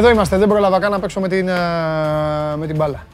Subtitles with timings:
[0.00, 1.52] Εδώ είμαστε, δεν πρόλαβα καν να παίξω με την, ε,
[2.56, 3.06] με την μπάλα.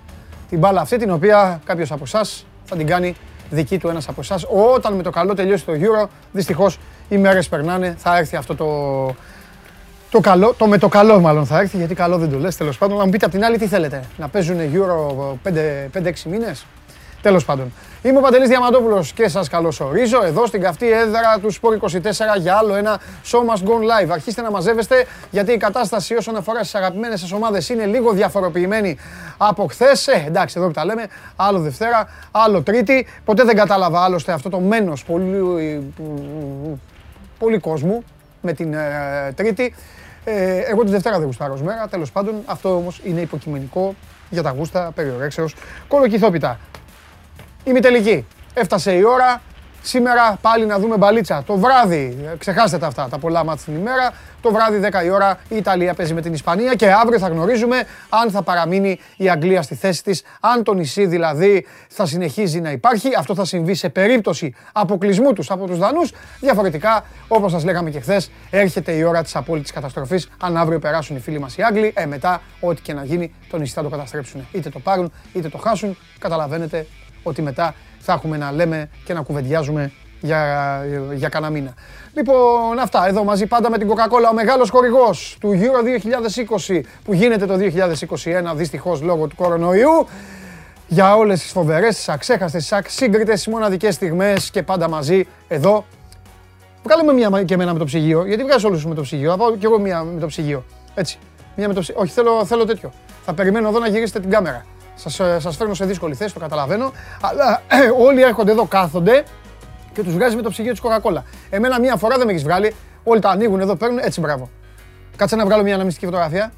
[0.48, 3.14] Την μπάλα αυτή την οποία κάποιος από εσάς θα την κάνει
[3.50, 4.46] δική του ένας από εσάς.
[4.74, 6.78] Όταν με το καλό τελειώσει το Euro, δυστυχώς
[7.08, 8.66] οι μέρες περνάνε, θα έρθει αυτό το,
[10.10, 12.78] το καλό, το με το καλό μάλλον θα έρθει, γιατί καλό δεν το λες, τέλος
[12.78, 12.96] πάντων.
[12.96, 16.66] Να μου πείτε απ' την άλλη τι θέλετε, να παίζουν Euro 5-6 μήνες;
[17.26, 17.72] Τέλος πάντων.
[18.02, 21.96] Είμαι ο Παντελής Διαμαντόπουλος και σας καλωσορίζω εδώ στην καυτή έδρα του Sport
[22.36, 24.08] 24 για άλλο ένα Show Must Go Live.
[24.08, 28.96] Αρχίστε να μαζεύεστε γιατί η κατάσταση όσον αφορά στις αγαπημένες σας ομάδες είναι λίγο διαφοροποιημένη
[29.36, 30.06] από χθες.
[30.06, 33.06] Ε, εντάξει, εδώ που τα λέμε, άλλο Δευτέρα, άλλο Τρίτη.
[33.24, 35.92] Ποτέ δεν κατάλαβα άλλωστε αυτό το μένος πολύ,
[37.38, 38.04] πολύ κόσμου
[38.40, 39.74] με την ε, Τρίτη.
[40.24, 42.34] Ε, εγώ τη Δευτέρα δεν γουστάρω μέρα, τέλος πάντων.
[42.44, 43.94] Αυτό όμως είναι υποκειμενικό
[44.30, 45.54] για τα γούστα περιορέξεως
[45.88, 46.58] κολοκυθόπιτα.
[47.66, 48.26] Ημιτελική.
[48.54, 49.42] Έφτασε η ώρα.
[49.82, 51.42] Σήμερα πάλι να δούμε μπαλίτσα.
[51.46, 54.12] Το βράδυ, ξεχάστε τα αυτά, τα πολλά μάτια την ημέρα.
[54.40, 57.76] Το βράδυ 10 η ώρα η Ιταλία παίζει με την Ισπανία και αύριο θα γνωρίζουμε
[58.08, 62.70] αν θα παραμείνει η Αγγλία στη θέση της, αν το νησί δηλαδή θα συνεχίζει να
[62.70, 63.08] υπάρχει.
[63.18, 66.12] Αυτό θα συμβεί σε περίπτωση αποκλεισμού τους από τους Δανούς.
[66.40, 70.28] Διαφορετικά, όπως σας λέγαμε και χθες, έρχεται η ώρα της απόλυτης καταστροφής.
[70.40, 73.58] Αν αύριο περάσουν οι φίλοι μας οι Άγγλοι, ε, μετά ό,τι και να γίνει το
[73.58, 74.46] νησί θα το καταστρέψουν.
[74.52, 75.96] Είτε το πάρουν, είτε το χάσουν.
[76.18, 76.86] Καταλαβαίνετε
[77.26, 80.82] ότι μετά θα έχουμε να λέμε και να κουβεντιάζουμε για,
[81.14, 81.74] για κανένα μήνα.
[82.14, 85.84] Λοιπόν, αυτά εδώ μαζί πάντα με την Coca-Cola, ο μεγάλος χορηγός του Euro
[86.68, 87.54] 2020 που γίνεται το
[88.52, 90.06] 2021 δυστυχώς λόγω του κορονοϊού
[90.86, 95.84] για όλες τις φοβερές, τις αξέχαστες, τις ασύγκριτες, τις μοναδικές στιγμές και πάντα μαζί εδώ.
[96.82, 99.56] Βγάλουμε μία και εμένα με το ψυγείο, γιατί βγάζεις όλους με το ψυγείο, θα πάω
[99.56, 100.64] κι εγώ μία με το ψυγείο.
[100.94, 101.18] Έτσι,
[101.56, 102.02] μία με το ψυγείο.
[102.02, 102.92] Όχι, θέλω, θέλω τέτοιο.
[103.24, 104.64] Θα περιμένω εδώ να γυρίσετε την κάμερα.
[104.96, 106.92] Σας, ε, σας φέρνω σε δύσκολη θέση, το καταλαβαίνω.
[107.20, 109.24] Αλλά ε, όλοι έρχονται εδώ, κάθονται
[109.92, 111.22] και τους βγάζει με το ψυγείο της Coca-Cola.
[111.50, 112.74] Εμένα μία φορά δεν με έχεις βγάλει.
[113.04, 114.50] Όλοι τα ανοίγουν εδώ, παίρνουν έτσι μπράβο.
[115.16, 116.52] Κάτσε να βγάλω μια αναμυστική φωτογραφία.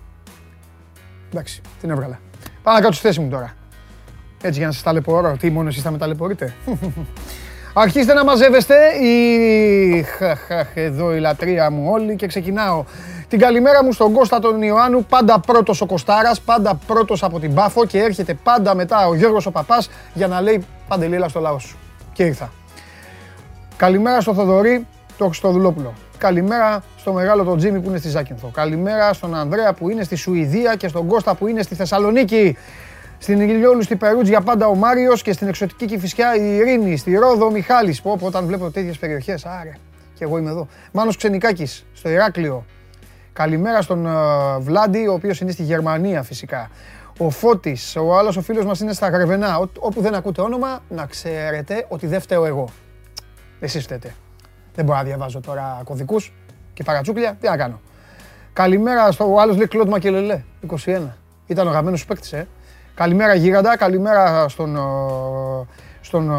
[1.31, 2.21] Εντάξει, την έβγαλα.
[2.62, 3.54] Πάω να κάτσω στη θέση μου τώρα.
[4.43, 5.37] Έτσι για να σας ταλαιπωρώ.
[5.37, 6.54] Τι μόνο εσείς θα με ταλαιπωρείτε;
[7.81, 8.75] Αρχίστε να μαζεύεστε.
[9.03, 10.06] Η...
[10.75, 12.84] Εδώ η λατρεία μου όλοι και ξεκινάω.
[13.28, 17.55] Την καλημέρα μου στον Κώστα τον Ιωάννου, πάντα πρώτος ο Κωστάρας, πάντα πρώτος από την
[17.55, 21.59] Πάφο και έρχεται πάντα μετά ο Γιώργος ο Παπάς για να λέει Παντελήλα στο λαό
[21.59, 21.77] σου.
[22.12, 22.53] Και ήρθα.
[23.77, 24.87] Καλημέρα στο Θοδωρή,
[25.19, 25.93] το Χριστοδουλόπουλο.
[26.19, 28.50] Καλημέρα στο μεγάλο τον Τζίμι που είναι στη Ζάκυνθο.
[28.55, 32.56] Καλημέρα στον Ανδρέα που είναι στη Σουηδία και στον Κώστα που είναι στη Θεσσαλονίκη.
[33.19, 37.17] Στην Ιλιόλου, στη Περούτζ για πάντα ο Μάριος και στην εξωτική Κυφυσιά η Ειρήνη, στη
[37.17, 38.03] Ρόδο ο Μιχάλης.
[38.03, 39.73] Που όταν βλέπω τέτοιες περιοχές, άρε,
[40.15, 40.69] και εγώ είμαι εδώ.
[40.93, 42.65] Μάνος Ξενικάκης, στο Ηράκλειο.
[43.33, 46.71] Καλημέρα στον uh, Βλάντι, ο οποίος είναι στη Γερμανία φυσικά.
[47.19, 49.59] Ο Φώτης, ο άλλος ο φίλος μας είναι στα Γρεβενά.
[49.78, 52.69] όπου δεν ακούτε όνομα, να ξέρετε ότι δεν φταίω εγώ.
[53.61, 54.15] Εσείς φταίτε.
[54.75, 56.33] Δεν μπορώ να διαβάζω τώρα κωδικούς
[56.75, 57.37] και παρατσούκλια.
[57.41, 57.81] Τι να κάνω.
[58.53, 60.43] Καλημέρα στο άλλος λέει Κλοντ Μακελελέ,
[60.84, 61.01] 21.
[61.47, 62.47] Ήταν ο γαμμένος σου παίκτης, ε.
[62.98, 64.78] Καλημέρα Γίγαντα, καλημέρα στον,
[66.00, 66.32] στον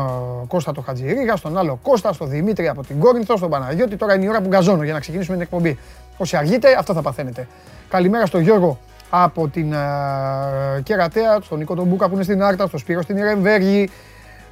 [0.48, 3.96] Κώστα το Χατζηρίγα, στον άλλο Κώστα, στον Δημήτρη από την Κόρινθο, στον Παναγιώτη.
[3.96, 5.78] Τώρα είναι η ώρα που γκαζώνω για να ξεκινήσουμε την εκπομπή.
[6.18, 7.48] Όσοι αργείτε, αυτό θα παθαίνετε.
[7.90, 12.68] Καλημέρα στον Γιώργο από την uh, Κερατέα, στον Νίκο τον Μπούκα που είναι στην Άρτα,
[12.68, 13.90] στον Σπύρο στην Ιρεμβέργη.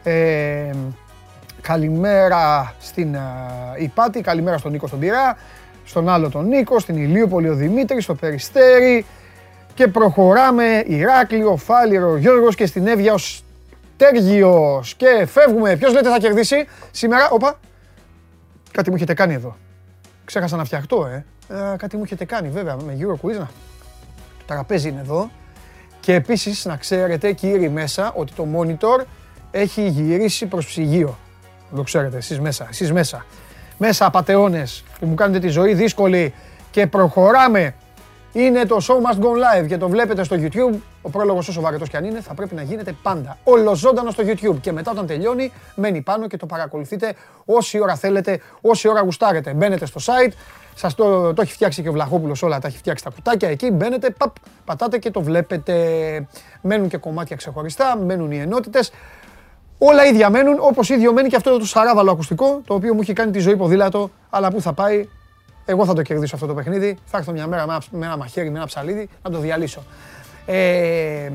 [0.03, 0.71] Ε,
[1.61, 5.37] καλημέρα στην uh, Υπάτη, καλημέρα στον Νίκο στον Πυρά,
[5.85, 9.05] στον άλλο τον Νίκο, στην Ηλίουπολη ο Δημήτρης, στο Περιστέρι,
[9.77, 14.95] και προχωράμε Ηράκλειο, Φάληρο, Γιώργος και στην Εύβοια ο Στέργιος.
[14.95, 15.75] Και φεύγουμε.
[15.75, 17.59] Ποιος λέτε θα κερδίσει σήμερα; Όπα.
[18.71, 19.55] Κάτι μου έχετε κάνει εδώ.
[20.25, 21.25] Ξέχασα να φτιαχτώ, ε.
[21.73, 23.35] ε κάτι μου έχετε κάνει βέβαια με Euro Quiz.
[23.35, 23.47] Το
[24.45, 25.29] τραπέζι είναι εδώ.
[25.99, 29.03] Και επίσης να ξέρετε κύριοι μέσα ότι το monitor
[29.51, 31.17] έχει γυρίσει προς ψυγείο.
[31.75, 33.25] Το ξέρετε εσείς μέσα, εσείς μέσα.
[33.77, 36.33] Μέσα απατεώνες που μου κάνετε τη ζωή δύσκολη
[36.71, 37.73] και προχωράμε
[38.33, 40.79] είναι το show must go live και το βλέπετε στο YouTube.
[41.01, 43.37] Ο πρόλογος, όσο βαρετός και αν είναι, θα πρέπει να γίνεται πάντα.
[43.43, 44.55] Ολοζώντανο στο YouTube.
[44.61, 47.13] Και μετά, όταν τελειώνει, μένει πάνω και το παρακολουθείτε
[47.45, 49.53] όση ώρα θέλετε, όση ώρα γουστάρετε.
[49.53, 50.31] Μπαίνετε στο site,
[50.75, 53.71] σας το, το έχει φτιάξει και ο Βλαχόπουλος όλα, τα έχει φτιάξει τα κουτάκια εκεί.
[53.71, 54.35] Μπαίνετε, παπ,
[54.65, 55.75] πατάτε και το βλέπετε.
[56.61, 58.91] Μένουν και κομμάτια ξεχωριστά, μένουν οι ενότητες.
[59.77, 63.13] Όλα ίδια μένουν, όπως ίδιο μένει και αυτό το σαράβαλο ακουστικό, το οποίο μου έχει
[63.13, 65.07] κάνει τη ζωή ποδήλατο, αλλά πού θα πάει,
[65.69, 66.97] εγώ θα το κερδίσω αυτό το παιχνίδι.
[67.05, 69.83] Θα έρθω μια μέρα με ένα μαχαίρι, με ένα ψαλίδι, να το διαλύσω.
[70.45, 71.31] Ε,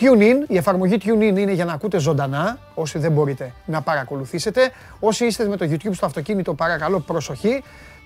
[0.00, 4.70] TuneIn, η εφαρμογή TuneIn είναι για να ακούτε ζωντανά, όσοι δεν μπορείτε να παρακολουθήσετε.
[5.00, 7.62] Όσοι είστε με το YouTube στο αυτοκίνητο, παρακαλώ προσοχή.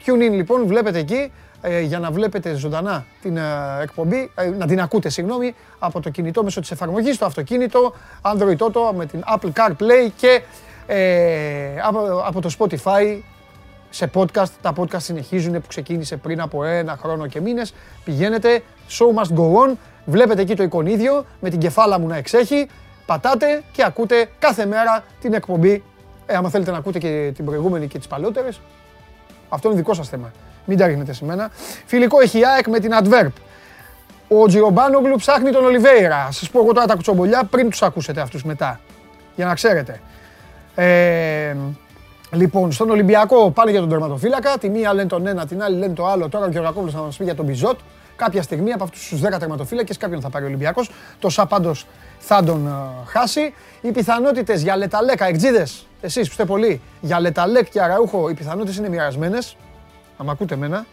[0.07, 1.33] TuneIn λοιπόν, βλέπετε εκεί,
[1.63, 3.43] ε, για να βλέπετε ζωντανά την ε,
[3.83, 8.57] εκπομπή, ε, να την ακούτε, συγγνώμη, από το κινητό μέσω της εφαρμογής, το αυτοκίνητο, Android
[8.57, 10.43] Auto, με την Apple CarPlay και
[11.87, 13.19] από, από το Spotify
[13.91, 14.51] σε podcast.
[14.63, 17.75] Τα podcast συνεχίζουν που ξεκίνησε πριν από ένα χρόνο και μήνες.
[18.05, 19.77] Πηγαίνετε, show must go on.
[20.05, 22.69] Βλέπετε εκεί το εικονίδιο με την κεφάλα μου να εξέχει.
[23.07, 25.83] Πατάτε και ακούτε κάθε μέρα την εκπομπή.
[26.27, 28.61] Ε, άμα θέλετε να ακούτε και την προηγούμενη και τις παλαιότερες,
[29.49, 30.31] αυτό είναι δικό σας θέμα.
[30.65, 31.51] Μην τα ρίχνετε σε μένα.
[31.87, 33.33] Φιλικό έχει η ΑΕΚ με την Adverb.
[34.29, 36.29] Ο Τζιομπάνογλου ψάχνει τον Ολιβέηρα.
[36.31, 38.81] Σας πω εγώ τώρα τα κουτσομπολιά πριν τους ακούσετε αυτούς μετά.
[39.37, 40.01] Για να ξέρετε.
[40.75, 41.57] Ε,
[42.31, 44.59] λοιπόν, στον Ολυμπιακό πάλι για τον τερματοφύλακα.
[44.59, 46.29] Τη μία λένε τον ένα, την άλλη λένε το άλλο.
[46.29, 47.79] Τώρα ο Γεωργακόπουλο θα μας πει για τον Μπιζότ.
[48.17, 50.91] Κάποια στιγμή από αυτούς τους 10 τερματοφύλακες κάποιον θα πάρει ο Ολυμπιακός.
[51.19, 51.87] Το ΣΑ πάντως
[52.19, 53.55] θα τον uh, χάσει.
[53.81, 58.77] Οι πιθανότητες για Λεταλέκα, εκτζίδες, εσείς που είστε πολλοί, για Λεταλέκ και Αραούχο, οι πιθανότητες
[58.77, 59.57] είναι μοιρασμένες.
[60.19, 60.87] Αν με ακούτε εμένα,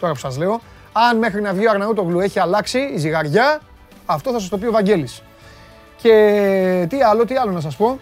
[0.00, 0.60] τώρα που σας λέω.
[0.92, 3.60] Αν μέχρι να βγει ο Αρναούτογλου έχει αλλάξει η ζυγαριά,
[4.06, 5.22] αυτό θα σας το πει ο Βαγγέλης.
[5.96, 7.98] Και τι άλλο, τι άλλο να σας πω.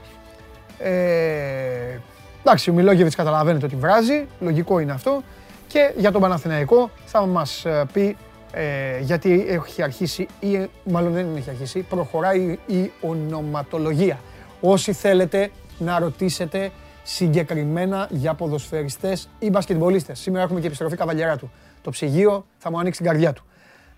[0.78, 1.98] Ε,
[2.40, 5.22] εντάξει, ο Μιλόγεβιτς καταλαβαίνετε ότι βράζει, λογικό είναι αυτό.
[5.66, 8.16] Και για τον Παναθηναϊκό θα μας ε, πει
[8.52, 14.20] ε, γιατί έχει αρχίσει, ή μάλλον δεν έχει αρχίσει, προχωράει η ονοματολογία.
[14.60, 16.70] Όσοι θέλετε να ρωτήσετε
[17.02, 20.18] συγκεκριμένα για ποδοσφαιριστές ή μπασκετμπολίστες.
[20.18, 21.50] Σήμερα έχουμε και επιστροφή καβαλιέρα του.
[21.82, 23.44] Το ψυγείο θα μου ανοίξει την καρδιά του.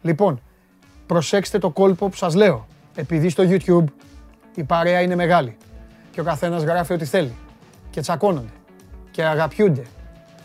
[0.02, 0.40] Λοιπόν,
[1.06, 2.66] προσέξτε το κόλπο που σας λέω.
[2.94, 3.84] Επειδή στο YouTube
[4.54, 5.56] η παρέα είναι μεγάλη
[6.10, 7.34] και ο καθένας γράφει ό,τι θέλει
[7.92, 8.52] και τσακώνονται
[9.10, 9.82] και αγαπιούνται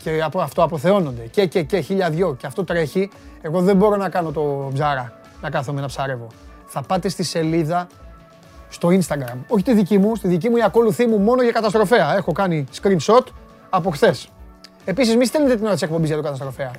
[0.04, 3.10] και από αυτό αποθεώνονται και και και χίλια δυο και αυτό τρέχει,
[3.42, 6.28] εγώ δεν μπορώ να κάνω το ψάρα, να κάθομαι να ψαρεύω.
[6.66, 7.88] Θα πάτε στη σελίδα
[8.70, 9.38] στο Instagram.
[9.48, 12.16] Όχι τη δική μου, στη δική μου η ακόλουθή μου μόνο για καταστροφέα.
[12.16, 13.24] Έχω κάνει screenshot
[13.70, 14.30] από χθες.
[14.86, 16.72] Επίσης, μη στέλνετε την ώρα της εκπομπής για το καταστροφέα.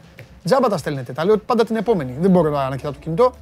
[0.44, 1.12] Τζάμπα τα στέλνετε.
[1.12, 2.16] Τα λέω πάντα την επόμενη.
[2.20, 3.32] Δεν μπορώ να κοιτάω το κινητό.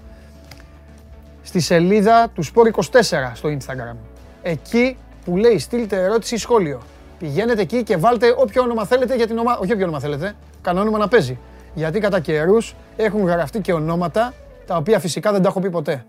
[1.43, 3.97] Στη σελίδα του Sport 24 στο Instagram.
[4.43, 6.81] Εκεί που λέει στείλτε ερώτηση ή σχόλιο.
[7.19, 9.59] Πηγαίνετε εκεί και βάλτε όποιο όνομα θέλετε για την ομάδα.
[9.59, 10.35] Όχι όποιο όνομα θέλετε.
[10.63, 11.39] Κανένα όνομα να παίζει.
[11.75, 14.35] Γιατί κατά καιρούς έχουν γραφτεί και ονόματα
[14.67, 16.05] τα οποία φυσικά δεν τα έχω πει ποτέ.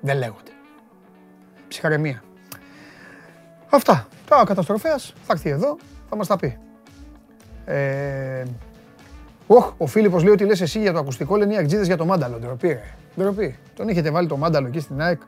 [0.00, 0.50] Δεν λέγονται.
[1.68, 2.22] Ψυχαρεμία.
[3.70, 4.06] Αυτά.
[4.28, 5.76] Τώρα ο καταστροφέας θα έρθει εδώ,
[6.08, 6.58] θα μας τα πει.
[7.64, 8.42] Ε,
[9.46, 12.04] Οχ, ο Φίλιππος λέει ότι λες εσύ για το ακουστικό, λένε οι αγτζίδες για το
[12.04, 12.38] μάνταλο.
[12.38, 12.94] Ντροπή, ρε.
[13.18, 13.58] Ντροπή.
[13.74, 15.20] Τον έχετε βάλει το μάνταλο εκεί στην ΑΕΚ;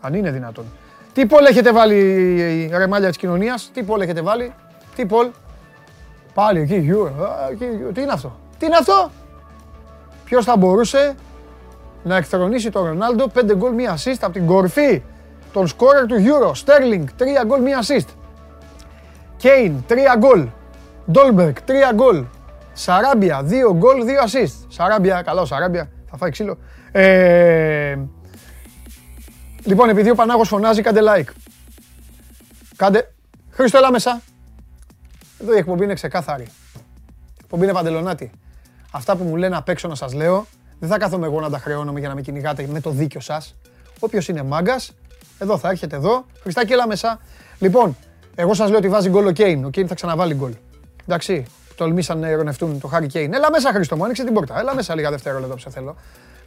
[0.00, 0.64] Αν είναι δυνατόν.
[1.12, 4.52] Τι poll έχετε βάλει, ρεμάλια της κοινωνίας; Τι poll έχετε βάλει;
[4.96, 5.30] Τι poll;
[6.34, 7.10] Πάλι εκεί, γιου,
[7.94, 9.10] Τι είναι αυτό; Τι είναι αυτό;
[10.24, 11.14] Ποιος θα μπορούσε
[12.02, 15.02] να εκθρονήσει τον Ρονάλντο 5 γκολ μία assist από την κορφή
[15.52, 16.50] των σκόρερ του Euro.
[16.54, 18.08] Στέρλινγκ 3 γκολ μία assist.
[19.36, 20.48] Κέιν 3 γκολ.
[21.10, 22.24] Ντόλμπεργκ 3 γκολ.
[22.72, 24.66] Σαράμπια 2 γκολ 2 assist.
[24.68, 26.58] Σαράμπια, καλό Σαράμπια, θα φάει ξύλο.
[26.92, 27.96] Ε,
[29.64, 31.28] λοιπόν, επειδή ο Πανάγος φωνάζει, κάντε like.
[32.76, 33.12] Κάντε.
[33.50, 34.22] Χρήστο, έλα μέσα.
[35.40, 36.42] Εδώ η εκπομπή είναι ξεκάθαρη.
[36.42, 38.30] Η εκπομπή είναι παντελονάτη.
[38.90, 40.46] Αυτά που μου λένε απ' έξω να σας λέω,
[40.78, 43.54] δεν θα κάθομαι εγώ να τα χρεώνομαι για να με κυνηγάτε με το δίκιο σας.
[43.98, 44.92] Όποιος είναι μάγκας,
[45.38, 46.24] εδώ θα έρχεται εδώ.
[46.42, 47.20] Χριστάκι, έλα μέσα.
[47.58, 47.96] Λοιπόν,
[48.34, 49.64] εγώ σας λέω ότι βάζει γκολ ο Κέιν.
[49.64, 50.54] Ο Κέιν θα ξαναβάλει γκολ.
[51.04, 53.34] Εντάξει, τολμήσαν να ειρωνευτούν το Χάρη Κέιν.
[53.34, 54.58] Έλα μέσα, Χρήστο μου, άνοιξε την πόρτα.
[54.58, 55.96] Έλα μέσα λίγα δευτερόλεπτα που σε θέλω.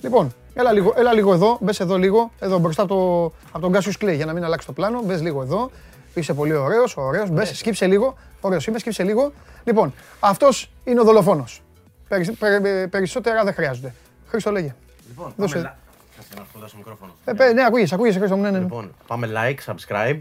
[0.04, 3.72] Λοιπόν, έλα λίγο, έλα λίγο εδώ, μπες εδώ λίγο, εδώ μπροστά από, το, από τον
[3.72, 5.02] Κάσιου Κλέη για να μην αλλάξει το πλάνο.
[5.02, 5.72] Μπες λίγο εδώ.
[6.14, 7.30] Είσαι πολύ ωραίος, ωραίος.
[7.30, 8.16] Μπες, σκύψε λίγο.
[8.42, 9.32] Ωραίος είμαι, σκύψε λίγο.
[9.64, 11.62] Λοιπόν, αυτός είναι ο δολοφόνος.
[12.90, 13.94] περισσότερα δεν χρειάζονται.
[14.28, 14.76] Χρήστο, λέγε.
[15.08, 15.54] Λοιπόν, Δώσε.
[15.56, 15.82] πάμε la-
[16.16, 17.12] Κάτσε να αυτό μικρόφωνο.
[17.26, 18.58] Ε, παι- ναι, ακούγεσαι, ακούγεσαι, Χρήστο μου, ναι, ναι.
[18.58, 18.64] ναι.
[18.64, 20.18] Λοιπόν, πάμε like, subscribe.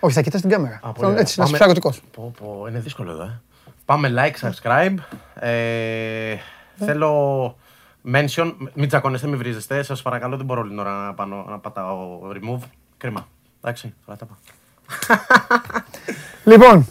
[0.00, 0.74] Όχι, θα κοιτάς την κάμερα.
[0.74, 1.20] Α, πολύ Θέλω ωραία.
[1.20, 2.02] Έτσι, να είσαι Πάμε- ψαγωτικός.
[2.16, 3.40] Πω, πω, είναι δύσκολο εδώ, ε.
[3.84, 4.94] Πάμε like, subscribe.
[5.34, 5.48] Ε,
[6.76, 6.86] Ναι.
[6.86, 7.56] θέλω
[8.12, 8.54] mention.
[8.74, 9.82] Μην τσακώνεστε, μην βρίζεστε.
[9.82, 12.60] Σας παρακαλώ, δεν μπορώ όλη την ώρα να, πάνω, να πατάω remove.
[12.96, 13.28] Κρίμα.
[13.60, 14.36] Εντάξει, θα τα πάω.
[16.44, 16.86] Λοιπόν,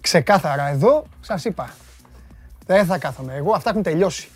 [0.00, 1.74] ξεκάθαρα εδώ σας είπα.
[2.66, 4.28] Δεν θα κάθομαι εγώ, αυτά έχουν τελειώσει.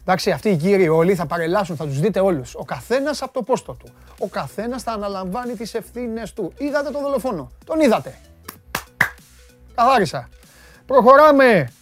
[0.00, 2.54] Εντάξει, αυτοί οι κύριοι όλοι θα παρελάσουν, θα τους δείτε όλους.
[2.54, 3.92] Ο καθένας από το πόστο του.
[4.18, 6.52] Ο καθένας θα αναλαμβάνει τις ευθύνες του.
[6.58, 8.18] Είδατε τον δολοφόνο; Τον είδατε.
[9.74, 10.28] Καθάρισα.
[10.86, 11.72] Προχωράμε.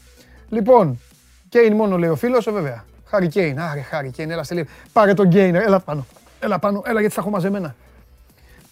[0.48, 1.00] Λοιπόν,
[1.48, 2.84] Κέιν μόνο λέει ο φίλος, ε, βέβαια.
[3.10, 3.60] Χάρη Κέιν.
[3.60, 4.68] Άρε, Χάρη Κέιν, έλα στελεί.
[4.92, 6.06] Πάρε τον Κέιν, έλα πάνω.
[6.40, 7.74] Έλα πάνω, έλα γιατί θα έχω μαζεμένα.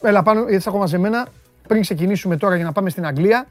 [0.03, 1.29] Έλα πάνω, γιατί θα έχω μαζεμένα.
[1.69, 3.47] Πριν ξεκινήσουμε τώρα για να πάμε στην Αγγλία,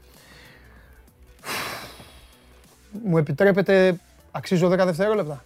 [3.04, 3.96] μου επιτρέπετε,
[4.30, 5.42] αξίζω 10 δευτερόλεπτα.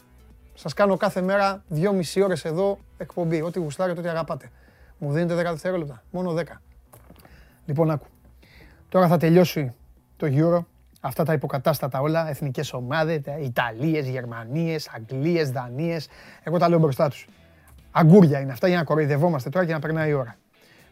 [0.54, 3.42] Σας κάνω κάθε μέρα 2,5 ώρες εδώ εκπομπή.
[3.42, 4.50] Ό,τι γουστάρετε, ό,τι αγαπάτε.
[4.98, 6.02] Μου δίνετε 10 δευτερόλεπτα.
[6.10, 6.42] Μόνο 10.
[7.66, 8.06] Λοιπόν, άκου.
[8.88, 9.74] Τώρα θα τελειώσει
[10.16, 10.64] το Euro.
[11.04, 16.08] Αυτά τα υποκατάστατα όλα, εθνικές ομάδες, τα Ιταλίες, Γερμανίες, Αγγλίες, Δανίες.
[16.42, 17.26] Εγώ τα λέω μπροστά τους.
[17.90, 20.36] Αγκούρια είναι αυτά για να κοροϊδευόμαστε τώρα και να περνάει η ώρα.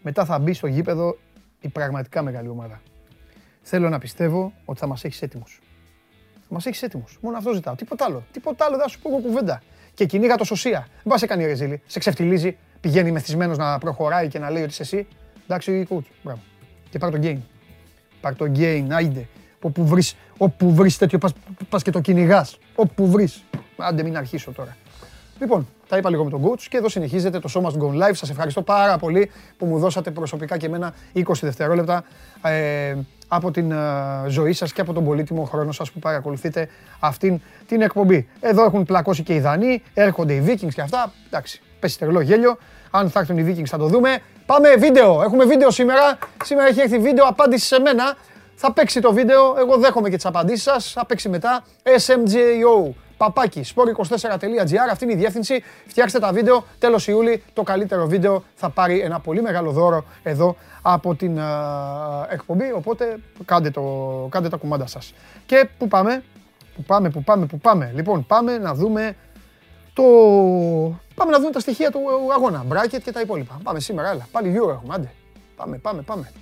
[0.02, 1.18] Μετά θα μπει στο γήπεδο
[1.60, 2.80] η πραγματικά μεγάλη ομάδα.
[3.62, 5.60] Θέλω να πιστεύω ότι θα μας έχεις έτοιμους.
[6.48, 7.18] Μας έχεις έτοιμους.
[7.20, 7.74] Μόνο αυτό ζητάω.
[7.74, 8.24] Τίποτα άλλο.
[8.32, 9.62] Τίποτα άλλο δεν θα σου πω εγώ κουβέντα.
[9.94, 10.86] Και κυνήγα το σωσία.
[10.90, 11.82] Δεν πας σε κάνει ρεζίλη.
[11.86, 12.56] Σε ξεφτιλίζει.
[12.80, 15.06] Πηγαίνει μεθυσμένος να προχωράει και να λέει ότι είσαι εσύ.
[15.44, 16.06] Εντάξει, coach.
[16.22, 16.40] Μπράβο.
[16.90, 17.38] Και πάρ το gain.
[18.20, 18.86] Πάρ το gain.
[18.90, 19.26] Άιντε.
[19.62, 21.32] Όπου βρεις όπου βρεις τέτοιο, πας,
[21.68, 22.58] πας και το κυνηγάς.
[22.74, 23.44] Όπου βρεις.
[23.76, 24.76] Άντε, μην αρχίσω τώρα.
[25.40, 28.12] Λοιπόν, τα είπα λίγο με τον coach και εδώ συνεχίζεται το Show Must Go Live.
[28.12, 32.04] Σας ευχαριστώ πάρα πολύ που μου δώσατε προσωπικά και εμένα 20 δευτερόλεπτα
[32.42, 32.94] ε,
[33.28, 33.76] από την ε,
[34.28, 36.68] ζωή σας και από τον πολύτιμο χρόνο σας που παρακολουθείτε
[37.00, 38.28] αυτήν την εκπομπή.
[38.40, 41.12] Εδώ έχουν πλακώσει και οι Δανείοι, έρχονται οι Vikings και αυτά.
[41.26, 42.58] Εντάξει, πέσει τρελό γέλιο.
[42.90, 44.18] Αν θα έρθουν οι Vikings θα το δούμε.
[44.46, 45.22] Πάμε βίντεο.
[45.22, 46.18] Έχουμε βίντεο σήμερα.
[46.44, 48.16] Σήμερα έχει έρθει βίντεο απάντηση σε μένα.
[48.62, 49.54] Θα παίξει το βίντεο.
[49.58, 50.92] Εγώ δέχομαι και τις απαντήσεις σας.
[50.92, 51.64] Θα παίξει μετά.
[51.82, 55.62] SMJO παπάκι, sport24.gr, αυτή είναι η διεύθυνση.
[55.86, 60.56] Φτιάξτε τα βίντεο, τέλος Ιούλη, το καλύτερο βίντεο θα πάρει ένα πολύ μεγάλο δώρο εδώ
[60.82, 63.82] από την uh, εκπομπή, οπότε κάντε, το,
[64.30, 65.14] κάντε τα κουμάντα σας.
[65.46, 66.22] Και πού πάμε,
[66.74, 67.92] πού πάμε, πού πάμε, πού πάμε.
[67.94, 69.16] Λοιπόν, πάμε να δούμε
[69.92, 70.02] το...
[71.14, 72.00] Πάμε να δούμε τα στοιχεία του
[72.32, 73.60] αγώνα, bracket και τα υπόλοιπα.
[73.62, 75.12] Πάμε σήμερα, έλα, πάλι Euro έχουμε, άντε.
[75.56, 76.32] Πάμε, πάμε, πάμε.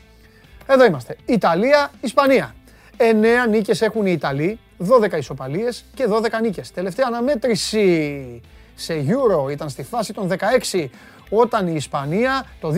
[0.71, 1.17] Εδώ είμαστε.
[1.27, 2.55] Ιταλία, Ισπανία.
[2.97, 6.71] 9 νίκες έχουν οι Ιταλοί, 12 ισοπαλίες και 12 νίκες.
[6.71, 8.43] Τελευταία αναμέτρηση
[8.75, 10.29] σε Euro ήταν στη φάση των
[10.73, 10.89] 16
[11.31, 12.73] όταν η Ισπανία το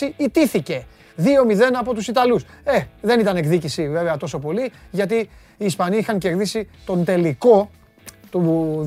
[0.00, 0.86] 2016 ιτήθηκε
[1.16, 1.22] 2-0
[1.72, 2.44] από τους Ιταλούς.
[2.64, 5.16] Ε, δεν ήταν εκδίκηση βέβαια τόσο πολύ γιατί
[5.56, 7.70] οι Ισπανοί είχαν κερδίσει τον τελικό
[8.30, 8.86] του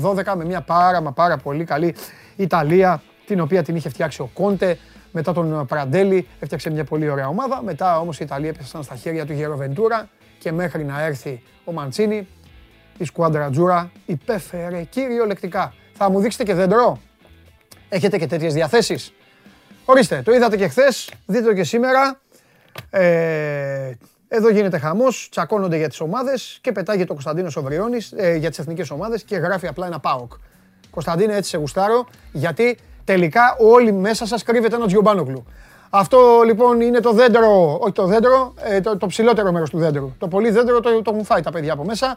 [0.00, 1.94] 2012 με μια πάρα μα πάρα πολύ καλή
[2.36, 4.78] Ιταλία την οποία την είχε φτιάξει ο Κόντε
[5.12, 7.62] μετά τον Πραντέλη έφτιαξε μια πολύ ωραία ομάδα.
[7.62, 12.28] Μετά όμως οι Ιταλοί έπεσαν στα χέρια του Γεροβεντούρα και μέχρι να έρθει ο Μαντσίνη,
[12.98, 15.74] η σκουάντρα Τζούρα υπέφερε κυριολεκτικά.
[15.92, 17.00] Θα μου δείξετε και δέντρο.
[17.88, 19.12] Έχετε και τέτοιες διαθέσεις.
[19.84, 22.20] Ορίστε, το είδατε και χθες, δείτε το και σήμερα.
[22.90, 23.92] Ε,
[24.28, 28.58] εδώ γίνεται χαμός, τσακώνονται για τις ομάδες και πετάγεται το Κωνσταντίνος Οβριώνης ε, για τις
[28.58, 30.32] εθνικές ομάδες και γράφει απλά ένα ΠΑΟΚ.
[30.90, 32.78] Κωνσταντίνε έτσι σε γουστάρω γιατί
[33.10, 35.44] τελικά όλοι μέσα σας κρύβεται ένα Τζιομπάνογλου.
[35.90, 40.12] Αυτό λοιπόν είναι το δέντρο, όχι το δέντρο, ε, το, το ψηλότερο μέρος του δέντρου.
[40.18, 42.16] Το πολύ δέντρο το, το έχουν φάει τα παιδιά από μέσα,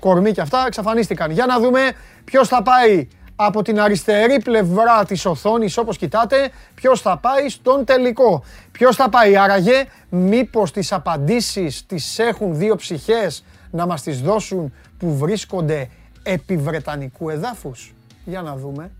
[0.00, 1.30] κορμί και αυτά εξαφανίστηκαν.
[1.30, 1.80] Για να δούμε
[2.24, 7.84] ποιος θα πάει από την αριστερή πλευρά της οθόνης όπως κοιτάτε, ποιος θα πάει στον
[7.84, 8.44] τελικό.
[8.72, 14.72] Ποιος θα πάει άραγε, μήπως τις απαντήσεις τις έχουν δύο ψυχές να μας τις δώσουν
[14.98, 15.88] που βρίσκονται
[16.22, 17.94] επί Βρετανικού εδάφους.
[18.24, 18.90] Για να δούμε.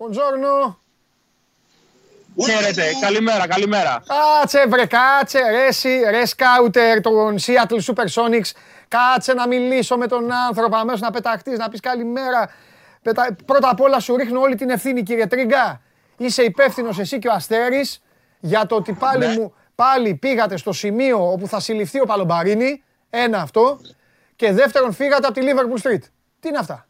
[0.00, 0.74] Buongiorno.
[2.44, 4.02] Χαίρετε, καλημέρα, καλημέρα.
[4.40, 8.50] Κάτσε βρε, κάτσε ρε εσύ, ρε σκάουτερ των Seattle Supersonics.
[8.88, 12.50] Κάτσε να μιλήσω με τον άνθρωπο, αμέσως να πεταχτείς, να πεις καλημέρα.
[13.02, 13.36] Πετα...
[13.44, 15.80] Πρώτα απ' όλα σου ρίχνω όλη την ευθύνη κύριε Τρίγκα.
[16.16, 18.02] Είσαι υπεύθυνος εσύ και ο Αστέρης
[18.40, 19.32] για το ότι πάλι, Ναι.
[19.32, 22.82] μου, πάλι πήγατε στο σημείο όπου θα συλληφθεί ο Παλομπαρίνη.
[23.10, 23.80] Ένα αυτό.
[24.36, 26.02] Και δεύτερον φύγατε από τη Liverpool Street.
[26.40, 26.86] Τι είναι αυτά;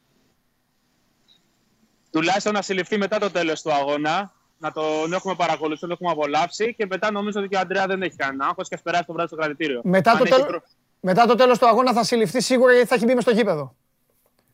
[2.11, 4.33] Τουλάχιστον να συλληφθεί μετά το τέλος του αγώνα.
[4.62, 7.87] Να τον έχουμε παρακολουθήσει, να τον έχουμε απολαύσει και μετά νομίζω ότι και ο Αντρέα
[7.87, 9.81] δεν έχει κανένα άγχος και ας περάσει το βράδυ στο κρατητήριο.
[9.85, 10.47] Μετά Αν το, έχει τέλο...
[10.47, 10.62] προ-
[11.00, 13.75] Μετά το τέλος του αγώνα θα συλληφθεί σίγουρα γιατί θα έχει μπει μες στο γήπεδο.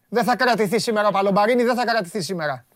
[0.09, 2.67] Δεν θα κρατηθεί σήμερα ο Παλομπαρίνη, δεν θα κρατηθεί σήμερα.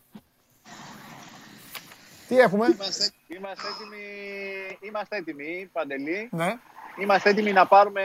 [2.27, 6.29] Τι έχουμε; Είμαστε, είμαστε, έτοιμοι, είμαστε έτοιμοι, Παντελή.
[6.31, 6.57] Ναι.
[7.01, 8.01] Είμαστε έτοιμοι να πάρουμε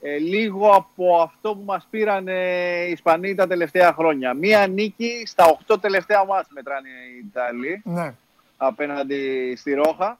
[0.00, 4.34] ε, λίγο από αυτό που μας πήραν ε, οι Ισπανοί τα τελευταία χρόνια.
[4.34, 8.14] Μία νίκη στα 8 τελευταία μάτς μετράνε οι Ιταλοί Ναι.
[8.56, 10.18] απέναντι στη Ρόχα.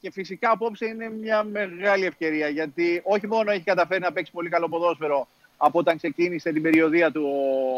[0.00, 4.48] Και φυσικά απόψε είναι μια μεγάλη ευκαιρία γιατί όχι μόνο έχει καταφέρει να παίξει πολύ
[4.48, 7.22] καλό ποδόσφαιρο από όταν ξεκίνησε την περιοδία του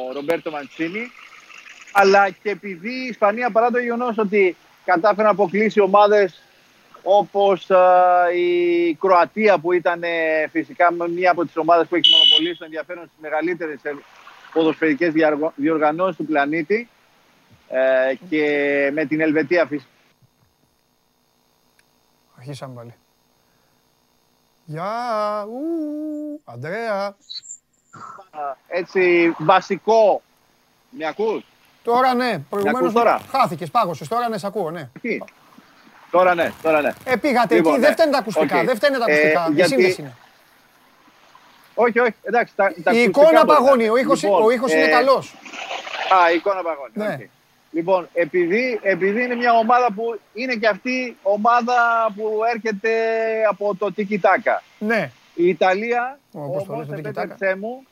[0.09, 1.11] ο Ρομπέρτο Μαντσίνη,
[1.93, 6.43] αλλά και επειδή η Ισπανία παρά το γεγονός ότι κατάφερε να αποκλείσει ομάδες
[7.03, 12.59] όπως α, η Κροατία που ήταν ε, φυσικά μία από τις ομάδες που έχει μονοπολίσει
[12.59, 13.95] το ενδιαφέρον στις μεγαλύτερες ε,
[14.53, 16.89] ποδοσφαιρικές διαργο- διοργανώσεις του πλανήτη
[17.69, 19.91] ε, και με την Ελβετία φυσικά.
[22.39, 22.95] Αρχίσαμε πάλι.
[24.65, 27.17] Γεια, ου, Αντρέα.
[28.69, 30.23] έτσι βασικό.
[30.91, 31.45] Με ακούς;
[31.83, 34.09] Τώρα ναι, προηγουμένως ακούς τώρα; χάθηκες, πάγωσες.
[34.09, 34.91] Τώρα ναι, σ' ακούω, ναι.
[36.13, 36.25] Εκεί.
[36.25, 36.91] Τώρα ναι, τώρα ναι.
[37.05, 37.87] Ε, πήγατε Λοιπόν, εκεί, ναι.
[37.87, 38.65] δεν φταίνε τα ακουστικά, Οκ.
[38.65, 39.47] δεν φταίνε τα Ε, ακουστικά.
[39.51, 40.15] Η γιατί- σύνδεση είναι;
[41.75, 42.53] Όχι, όχι, εντάξει.
[42.57, 43.93] Τα, τα Η ακουστικά εικόνα μπορεί να παγώνει, είναι.
[43.93, 45.35] ο ήχος, Λοιπόν, ο ήχος είναι ε, καλός.
[46.15, 46.91] Α, η εικόνα παγώνει.
[46.93, 47.15] Ναι.
[47.25, 47.29] οκ.
[47.71, 51.75] Λοιπόν, επειδή, επειδή είναι μια ομάδα που είναι και αυτή ομάδα
[52.17, 52.91] που έρχεται
[53.49, 54.63] από το Τίκι Τάκα.
[54.79, 55.11] Ναι.
[55.35, 57.17] Η Ιταλία Ω, πώς το όμως λες, το tiki-taka.
[57.17, 57.83] επέτρεψέ μου,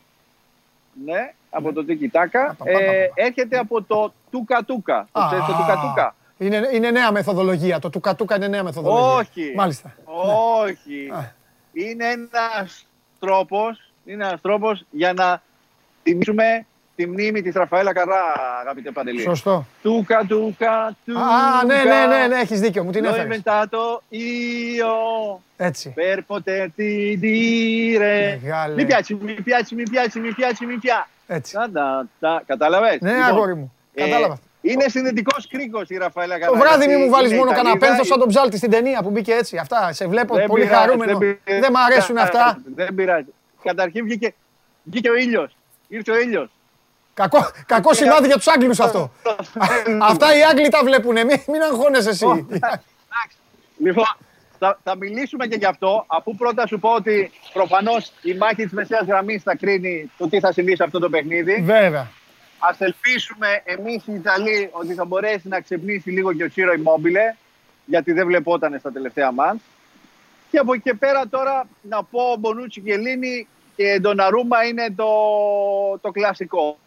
[1.04, 2.44] ναι, από το Τίκι Τάκα.
[2.58, 2.78] Πα, πα, πα, πα.
[2.84, 5.08] Ε, έρχεται από το Τούκα Τούκα.
[5.12, 6.14] Το ξέρεις το Τούκα Τούκα.
[6.42, 7.78] Είναι, είναι νέα μεθοδολογία.
[7.78, 9.14] Το τουκατούκα είναι νέα μεθοδολογία.
[9.14, 9.52] Όχι.
[9.56, 9.94] Μάλιστα.
[10.64, 11.10] Όχι.
[11.12, 11.32] Α.
[11.72, 12.86] Είναι ένας
[13.18, 15.42] τρόπος, είναι ένας τρόπος για να
[16.02, 16.66] τιμήσουμε
[16.96, 18.22] τη μνήμη της Ραφαέλα Καρά,
[18.60, 19.20] αγαπητέ Παντελή.
[19.20, 19.66] Σωστό.
[19.82, 21.20] Τούκα, τούκα, τούκα.
[21.20, 22.84] Α, ναι, ναι, ναι, ναι, έχεις δίκιο.
[22.84, 23.24] Μου την Lo έφερες.
[23.36, 25.94] inventato io Έτσι.
[25.96, 28.38] per poterti dire.
[28.42, 28.74] Μεγάλε.
[28.82, 31.06] Mi piace, mi piace, mi piace, mi piace, mi piace.
[31.26, 31.52] Έτσι.
[31.52, 33.00] Τα, τα, τα, κατάλαβες.
[33.00, 33.72] Ναι, Λοιπόν, αγόρι μου.
[33.94, 34.38] ε, Κατάλαβα.
[34.60, 36.52] Είναι συνδετικός κρίκος η Ραφαέλα Καρά.
[36.52, 38.70] Το βράδυ μη γιατί μου βάλεις είναι μόνο κανένα Ιταλίδα, πένθος σαν τον ψάλτη στην
[38.70, 39.56] ταινία που μπήκε έτσι.
[39.56, 39.92] Αυτά.
[39.92, 41.18] Σε βλέπω Δεν πολύ πειράζει, χαρούμενο.
[41.18, 41.60] δεν πειράζει.
[41.60, 42.58] Δεν μ' αρέσουν αυτά.
[42.74, 43.32] Δεν πειράζει.
[43.62, 44.34] Καταρχήν βγήκε,
[44.82, 45.56] βγήκε ο ήλιος.
[45.88, 46.50] Ήρθε ο ήλιος.
[47.14, 49.12] Κακό, κακό σημάδι για τους Άγγλους αυτό.
[50.02, 51.12] Αυτά οι Άγγλοι τα βλέπουν.
[51.12, 52.46] Μην, μην αγχώνεσαι εσύ.
[52.48, 52.86] Εντάξει.
[53.78, 54.16] Λοιπόν,
[54.58, 58.72] θα, θα μιλήσουμε και γι' αυτό, αφού πρώτα σου πω ότι προφανώς η μάχη της
[58.72, 61.62] μεσαίας γραμμής θα κρίνει το τι θα συμβεί σε αυτό το παιχνίδι.
[61.62, 62.10] Βέβαια.
[62.62, 67.36] Ας ελπίσουμε εμείς οι Ιταλοί ότι θα μπορέσει να ξυπνήσει λίγο και ο Τσίρο Immobile,
[67.84, 69.60] γιατί δεν βλεπόταν στα τελευταία μάτς.
[70.50, 75.08] Και από εκεί και πέρα τώρα να πω Μπονούτσι και Λίνη και Ντοναρούμα είναι το,
[76.00, 76.78] το κλασικό.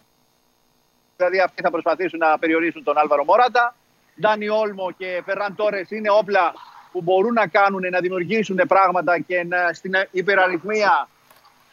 [1.15, 3.75] Δηλαδή αυτοί θα προσπαθήσουν να περιορίσουν τον Άλβαρο Μόρατα.
[4.19, 6.53] Ντάνι Όλμο και Φεράν Τόρες είναι όπλα
[6.91, 11.09] που μπορούν να κάνουν, να δημιουργήσουν πράγματα και να, στην υπεραριθμία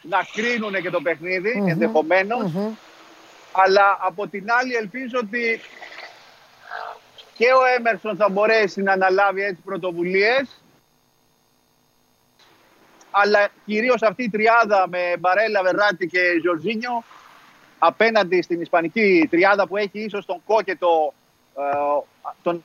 [0.01, 1.67] να κρίνουν και το παιχνιδι Μμμ.
[1.67, 2.51] ενδεχομένως.
[2.51, 2.73] Μμμ.
[3.51, 5.59] Αλλά από την άλλη ελπίζω ότι
[7.37, 10.61] και ο Έμερσον θα μπορέσει να αναλάβει έτσι πρωτοβουλίες
[13.11, 17.03] αλλά κυρίως αυτή η τριάδα με Μπαρέλα, Βερράτη και Ζορζίνιο
[17.79, 21.13] απέναντι στην ισπανική τριάδα που έχει ίσως τον Κο και το,
[21.57, 22.63] ε, τον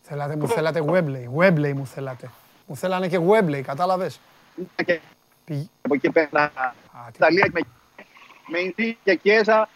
[0.00, 1.38] Θέλατε, μου θέλατε Webley.
[1.38, 2.30] Webley μου θέλατε.
[2.66, 4.20] Μου θέλανε και Webley, κατάλαβες.
[4.84, 5.00] Και
[5.44, 7.60] Πηγ- από εκεί πέρα τι- Ιταλία με,
[8.46, 9.68] με Ινδί και Κιέζα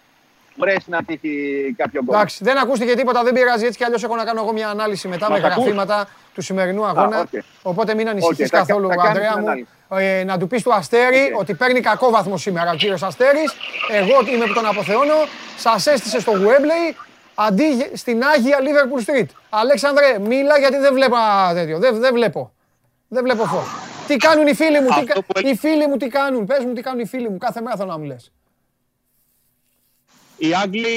[0.57, 2.15] μπορέσει να τύχει κάποιο γκολ.
[2.17, 3.65] Εντάξει, δεν ακούστηκε τίποτα, δεν πειράζει.
[3.65, 6.41] Έτσι κι αλλιώς έχω να κάνω εγώ μια ανάλυση μετά Μας με ακούς; γραφήματα του
[6.43, 7.21] σημερινού αγώνα.
[7.21, 7.29] οκ.
[7.63, 9.47] Οπότε μην ανησυχείς Οκ, θα καθόλου, κα- θα κάνεις Ανδρέα την μου.
[9.47, 9.69] ανάλυση.
[10.21, 11.41] Ε, να του πεις του Αστέρι Οκ.
[11.41, 13.53] ότι παίρνει κακό βαθμό σήμερα ο κύριος Αστέρης.
[13.91, 15.15] Εγώ είμαι που τον αποθεώνω.
[15.57, 16.95] Σας έστησε στο Webley
[17.35, 19.27] αντί γε- στην Άγια Liverpool Street.
[19.51, 21.79] Αλέξανδρε, μίλα γιατί δεν βλέπω α, τέτοιο.
[21.79, 22.53] Δεν, δεν βλέπω.
[23.09, 23.69] Δεν βλέπω φως.
[24.11, 26.47] Τι κάνουν οι φίλοι μου, τι, Αυτό κα- που έχει- οι φίλοι μου τι κάνουν.
[26.47, 27.39] Πες μου τι κάνουν οι φίλοι μου.
[27.39, 28.33] Κάθε μέρα θέλω να μου λες.
[30.37, 30.89] Οι Άγγλοι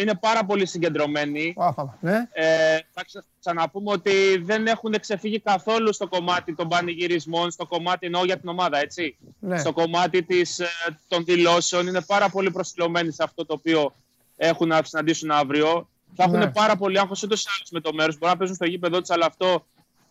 [0.00, 1.54] είναι πάρα πολύ συγκεντρωμένοι.
[1.56, 1.92] Α, πάμε.
[2.00, 2.28] Ναι.
[2.32, 8.06] Ε, θα ξα- ξαναπούμε ότι δεν έχουν ξεφύγει καθόλου στο κομμάτι των πανηγυρισμών, στο κομμάτι
[8.06, 9.16] εννοώ για την ομάδα, έτσι.
[9.40, 9.58] Ναι.
[9.58, 10.66] Στο κομμάτι της, ε,
[11.08, 13.94] των δηλώσεων είναι πάρα πολύ προσιλωμένοι σε αυτό το οποίο
[14.36, 15.88] έχουν να συναντήσουν αύριο.
[16.16, 16.50] Θα έχουν Ναι.
[16.50, 18.18] πάρα πολύ άγχος ούτως ή άλλως με το μέρος.
[18.18, 19.66] Μπορεί να παίζουν στο γήπεδο τους, αλλά αυτό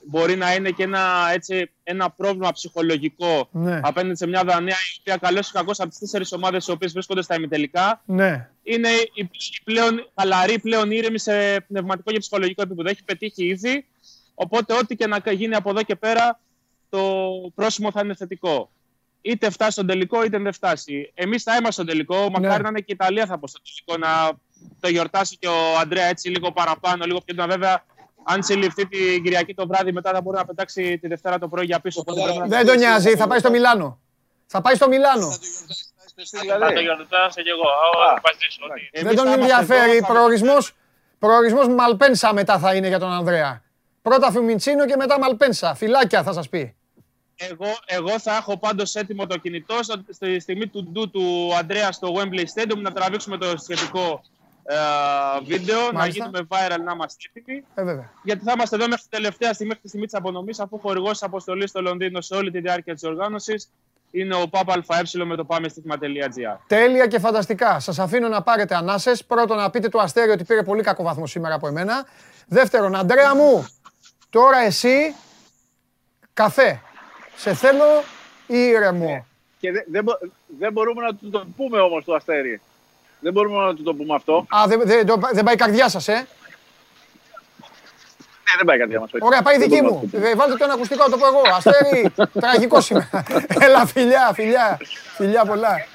[0.05, 3.79] μπορεί να είναι και ένα, έτσι, ένα πρόβλημα ψυχολογικό Ναι.
[3.83, 6.91] απέναντι σε μια Δανία η οποία καλώς ή κακώς από τις τέσσερις ομάδες οι οποίες
[6.93, 8.49] βρίσκονται στα ημιτελικά Ναι.
[8.63, 12.89] είναι η η πλέον χαλαρή, πλέον ήρεμη σε πνευματικό και ψυχολογικό επίπεδο.
[12.89, 13.85] Έχει πετύχει ήδη.
[14.35, 16.39] Οπότε, ό,τι και να γίνει από εδώ και πέρα,
[16.89, 17.23] το
[17.55, 18.71] πρόσημο θα είναι θετικό.
[19.21, 21.11] Είτε φτάσει στον τελικό, είτε δεν φτάσει.
[21.13, 22.29] Εμείς θα είμαστε στον τελικό.
[22.29, 24.07] Μακάρι να είναι και η Ιταλία θα πω στο τελικό.
[24.07, 24.31] Να
[24.79, 27.47] το γιορτάσει και ο Αντρέα έτσι λίγο παραπάνω, λίγο πιο έντονα.
[27.47, 27.85] Βέβαια,
[28.23, 31.65] αν συλληφθεί την Κυριακή το βράδυ, μετά θα μπορεί να πετάξει τη Δευτέρα το πρωί
[31.65, 31.99] για πίσω.
[31.99, 33.99] Οπότε πρέπει να Δεν τον νοιάζει, θα πάει στο Μιλάνο.
[34.47, 35.31] Θα πάει στο Μιλάνο.
[35.31, 37.67] Θα το γιορτάσω κι εγώ.
[37.69, 39.91] Α, μαζί σου, ότι- Δεν Εμείς τον θα είμαστε ενδιαφέρει.
[39.97, 40.71] εδώ, θα- Προορισμός,
[41.19, 43.61] προορισμός Μαλπένσα μετά θα είναι για τον Ανδρέα.
[44.01, 45.73] Πρώτα Φιμιντσίνο και μετά Μαλπένσα.
[45.75, 46.75] Φυλάκια θα σας πει.
[47.35, 51.91] Εγώ, εγώ θα έχω πάντως έτοιμο το κινητό στο- στη στιγμή του ντου του Αντρέα
[51.91, 54.32] στο Wembley Stadium να τραβήξουμε το σχετικό ε,
[55.45, 56.23] βίντεο, να Μάλιστα.
[56.25, 57.63] γίνουμε viral, να είμαστε έτοιμοι.
[57.75, 58.09] Ε, βέβαια.
[58.23, 61.23] Γιατί θα είμαστε εδώ μέχρι την τελευταία στιγμή, μέχρι τη στιγμή της απονομής, αφού χορηγός
[61.23, 63.69] αποστολής στο Λονδίνο σε όλη τη διάρκεια της οργάνωσης
[64.11, 66.57] είναι ο ΠΑΠΑ ΑΕ με το πάμε στοίχημα.gr.
[66.67, 67.79] Τέλεια και φανταστικά.
[67.79, 69.25] Σας αφήνω να πάρετε ανάσες.
[69.25, 72.05] Πρώτον, να πείτε του Αστέρι ότι πήρε πολύ κακό βαθμό σήμερα από εμένα.
[72.47, 73.65] Δεύτερον, Αντρέα μου,
[74.29, 75.15] τώρα εσύ
[76.33, 76.81] καφέ.
[77.35, 77.83] Σε θέλω
[78.47, 79.25] ήρεμο.
[79.59, 80.17] Και δεν, δεν, μπο-
[80.59, 82.61] δεν μπορούμε να του το πούμε όμως το αστέρι.
[83.23, 84.45] Δεν μπορούμε να του το πούμε αυτό.
[84.49, 86.13] Α, δεν, δεν, το- δεν πάει η καρδιά σας, ε.
[86.13, 86.25] Ναι,
[88.57, 89.13] δεν πάει κάτι μας.
[89.13, 89.23] όχι.
[89.25, 90.03] Ωραία, πάει η Δεν δική μπορούμε μου.
[90.03, 90.29] να του το πούμε.
[90.29, 91.41] Ε, Βάλτε το ένα ακουστικό, να το πω εγώ.
[91.55, 92.13] Αστέρι,
[92.45, 93.09] τραγικό σήμερα.
[93.59, 94.77] Έλα, φιλιά, φιλιά.
[95.15, 95.85] Φιλιά πολλά.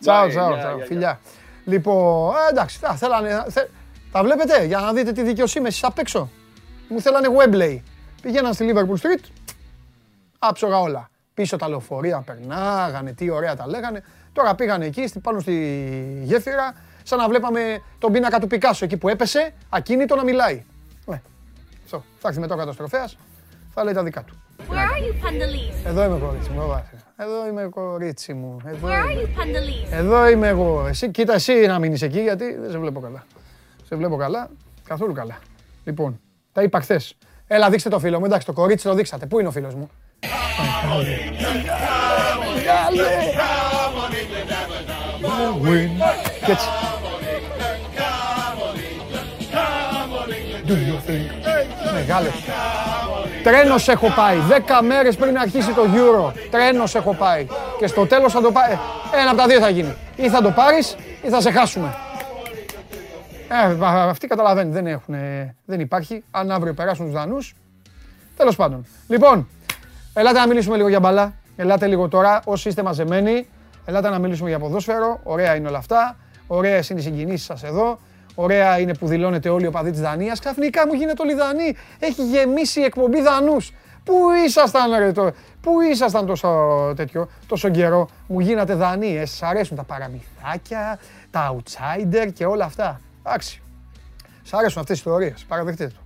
[0.00, 1.20] Τσάου, Bye, τσάου, γεια, τσάου, γεια, φιλιά.
[1.64, 3.44] Λοιπόν, ε, εντάξει, τα θέλανε.
[3.48, 3.68] θε-
[4.12, 6.30] Τα βλέπετε για να δείτε τη δικαιοσύνη εσείς απ' έξω.
[6.88, 7.80] Μου θέλανε Webley.
[8.22, 9.24] Πήγαιναν στη Liverpool Street,
[10.38, 11.10] άψογα όλα.
[11.34, 14.04] Πίσω τα λεωφορεία περνάγανε, τι ωραία τα λέγανε.
[14.34, 15.52] Τώρα πήγανε εκεί, στη- πάνω στη
[16.22, 20.64] γέφυρα, σαν να βλέπαμε τον πίνακα του Πικάσο εκεί που έπεσε, ακίνητο να μιλάει.
[21.06, 21.20] Ναι.
[21.84, 22.04] Αυτό.
[22.18, 23.16] Θα έρθει μετά ο καταστροφέας,
[23.74, 24.34] θα λέει τα δικά του.
[24.58, 25.86] Where are you, Pandalise?
[25.86, 27.02] Εδώ είμαι κορίτσι μου, βάσε.
[27.16, 28.60] Εδώ είμαι κορίτσι μου.
[28.64, 29.20] Εδώ Where are είμαι.
[29.22, 29.92] you, Pandalise?
[29.92, 30.86] Εδώ είμαι εγώ.
[30.88, 33.24] Εσύ, κοίτα εσύ να μείνεις εκεί γιατί δεν σε βλέπω καλά.
[33.84, 34.50] Σε βλέπω καλά,
[34.88, 35.38] καθόλου καλά.
[35.84, 36.20] Λοιπόν,
[36.52, 37.16] τα είπα χθες.
[37.46, 38.24] Έλα, δείξτε το φίλο μου.
[38.24, 39.26] Εντάξει, το κορίτσι το δείξατε.
[39.26, 39.90] Πού είναι ο φίλος μου;
[46.44, 46.66] Και έτσι.
[50.66, 51.30] Do you think?
[51.94, 52.28] Μεγάλε.
[53.42, 54.38] Τρένος έχω πάει.
[54.38, 56.32] Δέκα μέρες πριν αρχίσει το Euro.
[56.50, 57.46] Τρένος έχω πάει.
[57.78, 58.78] Και στο τέλος θα το πάει.
[59.20, 59.94] Ένα από τα δύο θα γίνει.
[60.16, 61.94] Ή θα το πάρεις ή θα σε χάσουμε.
[63.48, 64.72] Ε, α, αυτοί καταλαβαίνουν.
[64.72, 65.14] Δεν, έχουν,
[65.64, 66.24] δεν υπάρχει.
[66.30, 67.54] Αν αύριο περάσουν τους Δανούς.
[68.36, 68.86] Τέλος πάντων.
[69.08, 69.48] Λοιπόν,
[70.14, 71.32] ελάτε να μιλήσουμε λίγο για μπαλά.
[71.56, 73.46] Ελάτε λίγο τώρα όσοι είστε μαζεμένοι.
[73.84, 75.20] Ελάτε να μιλήσουμε για ποδόσφαιρο.
[75.22, 76.16] Ωραία είναι όλα αυτά.
[76.46, 77.98] Ωραία είναι οι συγκινήσεις σας εδώ.
[78.34, 80.38] Ωραία είναι που δηλώνετε όλοι οι οπαδοί της Δανίας.
[80.38, 81.76] Ξαφνικά μου γίνεται όλοι Δανείοι.
[81.98, 83.72] Έχει γεμίσει η εκπομπή Δανούς.
[84.04, 84.14] Πού
[84.46, 86.48] ήσασταν ρε το, πού ήσασταν τόσο
[86.96, 89.16] τέτοιο, τόσο καιρό; Μου γίνατε Δανείοι.
[89.20, 90.98] Ε, σας αρέσουν τα παραμυθάκια,
[91.30, 93.00] τα outsider και όλα αυτά.
[93.26, 93.62] Εντάξει.
[94.42, 95.44] Σας αρέσουν αυτές οι ιστορίες.
[95.48, 96.00] Παραδεχτείτε το.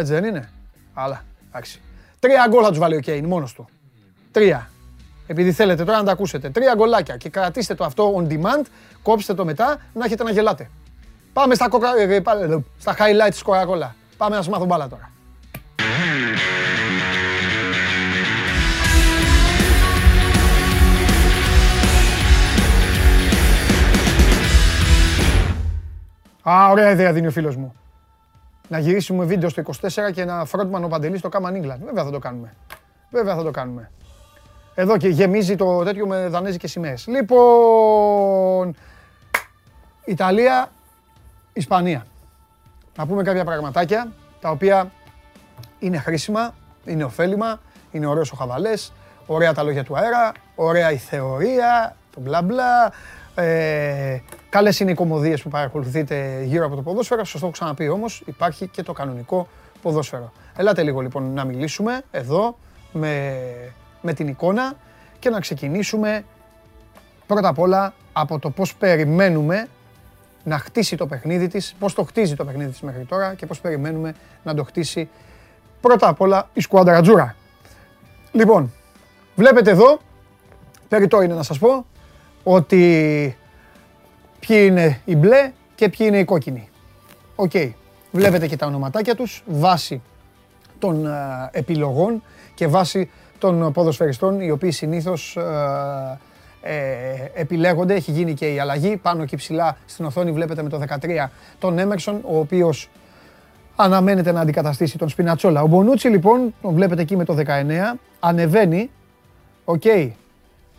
[0.00, 0.48] Έτσι δεν είναι;
[0.94, 1.80] Αλλά, εντάξει.
[2.18, 3.68] Τρία γκολ θα τους βάλει ο Κέιν μόνος του.
[4.30, 4.70] Τρία.
[5.26, 6.50] Επειδή θέλετε τώρα να τα ακούσετε.
[6.50, 8.64] Τρία γκολάκια και κρατήστε το αυτό on demand,
[9.02, 10.70] κόψτε το μετά, να έχετε να γελάτε.
[11.32, 11.98] Πάμε στα, κοκα...
[11.98, 13.90] ε, πάλι, στα highlights της Coca-Cola.
[14.16, 15.10] Πάμε να σας μάθω μπάλα τώρα.
[26.50, 27.74] Α, ωραία ιδέα δίνει ο φίλος μου.
[28.68, 29.62] Να γυρίσουμε βίντεο στο
[30.08, 31.84] 24 και να φρόντμαν ο Παντελής στο Κάμαν England.
[31.84, 32.54] Βέβαια θα το κάνουμε.
[33.10, 33.90] Βέβαια θα το κάνουμε.
[34.78, 37.06] Εδώ και γεμίζει το τέτοιο με δανέζικες σημαίες.
[37.06, 38.74] Λοιπόν,
[40.04, 40.70] Ιταλία,
[41.52, 42.06] Ισπανία.
[42.96, 44.90] Να πούμε κάποια πραγματάκια τα οποία
[45.78, 47.60] είναι χρήσιμα, είναι ωφέλιμα,
[47.90, 48.92] είναι ωραίος ο χαβαλές,
[49.26, 52.92] ωραία τα λόγια του αέρα, ωραία η θεωρία, το μπλα μπλα.
[53.34, 57.24] Ε, καλές είναι οι κομμωδίες που παρακολουθείτε γύρω από το ποδόσφαιρο.
[57.24, 59.48] Σας το έχω ξαναπεί όμως, υπάρχει και το κανονικό
[59.82, 60.32] ποδόσφαιρο.
[60.56, 62.58] Ελάτε λίγο λοιπόν να μιλήσουμε εδώ
[62.92, 63.32] με,
[64.06, 64.74] με την εικόνα
[65.18, 66.24] και να ξεκινήσουμε
[67.26, 69.68] πρώτα απ' όλα από το πώς περιμένουμε
[70.44, 73.60] να χτίσει το παιχνίδι της, πώς το χτίζει το παιχνίδι της μέχρι τώρα και πώς
[73.60, 75.08] περιμένουμε να το χτίσει
[75.80, 77.36] πρώτα απ' όλα η σκουάντρα Τζούρα.
[78.32, 78.72] Λοιπόν,
[79.34, 79.98] βλέπετε εδώ,
[80.88, 81.86] περιττό είναι να σας πω,
[82.42, 83.36] ότι
[84.40, 86.68] ποιοι είναι οι μπλε και ποιοι είναι οι κόκκινοι.
[87.36, 87.52] Οκ.
[88.12, 90.02] Βλέπετε και τα ονοματάκια τους βάσει
[90.78, 91.10] των ε,
[91.50, 92.22] επιλογών
[92.54, 96.18] και βάσει των ποδοσφαιριστών οι οποίοι συνήθως ε,
[96.62, 97.94] ε, επιλέγονται.
[97.94, 98.96] Έχει γίνει και η αλλαγή.
[98.96, 102.88] Πάνω και ψηλά στην οθόνη βλέπετε με το 13 τον Έμερσον, ο οποίος
[103.76, 105.62] αναμένεται να αντικαταστήσει τον Σπινατσόλα.
[105.62, 108.90] Ο Μπονούτσι λοιπόν, τον βλέπετε εκεί με το 19, ανεβαίνει,
[109.64, 109.82] οκ,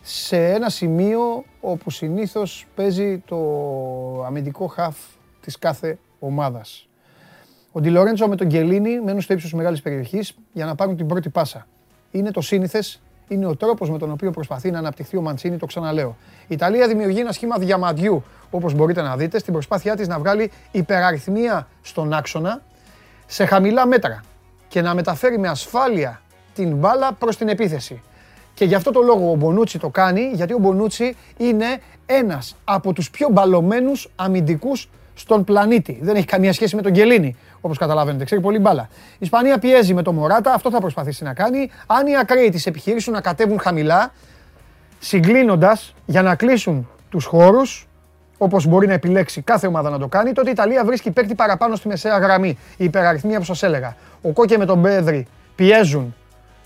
[0.01, 3.37] σε ένα σημείο όπου συνήθως παίζει το
[4.25, 4.97] αμυντικό χαφ
[5.41, 6.87] της κάθε ομάδας.
[7.71, 10.97] Ο Ντι Λορέντζο με τον Κιελίνι μένουν στο ύψος της μεγάλης περιοχής για να πάρουν
[10.97, 11.67] την πρώτη πάσα.
[12.11, 15.65] Είναι το σύνηθες, είναι ο τρόπος με τον οποίο προσπαθεί να αναπτυχθεί ο Μαντσίνη, το
[15.65, 16.15] ξαναλέω.
[16.41, 20.51] Η Ιταλία δημιουργεί ένα σχήμα διαμαντιού, όπως μπορείτε να δείτε, στην προσπάθειά της να βγάλει
[20.71, 22.61] υπεραριθμία στον άξονα
[23.25, 24.23] σε χαμηλά μέτρα
[24.67, 26.21] και να μεταφέρει με ασφάλεια
[26.55, 28.01] την μπάλα προς την επίθεση.
[28.53, 31.65] Και γι' αυτό το λόγο ο Μπονούτσι το κάνει, γιατί ο Μπονούτσι είναι
[32.05, 35.99] ένας από τους πιο μπαλωμένους αμυντικούς στον πλανήτη.
[36.01, 38.23] Δεν έχει καμία σχέση με τον Γκελίνη, όπως καταλαβαίνετε.
[38.23, 38.87] Ξέρει πολύ μπάλα.
[39.13, 41.71] Η Ισπανία πιέζει με τον Μωράτα, αυτό θα προσπαθήσει να κάνει.
[41.85, 44.11] Αν οι ακραίοι της επιχειρήσουν να κατέβουν χαμηλά,
[44.99, 47.87] συγκλίνοντας για να κλείσουν τους χώρους,
[48.37, 51.75] όπως μπορεί να επιλέξει κάθε ομάδα να το κάνει, τότε η Ιταλία βρίσκει παίκτη παραπάνω
[51.75, 52.57] στη μεσαία γραμμή.
[52.77, 53.95] Η υπεραριθμία που σας έλεγα.
[54.21, 56.15] Ο Κόκε με τον Μπέδρη πιέζουν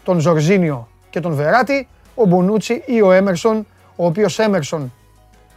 [0.04, 4.94] τον Ζορζίνιο και τον Βεράτη, ο Μπονούτσι ή ο Έμερσον, ο οποίος Έμερσον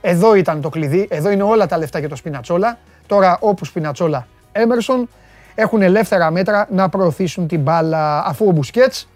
[0.00, 2.78] εδώ ήταν το κλειδί, εδώ είναι όλα τα λεφτά για το Σπινατσόλα.
[3.06, 5.08] Τώρα όπου Σπινατσόλα, Έμερσον
[5.54, 9.08] έχουν ελεύθερα μέτρα να προωθήσουν την μπάλα αφού ο Μπουσκέτς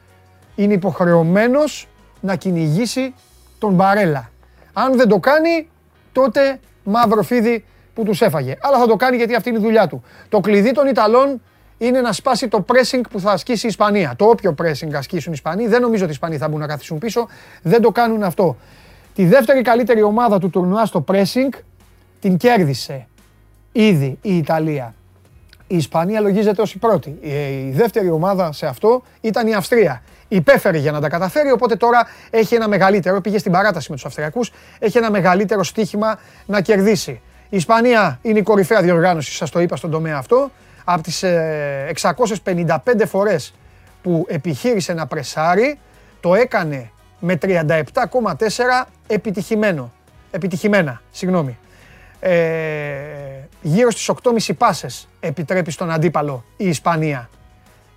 [0.55, 1.89] είναι υποχρεωμένος
[2.21, 3.15] να κυνηγήσει
[3.59, 4.31] τον Μπαρέλα.
[4.73, 5.69] Αν δεν το κάνει,
[6.13, 8.57] τότε μαύρο φίδι που τους έφαγε.
[8.61, 10.03] Αλλά θα το κάνει γιατί αυτή είναι η δουλειά του.
[10.29, 11.41] Το κλειδί των Ιταλών
[11.79, 14.15] είναι να σπάσει το pressing που θα ασκήσει η Ισπανία.
[14.17, 16.99] Το όποιο pressing ασκήσουν οι Ισπανοί, δεν νομίζω ότι οι Ισπανοί θα μπουν να καθίσουν
[16.99, 17.29] πίσω,
[17.63, 18.57] δεν το κάνουν αυτό.
[19.15, 21.59] Τη δεύτερη καλύτερη ομάδα του τουρνουά στο pressing
[22.21, 23.07] την κέρδισε
[23.73, 24.95] ήδη η Ιταλία.
[25.71, 27.19] Η Ισπανία λογίζεται ως η πρώτη.
[27.21, 30.03] Η δεύτερη ομάδα σε αυτό ήταν η Αυστρία.
[30.29, 34.05] Υπέφερε για να τα καταφέρει, οπότε τώρα έχει ένα μεγαλύτερο, πήγε στην παράταση με τους
[34.05, 37.21] Αυστριακούς, έχει ένα μεγαλύτερο στίχημα να κερδίσει.
[37.49, 40.51] Η Ισπανία είναι η κορυφαία διοργάνωση, σας το είπα στον τομέα αυτό.
[40.85, 41.25] Από τις
[41.87, 43.55] 655 φορές
[44.03, 45.79] που επιχείρησε να πρεσάρει,
[46.21, 49.93] το έκανε με 37,4 επιτυχημένο.
[50.31, 51.59] Επιτυχημένα, συγγνώμη.
[52.21, 52.39] Ε,
[53.63, 57.31] γύρω στις 8,5 πάσες επιτρέπει στον αντίπαλο η Ισπανία.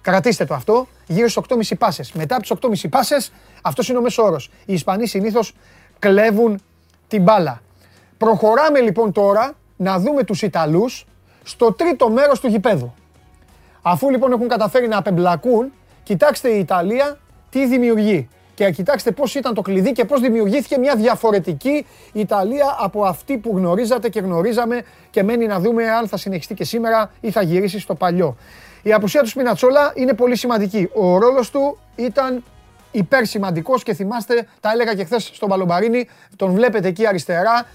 [0.01, 2.11] Κρατήστε το αυτό, γύρω στις 8,5 πάσες.
[2.11, 3.31] Μετά από τις 8,5 πάσες,
[3.61, 4.51] αυτός είναι ο μέσος όρος.
[4.65, 5.53] Οι Ισπανοί συνήθως
[5.99, 6.61] κλέβουν
[7.07, 7.61] την μπάλα.
[8.17, 11.05] Προχωράμε λοιπόν τώρα να δούμε τους Ιταλούς
[11.43, 12.93] στο τρίτο μέρος του γηπέδου.
[13.81, 15.71] Αφού λοιπόν έχουν καταφέρει να απεμπλακούν,
[16.03, 17.17] κοιτάξτε η Ιταλία
[17.49, 18.29] τι δημιουργεί.
[18.53, 23.57] Και κοιτάξτε πώς ήταν το κλειδί και πώς δημιουργήθηκε μια διαφορετική Ιταλία από αυτή που
[23.57, 27.79] γνωρίζατε και γνωρίζαμε και μένει να δούμε αν θα συνεχιστεί και σήμερα ή θα γυρίσει
[27.79, 28.35] στο παλιό.
[28.81, 30.89] Η απουσία του Σπινατσόλα είναι πολύ σημαντική.
[30.93, 32.43] Ο ρόλος του ήταν
[32.91, 37.65] υπερσημαντικός και θυμάστε, τα έλεγα και χθες στον Παλομπαρίνη, τον βλέπετε εκεί αριστερά,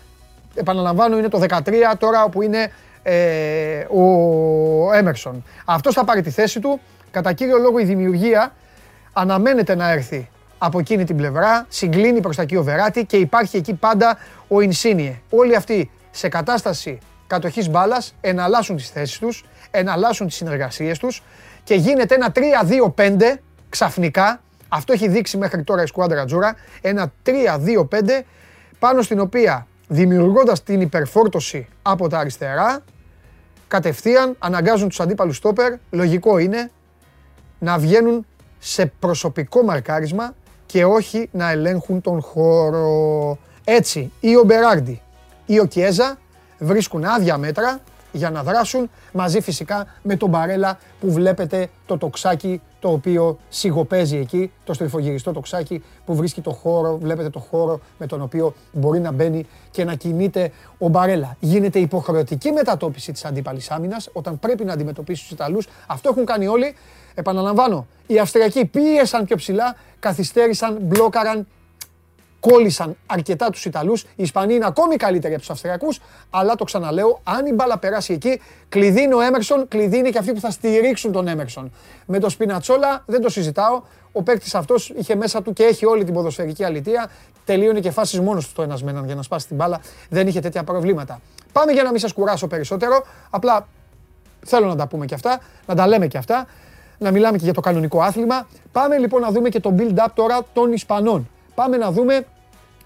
[0.55, 1.61] επαναλαμβάνω είναι το 13
[1.99, 5.45] τώρα όπου είναι ε, ο Έμερσον.
[5.65, 8.53] Αυτός θα πάρει τη θέση του, κατά κύριο λόγο η δημιουργία
[9.13, 13.57] αναμένεται να έρθει από εκείνη την πλευρά, συγκλίνει προς τα εκεί ο Βεράτη και υπάρχει
[13.57, 15.21] εκεί πάντα ο Ινσίνιε.
[15.31, 21.23] Όλοι αυτοί σε κατάσταση κατοχής μπάλας εναλλάσσουν τις θέσεις τους, εναλλάσσουν τις συνεργασίες τους
[21.65, 22.33] και γίνεται ένα
[22.95, 23.39] 3-2-5
[23.69, 28.23] ξαφνικά, αυτό έχει δείξει μέχρι τώρα η σκουάντρα Τζούρα, ένα 3-2-5
[28.79, 32.85] πάνω στην οποία δημιουργώντας την υπερφόρτωση από τα αριστερά,
[33.69, 36.71] κατευθείαν αναγκάζουν τους αντίπαλους στόπερ, λογικό είναι,
[37.59, 38.27] να βγαίνουν
[38.59, 40.35] σε προσωπικό μαρκάρισμα
[40.67, 43.39] και όχι να ελέγχουν τον χώρο.
[43.65, 45.01] Έτσι, ή ο Μπεράρντι
[45.47, 46.19] ή ο Κιέζα
[46.59, 47.81] βρίσκουν άδεια μέτρα
[48.13, 54.17] για να δράσουν μαζί φυσικά με τον Μπαρέλα που βλέπετε το τοξάκι το οποίο σιγοπαίζει
[54.17, 59.01] εκεί, το στριφογυριστό τοξάκι που βρίσκει το χώρο, βλέπετε το χώρο με τον οποίο μπορεί
[59.01, 61.37] να μπαίνει και να κινείται ο Μπαρέλα.
[61.41, 65.69] Γίνεται υποχρεωτική μετατόπιση της αντίπαλης άμυνας όταν πρέπει να αντιμετωπίσει τους Ιταλούς.
[65.87, 66.75] Αυτό έχουν κάνει όλοι.
[67.19, 71.47] Επαναλαμβάνω, οι Αυστριακοί πίεσαν πιο ψηλά, καθυστέρησαν, μπλόκαραν
[72.41, 74.03] κόλλησαν αρκετά τους Ιταλούς.
[74.03, 76.01] Οι Ισπανοί είναι ακόμη καλύτεροι από τους Αυστριακούς.
[76.31, 80.19] Αλλά το ξαναλέω, αν η μπάλα περάσει εκεί, κλειδί είναι ο Έμερσον, κλειδί είναι και
[80.19, 81.73] αυτοί που θα στηρίξουν τον Έμερσον.
[82.07, 83.83] Με το Σπινατσόλα δεν το συζητάω.
[84.13, 87.11] Ο παίκτης αυτός είχε μέσα του και έχει όλη την ποδοσφαιρική αλητεία.
[87.45, 89.81] Τελείωνε και φάσεις μόνος του το ένας με έναν για να σπάσει την μπάλα.
[90.09, 91.21] Δεν είχε τέτοια προβλήματα.
[91.53, 93.05] Πάμε για να μην σας κουράσω περισσότερο.
[93.31, 93.69] Απλά
[94.45, 96.47] θέλω να τα πούμε και αυτά, να τα λέμε και αυτά,
[96.99, 98.47] να μιλάμε και για το κανονικό άθλημα.
[98.73, 101.29] Πάμε λοιπόν να δούμε και το build-up τώρα των Ισπανών.
[101.55, 102.27] Πάμε να δούμε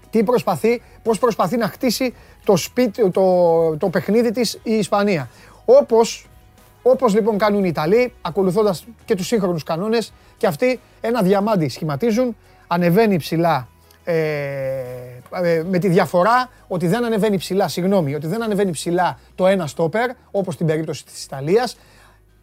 [0.09, 5.29] τι προσπαθεί, πώς προσπαθεί να χτίσει το, σπίτι, το, το παιχνίδι της η Ισπανία.
[5.65, 6.29] Όπως,
[6.81, 12.35] όπως λοιπόν κάνουν οι Ιταλοί, ακολουθώντας και τους σύγχρονους κανόνες και αυτοί ένα διαμάντι σχηματίζουν,
[12.67, 13.67] ανεβαίνει ψηλά
[14.03, 14.13] ε,
[15.41, 19.67] ε, με τη διαφορά ότι δεν ανεβαίνει ψηλά, συγγνώμη, ότι δεν ανεβαίνει ψηλά το ένα
[19.67, 21.77] στόπερ, όπως στην περίπτωση της Ιταλίας.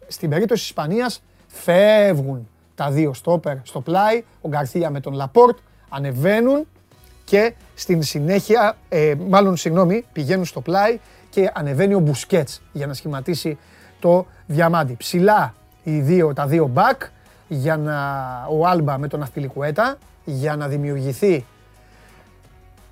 [0.07, 5.57] Στην περίπτωση της Ισπανίας φεύγουν τα δύο στόπερ στο πλάι, ο Γκαρθία με τον Λαπόρτ,
[5.89, 6.67] ανεβαίνουν
[7.23, 12.93] και στην συνέχεια, ε, μάλλον συγγνώμη, πηγαίνουν στο πλάι και ανεβαίνει ο Μπουσκέτς για να
[12.93, 13.57] σχηματίσει
[13.99, 14.93] το διαμάντι.
[14.93, 17.01] Ψηλά οι δύο, τα δύο μπακ
[17.47, 17.95] για να,
[18.49, 21.45] ο Άλμπα με τον Αθπιλικουέτα για να δημιουργηθεί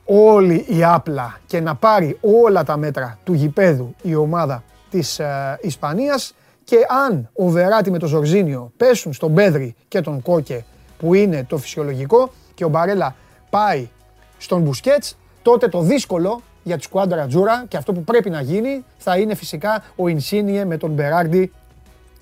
[0.05, 5.59] όλη η άπλα και να πάρει όλα τα μέτρα του γηπέδου η ομάδα της ε,
[5.61, 6.33] Ισπανίας
[6.67, 6.77] και
[7.07, 10.65] αν ο Βεράτη με τον Ζορζίνιο πέσουν στον Πέδρη και τον Κόκε
[10.99, 13.15] που είναι το φυσιολογικό και ο Μπαρέλα
[13.49, 13.89] πάει
[14.37, 18.83] στον Μπουσκέτς, τότε το δύσκολο για τη σκουάντρα Τζούρα και αυτό που πρέπει να γίνει
[18.97, 21.51] θα είναι φυσικά ο Ινσίνιε με τον Μπεράρντι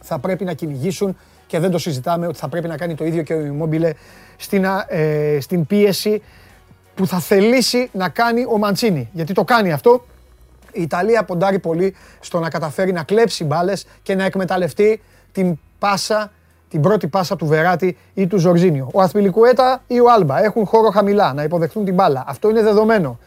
[0.02, 3.24] θα πρέπει να κυνηγήσουν και δεν το συζητάμε ότι θα πρέπει να κάνει το ίδιο
[3.24, 3.92] και ο Ιmmobile
[4.38, 6.22] στην, ε, στην πίεση
[6.96, 9.10] που θα θελήσει να κάνει ο Μαντσίνη.
[9.14, 10.06] Γιατί το κάνει αυτό.
[10.76, 16.32] Η Ιταλία ποντάρει πολύ στο να καταφέρει να κλέψει μπάλες και να εκμεταλλευτεί την πάσα
[16.70, 18.90] την πρώτη πάσα του Βεράτη ή του Ζορζίνιο.
[18.94, 22.24] Ο Αθμιλικουέτα ή ο Άλμπα έχουν χώρο χαμηλά να υποδεχτούν την μπάλα.
[22.28, 23.20] Αυτό είναι δεδομένο.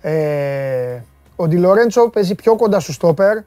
[0.00, 1.00] Ε,
[1.36, 3.38] ο Ντιλορέντσο παίζει πιο κοντά στο στόπερ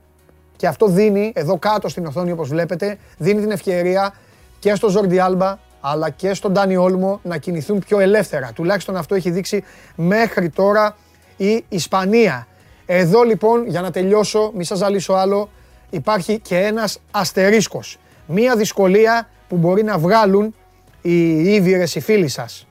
[0.55, 4.13] και αυτό δίνει, εδώ κάτω στην οθόνη όπως βλέπετε, δίνει την ευκαιρία
[4.59, 8.51] και στο Ζορντι Άλμπα αλλά και στον Ντάνι Όλμο να κινηθούν πιο ελεύθερα.
[8.55, 9.63] Τουλάχιστον αυτό έχει δείξει
[9.95, 10.95] μέχρι τώρα
[11.37, 12.47] η Ισπανία.
[12.89, 15.49] Εδώ λοιπόν, για να τελειώσω, μη σας ζαλίσω άλλο,
[15.89, 17.97] υπάρχει και ένας αστερίσκος
[18.27, 20.55] μία δυσκολία που μπορεί να βγάλουν
[21.01, 22.67] οι ίδιες οι φίλοι σας.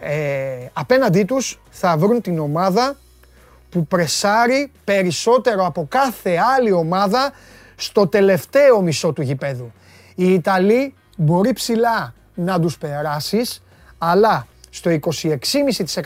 [0.00, 2.96] Ε, απέναντί τους θα βρουν την ομάδα
[3.70, 7.32] που πρεσάρει περισσότερο από κάθε άλλη ομάδα
[7.76, 9.72] στο τελευταίο μισό του γηπέδου.
[10.14, 13.62] Οι Ιταλοί μπορεί ψηλά να τους περάσεις,
[13.98, 14.46] αλλά
[14.76, 14.90] στο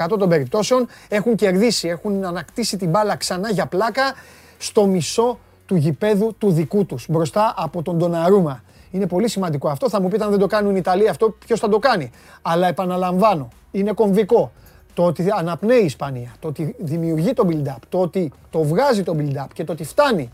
[0.09, 4.15] 26,5% των περιπτώσεων έχουν κερδίσει, έχουν ανακτήσει την μπάλα ξανά για πλάκα
[4.59, 8.63] στο μισό του γηπέδου του δικού τους, μπροστά από τον Ντοναρούμα.
[8.91, 9.89] Είναι πολύ σημαντικό αυτό.
[9.89, 12.11] Θα μου πείτε αν δεν το κάνουν οι Ιταλοί αυτό, ποιος θα το κάνει.
[12.43, 14.53] Αλλά επαναλαμβάνω, είναι κομβικό.
[14.95, 19.17] Το ότι αναπνέει η Ισπανία, το ότι δημιουργεί το build-up, το ότι το βγάζει το
[19.19, 20.31] build-up και το ότι φτάνει.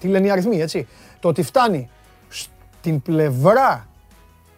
[0.00, 0.86] Τι λένε οι αριθμοί, έτσι;
[1.20, 1.90] Το ότι φτάνει
[2.28, 3.88] στην πλευρά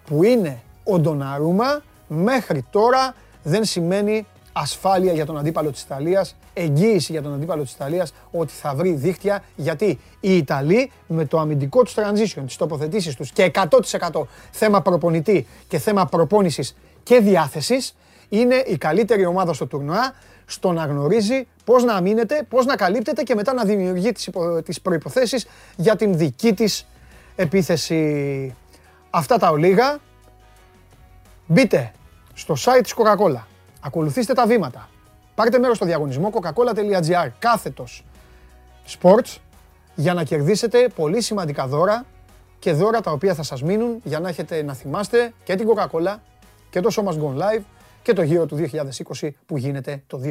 [0.05, 7.13] που είναι ο Ντοναρούμα μέχρι τώρα δεν σημαίνει ασφάλεια για τον αντίπαλο της Ιταλίας, εγγύηση
[7.13, 11.83] για τον αντίπαλο της Ιταλίας ότι θα βρει δίχτυα γιατί οι Ιταλοί με το αμυντικό
[11.83, 13.51] τους transition, τις τοποθετήσεις τους και
[14.11, 17.97] 100% θέμα προπονητή και θέμα προπόνησης και διάθεσης
[18.29, 20.15] είναι η καλύτερη ομάδα στο τουρνουά
[20.47, 24.63] στο να γνωρίζει πώς να αμήνεται, πώς να καλύπτεται και μετά να δημιουργεί τις, υπο,
[24.63, 25.47] τις προϋποθέσεις
[25.77, 26.87] για την δική της
[27.37, 28.55] επίθεση.
[29.11, 29.99] Αυτά τα ολίγα.
[31.47, 31.93] Μπείτε
[32.41, 33.43] στο site της Coca-Cola.
[33.81, 34.89] Ακολουθήστε τα βήματα.
[35.35, 38.05] Πάρτε μέρος στο διαγωνισμό coca-cola.gr κάθετος
[39.01, 39.37] sports
[39.95, 42.05] για να κερδίσετε πολύ σημαντικά δώρα
[42.59, 46.15] και δώρα τα οποία θα σας μείνουν για να έχετε να θυμάστε και την Coca-Cola
[46.71, 47.63] και το Show Must Go Live
[48.03, 48.69] και το γύρο του
[49.21, 50.31] 2020 που γίνεται το 2021.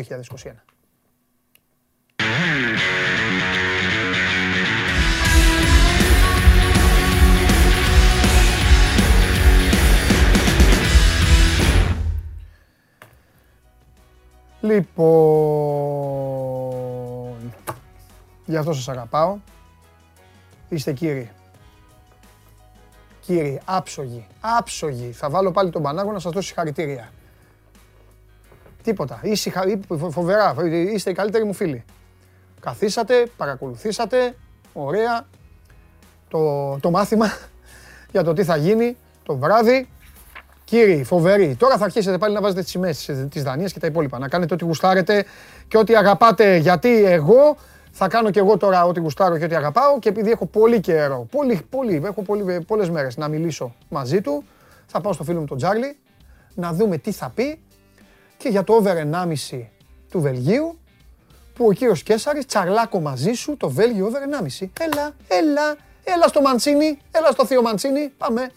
[14.62, 15.00] Λοιπόν,
[18.45, 19.38] γι' αυτό σας αγαπάω.
[20.69, 21.32] Είστε κύριοι.
[23.22, 25.12] Κύριοι, άψογοι, άψογοι.
[25.12, 27.12] Θα βάλω πάλι τον Πανάγο να σας δώσει συγχαρητήρια.
[28.84, 29.19] Τίποτα.
[29.24, 29.63] Ήσυχα,
[30.10, 30.56] φοβερά.
[30.93, 31.84] Είστε οι καλύτεροι μου φίλοι.
[32.60, 34.36] Καθίσατε, παρακολουθήσατε,
[34.74, 35.28] ωραία,
[36.28, 37.28] το, το μάθημα
[38.12, 39.89] για το τι θα γίνει το βράδυ.
[40.70, 44.20] Κύριοι, φοβεροί, τώρα θα αρχίσετε πάλι να βάζετε τις σημαίες της Δανίας και τα υπόλοιπα.
[44.20, 45.26] Να κάνετε ό,τι γουστάρετε
[45.68, 46.56] και ό,τι αγαπάτε.
[46.58, 47.58] Γιατί εγώ
[47.92, 51.28] θα κάνω και εγώ τώρα ό,τι γουστάρω και ό,τι αγαπάω και επειδή έχω πολύ καιρό,
[51.32, 54.44] πολύ, πολύ, έχω πολύ, πολλές μέρες να μιλήσω μαζί του,
[54.86, 55.98] θα πάω στο φίλο μου τον Τζάρλι
[56.56, 57.60] να δούμε τι θα πει
[58.38, 58.96] και για το over
[59.52, 59.62] 1,5
[60.10, 60.80] του Βελγίου
[61.54, 64.68] που ο κύριος Κέσαρης τσαρλάκο μαζί σου το Βέλγιο over 1,5.
[64.80, 68.52] Έλα, έλα, έλα στο Μαντσίνι, έλα στο θείο Μαντσίνι, πάμε.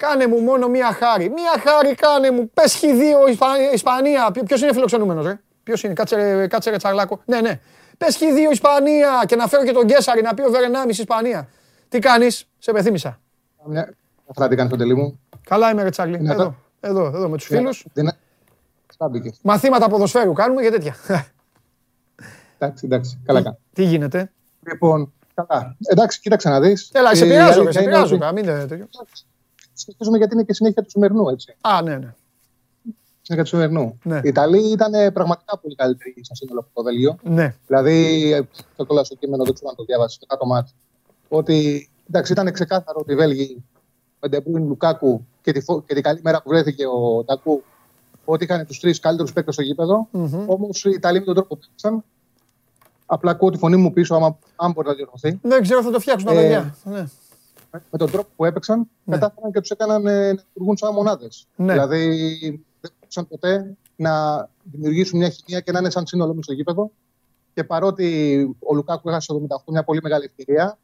[0.00, 1.28] Κάνε μου μόνο μία χάρη.
[1.28, 2.50] Μία χάρη κάνε μου.
[2.54, 4.30] Πες χ2 Ισπανία.
[4.46, 7.20] Ποιος είναι φιλοξενούμενος, ρε; Ποιος είναι, κάτσε, κάτσε ρε τσαρλάκο.
[7.24, 7.60] Ναι, ναι.
[7.98, 11.48] Πες χ2 Ισπανία και να φέρω και τον Κέσαρη να πει over 1,5 Ισπανία.
[11.88, 13.20] Τι κάνεις, σε πεθύμησα.
[14.30, 15.20] Αυτά τι κάνεις τον μου.
[15.48, 16.28] Καλά είμαι, ρε Τσάγλι.
[16.30, 17.86] Εδώ, εδώ, εδώ, με τους φίλους.
[19.42, 20.94] Μαθήματα ποδοσφαίρου κάνουμε και τέτοια.
[22.58, 23.20] Εντάξει, εντάξει.
[23.24, 23.56] Καλά κάνει.
[23.72, 24.32] Τι γίνεται;
[24.66, 25.76] Λοιπόν, καλά.
[25.90, 26.90] Εντάξει, κοίταξε να δεις.
[26.92, 28.18] Έλα, σε πειράζω, σε πειράζω.
[28.34, 28.44] Μην
[29.86, 30.14] είναι τέτοιο.
[30.14, 31.56] Συνεχίζουμε γιατί είναι και συνέχεια του σημερινού, έτσι.
[31.60, 32.14] Α, ναι, ναι.
[33.22, 33.98] Συνέχεια του σημερινού.
[34.02, 34.20] Ναι.
[34.24, 37.18] Οι Ιταλοί ήταν πραγματικά πολύ καλύτεροι στο σύνολο από το Βέλγιο.
[37.22, 37.54] Ναι.
[37.66, 40.72] Δηλαδή, το κολλά στο κείμενο, δεν ξέρω αν το διάβασες, το κάτω μάτι.
[41.28, 43.64] Ότι εντάξει, ήταν ξεκάθαρο ότι οι Βέλγοι
[44.20, 47.62] με Ντε Μπρόινε Λουκάκου και τη, και τη καλή μέρα που βρέθηκε ο Ντοκού
[48.24, 50.08] ότι είχαν τους τρεις καλύτερους παίκτες στο γήπεδο.
[50.12, 50.46] Mm-hmm.
[50.46, 52.04] Όμως οι Ιταλοί με τον τρόπο που παίξαν.
[53.06, 55.38] Απλά ακούω τη φωνή μου πίσω, άμα, αν μπορεί να διορθωθεί.
[55.42, 56.74] Δεν ξέρω, θα το φτιάξουν τα ε, παιδιά.
[56.84, 57.06] Ναι.
[57.70, 59.18] Με τον τρόπο που έπαιξαν, ναι.
[59.18, 61.46] κατάφεραν και τους έκαναν ε, να λειτουργούν σαν μονάδες.
[61.56, 61.72] Ναι.
[61.72, 62.08] Δηλαδή
[62.80, 66.90] δεν μπορούσαν ποτέ να δημιουργήσουν μια χημία και να είναι σαν σύνολο στο γήπεδο.
[67.54, 70.78] Και παρότι ο Λουκάκου έχασε το 78 μια πολύ μεγάλη ευκαιρία,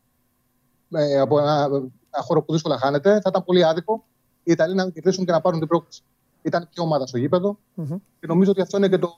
[0.90, 1.68] ε, από ένα
[2.16, 3.11] ένα χώρο που δύσκολα χάνεται.
[3.11, 4.05] Θα ήταν πολύ άδικο
[4.42, 6.03] οι Ιταλοί να κερδίσουν και να πάρουν την πρόκληση.
[6.42, 7.96] Ήταν πιο ομάδα στο γήπεδο mm-hmm.
[8.20, 9.11] και νομίζω ότι αυτό είναι και το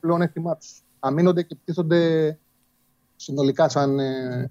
[0.00, 0.82] πλέον έκτημά τους.
[0.98, 2.38] Αμήνονται και πτήσονται
[3.16, 3.98] συνολικά σαν.
[3.98, 4.50] Ε,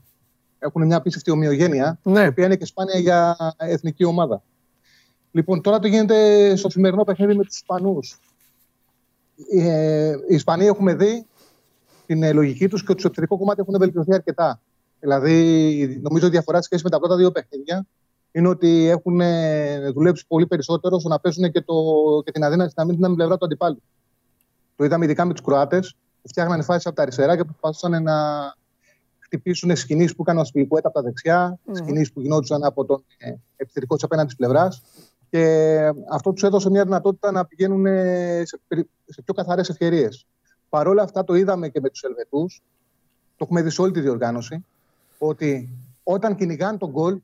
[0.64, 2.24] έχουν μια απίστευτη ομοιογένεια, ναι.
[2.24, 4.44] η οποία είναι και σπάνια για εθνική ομάδα.
[5.32, 8.20] Λοιπόν, τώρα το γίνεται στο σημερινό παιχνίδι με τους Ισπανούς.
[9.52, 11.26] Ε, οι Ισπανοί έχουμε δει
[12.06, 14.62] την ε, λογική τους και ότι στο εξωτερικό κομμάτι έχουν βελτιωθεί αρκετά.
[15.00, 17.86] Δηλαδή, νομίζω η διαφορά σχέσης με τα πρώτα δύο παιχνίδια
[18.32, 21.74] είναι ότι έχουν ε, δουλέψει πολύ περισσότερο στο να παίζουν και, το,
[22.26, 23.82] και την αδύνατη να μην την πλευρά του αντιπάλου.
[24.76, 28.14] Το είδαμε ειδικά με τους Κροάτες που φτιάχνανε φάσεις από τα αριστερά και προσπαθούσαν να
[29.32, 31.72] χτυπήσουν σκηνής που έκανε ο Σπιλικουέτα από τα δεξιά, mm.
[31.74, 34.82] σκηνής που γινόντουσαν από τον ε, επιθετικό της απέναντι πλευράς.
[35.30, 37.86] Και αυτό τους έδωσε μια δυνατότητα να πηγαίνουν
[38.46, 38.60] σε,
[39.06, 40.26] σε πιο καθαρές ευκαιρίες.
[40.70, 42.62] Παρ' όλα αυτά το είδαμε και με τους Ελβετούς.
[43.38, 44.66] Το έχουμε δει σε όλη τη διοργάνωση
[45.18, 45.70] ότι
[46.04, 47.20] όταν κυνηγάνε τον γκολ,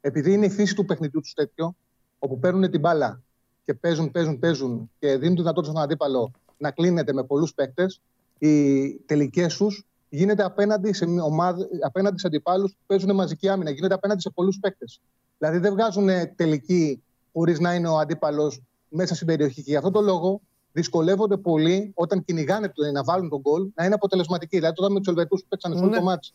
[0.00, 1.74] επειδή είναι η φύση του παιχνιδιού τους τέτοιο,
[2.18, 3.22] όπου παίρνουν την μπάλα
[3.64, 8.00] και παίζουν, παίζουν, παίζουν και δίνουν τη δυνατότητα στον αντίπαλο να κλείνεται με πολλούς παίκτες,
[8.38, 13.70] οι τελικές τους γίνεται απέναντι σε, ομάδες, απέναντι σε αντιπάλους που παίζουν μαζική άμυνα.
[13.70, 15.00] Γίνεται απέναντι σε πολλούς παίκτες.
[15.38, 17.02] Δηλαδή δεν βγάζουν τελική
[17.32, 19.62] χωρίς να είναι ο αντίπαλος μέσα στην περιοχή.
[19.62, 20.40] Και γι' αυτό το λόγο
[20.72, 24.56] δυσκολεύονται πολύ όταν κυνηγάνε το, να βάλουν τον γκολ να είναι αποτελεσματικοί.
[24.56, 25.96] Δηλαδή, τότε με τους Ελβετού που παίξαν σε όλο Ναι.
[25.96, 26.32] το μάτς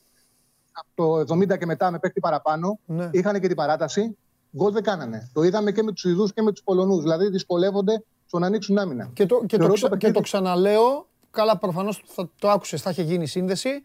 [0.71, 3.09] από το 70 και μετά με παίκτη παραπάνω, Ναι.
[3.11, 4.17] είχαν και την παράταση.
[4.57, 5.29] Γκολ δεν κάνανε.
[5.33, 7.01] Το είδαμε και με τους Ιδούς και με τους Πολωνούς.
[7.01, 9.09] Δηλαδή, δυσκολεύονται στο να ανοίξουν άμυνα.
[9.13, 12.49] Και το, και, το, Θεωρώ ξα- το και το παιχνίδι- ξαναλέω, καλά προφανώς θα το
[12.49, 13.83] άκουσες, θα είχε γίνει σύνδεση.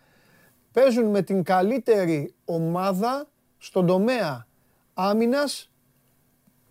[0.72, 3.26] Παίζουν με την καλύτερη ομάδα
[3.58, 4.46] στον τομέα
[4.94, 5.70] άμυνας,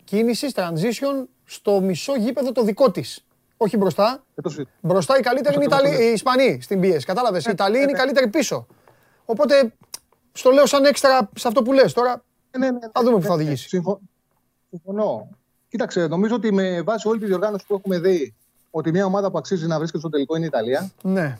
[0.03, 3.25] κίνησης, transition, στο μισό γήπεδο το δικό της.
[3.57, 4.23] Όχι μπροστά.
[4.35, 4.69] Δεν το συζητώ.
[4.81, 6.09] Μπροστά η καλύτερη είναι η Αυτό το Ιταλοί, λέω.
[6.09, 7.05] οι Ισπανοί στην πίεση.
[7.05, 7.45] Κατάλαβες.
[7.45, 7.97] Οι Ιταλοί είναι οι ναι.
[7.97, 8.67] καλύτεροι πίσω.
[9.25, 9.73] Οπότε
[10.31, 12.23] στο λέω σαν έξτρα σε αυτό που λες τώρα.
[12.57, 13.41] Ναι, ναι, ναι, Θα δούμε που θα ναι, ναι.
[13.41, 13.67] οδηγήσει.
[13.67, 13.99] Συμφω-
[14.69, 15.29] Συμφωνώ.
[15.69, 18.35] Κοίταξε, νομίζω ότι με βάση όλη τη διοργάνωση που έχουμε δει
[18.69, 20.91] ότι μια ομάδα που αξίζει να βρίσκεται στο τελικό είναι η Ιταλία.
[21.03, 21.37] Ναι.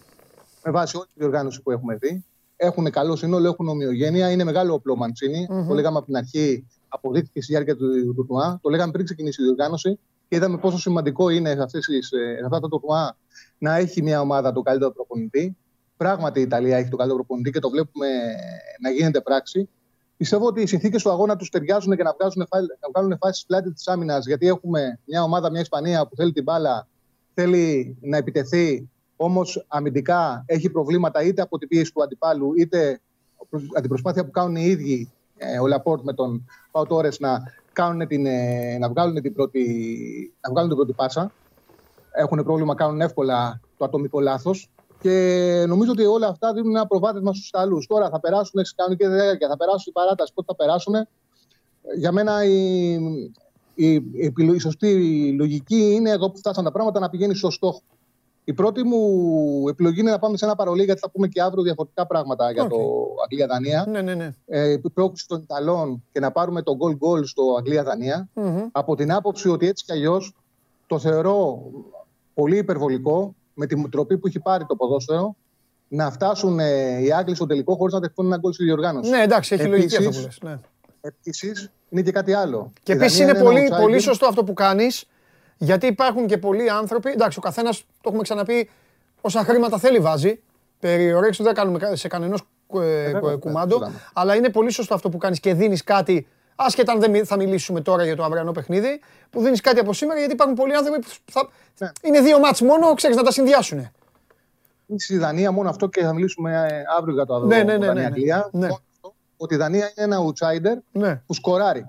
[0.63, 2.25] Με βάση όλη τη διοργάνωση που έχουμε δει.
[2.55, 4.31] Έχουν καλό σύνολο, έχουν ομοιογένεια.
[4.31, 5.47] Είναι μεγάλο όπλο ο Μαντσίνη.
[5.67, 8.59] Το λέγαμε από την αρχή, αποδείχθηκε στη διάρκεια του τουρνουά.
[8.61, 9.99] Το λέγαμε πριν ξεκινήσει η διοργάνωση.
[10.27, 13.17] Και είδαμε πόσο σημαντικό είναι σε, αυτές τις, ε, σε αυτά τα τουρνουά
[13.57, 15.57] να έχει μια ομάδα τον καλύτερο προπονητή.
[15.97, 18.07] Πράγματι η Ιταλία έχει τον καλύτερο προπονητή και το βλέπουμε
[18.81, 19.69] να γίνεται πράξη.
[20.17, 23.45] Πιστεύω ότι οι συνθήκες του αγώνα τους ταιριάζουν και να βγάζουν, φα- να βγάλουν φάσεις
[23.45, 24.25] πλάτη της άμυνας.
[24.25, 26.87] Γιατί έχουμε μια ομάδα, μια Ισπανία που θέλει την μπάλα,
[27.41, 32.99] θέλει να επιτεθεί, όμως αμυντικά έχει προβλήματα είτε από την πίεση του αντιπάλου, είτε
[33.37, 37.43] από την προσπάθεια που κάνουν οι ίδιοι ε, ο Λαπόρτ με τον Πάο Τόρες να,
[37.73, 39.63] κάνουν την, ε, να, βγάλουν την πρώτη,
[40.41, 41.31] να βγάλουν την πρώτη πάσα.
[42.11, 44.69] Έχουν πρόβλημα, κάνουν εύκολα το ατομικό λάθος.
[44.99, 47.87] Και νομίζω ότι όλα αυτά δίνουν ένα προβάδισμα στους Ιταλούς.
[47.87, 50.33] Τώρα θα περάσουν σε κανονική διάρκεια, θα περάσουν στην παράταση.
[50.33, 50.93] Πότε θα περάσουν.
[51.97, 52.97] Για μένα η,
[53.77, 57.49] η, η, επιλο- η σωστή λογική είναι εδώ που φτάσαν τα πράγματα να πηγαίνει στο
[57.49, 57.81] στόχο.
[58.43, 61.63] Η πρώτη μου επιλογή είναι να πάμε σε ένα παρολί, γιατί θα πούμε και αύριο
[61.63, 62.69] διαφορετικά πράγματα για Οκ.
[62.69, 62.77] το
[63.23, 63.85] Αγγλία-Δανία.
[63.89, 64.29] Ναι, ναι, ναι.
[64.45, 68.29] Ε, η πρόκληση των Ιταλών και να πάρουμε το goal-goal στο Αγγλία-Δανία.
[68.33, 68.67] Μμμ.
[68.71, 70.35] Από την άποψη ότι έτσι κι αλλιώς
[70.87, 71.61] το θεωρώ
[72.33, 75.35] πολύ υπερβολικό με την τροπή που έχει πάρει το ποδόσφαιρο
[75.87, 79.09] να φτάσουν ε, οι Άγγλοι στο τελικό χωρίς να δεχτούν ένα γκολ στη διοργάνωση.
[79.09, 80.53] Ναι, εντάξει, έχει λογική αυτό που Επίσης, λες.
[80.53, 80.59] Ναι.
[81.01, 82.71] Επίσης είναι και κάτι άλλο.
[82.83, 83.81] Και Η επίσης Δανία είναι πολύ, ένα outsider.
[83.81, 85.05] πολύ σωστό αυτό που κάνεις,
[85.57, 87.11] γιατί υπάρχουν και πολλοί άνθρωποι.
[87.11, 88.69] Εντάξει, ο καθένας, το έχουμε ξαναπεί,
[89.21, 90.39] όσα χρήματα θέλει βάζει.
[90.79, 92.41] Περιορέξει δεν κάνουμε κα- σε κανενός
[92.71, 93.77] βέβαια, κουμάντο.
[93.77, 93.91] σωστά.
[94.13, 96.27] Αλλά είναι πολύ σωστό αυτό που κάνεις και δίνεις κάτι.
[96.55, 99.93] Άσχετα αν δεν μι- θα μιλήσουμε τώρα για το αυριανό παιχνίδι, που δίνεις κάτι από
[99.93, 101.49] σήμερα, γιατί υπάρχουν πολλοί άνθρωποι που θα...
[101.79, 101.91] Ναι.
[102.03, 103.77] είναι δύο μάτς μόνο, ξέρεις να τα συνδυάσουν.
[104.87, 107.71] Είναι στη Δανία μόνο αυτό και θα μιλήσουμε ε, αύριο για το Ναι, ναι, ναι,
[107.71, 107.85] ναι, ναι.
[107.87, 108.49] Δανία-Αγγλία.
[108.51, 108.67] Ναι.
[109.37, 111.21] Μόνο αυτό, Ότι η Δανία είναι ένα outsider Ναι.
[111.25, 111.85] που σκοράρει.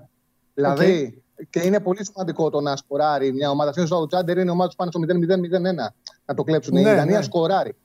[0.53, 3.73] Δηλαδή, και είναι πολύ σημαντικό το να σκοράρει μια ομάδα.
[3.73, 5.93] Συνήθω το outsider είναι ομάδα που πάνε στο 0-0-0-1
[6.25, 6.73] να το κλέψουν.
[6.73, 7.23] Ναι, η Δανία ναι.
[7.23, 7.75] σκοράρει.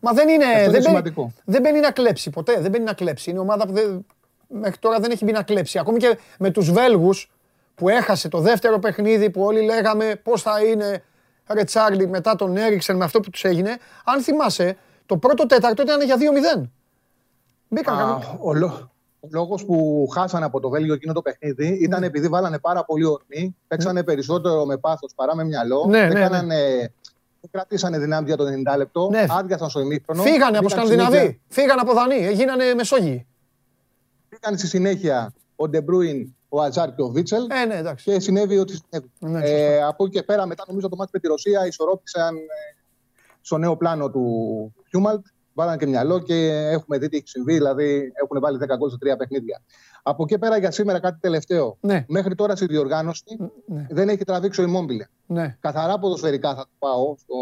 [0.00, 0.44] Μα δεν είναι.
[0.44, 1.32] είναι δεν, μπαίνει, σημαντικό.
[1.44, 2.60] δεν μπαίνει να κλέψει ποτέ.
[2.60, 3.30] Δεν μπαίνει να κλέψει.
[3.30, 4.06] Είναι ομάδα που δεν,
[4.48, 5.78] μέχρι τώρα δεν έχει μπει να κλέψει.
[5.78, 7.30] Ακόμη και με τους Βέλγους
[7.74, 11.02] που έχασε το δεύτερο παιχνίδι που όλοι λέγαμε πώς θα είναι
[11.48, 13.76] ρε Τσάρλι μετά τον Έριξεν με αυτό που τους έγινε.
[14.04, 16.70] Αν θυμάσαι, το πρώτο τέταρτο ήταν για 2-0.
[17.68, 18.38] Μπήκαν Α, κανένα-
[19.24, 22.06] ο, λό- ο λόγος που χάσανε από το Βέλγιο εκείνο το παιχνίδι ήταν Ναι.
[22.06, 25.84] επειδή βάλανε πάρα πολύ ορμή, παίξανε περισσότερο με πάθος παρά με μυαλό.
[25.88, 26.20] Ναι, δεν, ναι, ναι.
[26.20, 26.58] κάνανε,
[27.40, 28.44] δεν κρατήσανε δυνάμεις για το
[28.74, 29.08] 90 λεπτό.
[29.10, 29.24] Ναι.
[29.28, 30.22] Άδειασαν στο ημίχρονο.
[30.22, 31.16] Φύγανε από Μπήκαν Σκανδιναβοί.
[31.16, 32.30] συνέχεια- Φύγανε από Δανοί.
[32.34, 33.26] Γίνανε Μεσόγειοι.
[34.30, 37.46] Μπήκαν στη συνέχεια ο Ντεμπρούιν, ο Αζάρ και ο Βίτσελ.
[37.50, 38.04] Ε, ναι, εντάξει.
[38.10, 39.10] Και συνέβη ότι συνέβη.
[39.18, 42.40] Ναι, ε, από εκεί και πέρα, μετά νομίζω το ματς με τη Ρωσία ισορρόπησαν ε,
[43.40, 45.24] στο νέο πλάνο του Χιούλμαντ.
[45.54, 46.34] Βάλανε και μυαλό και
[46.70, 47.52] έχουμε δει τι έχει συμβεί.
[47.52, 49.62] Δηλαδή έχουν βάλει 10 γκολ σε τρία παιχνίδια.
[50.02, 51.76] Από εκεί πέρα για σήμερα κάτι τελευταίο.
[51.80, 52.04] Ναι.
[52.08, 53.22] Μέχρι τώρα στη διοργάνωση
[53.66, 53.86] ναι.
[53.90, 55.06] δεν έχει τραβήξει ο Immobile.
[55.26, 55.56] ναι.
[55.60, 57.14] Καθαρά ποδοσφαιρικά θα το πάω.
[57.18, 57.34] Στο...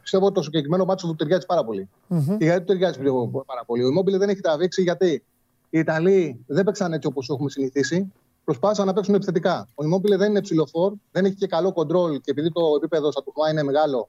[0.00, 1.88] Πιστεύω ότι το συγκεκριμένο μάτσο του ταιριάζει πάρα πολύ.
[2.06, 2.36] Μμμ.
[2.36, 3.84] Και γιατί του ταιριάζει πιο- πάρα πολύ.
[3.84, 5.24] Ο Immobile δεν έχει τραβήξει γιατί
[5.70, 8.12] οι Ιταλοί δεν παίξαν έτσι όπως έχουμε συνηθίσει.
[8.44, 9.68] Προσπάθησαν να παίξουν επιθετικά.
[9.74, 13.22] Ο Immobile δεν είναι ψηλοφόρ, δεν έχει και καλό κοντρόλ και επειδή το επίπεδο στα
[13.22, 14.08] τουρνουά είναι μεγάλο,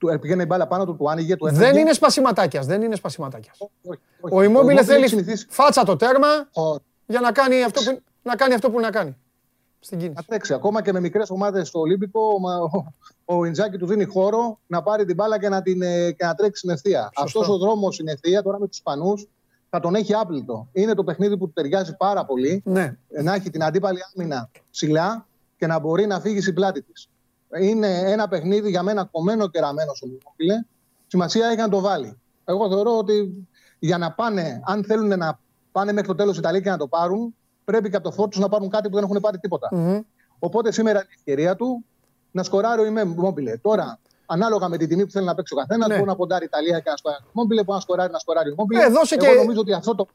[0.00, 1.64] του πηγαίνει η μπάλα πάνω του, του άνοιγε, του έφυγε.
[1.64, 2.66] Δεν είναι σπασιματάκιας.
[2.66, 3.56] Δεν είναι σπασιματάκιας.
[3.84, 4.34] Όχι, όχι.
[4.34, 6.76] Ο Immobile έχει θέλει συνηθίσει φάτσα το τέρμα ο-
[7.06, 9.16] για να κάνει αυτό που, να κάνει, αυτό που να κάνει.
[9.80, 10.24] Στην να κίνηση.
[10.26, 10.52] τρέξει.
[10.54, 12.84] Ακόμα και με μικρές ομάδες στο Ολύμπικο, ο,
[13.26, 16.24] ο, ο Ιντζάκη του δίνει χώρο να πάρει την μπάλα και να, την, ε, και
[16.24, 17.10] να τρέξει στην ευθεία.
[17.18, 17.22] Σωστό.
[17.40, 19.26] Αυτός ο δρόμος στην ευθεία τώρα με τους Ισπανούς
[19.70, 20.68] θα τον έχει άπλητο.
[20.72, 22.62] Είναι το παιχνίδι που του ταιριάζει πάρα πολύ.
[22.64, 22.96] Ναι.
[23.10, 25.26] ε, να έχει την αντίπαλη άμυνα ψηλά
[25.56, 27.08] και να μπορεί να φύγει στην πλάτη της.
[27.60, 30.54] Είναι ένα παιχνίδι για μένα κομμένο και ραμμένο στο Μιχόφιλε.
[31.06, 32.18] Σημασία έχει να το βάλει.
[32.44, 33.46] Εγώ θεωρώ ότι
[33.78, 35.38] για να πάνε, αν θέλουν να
[35.72, 37.34] πάνε μέχρι το τέλος Ιταλία και να το πάρουν,
[37.64, 39.68] πρέπει και από το φόρτος να πάρουν κάτι που δεν έχουν πάρει τίποτα.
[39.72, 40.00] Μμμ.
[40.38, 41.84] Οπότε σήμερα είναι η ευκαιρία του
[42.30, 43.58] να σκοράρει ο Immobile.
[43.60, 45.94] Τώρα, ανάλογα με την τιμή που θέλει να παίξει ο καθένας, Ναι.
[45.94, 48.50] μπορεί να ποντάρει η Ιταλία και να σκοράρει ο Immobile, μπορεί να σκοράρει να σκοράρει
[48.50, 48.86] ο Immobile.
[48.86, 50.06] Ε, δώσε Εγώ και- νομίζω ότι αυτό το.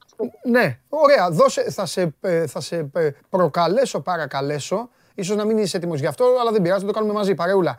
[0.43, 1.29] Ναι, ωραία.
[1.31, 4.89] Δώσε, θα σε, ε, θα σε ε, προκαλέσω, παρακαλέσω.
[5.15, 7.71] Ίσως να μην είσαι έτοιμος γι' αυτό, αλλά δεν πειράζει, θα το κάνουμε μαζί, παρεούλα.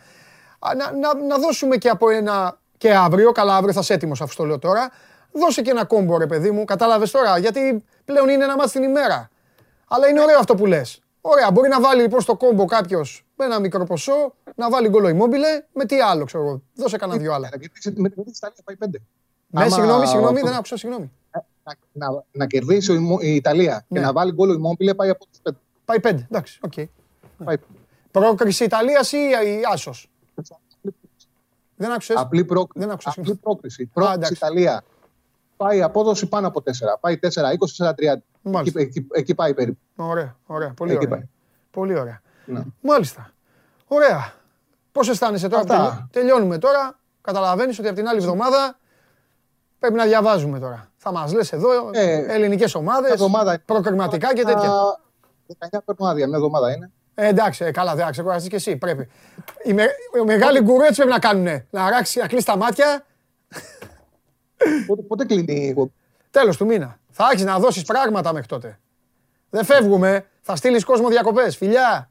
[0.59, 2.59] Α, Να, να, να δώσουμε και από ένα.
[2.79, 4.91] και αύριο, καλά, αύριο θα είσαι έτοιμος αφού το λέω τώρα.
[5.33, 6.65] Δώσε και ένα κόμπο, ρε παιδί μου.
[6.65, 9.29] Κατάλαβες τώρα, γιατί πλέον είναι ένα μάτι την ημέρα.
[9.89, 11.01] Αλλά είναι ωραίο αυτό που λες.
[11.21, 15.09] Ωραία, μπορεί να βάλει λοιπόν στο κόμπο κάποιος με ένα μικρό ποσό, να βάλει γκολο
[15.09, 16.63] immobile, με τι άλλο, ξέρω εγώ.
[16.75, 17.49] Δώσε κανένα δυο άλλα.
[17.53, 18.99] Να κερδίσει με την Ιταλία πάει πέντε.
[19.47, 21.13] Ναι, Άμα συγγνώμη, συγγνώμη, το- δεν άκουσα, συγγνώμη.
[21.63, 23.99] να, να, να κερδίσει ο Ιμο- η Ιταλία Ναι.
[24.01, 25.59] και να βάλει γκολ ο Immobile πάει από τους πέντε.
[25.85, 26.73] Πάει πέντε, εντάξει, οκ.
[27.45, 27.57] Πάει.
[28.11, 30.11] Πρόκριση Ιταλίας ή άσος;
[31.77, 32.71] Δεν άκουσες; Απλή, πρόκ...
[32.75, 33.39] Δεν άκουσα, Απλή συγγνώμη.
[33.43, 33.87] πρόκριση.
[33.87, 34.33] Πρόκριση εντάξει.
[34.35, 34.85] Ιταλία.
[35.57, 36.71] Πάει απόδοση πάνω από 4.
[37.01, 37.29] Πάει 4-20,
[37.77, 37.93] 4-30.
[38.43, 38.81] Μάλιστα.
[38.81, 39.79] Εκεί, εκεί, εκεί πάει περίπου.
[39.97, 40.73] Ωραία, ωραία.
[40.77, 41.17] Πολύ Εκεί ωραία.
[41.19, 41.29] πάει.
[41.71, 42.21] Πολύ ωραία.
[42.45, 42.63] Ναι.
[42.81, 43.31] Μάλιστα.
[43.87, 44.33] Ωραία.
[44.93, 45.85] Πώς αισθάνεσαι τώρα, που Αυτά.
[45.87, 46.99] τελειώ- τελειώνουμε τώρα.
[47.21, 48.79] Καταλαβαίνεις ότι από την άλλη εβδομάδα
[49.79, 50.89] πρέπει να διαβάζουμε τώρα.
[50.97, 54.71] Θα μας λες εδώ Ε, ελληνικές ομάδες, μια εβδομάδα- προκριματικά και τέτοια.
[54.71, 54.99] Α,
[55.47, 56.91] 19 παίρνω άδεια, μια εβδομάδα είναι.
[57.19, 58.77] Ε, εντάξει, ε, καλά, δεν ξεκουραστείς και εσύ.
[58.77, 59.09] Πρέπει.
[59.65, 59.83] Οι, με,
[60.21, 61.65] οι μεγάλοι γκουρού έτσι πρέπει να κάνουν.
[61.71, 63.05] Να αράξει, να κλείσει τα μάτια.
[64.87, 65.93] Πότε, πότε κλείνει η εκπομπή;
[66.31, 66.99] Τέλος του μήνα.
[67.11, 68.79] Θα έχει να δώσεις πράγματα μέχρι τότε.
[69.51, 70.27] Δεν φεύγουμε.
[70.43, 71.57] Θα στείλεις κόσμο διακοπές.
[71.57, 72.11] Φιλιά.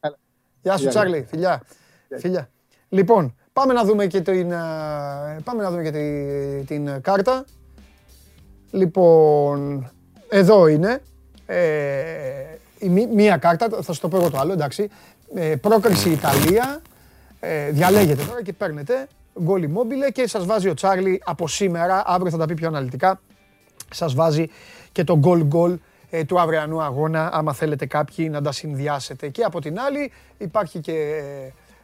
[0.00, 0.16] Έλα.
[0.62, 1.26] Γεια σου, Φιλιά, Τσάρλι.
[1.28, 1.62] Φιλιά.
[2.18, 2.48] Φιλιά.
[2.88, 7.44] Λοιπόν, πάμε να δούμε και την, α, πάμε να δούμε και τη- την κάρτα.
[8.70, 9.90] Λοιπόν,
[10.28, 11.02] εδώ είναι.
[11.46, 12.53] Ε, η μη-
[12.88, 14.88] μία κάρτα, θα σου το πω εγώ το άλλο, εντάξει.
[15.34, 16.82] Ε, πρόκριση Ιταλία.
[17.40, 19.08] Ε, διαλέγετε τώρα και παίρνετε
[19.42, 23.20] γκολ immobile και σας βάζει ο Τσάρλι από σήμερα, αύριο θα τα πει πιο αναλυτικά,
[23.90, 24.50] σας βάζει
[24.92, 25.76] και το goal goal
[26.10, 29.28] ε, του αυριανού αγώνα, άμα θέλετε κάποιοι να τα συνδυάσετε.
[29.28, 30.92] Και από την άλλη υπάρχει και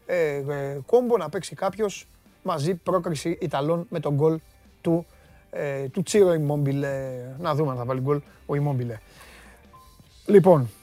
[0.07, 2.07] ε, ε, ε, κόμπο να παίξει κάποιος
[2.43, 4.39] μαζί πρόκριση Ιταλών με τον γκολ
[4.81, 5.07] του,
[5.51, 6.85] ε, του Τσίρο Immobile.
[7.39, 8.97] Να δούμε αν θα βάλει γκολ ο Immobile.
[10.27, 10.80] Λοιπόν, ε,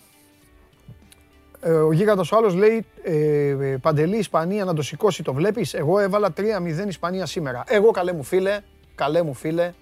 [1.74, 5.74] ο γίγαντας ο άλλος λέει ε, ε, Παντελή Ισπανία να το σηκώσει το βλέπεις.
[5.74, 8.59] Εγώ έβαλα 3-0 Ισπανία σήμερα Εγώ καλέ μου φίλε
[8.95, 9.74] Καλέ μου φίλε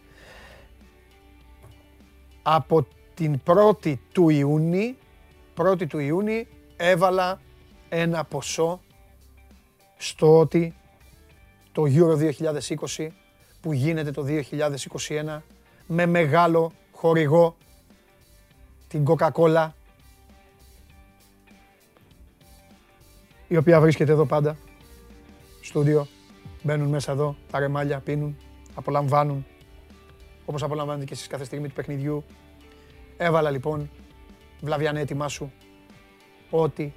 [2.41, 4.95] Από την 1η του Ιούνιου
[5.57, 6.45] 1η του Ιούνιου
[6.77, 7.41] έβαλα
[7.89, 8.81] ένα ποσό
[9.97, 10.75] στο ότι
[11.71, 12.31] το Euro
[12.97, 13.07] 2020
[13.61, 15.39] που γίνεται το 2021
[15.85, 17.55] με μεγάλο χορηγό
[18.87, 19.67] την Coca-Cola
[23.47, 24.57] η οποία βρίσκεται εδώ πάντα,
[25.61, 26.07] στούντιο,
[26.63, 28.37] μπαίνουν μέσα εδώ, τα ρεμάλια, πίνουν,
[28.75, 29.45] απολαμβάνουν,
[30.45, 32.23] όπως απολαμβάνετε και εσείς κάθε στιγμή του παιχνιδιού.
[33.17, 33.89] Έβαλα λοιπόν,
[34.61, 35.51] βλαβιανέ έτοιμά σου,
[36.49, 36.93] ότι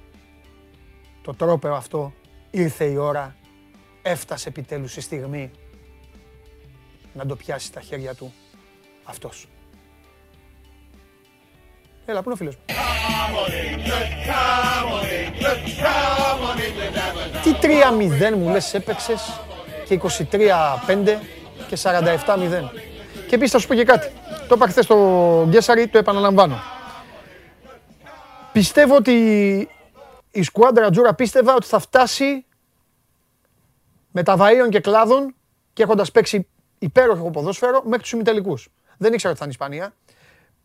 [1.21, 2.13] το τρόπεο αυτό
[2.51, 3.35] ήρθε η ώρα,
[4.01, 5.51] έφτασε επιτέλους η στιγμή
[7.13, 8.33] να το πιάσεις στα χέρια του
[9.03, 9.47] αυτός.
[12.09, 12.63] Έλα, πού είναι ο φίλος μου;
[17.43, 17.55] Τι
[18.31, 19.39] 3-0 μου λες έπαιξες
[19.85, 21.19] και 23-5
[21.67, 22.71] και 47-0.
[23.27, 24.11] Και επίσης θα σου πω και κάτι.
[24.47, 26.59] Το είπα χθες στο Γκέσαρι, το επαναλαμβάνω.
[28.51, 29.13] Πιστεύω ότι
[30.31, 32.45] η σκουάντρα Τζούρα πίστευα ότι θα φτάσει
[34.11, 35.35] με τα βαΐων και κλάδων
[35.73, 36.47] και έχοντας παίξει
[36.79, 38.67] υπέροχο ποδόσφαιρο μέχρι τους ημιτελικούς.
[38.97, 39.93] Δεν ήξερα ότι θα είναι η Ισπανία.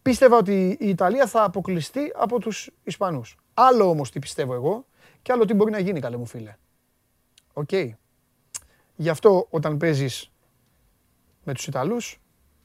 [0.04, 3.36] Πίστευα ότι η Ιταλία θα αποκλειστεί από τους Ισπανούς.
[3.54, 4.86] Άλλο όμως τι πιστεύω εγώ
[5.22, 6.56] και άλλο τι μπορεί να γίνει καλέ μου φίλε.
[7.52, 7.70] Οκ.
[8.96, 10.30] Γι' αυτό όταν παίζεις
[11.44, 12.20] με τους Ιταλούς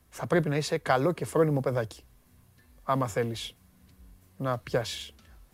[0.10, 2.04] θα πρέπει να είσαι καλό και φρόνιμο παιδάκι.
[2.84, 3.56] Άμα θέλεις
[4.38, 5.14] να πιάσεις.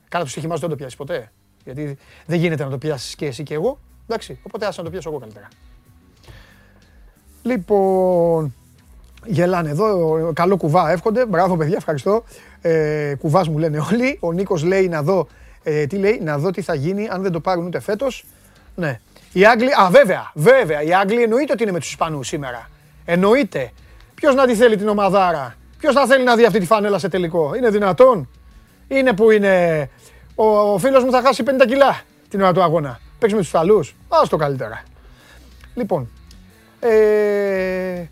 [0.10, 1.32] Κάνα το στοίχημά σου δεν το πιάσεις ποτέ.
[1.64, 3.80] Γιατί δεν γίνεται να το πιάσεις και εσύ και εγώ.
[4.04, 5.48] Εντάξει, οπότε άσε να το πιάσω εγώ καλύτερα.
[7.44, 8.56] Λοιπόν,
[9.26, 11.26] γελάνε εδώ, καλό κουβά εύχονται.
[11.26, 12.24] Μπράβο παιδιά, ευχαριστώ.
[12.62, 14.18] Ε, κουβάς μου λένε όλοι.
[14.22, 15.28] Ο Νίκος λέει να δω,
[15.64, 18.26] ε, τι λέει, να δω τι θα γίνει αν δεν το πάρουν ούτε φέτος.
[18.76, 19.00] Ναι.
[19.34, 22.70] Οι Άγγλοι, α βέβαια, βέβαια, οι Άγγλοι εννοείται ότι είναι με τους Ισπανούς σήμερα.
[23.06, 23.72] Εννοείται.
[24.16, 27.10] Ποιος να τη θέλει την ομαδάρα; Ποιος θα θέλει να δει αυτή τη φανέλα σε
[27.10, 28.30] τελικό; Είναι δυνατόν;
[28.88, 29.90] Είναι που είναι.
[30.36, 33.00] Ο, ο φίλος μου θα χάσει 50 κιλά την ώρα του αγώνα.
[33.20, 33.96] Παίξει με τους Ιταλούς.
[34.08, 34.84] Ας το καλύτερα.
[35.76, 36.10] Λοιπόν,
[36.80, 38.08] ε,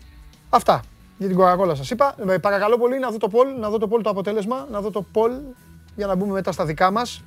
[0.48, 0.82] αυτά
[1.26, 2.14] για την Coca-Cola σας είπα.
[2.28, 4.90] Ε, παρακαλώ πολύ να δω το poll, να δω το poll το αποτέλεσμα, να δω
[4.90, 5.30] το poll
[5.96, 7.22] για να μπούμε μετά στα δικά μας.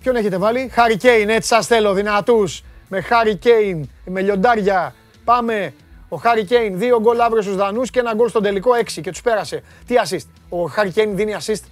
[0.00, 2.62] Ποιον έχετε βάλει, Harry Kane, έτσι σας θέλω, δυνατούς.
[2.88, 4.94] Με Harry Kane, με λιοντάρια.
[5.24, 5.74] Πάμε.
[6.08, 9.10] Ο Harry Kane, δύο γκολ αύριο στους Δανούς και ένα γκολ στον τελικό, έξι και
[9.10, 9.62] τους πέρασε.
[9.86, 11.62] Τι assist; Ο Harry Kane δίνει assist.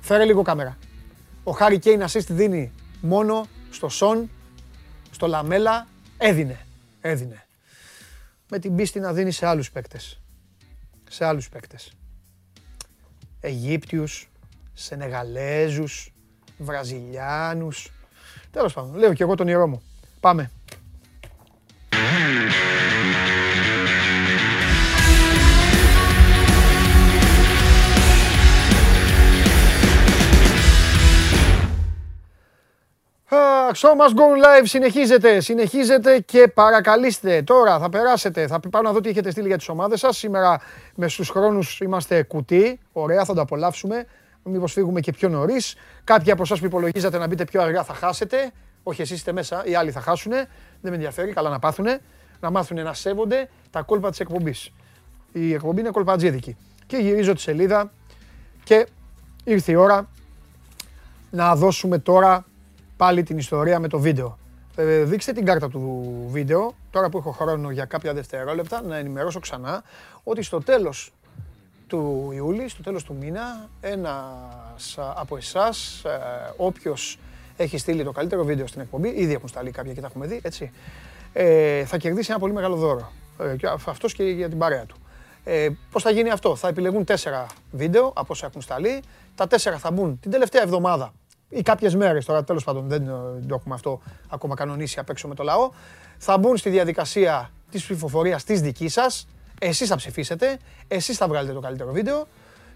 [0.00, 0.76] Φέρε λίγο κάμερα.
[1.44, 4.24] Ο Harry Kane assist δίνει μόνο στο Son,
[5.10, 5.86] στο Λαμέλα.
[6.18, 6.58] Έδινε.
[7.00, 7.47] Έδινε.
[8.50, 10.20] Με την πίστη να δίνει σε άλλους παίκτες.
[11.10, 11.92] Σε άλλους παίκτες.
[13.40, 14.28] Αιγύπτιους,
[14.74, 16.12] Σενεγαλέζους,
[16.58, 17.92] Βραζιλιάνους.
[18.50, 19.82] Τέλος πάντων, λέω και εγώ τον ιερό μου.
[20.20, 20.50] Πάμε.
[33.30, 39.00] Show must go live συνεχίζεται, συνεχίζεται και παρακαλείστε τώρα θα περάσετε, θα πάω να δω
[39.00, 40.16] τι έχετε στείλει για τις ομάδες σας.
[40.16, 40.60] Σήμερα
[40.94, 44.06] με στους χρόνους είμαστε κουτί, ωραία θα το απολαύσουμε,
[44.42, 45.76] μήπως φύγουμε και πιο νωρίς.
[46.04, 48.52] Κάποιοι από εσάς που υπολογίζατε να μπείτε πιο αργά θα χάσετε,
[48.82, 50.48] όχι εσείς είστε μέσα, οι άλλοι θα χάσουν, δεν
[50.80, 52.00] με ενδιαφέρει, καλά να πάθουνε,
[52.40, 54.72] να μάθουν να σέβονται τα κόλπα της εκπομπής.
[55.32, 56.56] Η εκπομπή είναι κολπατζίδικη.
[56.86, 57.92] Και γυρίζω τη σελίδα
[58.64, 58.86] και
[59.44, 60.08] ήρθε η ώρα
[61.30, 62.46] να δώσουμε τώρα
[62.98, 64.38] πάλι την ιστορία με το βίντεο.
[64.76, 69.40] Ε, δείξτε την κάρτα του βίντεο, τώρα που έχω χρόνο για κάποια δευτερόλεπτα, να ενημερώσω
[69.40, 69.82] ξανά
[70.22, 71.12] ότι στο τέλος
[71.86, 76.10] του Ιούλη, στο τέλος του μήνα, ένας από εσάς, ε,
[76.56, 77.18] όποιος
[77.56, 80.40] έχει στείλει το καλύτερο βίντεο στην εκπομπή, ήδη έχουν σταλεί κάποια και τα έχουμε δει,
[80.42, 80.72] έτσι,
[81.32, 83.12] ε, θα κερδίσει ένα πολύ μεγάλο δώρο.
[83.40, 84.96] Ε, και αυτός και για την παρέα του.
[85.44, 89.02] Ε, πώς θα γίνει αυτό, θα επιλεγούν τέσσερα βίντεο από όσα έχουν σταλεί,
[89.34, 91.12] τα τέσσερα θα μπουν την τελευταία εβδομάδα
[91.48, 93.06] ή κάποιες μέρες, τώρα τέλος πάντων δεν
[93.48, 95.70] το έχουμε αυτό ακόμα κανονίσει απ' έξω με το λαό,
[96.18, 99.28] θα μπουν στη διαδικασία της ψηφοφορίας της δικής σας,
[99.60, 102.26] εσείς θα ψηφίσετε, εσείς θα βγάλετε το καλύτερο βίντεο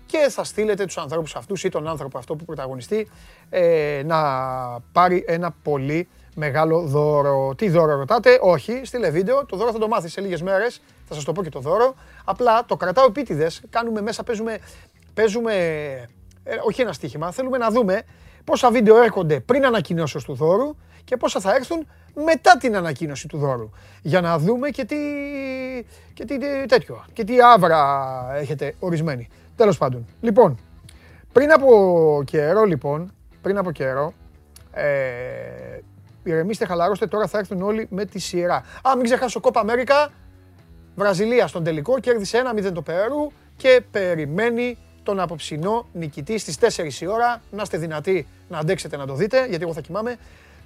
[0.07, 3.09] και θα στείλετε τους ανθρώπους αυτούς ή τον άνθρωπο αυτό που πρωταγωνιστεί
[3.51, 4.19] ε, να
[4.93, 7.55] πάρει ένα πολύ μεγάλο δώρο.
[7.57, 11.15] Τι δώρο ρωτάτε, όχι, στείλε βίντεο, το δώρο θα το μάθεις σε λίγες μέρες, θα
[11.15, 11.95] σας το πω και το δώρο,
[12.25, 14.59] απλά το κρατάω επίτηδες, κάνουμε μέσα, παίζουμε,
[15.15, 15.55] παίζουμε
[16.45, 18.03] ε, όχι ένα στοίχημα, θέλουμε να δούμε
[18.45, 23.39] πόσα βίντεο έρχονται πριν ανακοινώσεως του δώρου και πόσα θα έρθουν μετά την ανακοίνωση του
[23.39, 23.71] δώρου.
[24.03, 24.97] Για να δούμε και τι,
[26.15, 26.37] και τι
[26.69, 29.29] τέτοιο, και τι άβρα έχετε ορισμένοι.
[29.57, 30.07] Τέλος πάντων.
[30.21, 30.59] Λοιπόν,
[31.33, 33.13] πριν από καιρό λοιπόν,
[33.43, 34.13] πριν από καιρό,
[34.73, 35.81] ε,
[36.23, 38.57] ηρεμήστε, χαλαρώστε, τώρα θα έρθουν όλοι με τη σειρά.
[38.57, 40.11] Α, μην ξεχάσω Κόπα Αμέρικα,
[40.95, 47.01] Βραζιλία στον τελικό, κέρδισε ένα 0 το Περού και περιμένει τον απόψινό νικητή στις 4
[47.01, 47.43] η ώρα.
[47.51, 50.17] Να είστε δυνατοί να αντέξετε να το δείτε, γιατί εγώ θα κοιμάμαι.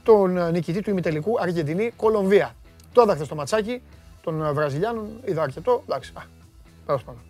[0.03, 2.55] Τον ε, νικητή του ημιτελικού Αργεντινή Κολομβία.
[2.93, 3.83] Το έδαχτε στο ματσάκι
[4.23, 5.83] των ε, Βραζιλιάνων, είδα αρκετό.
[5.89, 6.23] Εντάξει, α,
[6.87, 7.21] τέλος πάντων.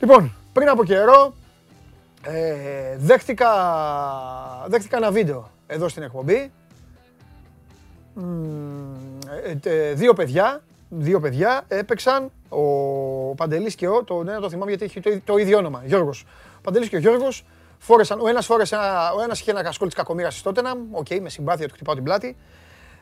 [0.00, 1.34] Λοιπόν, πριν από καιρό
[2.22, 3.50] ε, δέχτηκα,
[4.66, 6.52] δέχτηκα ένα βίντεο εδώ στην εκπομπή.
[9.62, 10.62] Ε, δύο παιδιά
[10.96, 12.62] δύο παιδιά έπαιξαν ο
[13.34, 16.24] Παντελής και ο, το, ναι, το θυμάμαι γιατί έχει το, το ίδιο όνομα, Γιώργος.
[16.56, 17.44] Ο Παντελής και ο Γιώργος
[17.78, 18.76] φόρεσαν, ο ένας φόρεσε,
[19.16, 21.94] ο ένας είχε ένα κασκόλ της κακομοίρα στη Τότεναμ, OK, okay, με συμπάθεια του χτυπάω
[21.94, 22.36] την πλάτη.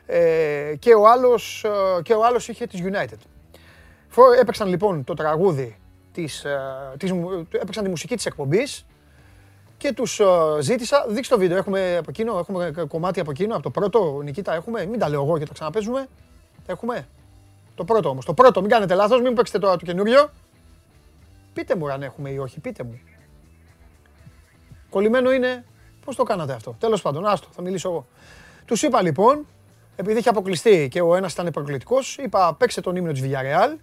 [0.07, 1.65] Ε, και ο άλλος
[2.03, 3.19] και ο άλλος είχε της United.
[4.41, 5.79] Έπαιξαν λοιπόν το τραγούδι,
[6.13, 6.59] της, ε,
[6.99, 7.11] της,
[7.51, 8.87] έπαιξαν τη μουσική της εκπομπής
[9.77, 10.25] και τους ε,
[10.61, 14.55] ζήτησα, δείξτε το βίντεο, έχουμε από εκείνο, έχουμε κομμάτι από εκείνο, από το πρώτο, Νικήτα
[14.55, 16.07] έχουμε, μην τα λέω εγώ και τα ξαναπαίζουμε.
[16.67, 17.09] Έχουμε.
[17.75, 18.25] Το πρώτο όμως.
[18.25, 20.31] Το πρώτο, μην κάνετε λάθος, μην παίξετε τώρα το καινούριο.
[21.53, 23.01] Πείτε μου αν έχουμε ή όχι, πείτε μου.
[24.91, 25.65] Κολλημένο είναι,
[26.05, 28.07] πώς το κάνατε αυτό; Τέλος πάντων, άστο, θα μιλήσω εγώ.
[28.65, 29.47] Τους είπα λοιπόν,
[29.97, 33.77] επειδή είχε αποκλειστεί και ο ένας ήταν προκλητικός, είπα παίξε τον ύμνο της Villarreal.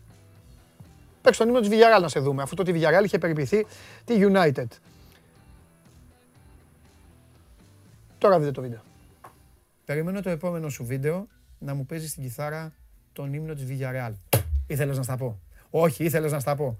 [1.21, 3.65] Παίξε τον ύμνο της Villarreal να σε δούμε, αφού το ότι Villarreal είχε περιποιηθεί
[4.05, 4.67] τη United.
[8.17, 8.81] Τώρα δείτε το βίντεο.
[9.85, 11.27] Περιμένω το επόμενο σου βίντεο
[11.59, 12.73] να μου παίζεις την κιθάρα
[13.13, 14.11] τον ύμνο της Villarreal.
[14.67, 15.39] Ήθελες να στα πω.
[15.69, 16.77] Όχι, ήθελες να στα πω.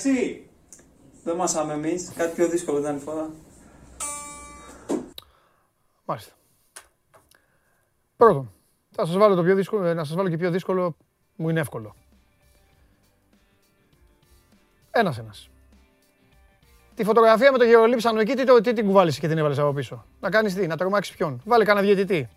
[0.00, 0.44] Εντάξει.
[1.24, 2.12] Δεν μασάμε εμείς.
[2.16, 3.30] Κάτι πιο δύσκολο ήταν η φορά.
[6.04, 6.32] Μάλιστα.
[8.16, 8.52] Πρώτον,
[8.90, 10.96] θα σας βάλω το πιο δύσκολο, ε, να σας βάλω και πιο δύσκολο,
[11.36, 11.94] μου είναι εύκολο.
[14.90, 15.50] Ένας ένας.
[16.94, 19.72] Τη φωτογραφία με το γερολείψανο εκεί, τι, το, τι την κουβάλισες και την έβαλες από
[19.72, 22.28] πίσω; Να κάνεις τι, να τρομάξεις ποιον; Βάλε κανένα διαιτητή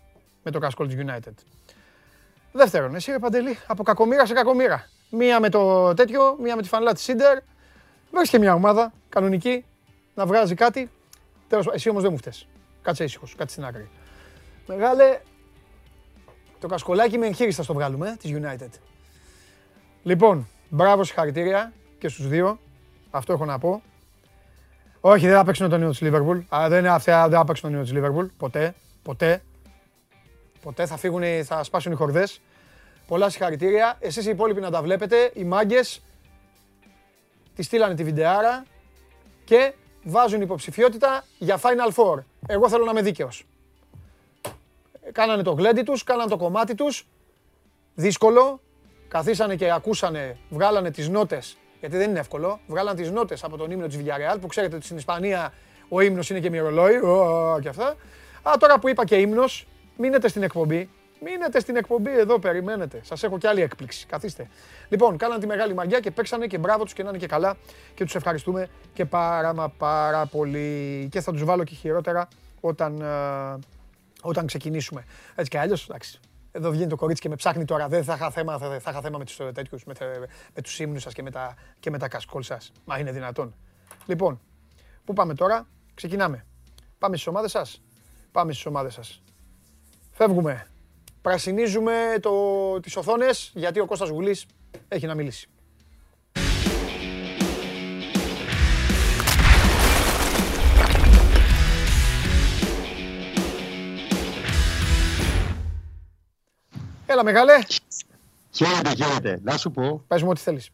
[0.42, 1.32] με το κασκόλ της United.
[2.52, 4.88] Δεύτερον, εσύ ρε Παντελή, από κακομήρα σε κακομήρα.
[5.10, 7.38] Μία με το τέτοιο, μία με τη φανελά της Σίντερ.
[8.14, 9.64] Βρες και μια ομάδα κανονική
[10.14, 10.90] να βγάζει κάτι.
[11.48, 12.46] Τέλος, εσύ όμως δεν μου φταίς.
[12.82, 13.88] Κάτσε ήσυχος, κάτσε στην άκρη.
[14.66, 15.20] Μεγάλε,
[16.58, 18.78] το κασκολάκι με εγχείρηση θα στο βγάλουμε, ε, της United.
[20.02, 22.58] Λοιπόν, μπράβο, συγχαρητήρια και στους δύο.
[23.10, 23.82] Αυτό έχω να πω.
[25.00, 26.42] Όχι, δεν θα παίξουν το νέο της Liverpool.
[26.48, 28.26] Α, δεν, αυτά δεν θα παίξουν το νέο της Liverpool.
[28.36, 29.42] Ποτέ, ποτέ.
[30.62, 32.40] Ποτέ θα φύγουν, θα σπάσουν οι χορδές.
[33.06, 33.96] Πολλά συγχαρητήρια.
[33.98, 35.30] Εσείς οι υπόλοιποι να τα βλέπετε.
[35.34, 36.02] Οι μάγκες
[37.54, 38.64] τη στείλανε τη βιντεάρα
[39.44, 42.22] και βάζουν υποψηφιότητα για Final Four.
[42.46, 43.46] Εγώ θέλω να είμαι δίκαιος.
[45.12, 47.06] Κάνανε το γλέντι τους, κάνανε το κομμάτι τους.
[47.94, 48.60] Δύσκολο.
[49.08, 52.60] Καθίσανε και ακούσανε, βγάλανε τις νότες, γιατί δεν είναι εύκολο.
[52.66, 55.52] Βγάλανε τις νότες από τον ύμνο της Villarreal, που ξέρετε ότι στην Ισπανία
[55.88, 57.00] ο ύμνος είναι και μυρολόι,
[57.60, 57.96] και αυτά.
[58.42, 60.88] Α, τώρα που είπα και ύμνος, μείνετε στην εκπομπή.
[61.24, 63.00] Μείνετε στην εκπομπή εδώ, περιμένετε.
[63.04, 64.06] Σας έχω κι άλλη έκπληξη.
[64.06, 64.48] Καθίστε.
[64.88, 67.56] Λοιπόν, κάναν τη μεγάλη μαγιά και παίξανε και μπράβο τους και να είναι και καλά.
[67.94, 71.08] Και τους ευχαριστούμε και πάρα μα πάρα πολύ.
[71.10, 72.28] Και θα τους βάλω και χειρότερα
[72.60, 73.58] όταν, ε,
[74.22, 75.04] όταν ξεκινήσουμε.
[75.34, 76.20] Έτσι κι αλλιώς, εντάξει.
[76.52, 77.88] Εδώ βγαίνει το κορίτσι και με ψάχνει τώρα.
[77.88, 79.94] Δεν θα είχα θέμα, θα, θα είχα θέμα με τους τέτοιους, με,
[80.54, 82.72] με τους ύμνους σας και με τα, και με τα κασκόλ σας.
[82.84, 83.54] Μα είναι δυνατόν.
[84.06, 84.40] Λοιπόν,
[85.04, 86.44] πού πάμε τώρα; Ξεκινάμε.
[86.98, 87.82] Πάμε στις ομάδες σας.
[88.32, 89.22] Πάμε στις ομάδες σας.
[90.10, 90.66] Φεύγουμε.
[91.24, 92.30] Πρασινίζουμε το,
[92.80, 94.46] τις οθόνες γιατί ο Κώστας Γουλής
[94.88, 95.48] έχει να μιλήσει.
[107.06, 107.52] Έλα μεγάλε.
[108.50, 109.40] Χαίρετε, χαίρετε.
[109.42, 110.04] Να σου πω.
[110.08, 110.70] Πες μου ό,τι θέλεις.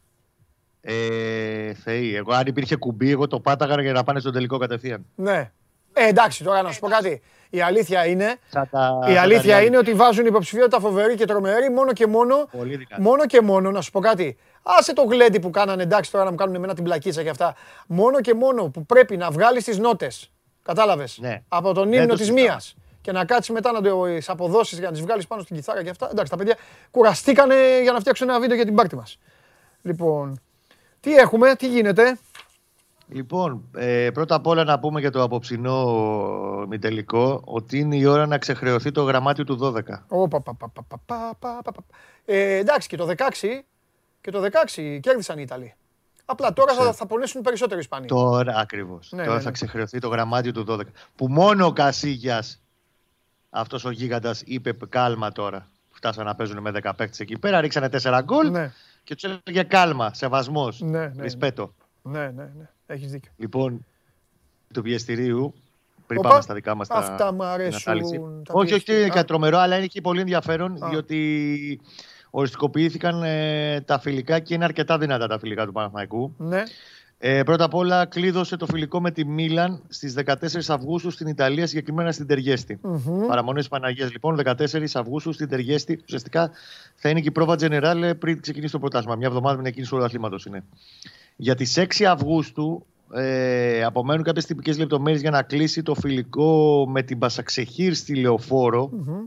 [0.80, 5.06] Ε, Θεή, εγώ αν υπήρχε κουμπί, εγώ το πάταγα για να πάνε στο τελικό κατευθείαν.
[5.14, 5.50] Ναι.
[5.92, 7.22] Ε, εντάξει, τώρα να σου πω κάτι.
[7.50, 9.66] Η αλήθεια είναι, Σαν τα- η σαν τα αλήθεια reality.
[9.66, 13.00] είναι ότι βάζουν υποψηφιότητα φοβερή και τρομερή μόνο και μόνο, Πολύ δυνατή.
[13.02, 14.36] μόνο και μόνο, να σου πω κάτι.
[14.62, 17.54] Άσε το γλέντι που κάνανε, εντάξει τώρα να μου κάνουν εμένα την πλακίτσα και αυτά.
[17.86, 20.30] Μόνο και μόνο που πρέπει να βγάλεις τις νότες,
[20.62, 21.42] κατάλαβες, Ναι.
[21.48, 22.48] από τον Δεν ύμνο το της συζητάμε.
[22.50, 25.82] μίας και να κάτσεις μετά να τις αποδώσεις για να τις βγάλεις πάνω στην κιθάρα
[25.82, 26.08] και αυτά.
[26.10, 26.56] Εντάξει, τα παιδιά
[26.90, 29.18] κουραστήκανε για να φτιάξουν ένα βίντεο για την πάρτη μας.
[29.82, 30.40] Λοιπόν,
[31.00, 32.18] τι έχουμε, τι γίνεται;
[33.12, 35.80] Λοιπόν, ε, πρώτα απ' όλα να πούμε για το απόψινό
[36.62, 39.80] ε, μη τελικό ότι είναι η ώρα να ξεχρεωθεί το γραμμάτιο του 12.
[40.08, 40.56] Ο, πα, πα,
[41.06, 41.72] πα, πα
[42.24, 43.14] ε, εντάξει, και το 16,
[44.20, 44.42] και το
[44.74, 45.74] 16 κέρδισαν οι Ιταλοί.
[46.24, 48.06] Απλά τώρα θα, θα πονέσουν περισσότερο Ισπανοί.
[48.06, 49.12] Τώρα ακριβώς.
[49.12, 49.52] Ναι, τώρα ναι, θα ναι.
[49.52, 50.80] ξεχρεωθεί το γραμμάτιο του 12.
[51.16, 52.44] Που μόνο ο Κασίγια,
[53.50, 55.68] αυτός ο γίγαντας, είπε κάλμα τώρα.
[55.90, 58.72] Φτάσανε να παίζουν με 10 παίκτες εκεί πέρα, ρίξανε 4 γκολ ναι.
[59.04, 61.54] και τους έλεγε κάλμα, σεβασμός, ναι, ναι, ναι.
[62.02, 62.68] Ναι, ναι, ναι.
[62.92, 63.32] Έχεις δίκιο.
[63.36, 63.86] Λοιπόν,
[64.74, 65.54] του πιεστηρίου,
[66.06, 66.94] πριν Οπα, πάμε στα δικά μας τα.
[66.94, 68.18] αυτά μ' την αρέσουν, ανάλυση.
[68.44, 69.08] τα Όχι, όχι πιεστήρια.
[69.08, 70.88] και τρομερό, αλλά είναι και πολύ ενδιαφέρον Α.
[70.88, 71.80] διότι
[72.30, 76.34] οριστικοποιήθηκαν ε, τα φιλικά και είναι αρκετά δυνατά τα φιλικά του Παναθηναϊκού.
[76.38, 76.62] Ναι,
[77.22, 80.34] Ε, πρώτα απ' όλα κλείδωσε το φιλικό με τη Μίλαν στις 14
[80.68, 82.78] Αυγούστου στην Ιταλία, συγκεκριμένα στην Τεργέστη.
[82.82, 83.26] Μμμ.
[83.26, 84.54] Παραμονή της Παναγίας λοιπόν, 14
[84.94, 86.00] Αυγούστου στην Τεργέστη.
[86.04, 86.50] Ουσιαστικά
[86.94, 89.16] θα είναι και η πρόβα Τζενεράλε πριν ξεκινήσει το πρωτάθλημα.
[89.16, 90.64] Μια εβδομάδα με την εκκίνηση του αθλήματος είναι.
[91.40, 97.02] Για τις 6 Αυγούστου ε, απομένουν κάποιες τυπικές λεπτομέρειες για να κλείσει το φιλικό με
[97.02, 99.24] την Πασαξεχήρ στη Λεωφόρο, μμμ.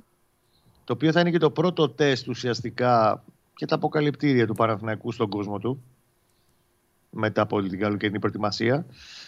[0.84, 3.24] το οποίο θα είναι και το πρώτο τεστ ουσιαστικά
[3.56, 5.84] και τα αποκαλυπτήρια του Παναθηναϊκού στον κόσμο του
[7.10, 8.86] μετά από την καλοκαιρινή προετοιμασία.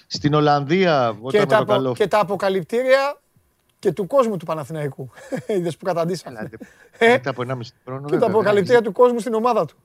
[0.08, 1.94] Στην Ολλανδία, όταν Και, με τα, το απο- καλό...
[1.94, 3.20] και τα αποκαλυπτήρια
[3.80, 5.10] και του κόσμου του Παναθηναϊκού.
[5.58, 6.40] Είδες που καταντήσαμε.
[6.40, 6.58] Έλατε,
[6.98, 8.02] Ε, μετά από 1,5 χρόνο.
[8.02, 9.76] Και βέβαια, τα αποκαλυπτήρια του κόσμου στην ομάδα του.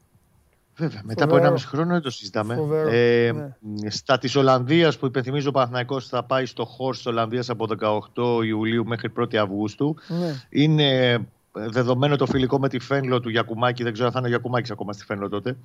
[0.80, 1.46] Βέβαια, μετά Φοβερό.
[1.48, 2.54] από 1,5 χρόνο δεν το συζητάμε.
[2.54, 3.90] Φοβερό, Ε, ναι.
[3.90, 8.42] Στα της Ολλανδίας, που υπενθυμίζω ο Παναθηναϊκός θα πάει στο χώρο της Ολλανδίας από 18
[8.44, 9.96] Ιουλίου μέχρι 1η Αυγούστου.
[10.08, 10.34] Ναι.
[10.48, 11.18] Είναι
[11.52, 14.70] δεδομένο το φιλικό με τη Φένλο του Γιακουμάκη, δεν ξέρω αν θα είναι ο Γιακουμάκης
[14.70, 15.56] ακόμα στη Φένλο τότε,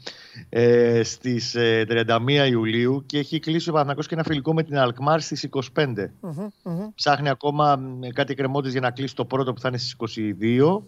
[0.49, 4.77] ε, στις ε, 31 Ιουλίου και έχει κλείσει ο Παναθηναϊκός και ένα φιλικό με την
[4.77, 6.11] Αλκμάρ στις 25.
[6.21, 6.87] Μμμ, μμμ.
[6.95, 10.83] Ψάχνει ακόμα μ, κάτι εκκρεμότητες για να κλείσει το πρώτο που θα είναι στις 22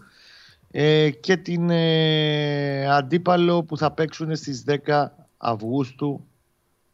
[0.71, 5.05] ε, και την ε, αντίπαλο που θα παίξουν στις 10
[5.37, 6.27] Αυγούστου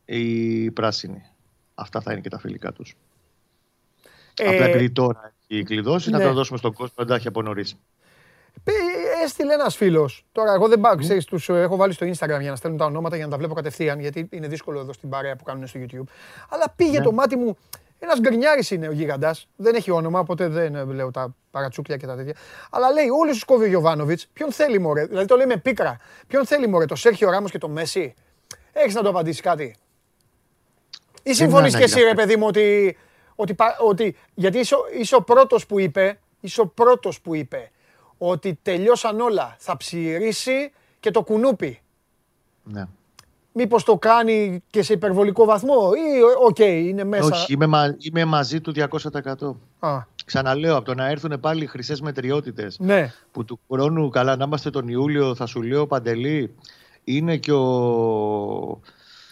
[0.06, 1.22] οι πράσινοι.
[1.76, 2.96] Αυτά θα είναι και τα φιλικά τους.
[4.38, 6.18] Ε, Απλά επειδή τώρα έχει κλειδώσει, ναι.
[6.18, 7.76] να τα δώσουμε στον κόσμο εντάχει από νωρίς.
[8.64, 8.72] Ε,
[9.24, 10.26] έστειλε ένας φίλος.
[10.32, 13.16] Τώρα, εγώ δεν πάω, ξέρεις, τους έχω βάλει στο Instagram για να στέλνουν τα ονόματα
[13.16, 16.08] για να τα βλέπω κατευθείαν, γιατί είναι δύσκολο εδώ στην παρέα που κάνουν στο YouTube.
[16.50, 17.58] Αλλά πήγε το μάτι μου.
[18.04, 19.48] Ένας γκρινιάρης είναι ο γίγαντας.
[19.56, 22.34] Δεν έχει όνομα, οπότε δεν ε, λέω τα παρατσούκλια και τα τέτοια.
[22.72, 24.28] Αλλά λέει: Όλους τους κόβει ο Γιοβάνοβιτς.
[24.34, 25.98] Ποιον θέλει μωρέ; Δηλαδή το λέει με πίκρα.
[26.28, 28.14] Ποιον θέλει μωρέ, το Σέρχιο Ράμος και το Μέσι;
[28.74, 29.76] Έχεις να το απαντήσεις κάτι;
[31.24, 32.98] Ή συμφωνείς και εσύ, ρε παιδί μου, ότι.
[33.36, 36.20] ότι, πα- ότι γιατί είσαι, ο- είσαι ο πρώτος που είπε.
[36.40, 37.72] Είσαι ο πρώτος που είπε
[38.18, 39.56] ότι τελειώσαν όλα.
[39.60, 41.82] Θα ψειρίσει και το κουνούπι.
[42.64, 42.86] Ναι.
[43.54, 48.26] Μήπως το κάνει και σε υπερβολικό βαθμό ή οκ, είναι μέσα; Όχι, είμαι, μα- είμαι
[48.26, 49.56] μαζί του 200%.
[49.80, 54.44] Α, Ξαναλέω, από το να έρθουν πάλι χρυσές μετριότητες ναι, που του χρόνου, καλά να
[54.44, 56.56] είμαστε τον Ιούλιο, θα σου λέω Παντελή,
[57.04, 58.80] είναι και ο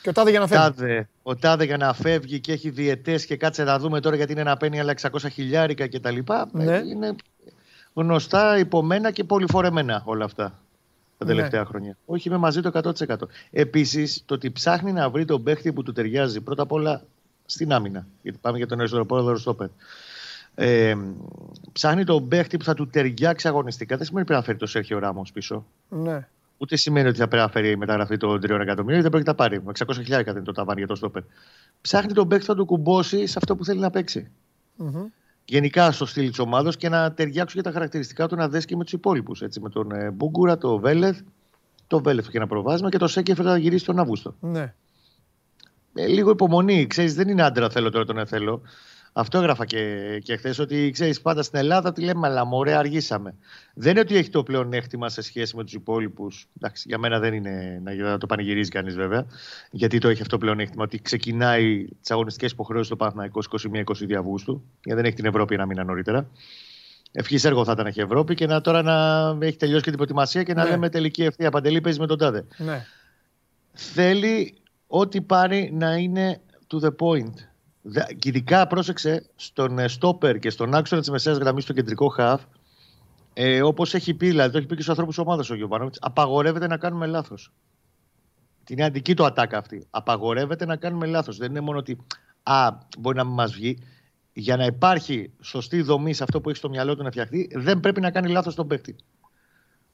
[0.02, 0.64] και ο Τάδε για να φεύγει.
[0.64, 4.32] Τάδε, ο Τάδε για να φεύγει και έχει διαιτές και κάτσε να δούμε τώρα γιατί
[4.32, 6.18] είναι να παίρνει άλλα 600 χιλιάρικα κτλ.
[6.52, 6.78] Ναι.
[6.78, 7.16] Είναι
[7.94, 10.60] γνωστά, υπομένα και πολυφορεμένα όλα αυτά
[11.26, 11.36] τα Ναι.
[11.36, 11.98] τελευταία χρόνια.
[12.06, 13.28] Όχι, είμαι μαζί του 100%.
[13.52, 17.04] Επίσης, το ότι ψάχνει να βρει τον παίχτη που του ταιριάζει πρώτα απ' όλα
[17.46, 18.08] στην άμυνα.
[18.22, 19.68] Γιατί πάμε για τον αριστεροπόδαρο στόπερ.
[20.56, 20.96] Ε,
[21.72, 23.98] ψάχνει τον παίχτη που θα του ταιριάξει αγωνιστικά.
[23.98, 25.66] Δεν σημαίνει πρέπει να φέρει το Σέρχιο Ράμος πίσω.
[25.90, 26.28] Ναι.
[26.58, 29.36] Ούτε σημαίνει ότι θα πρέπει να φέρει η μεταγραφή των 3 εκατομμύριων, δεν πρόκειται να
[29.38, 29.62] πάρει.
[29.64, 31.22] Με 600 χιλιάρικα δεν είναι το ταβάνι για το στόπερ.
[31.82, 34.32] Ψάχνει τον παίκτη που θα του κουμπώσει σε αυτό που θέλει να παίξει.
[34.76, 35.06] Μμμ.
[35.52, 38.76] Γενικά στο στυλ της ομάδα και να ταιριάξουν και τα χαρακτηριστικά του να δέσει και
[38.76, 39.44] με τους υπόλοιπους.
[39.62, 41.20] Με τον ε, Μπούγκουρα, το Βέλεθ,
[41.88, 44.36] το Βέλεθ και ένα προβάσμα και το Σέκεφερ θα γυρίσει τον Αύγουστο.
[44.40, 44.74] Ναι.
[45.94, 46.88] Ε, λίγο υπομονή.
[46.88, 48.62] Ξέρεις, δεν είναι άντρα θέλω τώρα τον ε, θέλω.
[49.14, 53.36] Αυτό έγραφα και, και χθες ότι ξέρεις πάντα στην Ελλάδα τι λέμε, αλλά μωρέ, αργήσαμε.
[53.74, 56.48] Δεν είναι ότι έχει το πλεονέκτημα σε σχέση με τους υπόλοιπους.
[56.58, 59.26] Εντάξει, για μένα δεν είναι να να το πανηγυρίζει κανείς βέβαια.
[59.72, 64.64] Γιατί το έχει αυτό το πλεονέκτημα ότι ξεκινάει τις αγωνιστικές υποχρεώσεις του Παναθηναϊκός 21-22 Αυγούστου.
[64.84, 66.30] Γιατί δεν έχει την Ευρώπη ένα μήνα νωρίτερα.
[67.12, 69.98] Ευχής έργο θα ήταν να έχει Ευρώπη και να τώρα να έχει τελειώσει και την
[69.98, 70.70] προετοιμασία και να Ναι.
[70.70, 72.86] λέμε τελική ευθεία παντελή παίζει με τον Τάδε ναι.
[73.74, 74.54] θέλει
[74.88, 76.42] ό,τι πάρει να είναι
[76.74, 77.34] to the point.
[77.82, 82.08] Δε- Και ειδικά πρόσεξε στον ε, στόπερ και στον άξονα της μεσαίας γραμμής, στο κεντρικό
[82.08, 82.42] χαφ,
[83.34, 86.68] ε, όπως έχει πει, δηλαδή το έχει πει και στους ανθρώπους ομάδας ο Γιωβάνοβιτς, απαγορεύεται
[86.68, 87.52] να κάνουμε λάθος.
[88.70, 89.88] Είναι αντική το ατάκα αυτή.
[89.90, 91.38] Απαγορεύεται να κάνουμε λάθος.
[91.38, 91.98] Δεν είναι μόνο ότι
[92.44, 92.70] α,
[93.00, 93.78] μπορεί να μην μας βγει.
[94.34, 97.80] Για να υπάρχει σωστή δομή σε αυτό που έχει στο μυαλό του να φτιαχτεί, δεν
[97.80, 98.96] πρέπει να κάνει λάθος τον παίκτη.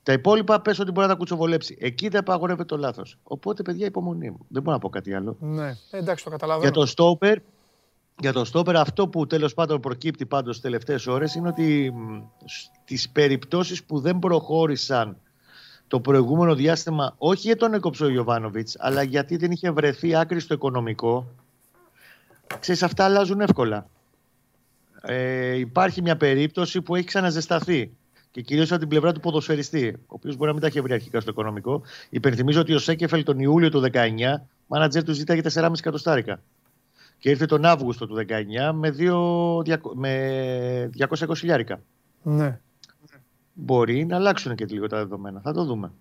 [0.04, 1.78] Τα υπόλοιπα πες ότι μπορεί να τα κουτσοβολέψει.
[1.80, 3.18] Εκεί δεν απαγορεύεται το λάθος.
[3.24, 4.46] Οπότε, παιδιά, υπομονή μου.
[4.48, 5.38] Δεν μπορώ να πω κάτι άλλο.
[5.40, 5.68] ναι.
[5.92, 6.64] Ε, εντάξει, το καταλαβαίνω.
[6.72, 7.38] Για το στόπερ,
[8.20, 12.22] για το στόπερ αυτό που τέλος πάντων προκύπτει πάντως τις τελευταίες ώρες είναι ότι μ,
[12.46, 15.18] στις περιπτώσεις που δεν προχώρησαν
[15.88, 20.40] το προηγούμενο διάστημα, όχι για τον έκοψε ο Ιωβάνοβιτς, αλλά γιατί δεν είχε βρεθεί άκρη
[20.40, 21.28] στο οικονομικό,
[22.60, 23.90] ξέρεις αυτά αλλάζουν εύκολα.
[25.02, 27.92] Ε, υπάρχει μια περίπτωση που έχει ξαναζεσταθεί
[28.32, 30.94] και κυρίως από την πλευρά του ποδοσφαιριστή, ο οποίος μπορεί να μην τα έχει βρει
[30.94, 31.82] αρχικά στο οικονομικό.
[32.10, 34.00] Υπενθυμίζω ότι ο Σέκεφελ τον Ιούλιο του 19,
[34.68, 36.42] μάνατζερ του ζήταγε 4,5 εκατοστάρικα.
[37.20, 41.82] Και ήρθε τον Αύγουστο του 19 με, δύο, διακο- με 220 χιλιάρικα.
[42.24, 42.60] Ναι.
[43.54, 45.42] Μπορεί να αλλάξουν και λίγο τα δεδομένα.
[45.42, 45.92] Θα το δούμε.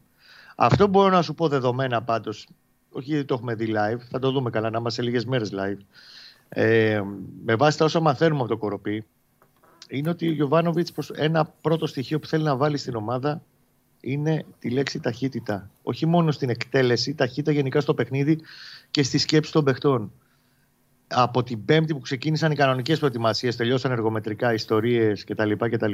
[0.57, 2.49] Αυτό που μπορώ να σου πω δεδομένα πάντως,
[2.91, 5.79] όχι γιατί το έχουμε δει live, θα το δούμε καλά, να είμαστε λίγες μέρες live.
[6.49, 7.03] Ε,
[7.45, 9.05] με βάση τα όσα μαθαίνουμε από το κοροπή,
[9.89, 13.43] είναι ότι ο Γιωβάνοβιτς ένα πρώτο στοιχείο που θέλει να βάλει στην ομάδα
[14.01, 15.71] είναι τη λέξη ταχύτητα.
[15.83, 18.41] Όχι μόνο στην εκτέλεση, ταχύτητα γενικά στο παιχνίδι
[18.91, 20.13] και στη σκέψη των παιχτών.
[21.09, 25.53] Από την Πέμπτη που ξεκίνησαν οι κανονικές προετοιμασίες, τελειώσαν εργομετρικά, ιστορίες κτλ.
[25.53, 25.93] κτλ.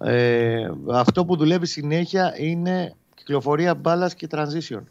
[0.00, 4.82] Ε, αυτό που δουλεύει συνέχεια είναι κυκλοφορία μπάλας και transition.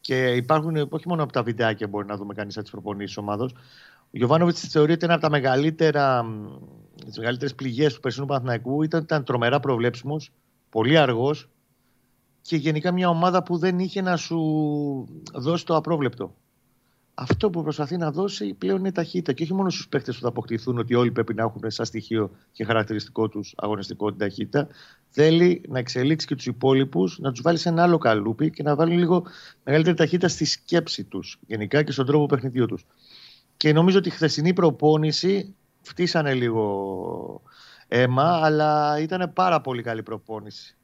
[0.00, 3.52] Και υπάρχουν, όχι μόνο από τα βιντεάκια μπορεί να δούμε κανείς από τις προπονήσει ομάδος.
[4.00, 6.26] Ο Γιωβάνοβιτς θεωρείται ένα από τα μεγαλύτερα,
[7.04, 8.82] τις μεγαλύτερες πληγές του περσινού Παναθηναϊκού.
[8.82, 10.32] Ήταν, ήταν τρομερά προβλέψιμος,
[10.70, 11.48] πολύ αργός
[12.42, 14.38] και γενικά μια ομάδα που δεν είχε να σου
[15.32, 16.34] δώσει το απρόβλεπτο.
[17.14, 20.28] Αυτό που προσπαθεί να δώσει πλέον είναι ταχύτητα και όχι μόνο στους παίχτε που θα
[20.28, 24.68] αποκτηθούν ότι όλοι πρέπει να έχουν σαν στοιχείο και χαρακτηριστικό τους αγωνιστικό την ταχύτητα.
[25.08, 28.74] Θέλει να εξελίξει και τους υπόλοιπους, να τους βάλει σε ένα άλλο καλούπι και να
[28.74, 29.26] βάλει λίγο
[29.64, 32.86] μεγαλύτερη ταχύτητα στη σκέψη τους γενικά και στον τρόπο παιχνιδιού τους.
[33.56, 37.42] Και νομίζω ότι η χθεσινή προπόνηση φτύσανε λίγο
[37.88, 40.76] αίμα, αλλά ήταν πάρα πολύ καλή προπόνηση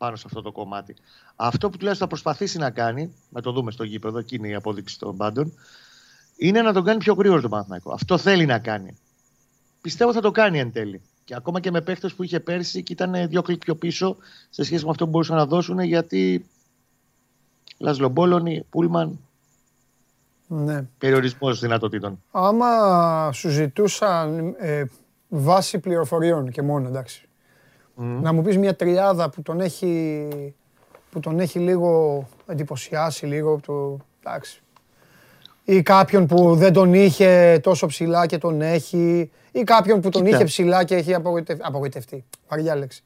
[0.00, 0.96] πάνω σε αυτό το κομμάτι.
[1.36, 4.98] Αυτό που τουλάχιστον θα προσπαθήσει να κάνει, να το δούμε στο γήπεδο, εκείνη η απόδειξη
[4.98, 5.52] των πάντων,
[6.36, 7.92] είναι να τον κάνει πιο γρήγορο το Παναθηναϊκό.
[7.92, 8.98] Αυτό θέλει να κάνει.
[9.80, 11.02] Πιστεύω θα το κάνει εν τέλει.
[11.24, 14.16] Και ακόμα και με παίχτες που είχε πέρσι και ήταν δύο κλικ πιο πίσω
[14.50, 16.46] σε σχέση με αυτό που μπορούσαν να δώσουν, γιατί
[17.78, 19.18] Λασλομπόλωνη, Πούλμαν,
[20.46, 20.82] ναι.
[20.98, 22.22] περιορισμός δυνατοτήτων.
[22.30, 24.84] Άμα σου ζητούσαν ε,
[25.28, 27.28] βάση πληροφοριών και μόνο, εντάξει.
[28.04, 30.28] Να μου πεις μια τριάδα που τον έχει,
[31.10, 34.62] που τον έχει λίγο εντυπωσιάσει, λίγο το, εντάξει.
[35.64, 39.30] Ή κάποιον που δεν τον είχε τόσο ψηλά και τον έχει.
[39.52, 40.36] Ή κάποιον που τον Κοίτα.
[40.36, 41.62] είχε ψηλά και έχει απογοητευτεί.
[41.66, 42.24] απογοητευτεί.
[42.48, 43.02] Βαριά λέξη.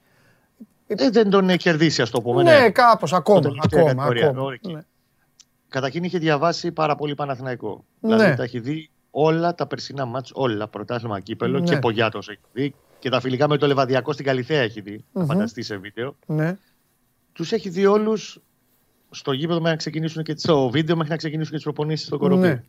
[0.86, 2.42] Ε, δεν τον έχει κερδίσει, ας το πούμε.
[2.42, 4.28] Ναι, κάπως, ακόμα, τελευταία ακόμα, κατηγορία.
[4.28, 4.42] ακόμα.
[4.42, 4.58] Ωραία.
[4.74, 4.80] Ναι.
[5.68, 7.84] Καταρχήν είχε διαβάσει πάρα πολύ Παναθηναϊκό.
[8.00, 8.14] Ναι.
[8.16, 10.68] Δηλαδή τα έχει δει όλα τα περσινά μάτς, όλα.
[10.68, 11.64] Πρωτάθλημα κύπελο Ναι.
[11.64, 12.74] και Πογιάτος έχει δει.
[13.04, 15.04] Και τα φιλικά με το Λεβαδιακό στην Καλυθέα έχει δει.
[15.12, 15.26] Μμμ.
[15.26, 16.16] Θα φανταστεί σε βίντεο.
[16.26, 16.56] Ναι.
[17.32, 18.40] Τους έχει δει όλους
[19.10, 22.18] στο γήπεδο μέχρι να ξεκινήσουν και στο βίντεο μέχρι να ξεκινήσουν και τις προπονήσεις στο
[22.18, 22.40] κοροπή.
[22.46, 22.62] Ναι.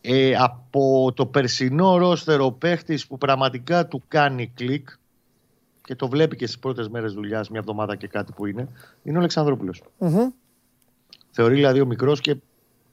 [0.00, 4.88] Ε, από το περσινό ρόστερο παίχτης που πραγματικά του κάνει κλικ
[5.84, 8.68] και το βλέπει και στις πρώτες μέρες δουλειάς, μια εβδομάδα και κάτι που είναι,
[9.02, 9.82] είναι ο Αλεξανδρόπουλος.
[9.98, 10.28] Μμμ.
[11.30, 12.36] Θεωρεί δηλαδή ο μικρός και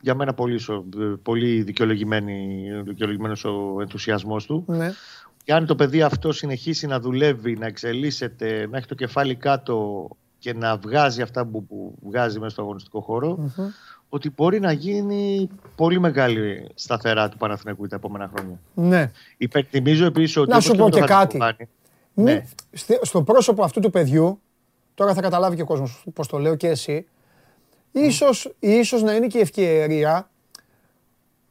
[0.01, 0.85] για μένα πολύ, σο-
[1.23, 4.63] πολύ δικαιολογημένη- δικαιολογημένος ο ενθουσιασμός του.
[4.67, 4.91] Ναι.
[5.47, 10.07] Και αν το παιδί αυτό συνεχίσει να δουλεύει, να εξελίσσεται, να έχει το κεφάλι κάτω
[10.39, 13.67] και να βγάζει αυτά που, που βγάζει μέσα στο αγωνιστικό χώρο, Μμμ.
[14.09, 18.59] ότι μπορεί να γίνει πολύ μεγάλη σταθερά του Παναθηναϊκού τα επόμενα χρόνια.
[18.73, 19.11] Ναι.
[19.37, 20.49] Υπενθυμίζω επίσης ότι.
[20.49, 21.37] Να σου όπως πω με τον και κάτι.
[21.39, 21.69] Χατζηβάνη,
[22.13, 22.45] Μη- Ναι.
[22.71, 24.41] στη- Στο πρόσωπο αυτού του παιδιού,
[24.95, 27.07] τώρα θα καταλάβει και ο κόσμος πώς το λέω και εσύ,
[27.91, 30.29] ίσως, ίσως να είναι και η ευκαιρία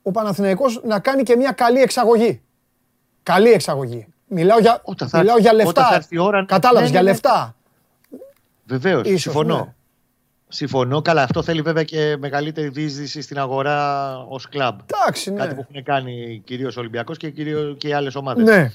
[0.03, 2.41] ο Παναθηναϊκός να κάνει και μια καλή εξαγωγή.
[3.27, 4.07] Καλή εξαγωγή.
[4.29, 5.95] Μιλάω για, Όταν θα μιλάω έρθει- για όταν θα λεφτά.
[5.97, 7.13] έρθει η ώρα- Κατάλαβες, Ναι, για ναι, ναι.
[7.13, 7.55] λεφτά.
[8.65, 9.57] Βεβαίως, Ίσως, συμφωνώ.
[9.57, 9.73] ναι.
[10.49, 11.03] Συμφωνώ.
[11.03, 14.79] Καλά, αυτό θέλει βέβαια και μεγαλύτερη διείσδυση στην αγορά ως κλαμπ.
[14.95, 15.37] Εντάξει, ναι.
[15.41, 18.45] Κάτι που έχουν κάνει κυρίως ο Ολυμπιακός και, κυρίως και οι άλλες ομάδες.
[18.45, 18.67] Ναι.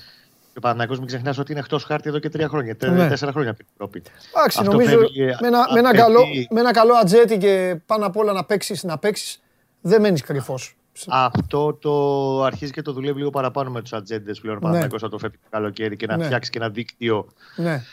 [0.52, 2.76] Και ο Παναθηναϊκός μην ξεχνάς ότι είναι εκτός χάρτη εδώ και τρία χρόνια.
[2.76, 3.08] τε- Ναι.
[3.08, 4.02] Τέσσερα χρόνια από την Ευρώπη.
[4.36, 7.78] Εντάξει, Αυτό νομίζω φεύγει με ένα, με, ένα απαιτεί- καλό, με ένα καλό ατζέτι και
[7.86, 9.42] πάνω απ' όλα να παίξεις, να παίξεις,
[9.82, 10.76] δεν μένεις κρυφός.
[11.08, 14.56] Αυτό το αρχίζει και το δουλεύει λίγο παραπάνω με τους ατζέντες πλέον.
[14.56, 14.66] Ο Ναι.
[14.66, 16.26] Παναθηναϊκός θα το φεύγει το καλοκαίρι και να Ναι.
[16.26, 17.84] φτιάξει και ένα δίκτυο Ναι,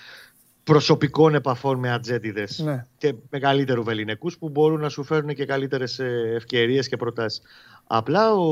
[0.65, 2.87] προσωπικών επαφών με ατζέντιδες ναι.
[2.99, 5.99] και μεγαλύτερου βεληνικούς που μπορούν να σου φέρουν και καλύτερες
[6.35, 7.41] ευκαιρίες και προτάσεις.
[7.87, 8.45] Απλά ο,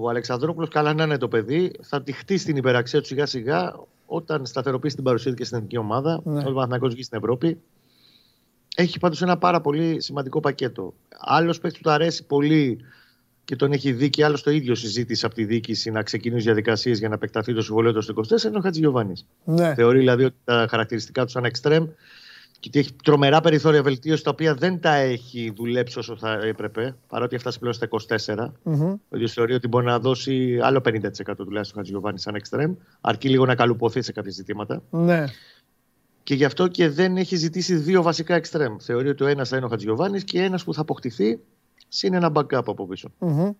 [0.00, 3.74] ο Αλεξανδρόπουλος, καλά να είναι το παιδί, θα τη χτίσει την υπεραξία του σιγά σιγά
[4.06, 6.20] όταν σταθεροποιήσει την παρουσία του και στην εθνική ομάδα.
[6.24, 6.40] Ναι.
[6.40, 7.60] Ο Παναθηναϊκός βγει στην Ευρώπη.
[8.76, 10.94] Έχει πάντως ένα πάρα πολύ σημαντικό πακέτο.
[11.18, 12.78] Άλλος παίκτης που του αρέσει πολύ
[13.50, 16.98] και τον έχει δει και άλλος το ίδιο συζήτησε από τη διοίκηση να ξεκινήσει διαδικασίες
[16.98, 19.12] για να επεκταθεί το συμβολέο του στο 24 είναι ο Χατζηγιοβάνη.
[19.44, 19.74] ναι.
[19.74, 21.84] Θεωρεί δηλαδή ότι τα χαρακτηριστικά του σαν εξτρέμ
[22.60, 26.96] και ότι έχει τρομερά περιθώρια βελτίωσης τα οποία δεν τα έχει δουλέψει όσο θα έπρεπε,
[27.08, 28.52] παρότι έφτασε πλέον στα 24.
[28.62, 28.82] Μμμ.
[29.08, 31.00] Ο ίδιος θεωρεί ότι μπορεί να δώσει άλλο 50%
[31.36, 34.82] τουλάχιστον ο Χατζηγιοβάνη σαν εξτρέμ, αρκεί λίγο να καλουποθεί σε κάποια ζητήματα.
[34.90, 35.24] ναι.
[36.22, 38.76] Και γι' αυτό και δεν έχει ζητήσει δύο βασικά εξτρέμ.
[38.80, 41.38] Θεωρεί ότι ο ένας θα είναι ο Χατζηγιοβάνη και ένας που θα αποκτηθεί
[41.92, 43.10] συν ένα backup από πίσω.
[43.18, 43.50] Μμμ.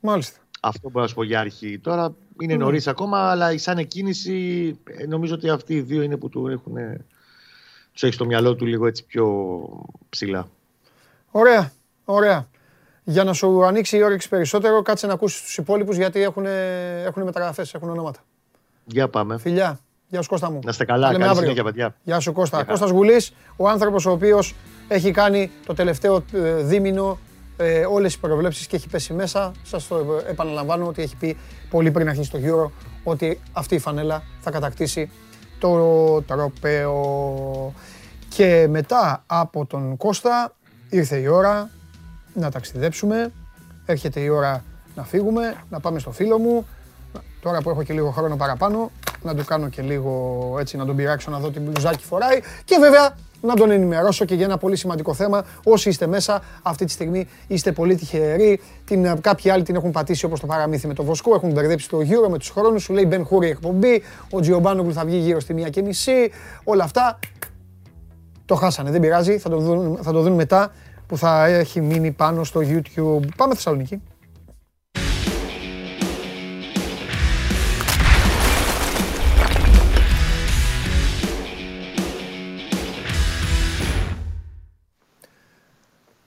[0.00, 0.38] Μάλιστα.
[0.60, 1.78] Αυτό μπορώ να σου πω για αρχή.
[1.78, 2.64] Τώρα είναι Ναι.
[2.64, 6.74] νωρίς ακόμα, αλλά σαν εκκίνηση ε, νομίζω ότι αυτοί οι δύο είναι που του έχουν.
[7.92, 9.58] Τους έχει στο μυαλό του λίγο έτσι πιο
[10.08, 10.48] ψηλά.
[11.30, 11.72] Ωραία,
[12.04, 12.48] ωραία.
[13.04, 16.44] Για να σου ανοίξει η όρεξη περισσότερο, κάτσε να ακούσεις τους υπόλοιπους γιατί έχουν,
[17.04, 18.20] έχουν μεταγραφές, έχουν ονόματα.
[18.84, 19.38] Για πάμε.
[19.38, 20.58] Φιλιά, γεια σου Κώστα μου.
[20.64, 21.06] Να είστε καλά.
[21.06, 21.42] Τα λέμε Καλή αύριο.
[21.50, 21.96] συνέχεια, παιδιά.
[22.02, 22.56] Γεια σου Κώστα.
[22.56, 22.78] Γεια χαρά.
[22.78, 24.54] Κώστας Γουλής, ο άνθρωπος ο οποίος
[24.88, 27.18] έχει κάνει το τελευταίο ε, δίμηνο
[27.60, 29.52] ε, όλες τις προβλέψεις και έχει πέσει μέσα.
[29.62, 31.36] Σας το ε, επαναλαμβάνω ότι έχει πει
[31.70, 32.70] πολύ πριν αρχίσει το Euro
[33.04, 35.10] ότι αυτή η φανέλα θα κατακτήσει
[35.58, 37.74] το τροπέο.
[38.28, 40.54] Και μετά από τον Κώστα
[40.88, 41.70] ήρθε η ώρα
[42.34, 43.32] να ταξιδέψουμε.
[43.86, 46.66] Έρχεται η ώρα να φύγουμε, να πάμε στο φίλο μου.
[47.40, 48.90] Τώρα που έχω και λίγο χρόνο παραπάνω,
[49.22, 52.40] να του κάνω και λίγο έτσι, να τον πειράξω να δω τι μπλουζάκι φοράει.
[52.64, 55.44] Και βέβαια να τον ενημερώσω και για ένα πολύ σημαντικό θέμα.
[55.64, 58.60] Όσοι είστε μέσα, αυτή τη στιγμή είστε πολύ τυχεροί.
[58.84, 61.88] Την, ε, κάποιοι άλλοι την έχουν πατήσει όπως το παραμύθι με το Βοσκό, έχουν μπερδέψει
[61.88, 62.82] το γύρο με τους χρόνους.
[62.82, 66.30] Σου λέει Μπεν Χούρι εκπομπή, ο Τζιομπάνογλου θα βγει γύρω στη μία και μισή.
[66.64, 67.18] Όλα αυτά
[68.44, 70.72] το χάσανε, δεν πειράζει, θα το δουν, θα το δουν μετά
[71.06, 73.26] που θα έχει μείνει πάνω στο YouTube.
[73.36, 74.00] Πάμε Θεσσαλονίκη.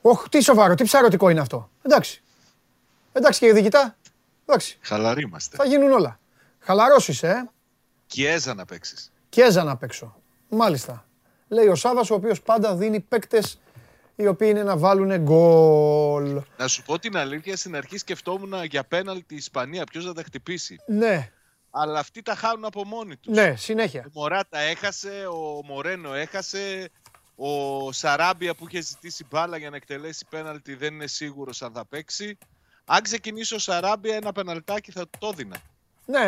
[0.05, 1.69] Ωχ, τι σοβαρό, τι ψαρωτικό είναι αυτό.
[1.81, 2.21] Εντάξει.
[3.11, 3.95] Εντάξει κύριε διοικητά.
[4.45, 5.55] Εντάξει, Χαλαροί είμαστε.
[5.57, 6.19] θα γίνουν όλα.
[6.59, 7.49] Χαλαρός είσαι, ε.
[8.07, 9.11] Κιέζα να παίξεις.
[9.29, 10.15] Κιέζα να παίξω.
[10.49, 11.05] Μάλιστα.
[11.47, 13.59] Λέει ο Σάβας, ο οποίος πάντα δίνει παίκτες
[14.15, 16.41] οι οποίοι είναι να βάλουν γκολ.
[16.57, 20.23] Να σου πω την αλήθεια, στην αρχή σκεφτόμουν για πέναλτι η Ισπανία, ποιος θα τα
[20.23, 20.77] χτυπήσει.
[20.87, 21.31] Ναι,
[21.69, 23.35] Αλλά αυτοί τα χάνουν από μόνοι τους.
[23.35, 24.03] ναι, συνέχεια.
[24.07, 26.89] Ο Μωράτα έχασε, ο Μορένο έχασε,
[27.35, 31.85] ο Σαράμπια που είχε ζητήσει μπάλα για να εκτελέσει πέναλτι δεν είναι σίγουρος αν θα
[31.85, 32.37] παίξει.
[32.85, 35.55] Αν ξεκινήσει ο Σαράμπια ένα πεναλτάκι θα το έδινα.
[36.05, 36.25] Ναι.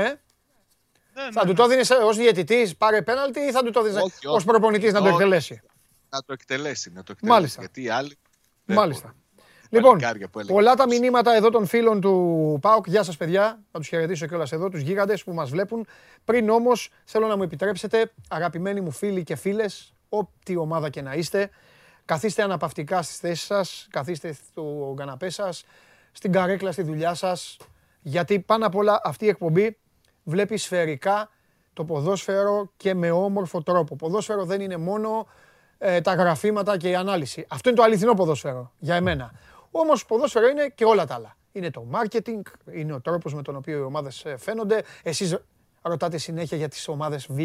[1.14, 4.02] Ναι, Θα ναι, του το έδινε ως διαιτητής, πάρε πέναλτι ή θα του το έδινε
[4.02, 4.46] Όχι, ως όχι.
[4.46, 5.14] προπονητής να το Όχι.
[5.14, 5.62] εκτελέσει;
[6.10, 7.38] Να το εκτελέσει, να το εκτελέσει.
[7.40, 7.60] Μάλιστα.
[7.60, 8.18] Γιατί οι άλλοι.
[8.66, 9.02] δεν Μάλιστα.
[9.08, 9.24] μπορούν.
[9.70, 10.54] Λοιπόν, Παλικάρια που έλεγε.
[10.54, 12.88] πολλά τα μηνύματα εδώ των φίλων του ΠΑΟΚ.
[12.88, 15.88] Γεια σας παιδιά, θα τους χαιρετήσω κιόλας εδώ, τους γίγαντες που μας βλέπουν.
[16.26, 21.14] Πριν όμως, θέλω να μου επιτρέψετε, αγαπημένοι μου φίλοι και φίλες, ό,τι ομάδα και να
[21.14, 21.50] είστε,
[22.06, 25.66] καθίστε αναπαυτικά στις θέσεις σας, καθίστε στο καναπέ σας,
[26.12, 27.58] στην καρέκλα στη δουλειά σας,
[28.02, 29.78] γιατί πάνω απ' όλα αυτή η εκπομπή
[30.24, 31.30] βλέπει σφαιρικά
[31.74, 33.96] το ποδόσφαιρο και με όμορφο τρόπο.
[33.96, 35.28] Ποδόσφαιρο δεν είναι μόνο
[35.78, 37.46] ε, τα γραφήματα και η ανάλυση.
[37.50, 39.32] Αυτό είναι το αληθινό ποδόσφαιρο για εμένα.
[39.72, 41.38] Όμως ποδόσφαιρο είναι και όλα τα άλλα.
[41.52, 42.42] Είναι το marketing,
[42.72, 44.84] είναι ο τρόπος με τον οποίο οι ομάδες ε, φαίνονται.
[45.04, 45.38] Εσείς
[45.88, 47.40] ρωτάτε συνέχεια για τις ομάδες Β,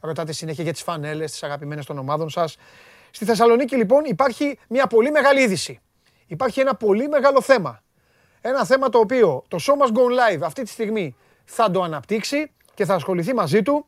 [0.00, 2.56] ρωτάτε συνέχεια για τις φανέλες, τις αγαπημένες των ομάδων σας.
[3.10, 5.80] Στη Θεσσαλονίκη λοιπόν υπάρχει μια πολύ μεγάλη είδηση.
[6.26, 7.82] Υπάρχει ένα πολύ μεγάλο θέμα.
[8.40, 12.50] Ένα θέμα το οποίο το Show Must Go Live αυτή τη στιγμή θα το αναπτύξει
[12.74, 13.86] και θα ασχοληθεί μαζί του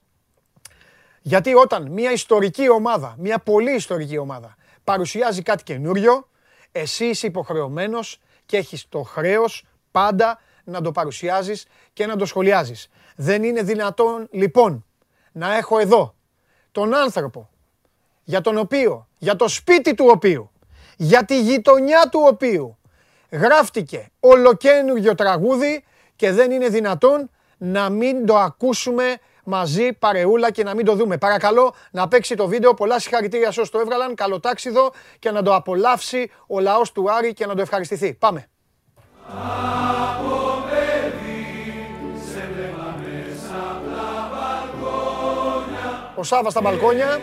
[1.27, 6.29] γιατί όταν μια ιστορική ομάδα, μια πολύ ιστορική ομάδα παρουσιάζει κάτι καινούριο,
[6.73, 12.89] εσύ είσαι υποχρεωμένος και έχεις το χρέος πάντα να το παρουσιάζεις και να το σχολιάζεις.
[13.15, 14.85] Δεν είναι δυνατόν λοιπόν
[15.33, 16.15] να έχω εδώ
[16.73, 17.51] τον άνθρωπο
[18.25, 20.51] για τον οποίο, για το σπίτι του οποίου,
[20.97, 22.79] για τη γειτονιά του οποίου
[23.31, 25.85] γράφτηκε ολοκένουργιο τραγούδι
[26.17, 31.19] και δεν είναι δυνατόν να μην το ακούσουμε μαζί παρεούλα και να μην το δούμε.
[31.19, 32.75] Παρακαλώ να παίξει το βίντεο.
[32.75, 34.15] Πολλά συγχαρητήρια σε όσους το έβγαλαν.
[34.15, 38.15] Καλό τάξιδο και να το απολαύσει ο λαός του Άρη και να το ευχαριστηθεί.
[38.15, 38.49] Πάμε.
[46.15, 47.21] Ο Σάβας στα μπαλκόνια.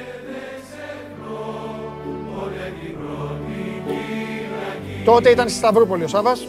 [5.06, 6.48] Τότε ήταν στη Σταυρούπολη ο Σάβας.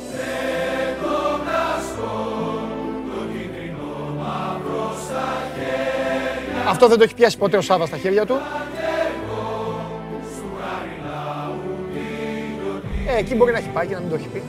[6.68, 8.34] Αυτό δεν το έχει πιάσει ποτέ ο Σάβας στα χέρια του.
[13.06, 14.42] Ε, εκεί μπορεί να έχει πάει και να μην το έχει πει.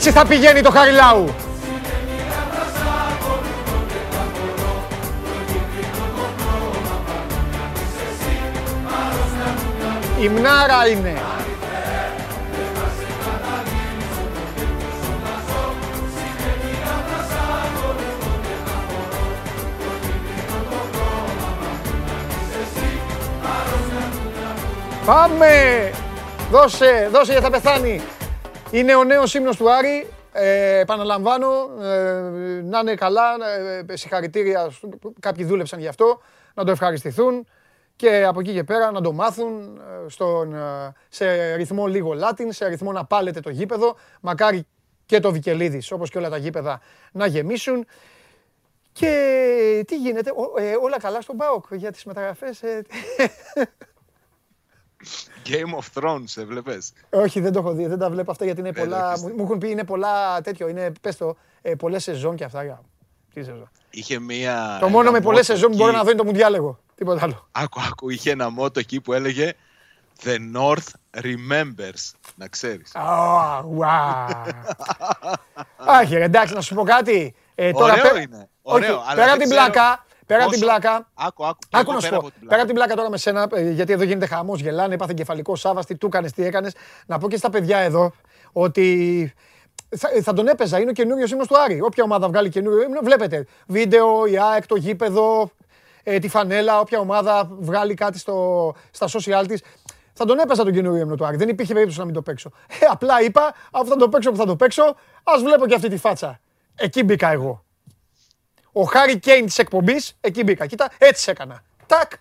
[0.00, 1.34] Έτσι θα πηγαίνει το Χαριλάου.
[10.20, 11.14] Η μνάρα είναι.
[25.06, 25.90] Πάμε!
[26.50, 28.02] Δώσε, δώσε για θα πεθάνει.
[28.72, 30.06] Είναι ο νέος ύμνος του Άρη.
[30.32, 31.48] Ε, επαναλαμβάνω,
[31.82, 32.20] ε,
[32.64, 33.22] να είναι καλά,
[33.88, 36.20] ε, συγχαρητήρια, στου- κάποιοι δούλεψαν γι' αυτό,
[36.54, 37.46] να το ευχαριστηθούν
[37.96, 42.52] και από εκεί και πέρα να το μάθουν ε, στον, ε, σε ρυθμό λίγο Λάτιν,
[42.52, 43.96] σε ρυθμό να πάλετε το γήπεδο.
[44.20, 44.66] Μακάρι
[45.06, 46.80] και το Βικελίδης, όπως και όλα τα γήπεδα,
[47.12, 47.86] να γεμίσουν.
[48.92, 52.62] Και τι γίνεται, ο- ε, όλα καλά στον ΠΑΟΚ για τις μεταγραφές.
[52.62, 52.82] ε,
[55.46, 56.92] Game of Thrones, έβλεπες.
[57.10, 59.08] Όχι, δεν το έχω δει, δεν τα βλέπω αυτά γιατί είναι Δεν το πολλά.
[59.10, 59.34] έχεις Μου, δει.
[59.34, 60.68] μου έχουν πει είναι πολλά τέτοιο.
[60.68, 62.64] Είναι, πες το, ε, πολλές σεζόν και αυτά.
[62.64, 62.80] για-
[63.34, 63.70] Τι σεζόν.
[63.90, 64.76] Είχε μία.
[64.80, 65.98] το μόνο ένα με πολλές μότο σεζόν που μπορώ εκεί.
[65.98, 66.78] να δω είναι το Μουντιάλ εγώ.
[66.94, 67.48] Τίποτα άλλο.
[67.52, 69.52] Άκου, άκου, είχε ένα μότο εκεί που έλεγε
[70.24, 72.12] The North remembers.
[72.34, 72.94] Να ξέρεις.
[72.94, 74.26] Α, ουα.
[75.76, 77.34] Άχι, ρε, εντάξει, να σου πω κάτι.
[77.54, 78.48] Ε, τώρα, Ωραίο πέρα- είναι.
[78.62, 81.58] Ωραίο, Όχι, αλλά πέρα δεν την ξέρω πλάκα, πέρα την πόσο- πλάκα, Άκου, άκου.
[81.70, 82.26] Άκου εγώ να σου πέρα πω.
[82.26, 82.56] από την Πέρα πλάκα.
[82.62, 85.84] από την πλάκα τώρα με σένα, ε, γιατί εδώ γίνεται χαμός, γελάνε, έπαθε κεφαλικό Σάβα,
[85.84, 86.72] τι του έκανες, τι έκανες.
[87.06, 88.12] Να πω και στα παιδιά εδώ
[88.52, 89.32] ότι
[89.96, 90.80] θα, θα τον έπαιζα.
[90.80, 91.80] Είναι ο καινούριος ύμνο του Άρη.
[91.80, 93.46] Όποια ομάδα βγάλει καινούριο ύμνο, βλέπετε.
[93.66, 95.50] Βίντεο, η ΑΕΚ, το γήπεδο,
[96.02, 99.62] ε, τη φανέλα, όποια ομάδα βγάλει κάτι στο, στα social της.
[100.12, 101.36] Θα τον έπαιζα τον καινούριο ύμνο του Άρη.
[101.36, 102.50] Δεν υπήρχε περίπτωση να μην το παίξω.
[102.68, 104.82] Ε, απλά είπα, αφού θα το παίξω που θα το παίξω,
[105.24, 106.40] ας βλέπω και αυτή τη φάτσα.
[106.76, 107.64] Εκεί μπήκα εγώ.
[108.80, 110.66] Ο Χάρι Κέιν της εκπομπής, εκεί μπήκα.
[110.66, 111.62] Κοίτα, έτσι έκανα.
[111.86, 112.12] Τάκ.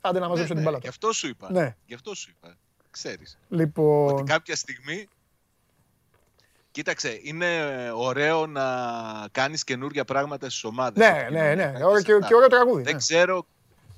[0.00, 0.78] Άντε να μαζέψω Ναι, την ναι, μπάλα.
[0.82, 1.48] Γι' αυτό σου είπα.
[1.52, 1.76] Ναι.
[1.86, 2.56] Γι' αυτό σου είπα.
[2.90, 3.38] Ξέρεις.
[3.48, 4.24] Ότι Λοιπόν.
[4.24, 5.08] κάποια στιγμή.
[6.70, 7.46] Κοίταξε, είναι
[7.94, 8.62] ωραίο να
[9.32, 11.06] κάνεις καινούργια πράγματα στις ομάδες.
[11.06, 11.38] Ναι, ναι, ναι.
[11.50, 12.26] επικοινωνιακά Ωραίο σε και, αυτά.
[12.26, 12.82] και ωραίο τραγούδι.
[12.82, 12.98] Δεν ναι.
[12.98, 13.46] ξέρω,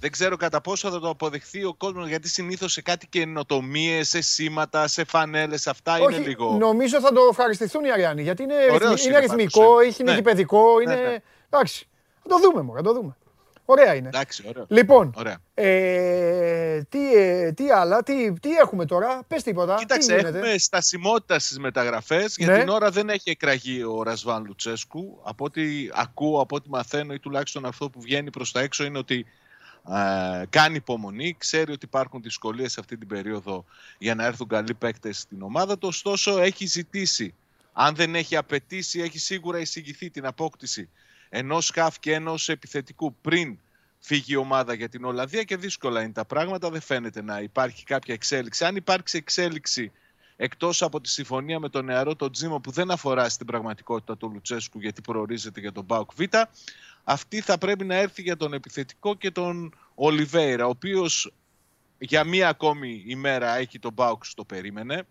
[0.00, 4.20] δεν ξέρω κατά πόσο θα το αποδεχθεί ο κόσμος, γιατί συνήθως σε κάτι καινοτομίες, σε
[4.20, 6.56] σήματα, σε φανέλες, αυτά είναι Όχι, λίγο...
[6.56, 8.22] νομίζω θα το ευχαριστηθούν οι Αριάννοι.
[8.22, 9.86] Γιατί είναι, Ωραίος ρυθμι- είναι είναι πάντως, ρυθμικό, ε.
[9.86, 10.16] έχει, είναι Ναι.
[10.16, 11.08] γηπαιδικό, Ναι, είναι.
[11.08, 11.16] ναι.
[11.50, 11.88] Εντάξει.
[12.22, 13.16] Θα το δούμε, μωρέ, θα το δούμε.
[13.68, 14.08] Ωραία είναι.
[14.08, 14.66] Εντάξει, ωραίο.
[14.68, 15.38] Λοιπόν, Ωραία.
[15.54, 19.74] ε, τι, ε, τι άλλα, τι, τι έχουμε τώρα, πες τίποτα.
[19.74, 22.36] Κοίταξε, τι γίνεται; έχουμε στασιμότητα στις μεταγραφές.
[22.36, 22.58] Για Ναι.
[22.58, 25.20] την ώρα δεν έχει εκραγεί ο Ρασβάν Λουτσέσκου.
[25.22, 28.98] Από ό,τι ακούω, από ό,τι μαθαίνω ή τουλάχιστον αυτό που βγαίνει προς τα έξω είναι
[28.98, 29.26] ότι
[29.88, 31.34] ε, κάνει υπομονή.
[31.38, 33.64] Ξέρει ότι υπάρχουν δυσκολίες αυτή την περίοδο
[33.98, 35.88] για να έρθουν καλοί παίκτες στην ομάδα του.
[35.88, 37.34] Ωστόσο, έχει ζητήσει,
[37.72, 40.88] αν δεν έχει απαιτήσει, έχει σίγουρα εισηγηθεί την απόκτηση
[41.28, 43.58] ενός σκαφ και ενός επιθετικού πριν
[43.98, 46.70] φύγει η ομάδα για την Ολλανδία και δύσκολα είναι τα πράγματα.
[46.70, 48.64] Δεν φαίνεται να υπάρχει κάποια εξέλιξη.
[48.64, 49.92] Αν υπάρξει εξέλιξη
[50.36, 54.30] εκτός από τη συμφωνία με τον νεαρό τον Τζίμο που δεν αφορά στην πραγματικότητα του
[54.32, 56.22] Λουτσέσκου γιατί προορίζεται για τον Μπάουκ Β,
[57.04, 61.32] αυτή θα πρέπει να έρθει για τον επιθετικό και τον Ολιβέηρα, ο οποίος
[61.98, 65.06] για μία ακόμη ημέρα έχει τον Μπάουκ στο περίμενε.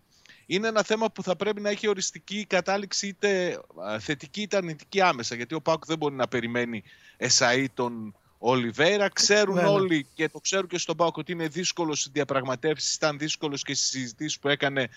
[0.46, 5.00] Είναι ένα θέμα που θα πρέπει να έχει οριστική κατάληξη είτε α, θετική είτε αρνητική
[5.00, 5.34] άμεσα.
[5.34, 6.82] Γιατί ο Πάουκ δεν μπορεί να περιμένει
[7.18, 9.08] εσαΐ τον Ολιβέηρα.
[9.08, 9.68] Ξέρουν Ναι, ναι.
[9.68, 12.94] όλοι και το ξέρουν και στον Πάουκ ότι είναι δύσκολος στις διαπραγματεύσεις.
[12.94, 14.88] Ήταν δύσκολος και στις συζητήσεις που έκανε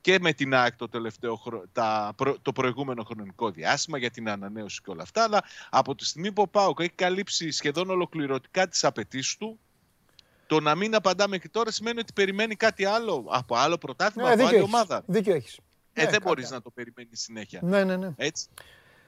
[0.00, 4.28] και με την ΑΕΚ το, τελευταίο, χρο- τα, προ- το προηγούμενο χρονικό διάστημα για την
[4.28, 5.22] ανανέωση και όλα αυτά.
[5.22, 9.58] Αλλά από τη στιγμή που ο Πάουκ έχει καλύψει σχεδόν ολοκληρωτικά τις απαιτήσεις του,
[10.52, 14.34] το να μην απαντά μέχρι τώρα σημαίνει ότι περιμένει κάτι άλλο από άλλο πρωτάθλημα, Ναι,
[14.34, 14.74] από δίκιο άλλη έχεις.
[14.74, 15.02] ομάδα.
[15.06, 15.56] Δίκιο έχεις.
[15.56, 15.60] Ε,
[15.92, 16.20] Ναι, δεν κάποια.
[16.26, 17.60] μπορείς να το περιμένεις συνέχεια.
[17.62, 18.12] Ναι, ναι, ναι.
[18.16, 18.46] Έτσι.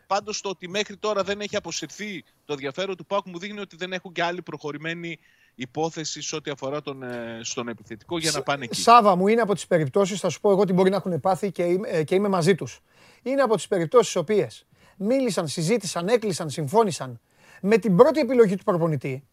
[0.07, 3.77] Πάντως το ότι μέχρι τώρα δεν έχει αποσυρθεί το ενδιαφέρον του Πάουκ μου δείχνει ότι
[3.77, 5.19] δεν έχουν και άλλη προχωρημένη
[5.55, 8.81] υπόθεση σε ό,τι αφορά τον, ε, στον επιθετικό για να πάνε εκεί.
[8.81, 11.53] Σάβα μου είναι από τις περιπτώσεις, θα σου πω εγώ τι μπορεί να έχουν πάθει
[11.53, 12.81] και είμαι, ε, και είμαι μαζί τους.
[13.23, 14.66] Είναι από τις περιπτώσεις στις οποίες
[14.97, 17.21] μίλησαν, συζήτησαν, έκλεισαν, συμφώνησαν
[17.61, 19.25] με την πρώτη επιλογή του προπονητή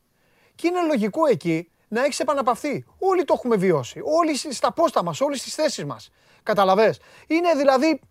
[0.56, 2.86] και είναι λογικό εκεί να έχεις επαναπαυθεί.
[3.00, 4.02] Όλοι το έχουμε βιώσει.
[4.04, 6.10] Όλοι σ- στα πόστα μας, όλοι στις θέσεις μας.
[6.44, 7.00] Καταλαβες.
[7.28, 8.02] Είναι δηλαδή,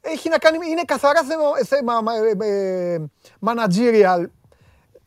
[0.00, 2.46] έχει να κάνει, είναι καθαρά θέμα, θέμα ε,
[2.94, 3.04] ε,
[3.46, 4.24] managerial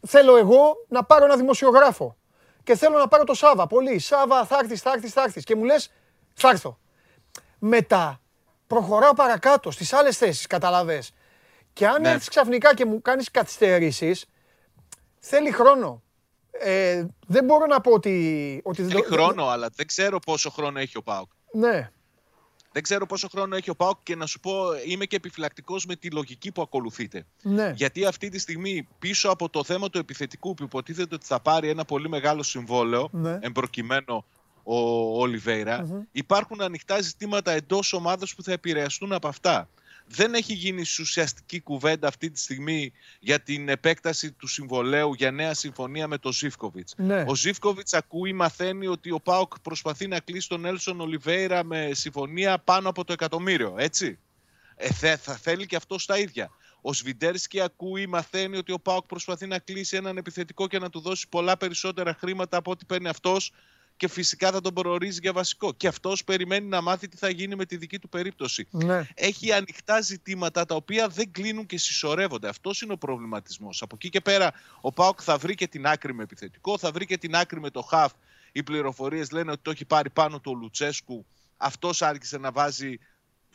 [0.07, 2.15] θέλω εγώ να πάρω ένα δημοσιογράφο
[2.63, 3.67] και θέλω να πάρω το Σάβα.
[3.67, 3.99] Πολύ.
[3.99, 5.43] Σάβα, θα έρθεις, θα έρθεις, θα έρθεις.
[5.43, 5.91] Και μου λες,
[6.33, 6.77] θα έρθω.
[7.59, 8.21] Μετά
[8.67, 11.03] προχωράω παρακάτω στις άλλες θέσεις, καταλαβέ.
[11.73, 12.09] Και αν Ναι.
[12.09, 14.25] έρθεις ξαφνικά και μου κάνεις καθυστερήσεις,
[15.19, 16.01] θέλει χρόνο.
[16.59, 18.61] Ε, δεν μπορώ να πω ότι.
[18.63, 21.30] ότι δεν Έχει το- χρόνο, αλλά δεν ξέρω πόσο χρόνο έχει ο Πάουκ.
[21.51, 21.89] Ναι.
[22.71, 24.53] Δεν ξέρω πόσο χρόνο έχει ο Πάουκ και να σου πω,
[24.85, 27.25] είμαι και επιφυλακτικός με τη λογική που ακολουθείτε.
[27.41, 27.73] Ναι.
[27.75, 31.69] Γιατί αυτή τη στιγμή πίσω από το θέμα του επιθετικού που υποτίθεται ότι θα πάρει
[31.69, 33.38] ένα πολύ μεγάλο συμβόλαιο, Ναι.
[33.41, 34.25] εμπροκειμένο
[34.63, 34.75] ο
[35.21, 39.69] ολιβειρα υπάρχουν ανοιχτά ζητήματα εντός ομάδας που θα επηρεαστούν από αυτά.
[40.07, 45.53] Δεν έχει γίνει ουσιαστική κουβέντα αυτή τη στιγμή για την επέκταση του συμβολέου για νέα
[45.53, 46.93] συμφωνία με τον Ζήφκοβιτς.
[46.97, 47.23] Ναι.
[47.27, 52.59] Ο Ζήφκοβιτς ακούει, μαθαίνει ότι ο Πάοκ προσπαθεί να κλείσει τον Έλσον Ολιβέηρα με συμφωνία
[52.59, 54.19] πάνω από το εκατομμύριο, έτσι.
[54.75, 56.51] Ε, θε- θα θέλει και αυτό στα ίδια.
[56.81, 60.99] Ο Σβιντέρσκι ακούει, μαθαίνει ότι ο Πάοκ προσπαθεί να κλείσει έναν επιθετικό και να του
[60.99, 63.51] δώσει πολλά περισσότερα χρήματα από ό,τι παίρνει αυτός
[63.98, 65.74] και φυσικά θα τον προορίζει για βασικό.
[65.74, 68.68] Και αυτός περιμένει να μάθει τι θα γίνει με τη δική του περίπτωση.
[68.72, 69.07] Ναι.
[69.14, 72.48] Έχει ανοιχτά ζητήματα τα οποία δεν κλείνουν και συσσωρεύονται.
[72.48, 73.82] Αυτός είναι ο προβληματισμός.
[73.82, 74.52] Από εκεί και πέρα,
[74.82, 77.70] ο Πάοκ θα βρει και την άκρη με επιθετικό, θα βρει και την άκρη με
[77.70, 78.11] το χαφ.
[78.52, 81.26] Οι πληροφορίες λένε ότι το έχει πάρει πάνω του ο Λουτσέσκου.
[81.57, 82.99] Αυτός άρχισε να βάζει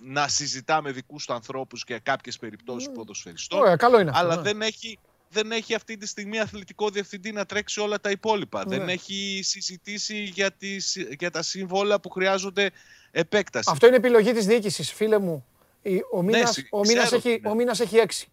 [0.00, 3.60] να συζητά με δικούς του ανθρώπους για κάποιες περιπτώσεις ποδοσφαιριστών.
[3.60, 4.22] Ωραία, καλό είναι αυτό.
[4.22, 4.42] Αλλά ναι.
[4.42, 4.98] δεν έχει,
[5.30, 8.64] δεν έχει αυτή τη στιγμή αθλητικό διευθυντή να τρέξει όλα τα υπόλοιπα.
[8.66, 8.76] Ναι.
[8.78, 12.70] Δεν έχει συζητήσει για, τις, για τα σύμβολα που χρειάζονται
[13.10, 13.68] επέκταση.
[13.72, 15.46] Αυτό είναι επιλογή της διοίκησης, φίλε μου.
[15.82, 17.48] Η- Ο μήνας, σι- ο μήνας ξέρω έχει, ότι είναι.
[17.48, 18.28] ο μήνας έχει έξι.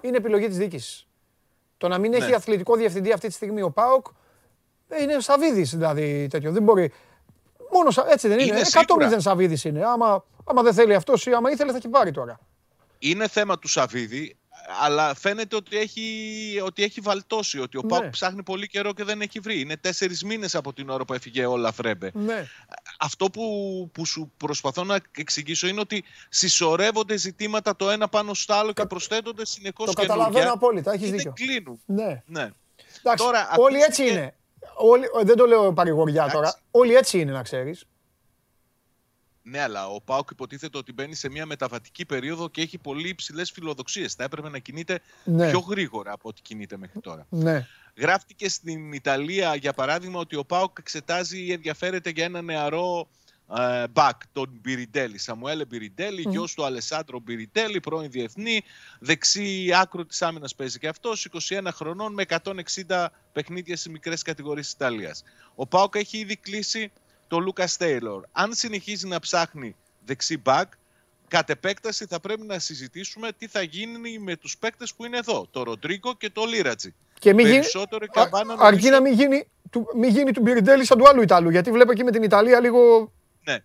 [0.00, 1.06] Είναι επιλογή της διοίκησης.
[1.78, 2.34] Το να μην έχει Ναι.
[2.34, 4.06] αθλητικό διευθυντή αυτή τη στιγμή ο Πάοκ
[4.88, 6.52] ε, είναι Σαββίδης δηλαδή τέτοιο.
[6.52, 6.92] Δεν μπορεί.
[7.72, 8.46] Μόνος σα- έτσι δεν είναι.
[8.48, 9.08] Είναι 100 σίγουρα.
[9.08, 9.84] 0 Σαββίδης είναι.
[9.84, 12.40] Άμα, άμα δεν θέλει αυτός ή άμα ήθελε θα έχει πάρει τώρα.
[12.98, 14.36] είναι θέμα του Σαββίδη,
[14.82, 17.88] αλλά φαίνεται ότι έχει, ότι έχει βαλτώσει, ότι ο Ναι.
[17.88, 19.60] Πάουκ ψάχνει πολύ καιρό και δεν έχει βρει.
[19.60, 22.10] Είναι τέσσερις μήνες από την ώρα που έφυγε όλα Φρέμπε.
[22.14, 22.46] Ναι.
[22.98, 23.42] Αυτό που,
[23.92, 28.84] που σου προσπαθώ να εξηγήσω είναι ότι συσσωρεύονται ζητήματα το ένα πάνω στο άλλο και
[28.84, 30.24] προσθέτονται συνεχώς Το καινούργια.
[30.24, 30.92] καταλαβαίνω απόλυτα.
[30.92, 31.32] Έχεις και δίκιο.
[31.36, 31.80] δεν κλείνουν.
[31.86, 32.22] Ναι.
[32.26, 32.50] Ναι.
[32.98, 34.34] Εντάξει, Τώρα, όλοι έτσι ακούστηκε- είναι.
[34.78, 36.38] Όλοι, δεν το λέω παρηγοριά τώρα.
[36.38, 36.58] Εντάξει.
[36.70, 37.84] Όλοι έτσι είναι να ξέρεις.
[39.48, 43.50] Ναι, αλλά ο Πάουκ υποτίθεται ότι μπαίνει σε μια μεταβατική περίοδο και έχει πολύ υψηλές
[43.50, 44.14] φιλοδοξίες.
[44.14, 45.48] Θα έπρεπε να κινείται Ναι.
[45.50, 47.26] πιο γρήγορα από ό,τι κινείται μέχρι τώρα.
[47.30, 47.66] Ναι.
[47.96, 53.08] Γράφτηκε στην Ιταλία, για παράδειγμα, ότι ο Πάουκ εξετάζει ή ενδιαφέρεται για ένα νεαρό
[53.58, 55.18] ε, μπακ, τον Μπιριντέλη.
[55.18, 56.30] Σαμουέλε Μπιριντέλη, Μμμ.
[56.30, 58.62] γιος του Αλεσάντρο Μπιριντέλη, πρώην διεθνή,
[59.00, 62.24] δεξί άκρο της άμυνας παίζει και αυτός, 21 χρονών με
[62.86, 65.22] 160 παιχνίδια σε μικρές κατηγορίες της Ιταλίας.
[65.54, 66.92] Ο Πάουκ έχει ήδη κλείσει
[67.28, 68.24] τον Λούκα Τέιλορ.
[68.32, 70.72] Αν συνεχίζει να ψάχνει δεξί μπακ,
[71.28, 75.46] κατ' επέκταση θα πρέπει να συζητήσουμε τι θα γίνει με τους παίκτες που είναι εδώ,
[75.50, 76.94] το Ροντρίγκο και το Λίρατζι.
[77.18, 80.32] Και μην γίνει, Περισσότερο η καμπάνα α- αρκεί νομίζω- να μην γίνει, του, μην γίνει
[80.32, 81.50] του Μπιριντέλη σαν του άλλου Ιταλού.
[81.50, 83.12] Γιατί βλέπω εκεί με την Ιταλία λίγο.
[83.44, 83.58] Ναι.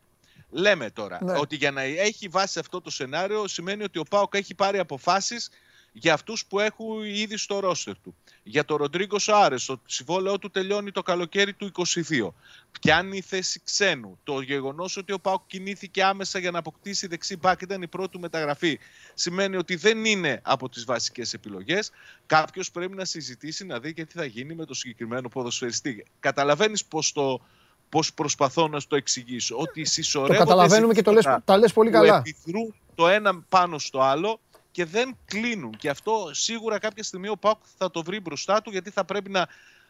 [0.50, 1.38] Λέμε τώρα Ναι.
[1.38, 5.50] ότι για να έχει βάση αυτό το σενάριο σημαίνει ότι ο Πάοκ έχει πάρει αποφάσεις
[5.92, 8.16] για αυτούς που έχουν ήδη στο ρόστερ του.
[8.44, 12.34] Για τον Ροντρίγκο Σοάρε, το συμβόλαιό του τελειώνει το καλοκαίρι του 22.
[12.82, 14.20] Πιάνει η θέση ξένου.
[14.24, 18.10] Το γεγονός ότι ο Πάοκ κινήθηκε άμεσα για να αποκτήσει δεξί μπακ ήταν η πρώτη
[18.10, 18.80] του μεταγραφή.
[19.14, 21.92] Σημαίνει ότι δεν είναι από τις βασικές επιλογές.
[22.26, 26.06] Κάποιος πρέπει να συζητήσει να δει και τι θα γίνει με το συγκεκριμένο ποδοσφαιριστή.
[26.20, 27.42] Καταλαβαίνεις πώς το.
[27.90, 29.56] Πώς προσπαθώ να σου το εξηγήσω.
[29.58, 32.18] Ότι Το συσσωρεύονται καταλαβαίνουμε και το λες, ζητήματα τα λες πολύ που καλά.
[32.18, 34.40] επιδρούν το ένα πάνω στο άλλο
[34.72, 35.76] και δεν κλείνουν.
[35.78, 39.30] Και αυτό σίγουρα κάποια στιγμή ο Πάουκ θα το βρει μπροστά του γιατί θα πρέπει
[39.30, 39.48] να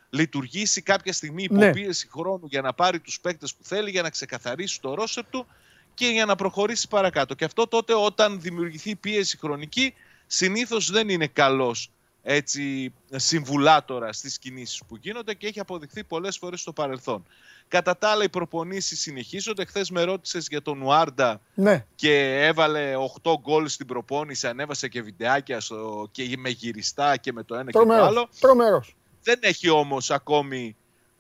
[0.09, 1.65] λειτουργήσει κάποια στιγμή Ναι.
[1.65, 5.45] υποπίεση χρόνου για να πάρει τους παίκτες που θέλει, για να ξεκαθαρίσει το ρόστερ του
[5.93, 7.33] και για να προχωρήσει παρακάτω.
[7.33, 9.93] Και αυτό τότε όταν δημιουργηθεί πίεση χρονική
[10.27, 11.91] συνήθως δεν είναι καλός
[12.23, 17.25] έτσι συμβουλάτορα στις κινήσεις που γίνονται και έχει αποδειχθεί πολλές φορές στο παρελθόν.
[17.71, 19.65] Κατά τα άλλα οι προπονήσεις συνεχίζονται.
[19.65, 21.85] Χθες με ρώτησες για τον Ουάρντα Ναι.
[21.95, 22.93] και έβαλε
[23.23, 27.63] 8 γκολ στην προπόνηση, ανέβασε και βιντεάκια στο, και με γυριστά και με το ένα
[27.65, 28.07] και το Τρομερός.
[28.07, 28.29] άλλο.
[28.39, 28.95] Τρομερός.
[29.23, 30.75] Δεν έχει όμως ακόμη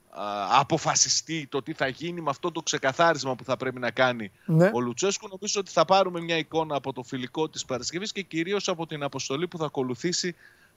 [0.09, 0.23] α,
[0.59, 4.71] αποφασιστεί το τι θα γίνει με αυτό το ξεκαθάρισμα που θα πρέπει να κάνει Ναι.
[4.73, 5.27] ο Λουτσέσκου.
[5.27, 9.03] Νομίζω ότι θα πάρουμε μια εικόνα από το φιλικό της Παρασκευής και κυρίως από την
[9.03, 10.35] αποστολή που θα ακολουθήσει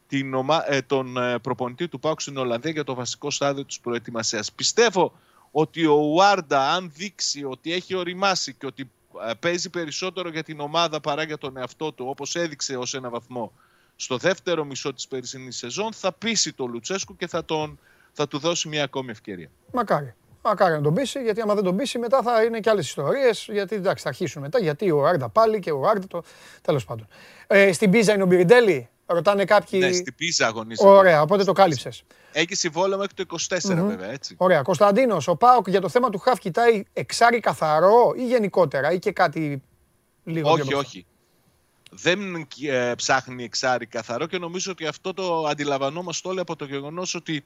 [0.09, 0.73] την ομα...
[0.73, 4.53] ε, τον ε, προπονητή του Πάουκ στην Ολλανδία για το βασικό στάδιο της προετοιμασίας.
[4.53, 5.13] Πιστεύω
[5.57, 8.91] ότι ο Ουάρντα αν δείξει ότι έχει οριμάσει και ότι
[9.29, 13.11] ε, παίζει περισσότερο για την ομάδα παρά για τον εαυτό του όπως έδειξε ως ένα
[13.11, 13.53] βαθμό
[13.97, 17.79] στο δεύτερο μισό της περσινής σεζόν θα πείσει τον Λουτσέσκου και θα, τον,
[18.13, 19.51] θα του δώσει μια ακόμη ευκαιρία.
[19.73, 20.15] Μακάρι.
[20.43, 23.49] Μακάρι να τον πείσει, γιατί άμα δεν τον πείσει μετά θα είναι και άλλες ιστορίες.
[23.51, 24.59] Γιατί εντάξει, θα αρχίσουν μετά.
[24.59, 26.23] Γιατί ο Άρντα πάλι και ο Άρντα το.
[26.63, 27.07] Τέλος πάντων.
[27.47, 28.89] Ε, στην Πίζα είναι ο Μπιριντέλη.
[29.07, 29.81] Ρωτάνε κάποιοι.
[29.83, 30.89] Ναι, στην Πίζα αγωνίζεται.
[30.89, 32.03] Ωραία, οπότε το κάλυψες.
[32.33, 34.35] Έχει συμβόλαιο μέχρι το 24 βέβαια, έτσι.
[34.39, 34.63] Ωραία.
[34.63, 39.13] Κωνσταντίνος, ο Πάοκ για το θέμα του Χαφ κοιτάει εξάρι καθαρό ή γενικότερα ή και
[39.13, 39.63] κάτι
[40.25, 41.07] λίγο πιο όχι, μπροστά; όχι.
[41.91, 47.15] Δεν ε, ψάχνει εξάρι καθαρό και νομίζω ότι αυτό το αντιλαμβανόμαστε όλοι από το γεγονός
[47.15, 47.45] ότι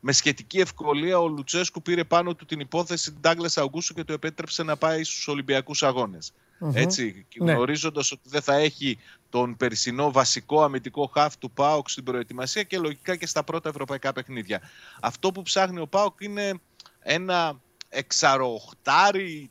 [0.00, 4.62] με σχετική ευκολία ο Λουτσέσκου πήρε πάνω του την υπόθεση Ντάγκλας Αγκούστου και το επέτρεψε
[4.62, 6.32] να πάει στους Ολυμπιακούς αγώνες.
[6.72, 7.52] Έτσι, Ναι.
[7.52, 8.98] γνωρίζοντας ότι δεν θα έχει
[9.34, 14.12] τον περσινό βασικό αμυντικό χαφ του ΠΑΟΚ στην προετοιμασία και λογικά και στα πρώτα ευρωπαϊκά
[14.12, 14.60] παιχνίδια.
[15.00, 16.52] Αυτό που ψάχνει ο ΠΑΟΚ είναι
[17.00, 19.50] ένα εξαροχτάρι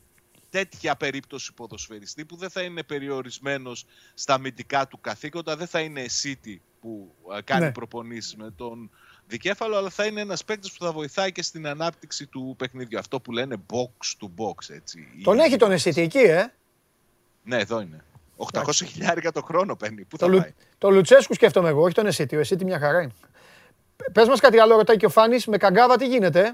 [0.50, 3.84] τέτοια περίπτωση ποδοσφαιριστή που δεν θα είναι περιορισμένος
[4.14, 7.72] στα αμυντικά του καθήκοντα, δεν θα είναι City που ε, κάνει Ναι.
[7.72, 8.90] προπονήσεις με τον
[9.26, 12.98] δικέφαλο, αλλά θα είναι ένας παίκτης που θα βοηθάει και στην ανάπτυξη του παιχνιδιού.
[12.98, 15.08] Αυτό που λένε box to box, έτσι.
[15.22, 16.52] Τον Η- έχει τον Εσίτη εκεί, ε;
[17.42, 18.04] Ναι, εδώ είναι.
[18.36, 20.04] 800 χιλιάρικα το χρόνο παίρνει.
[20.04, 20.38] Πού Το, θα Λου...
[20.38, 22.36] πάει; το Λουτσέσκου σκέφτομαι εγώ, όχι τον Εσίτη.
[22.36, 23.12] Ο Εσίτη μια χαρά είναι.
[24.12, 25.46] Πε μας κάτι άλλο, ρωτάει και ο Φάνης.
[25.46, 26.52] Με καγκάβα τι γίνεται; ε;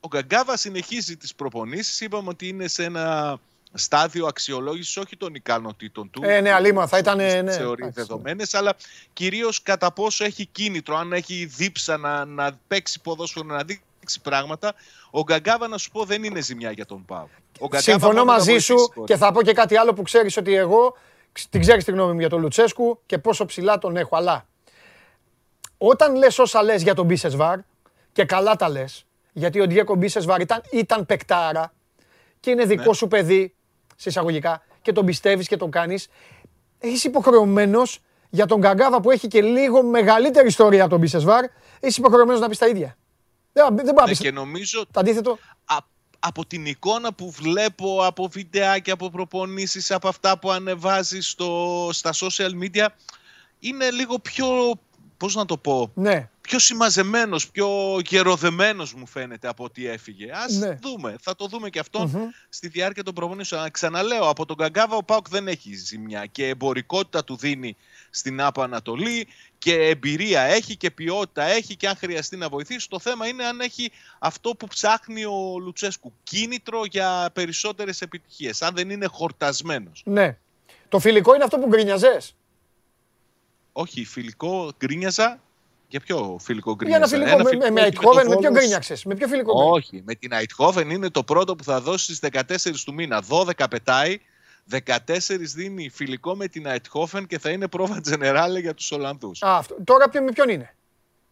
[0.00, 2.00] Ο Γκαγκάβα συνεχίζει τις προπονήσεις.
[2.00, 3.38] Είπαμε ότι είναι σε ένα
[3.72, 6.20] στάδιο αξιολόγησης όχι των ικανοτήτων του.
[6.24, 8.00] Ε, ναι, αλίμονο, θα ήταν, στις ναι, θεωρείς εντάξει.
[8.00, 8.76] δεδομένες, αλλά
[9.12, 13.82] κυρίως κατά πόσο έχει κίνητρο, αν έχει δίψα να, να παίξει ποδόσφαιρο, να δείξει
[14.22, 14.74] πράγματα.
[15.10, 17.26] Ο Γκαγκάβα, να σου πω, δεν είναι ζημιά για τον Πάο.
[17.58, 19.06] Ο Γκαγκάβα Συμφωνώ μόνο να μαζί βοηθήσει σου μπορεί.
[19.12, 20.96] και θα πω και κάτι άλλο που ξέρεις ότι εγώ
[21.32, 24.16] ξ- την ξέρεις τη γνώμη μου για τον Λουτσέσκου και πόσο ψηλά τον έχω.
[24.16, 24.46] Αλλά
[25.78, 27.58] όταν λες όσα λες για τον Μπίσεσβαρ
[28.12, 31.72] και καλά τα λες, γιατί ο Ντιέκο Μπίσεσβαρ ήταν, ήταν παικτάρα
[32.40, 32.94] και είναι δικό Ναι.
[32.94, 33.54] σου παιδί,
[33.96, 36.08] σε εισαγωγικά, και τον πιστεύεις και τον κάνεις,
[36.80, 37.98] είσαι υποχρεωμένος
[38.30, 41.44] για τον Γκαγκάβα που έχει και λίγο μεγαλύτερη ιστορία από τον Μπίσεσβαρ,
[41.80, 42.96] είσαι υποχρεωμένος να πεις τα ίδια.
[43.64, 45.38] Δεν, δεν μπορεί να Ναι, πεις και νομίζω το αντίθετο.
[45.64, 45.76] α-
[46.18, 52.10] από την εικόνα που βλέπω, από βιντεάκια, από προπονήσεις, από αυτά που ανεβάζει στο, στα
[52.14, 52.86] social media,
[53.60, 54.46] είναι λίγο πιο,
[55.16, 56.28] πώς να το πω, Ναι.
[56.40, 57.68] πιο συμμαζεμένος, πιο
[58.06, 60.30] γεροδεμένος μου φαίνεται από ότι έφυγε.
[60.32, 60.78] Ας Ναι.
[60.82, 63.60] δούμε, θα το δούμε και αυτον στη διάρκεια των προπονήσεων.
[63.60, 67.76] Αλλά Ξαναλέω, από τον Καγκάβα ο Πάουκ δεν έχει ζημιά και εμπορικότητα του δίνει
[68.16, 69.26] στην Άπα Ανατολή
[69.58, 72.88] και εμπειρία έχει και ποιότητα έχει και αν χρειαστεί να βοηθήσει.
[72.88, 76.12] Το θέμα είναι αν έχει αυτό που ψάχνει ο Λουτσέσκου.
[76.22, 78.62] Κίνητρο για περισσότερες επιτυχίες.
[78.62, 80.02] Αν δεν είναι χορτασμένος.
[80.04, 80.36] Ναι.
[80.88, 82.34] Το φιλικό είναι αυτό που γκρίνιαζες;
[83.72, 85.40] Όχι, φιλικό γκρίνιαζα.
[85.88, 87.36] Για ποιο φιλικό Για ένα γκρίνιαζα.
[87.36, 87.56] φιλικό.
[87.58, 88.58] με- με, με έχει το Αιτχόβεν, με ποιο Βόλος.
[88.60, 92.04] γκρίνιαξες; Με ποιο φιλικό γκρίνιαξες; Όχι, με την Αιτχόβεν είναι το πρώτο που θα δώσει
[92.04, 93.22] στις 14 του μήνα.
[93.28, 94.20] 12 πετάει,
[94.70, 94.88] 14
[95.54, 99.42] δίνει φιλικό με την Αιτχόφεν και θα είναι πρόβα τζενεράλε για τους Ολλανδούς.
[99.42, 99.76] Α, αυτό.
[99.84, 100.74] Τώρα ποιο, με ποιον είναι;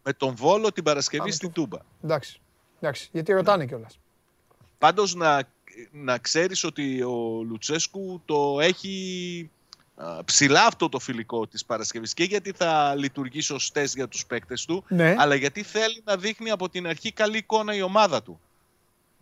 [0.02, 1.60] Με τον Βόλο την Παρασκευή Πάμε στην του.
[1.60, 1.78] Τούμπα.
[2.04, 2.40] Εντάξει.
[2.80, 3.08] Εντάξει.
[3.12, 3.98] Γιατί ρωτάνε κιόλας.
[4.78, 5.42] Πάντως να,
[5.90, 9.50] να ξέρεις ότι ο Λουτσέσκου το έχει
[9.94, 14.64] α, ψηλά αυτό το φιλικό της Παρασκευής και γιατί θα λειτουργεί σωστές για τους παίκτες
[14.64, 15.14] του, Ναι.
[15.18, 18.40] αλλά γιατί θέλει να δείχνει από την αρχή καλή εικόνα η ομάδα του.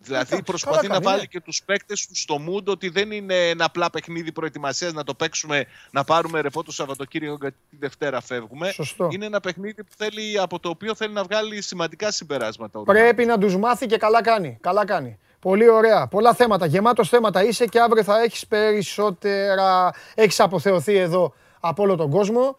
[0.03, 1.27] Δηλαδή Εντάξει, προσπαθεί καλά να κάνει, βάλει ναι.
[1.27, 5.15] και τους παίκτες του στο mood ότι δεν είναι ένα απλά παιχνίδι προετοιμασίας να το
[5.15, 8.71] παίξουμε, να πάρουμε ρεπό το Σαββατοκύριακο γιατί τη Δευτέρα φεύγουμε.
[8.71, 9.09] Σωστό.
[9.13, 12.79] Είναι ένα παιχνίδι που θέλει, από το οποίο θέλει να βγάλει σημαντικά συμπεράσματα.
[12.79, 14.59] ο Πρέπει να τους μάθει και καλά κάνει.
[14.61, 15.19] Καλά κάνει.
[15.41, 16.07] Πολύ ωραία.
[16.07, 16.67] Πολλά θέματα.
[16.67, 19.91] Γεμάτος θέματα είσαι και αύριο θα έχεις περισσότερα.
[20.15, 22.57] Έχεις αποθεωθεί εδώ από όλο τον κόσμο.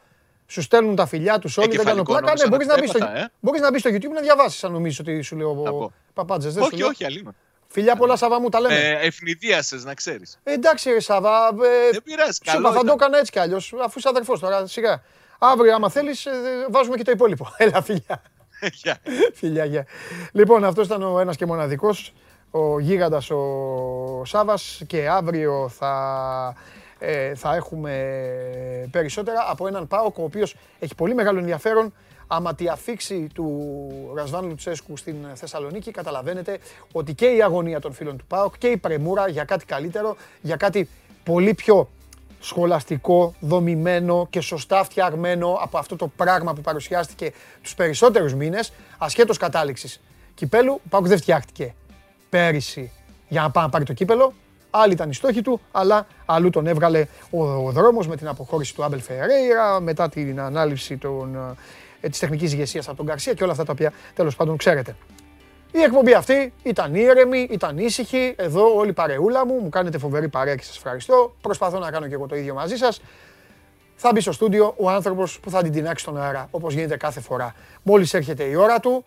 [0.54, 1.68] Σου στέλνουν τα φιλιά τους όλοι.
[1.68, 2.26] Δεν κάνω κεφαλικό πλάκα.
[2.26, 3.32] νόμιζα Ναι, μπορείς να να, μπεις στο, έπαθα, ε.
[3.40, 5.92] μπορείς να μπεις στο YouTube να διαβάσεις αν νομίζεις ότι σου λέω Θα ο πω.
[6.14, 6.54] Παπάτζες.
[6.54, 6.88] Δεν σου Όχι, λέω.
[6.88, 7.36] όχι, αλλήμον.
[7.68, 8.76] Φιλιά πολλά Σάβα μου, τα λέμε.
[8.76, 10.40] Ε, ευνηδίασες, να ξέρεις.
[10.44, 11.48] Ε, εντάξει ρε Σάβα.
[11.48, 12.88] Ε, Δεν πειράζει, σου καλό είπα, θα ήταν.
[12.88, 15.02] το έκανα έτσι κι αλλιώς, αφού είσαι αδερφός τώρα, σιγά.
[15.40, 16.32] Αύριο, άμα θέλεις, ε,
[16.70, 17.54] βάζουμε και το υπόλοιπο.
[17.58, 18.22] Έλα, φιλιά.
[18.74, 18.98] Γεια.
[19.40, 19.86] Φιλιά, γεια.
[20.32, 22.14] Λοιπόν, αυτός ήταν ο ένας και μοναδικός,
[22.52, 26.56] ο γίγαντας ο Σάβας και αύριο θα,
[27.06, 27.92] ε, θα έχουμε
[28.92, 31.94] περισσότερα από έναν ΠΑΟΚ ο οποίος έχει πολύ μεγάλο ενδιαφέρον
[32.28, 33.72] άμα τη αφήξη του
[34.16, 36.58] Ρασβάν Λουτσέσκου στην Θεσσαλονίκη καταλαβαίνετε
[36.92, 40.56] ότι και η αγωνία των φίλων του ΠΑΟΚ και η πρεμούρα για κάτι καλύτερο, για
[40.56, 40.90] κάτι
[41.24, 41.90] πολύ πιο
[42.40, 47.32] σχολαστικό, δομημένο και σωστά φτιαγμένο από αυτό το πράγμα που παρουσιάστηκε
[47.62, 50.02] τους περισσότερους μήνες, ασχέτως κατάληξης
[50.34, 51.76] κυπέλου, ο ΠΑΟΚ δεν φτιάχτηκε
[52.30, 52.92] πέρυσι
[53.28, 54.34] για να πάει να πάρει το κύπελο.
[54.76, 58.76] Άλλοι ήταν οι στόχοι του, αλλά αλλού τον έβγαλε ο, ο δρόμος με την αποχώρηση
[58.76, 61.56] του Άμπελ Φερέιρα, μετά την ανάληψη των,
[62.02, 64.96] ε, της τεχνικής ηγεσίας από τον Καρσία και όλα αυτά τα οποία τέλος πάντων ξέρετε.
[65.72, 68.34] Η εκπομπή αυτή ήταν ήρεμη, ήταν ήσυχη.
[68.38, 71.36] Εδώ όλη η παρεούλα μου, μου κάνετε φοβερή παρέα και σας ευχαριστώ.
[71.42, 73.02] Προσπαθώ να κάνω και εγώ το ίδιο μαζί σας.
[73.96, 77.20] Θα μπει στο στούντιο ο άνθρωπος που θα την τεινάξει στον αέρα, όπως γίνεται κάθε
[77.20, 77.56] φορά.
[77.84, 79.06] Μόλις έρχεται η ώρα του,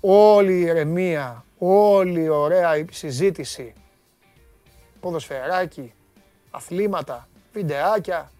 [0.00, 3.74] όλη η ηρεμία, όλη η ωραία η συζήτηση,
[5.00, 5.92] ποδοσφαιράκι,
[6.50, 8.30] αθλήματα, βιντεάκια,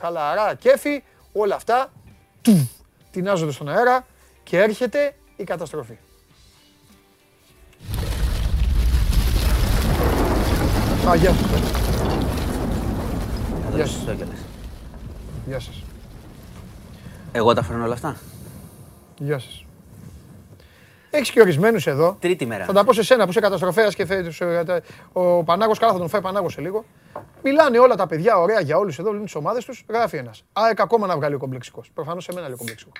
[0.00, 1.92] χαλαρά, κέφι, όλα αυτά
[2.42, 2.62] τουφ,
[3.10, 4.06] τεινάζονται στον αέρα
[4.42, 5.98] και έρχεται η καταστροφή.
[11.08, 11.50] Α, γεια σας.
[13.74, 14.04] Γεια σας.
[15.46, 15.82] Γεια σας.
[17.32, 18.16] Εγώ τα φέρνω όλα αυτά.
[19.18, 19.63] Γεια σας.
[21.14, 22.16] Έχεις και ορισμένους εδώ.
[22.20, 22.64] Τρίτη μέρα.
[22.64, 24.80] Θα τα πω σε σένα που είσαι καταστροφέας και θε- σου- ε, τα-
[25.12, 26.84] ο Πανάγος, καλά θα τον φάει Πανάγος σε λίγο.
[27.42, 29.84] Μιλάνε όλα τα παιδιά ωραία για όλους εδώ, λένε τις ομάδες τους.
[29.88, 30.44] Γράφει ένας.
[30.52, 31.90] ΑΕΚ ακόμα να βγάλει ο κομπλεξικός.
[31.94, 32.92] Προφανώς σε μένα λέει ο κομπλεξικός.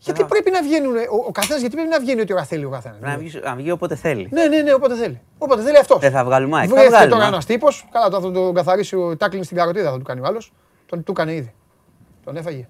[0.00, 2.70] Γιατί πρέπει να βγαίνουν, ο, ο καθένας, γιατί πρέπει να βγαίνει ό,τι ώρα θέλει ο
[2.70, 2.98] καθένας.
[3.00, 4.28] Να βγει, να βγει όποτε θέλει.
[4.30, 5.20] Ναι, ναι, ναι, όποτε θέλει.
[5.38, 5.98] Όποτε θέλει αυτός.
[5.98, 6.66] Δεν θα βγάλουμε ΑΕΚ.
[6.68, 7.16] Θα Βρέθηκε βγάλουμε.
[7.16, 10.20] τώρα ένας τύπος, καλά τώρα θα τον καθαρίσει ο τάκλιν στην καροτίδα θα του κάνει
[10.20, 10.52] ο άλλος.
[10.86, 11.52] Τον του έκανε ήδη.
[12.24, 12.68] Τον έφαγε.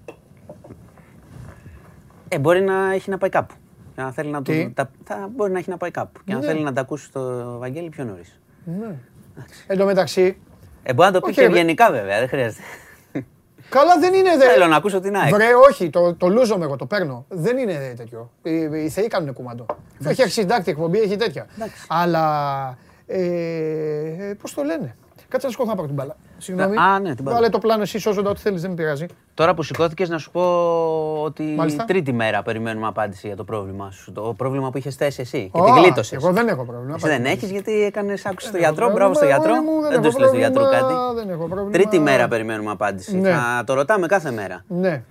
[2.29, 3.53] Ε, μπορεί να έχει να πάει κάπου.
[3.97, 6.19] Και να θέλει να Τι; του, τα, θα, μπορεί να έχει να πάει κάπου.
[6.25, 6.45] Και αν Ναι.
[6.45, 7.21] θέλει να τα ακούσει το
[7.57, 8.39] Βαγγέλη πιο νωρίς.
[8.65, 8.95] Ναι.
[9.67, 10.37] Εν τω μεταξύ,
[10.83, 11.47] Ε, μπορεί να το πει Όχι, και ρε.
[11.47, 12.61] ευγενικά βέβαια, δεν χρειάζεται.
[13.69, 14.37] καλά δεν είναι.
[14.37, 14.45] Δε...
[14.45, 15.33] Θέλω να ακούσω την ΑΕΚ.
[15.33, 17.25] Βρε, όχι, το, το λούζομαι εγώ, το παίρνω.
[17.29, 18.31] Δεν είναι τέτοιο.
[18.43, 18.51] Οι,
[18.83, 19.65] οι θεοί κάνουν κουμαντό.
[20.07, 21.45] Όχι, έχει συντάκτη εκπομπή, έχει τέτοια.
[21.87, 22.77] Αλλά.
[23.07, 24.95] Ε, Πώς το λένε;
[25.27, 26.15] Κάτσε να σηκωθώ να πάρω την μπάλα.
[26.37, 26.77] Συγγνώμη.
[26.77, 27.37] Α, ναι, την μπάλα.
[27.37, 29.05] Βάλε το πλάνο εσύ, σώζοντα ό,τι θέλεις, δεν με πειράζει.
[29.33, 30.41] Τώρα που σηκώθηκες, να σου πω
[31.23, 31.85] ότι Μάλιστα.
[31.85, 34.11] τρίτη μέρα περιμένουμε απάντηση για το πρόβλημά σου.
[34.11, 36.23] Το πρόβλημα που είχες θέσει εσύ και Ω, την γλίτωσες.
[36.23, 36.95] Εγώ δεν έχω πρόβλημα.
[36.95, 38.91] Εσύ δεν έχεις γιατί έκανες άκουσε τον έχω γιατρό.
[38.93, 39.63] Μπράβο στον πρόβλημα, γιατρό.
[39.69, 41.15] εγώ μου, δεν Δεν τους έχω στείλε στον γιατρό πρόβλημα, κάτι.
[41.19, 41.71] δεν έχω πρόβλημα.
[41.71, 43.17] Τρίτη μέρα περιμένουμε απάντηση.
[43.17, 43.29] Ναι.
[43.31, 44.63] Θα το ρωτάμε κάθε μέρα.
[44.67, 45.03] Ναι.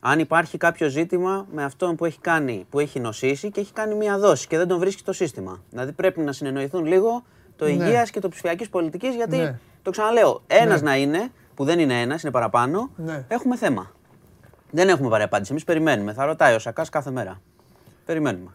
[0.00, 3.94] Αν υπάρχει κάποιο ζήτημα με αυτόν που έχει κάνει, που έχει νοσήσει και έχει κάνει
[3.94, 5.58] μία δόση και δεν τον βρίσκει το σύστημα.
[5.70, 7.22] Δηλαδή πρέπει να συνεννοηθούν λίγο
[7.56, 7.70] το Ναι.
[7.70, 9.58] υγείας και το ψηφιακής πολιτικής, γιατί Ναι.
[9.82, 10.88] Το ξαναλέω, ένας Ναι.
[10.90, 13.24] να είναι, που δεν είναι ένας, είναι παραπάνω, Ναι.
[13.28, 13.92] έχουμε θέμα.
[14.70, 15.50] Δεν έχουμε πάρει απάντηση.
[15.50, 16.12] Εμείς περιμένουμε.
[16.12, 17.40] Θα ρωτάει ο Σακάς κάθε μέρα.
[18.04, 18.50] Περιμένουμε.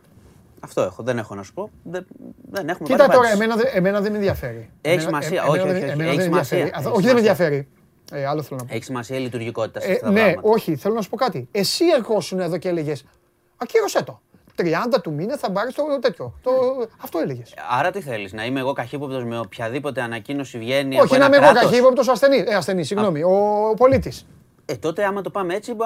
[0.60, 1.04] Αυτό έχω.
[1.04, 1.70] Δεν έχω να σου πω.
[1.84, 2.06] Δεν,
[2.52, 3.34] δεν έχουμε Κοίτα πάρει τώρα, απάντηση.
[3.44, 4.70] εμένα, δεν- εμένα δεν με ενδιαφέρει.
[4.82, 5.42] Έχει Εμένα- σημασία.
[5.42, 5.92] εμένα Όχι, δεν- όχι, όχι.
[5.92, 6.58] εμένα Έχει δεν με σημασία.
[6.58, 6.86] ενδιαφέρει.
[6.88, 7.46] Έχει Όχι, δεν με σημασία.
[7.46, 7.68] ενδιαφέρει.
[8.24, 8.74] Ε, άλλο θέλω να πω.
[8.76, 10.50] Έχει σημασία η λειτουργικότητα σε Ε, αυτά τα ναι, πράγματα.
[10.50, 11.48] όχι, θέλω να σου πω κάτι.
[11.52, 13.06] Εσύ ερχόσουν εδώ και έλεγες
[13.58, 14.22] Ακύρωσέ το.
[14.58, 14.64] 30
[15.04, 16.34] του μήνα θα πάρεις το τέτοιο.
[16.44, 16.52] Το...
[16.98, 17.54] Αυτό έλεγες.
[17.70, 21.36] Άρα τι θέλεις, να είμαι εγώ καχύποπτος με οποιαδήποτε ανακοίνωση βγαίνει από Όχι, ένα να
[21.36, 22.44] είμαι εγώ κράτος; καχύποπτος ασθενή.
[22.48, 23.24] Ε, ασθενή, συγγνώμη.
[23.24, 24.28] Ο πολίτης.
[24.66, 25.86] Ε, τότε άμα το πάμε έτσι, μπα,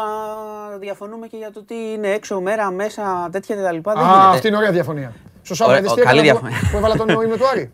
[0.79, 3.61] διαφωνούμε και για το τι είναι έξω, μέρα, μέσα, τέτοια κτλ.
[3.63, 4.35] Δεν Α, γίνεται.
[4.35, 5.13] αυτή είναι ωραία διαφωνία.
[5.41, 6.69] Στο Σάββατο Ωραία, είδες ο- τι καλή έκανα που- διαφωνία.
[6.71, 7.71] που έβαλα τον ύμνο του Άρη.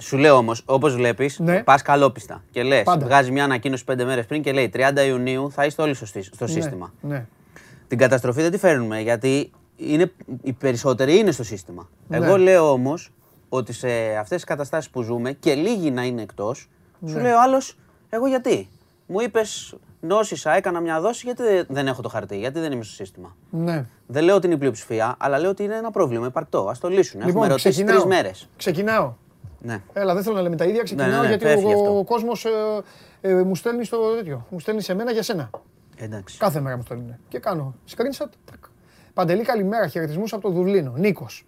[0.00, 1.62] Σου λέω όμως, όπως βλέπεις, Ναι.
[1.62, 3.06] πας καλόπιστα και λες, Πάντα.
[3.06, 6.46] βγάζει μια ανακοίνωση πέντε μέρες πριν και λέει 30 Ιουνίου θα είστε όλοι σωστοί στο
[6.46, 6.92] σύστημα.
[7.00, 7.26] Ναι.
[7.88, 11.88] Την καταστροφή δεν τη φέρνουμε γιατί είναι, οι περισσότεροι είναι στο σύστημα.
[12.08, 12.16] Ναι.
[12.16, 13.12] Εγώ λέω όμως
[13.48, 16.68] ότι σε αυτές τις καταστάσεις που ζούμε και λίγοι να είναι εκτός,
[17.06, 17.22] σου Ναι.
[17.22, 17.78] λέει ο άλλος,
[18.08, 18.68] εγώ γιατί;
[19.06, 22.84] Μου είπες, νόσησα, έκανα μια δόση, γιατί δεν- δεν έχω το χαρτί, γιατί δεν είμαι
[22.84, 23.86] στο σύστημα; ναι.
[24.06, 26.68] Δεν λέω ότι είναι η πλειοψηφία, αλλά λέω ότι είναι ένα πρόβλημα υπαρκτό.
[26.68, 27.20] Α το λύσουν.
[27.20, 27.94] Έχουμε Λοιπόν, ρωτήσει ξεκινάω.
[27.94, 28.48] τρεις μέρες.
[28.56, 29.14] Ξεκινάω.
[29.60, 29.82] Ναι.
[29.92, 30.82] Έλα, δεν θέλω να λέμε τα ίδια.
[30.82, 31.98] Ξεκινάω ναι, ναι, γιατί φεύγει ο, αυτό.
[31.98, 32.50] ο κόσμος ε,
[33.20, 34.46] ε, μου στέλνει στο τέτοιο.
[34.50, 35.50] Μου στέλνει σε μένα για σένα.
[35.96, 36.38] Εντάξει.
[36.38, 37.16] Κάθε μέρα μου στέλνουν.
[37.28, 38.28] Και κάνω screenshot.
[39.14, 39.26] Τακ.
[39.26, 39.86] Παντελή, καλημέρα.
[39.86, 40.92] Χαιρετισμούς από το Δουβλίνο.
[40.96, 41.46] Νίκος.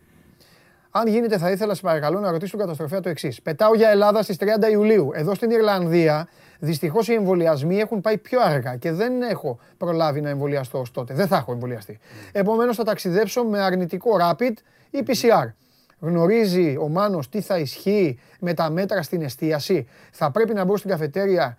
[0.91, 3.43] Αν γίνεται, θα ήθελα, σε παρακαλώ, να ρωτήσω τον καταστροφέα το εξής.
[3.43, 5.11] Πετάω για Ελλάδα στις 30 Ιουλίου.
[5.15, 6.29] Εδώ στην Ιρλανδία,
[6.59, 11.15] δυστυχώς οι εμβολιασμοί έχουν πάει πιο αργά και δεν έχω προλάβει να εμβολιαστώ ως τότε.
[11.15, 11.99] Δεν θα έχω εμβολιαστεί.
[12.33, 14.53] Επομένως, θα ταξιδέψω με αρνητικό rapid
[14.91, 15.53] ή PCR.
[16.01, 19.89] Γνωρίζει ο Μάνος τι θα ισχύει με τα μέτρα στην εστίαση.
[20.11, 21.59] Θα πρέπει να μπω στην καφετέρια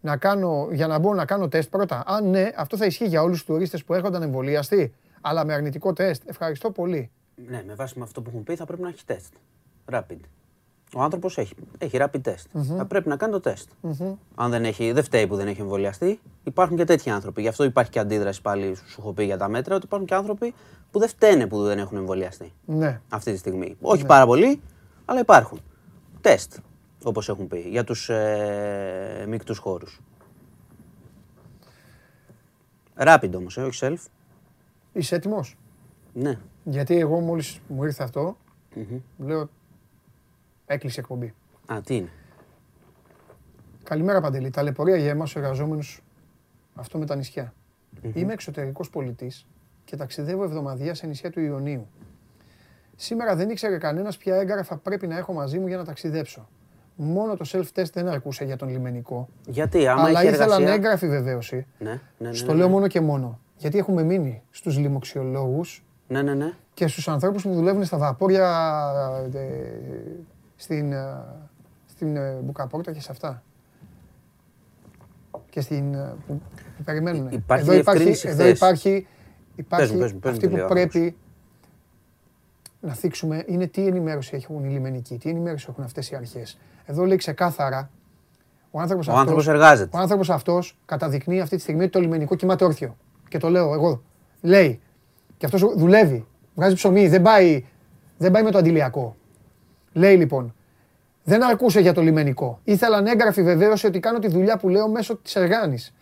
[0.00, 2.02] να κάνω, για να μπω να κάνω τεστ πρώτα.
[2.06, 5.92] Αν ναι, αυτό θα ισχύει για όλους τους τουρίστες που έρχονταν εμβολιαστεί, αλλά με αρνητικό
[5.92, 6.22] τεστ.
[6.26, 7.10] Ευχαριστώ πολύ.
[7.48, 9.32] Ναι, με βάση με αυτό που έχουν πει θα πρέπει να έχει τεστ.
[9.92, 10.18] Rapid.
[10.94, 12.62] Ο άνθρωπος έχει, έχει rapid test.
[12.76, 13.68] Θα πρέπει να κάνει το τεστ.
[14.34, 17.40] Αν δεν, έχει, δεν φταίει που δεν έχει εμβολιαστεί, υπάρχουν και τέτοιοι άνθρωποι.
[17.40, 20.14] Γι' αυτό υπάρχει και αντίδραση πάλι, σου έχω πει για τα μέτρα, ότι υπάρχουν και
[20.14, 20.54] άνθρωποι
[20.90, 23.00] που δεν φταίνε που δεν έχουν εμβολιαστεί Ναι.
[23.08, 23.76] αυτή τη στιγμή.
[23.80, 24.60] Όχι πάρα πολλοί,
[25.04, 25.60] αλλά υπάρχουν.
[26.20, 26.56] Τεστ,
[27.04, 30.00] όπως έχουν πει, για τους ε, μεικτούς χώρους.
[32.96, 34.06] Rapid όμως, ε, όχι self.
[34.92, 35.56] Είσαι έτοιμος;
[36.12, 36.38] Ναι.
[36.64, 38.36] Γιατί εγώ μόλις μου ήρθε αυτό,
[39.18, 39.48] λέω
[40.66, 41.34] έκλεισε εκπομπή.
[41.66, 42.08] Α, τι είναι;
[43.82, 44.50] Καλημέρα Παντελή.
[44.50, 46.02] Ταλαιπωρία για εμάς τους εργαζόμενους
[46.74, 47.52] αυτό με τα νησιά.
[48.14, 49.46] Είμαι εξωτερικός πολιτής
[49.84, 51.88] και ταξιδεύω εβδομαδία σε νησιά του Ιωνίου.
[52.96, 56.48] Σήμερα δεν ήξερε κανένας ποια έγγραφα πρέπει να έχω μαζί μου για να ταξιδέψω.
[56.96, 59.28] Μόνο το self-test δεν αρκούσε για τον λιμενικό.
[59.46, 60.74] Γιατί, άμα αλλά έχει ήθελαν εργασία...
[60.74, 61.66] έγγραφη βεβαίωση.
[61.78, 62.72] Ναι, ναι, ναι, Στο ναι, λέω ναι.
[62.72, 63.40] μόνο και μόνο.
[63.58, 66.52] Γιατί έχουμε μείνει στους λοιμοξιολόγους Ναι, ναι, ναι.
[66.74, 68.50] και στους ανθρώπους που δουλεύουν στα βαπόρια
[69.34, 69.38] ε,
[70.56, 71.24] στην, ε,
[71.86, 73.42] στην ε, Μπουκαπόρτα και σε αυτά.
[75.50, 76.40] Και στην, ε, που,
[76.76, 77.28] που περιμένουν.
[77.30, 78.56] Υπάρχει εδώ υπάρχει, διευκρίνηση εδώ χθες.
[78.56, 79.06] υπάρχει,
[79.54, 81.16] υπάρχει Πες μου, πες μου, πες μου αυτή τη που λέω, πρέπει
[82.80, 86.58] να θίξουμε είναι τι ενημέρωση έχουν οι λιμενικοί, τι ενημέρωση έχουν αυτές οι αρχές.
[86.84, 87.90] Εδώ λέει ξεκάθαρα
[88.70, 89.96] ο άνθρωπος Ο αυτός, άνθρωπος εργάζεται.
[89.96, 92.96] ο άνθρωπος αυτός καταδεικνύει αυτή τη στιγμή ότι το λιμενικό κοιμάται όρθιο.
[93.28, 94.02] Και το λέω εγώ.
[94.40, 94.80] Λέει.
[95.36, 96.26] Και αυτός δουλεύει.
[96.54, 97.08] Βγάζει ψωμί.
[97.08, 97.64] Δεν πάει,
[98.18, 99.16] δεν πάει με το αντιλιακό.
[99.92, 100.54] Λέει λοιπόν.
[101.24, 102.60] Δεν αρκούσε για το λιμενικό.
[102.64, 105.94] Ήθελαν έγγραφη βεβαίωση ότι κάνω τη δουλειά που λέω μέσω της εργάνης.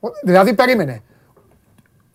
[0.00, 1.00] Ο- Δηλαδή περίμενε.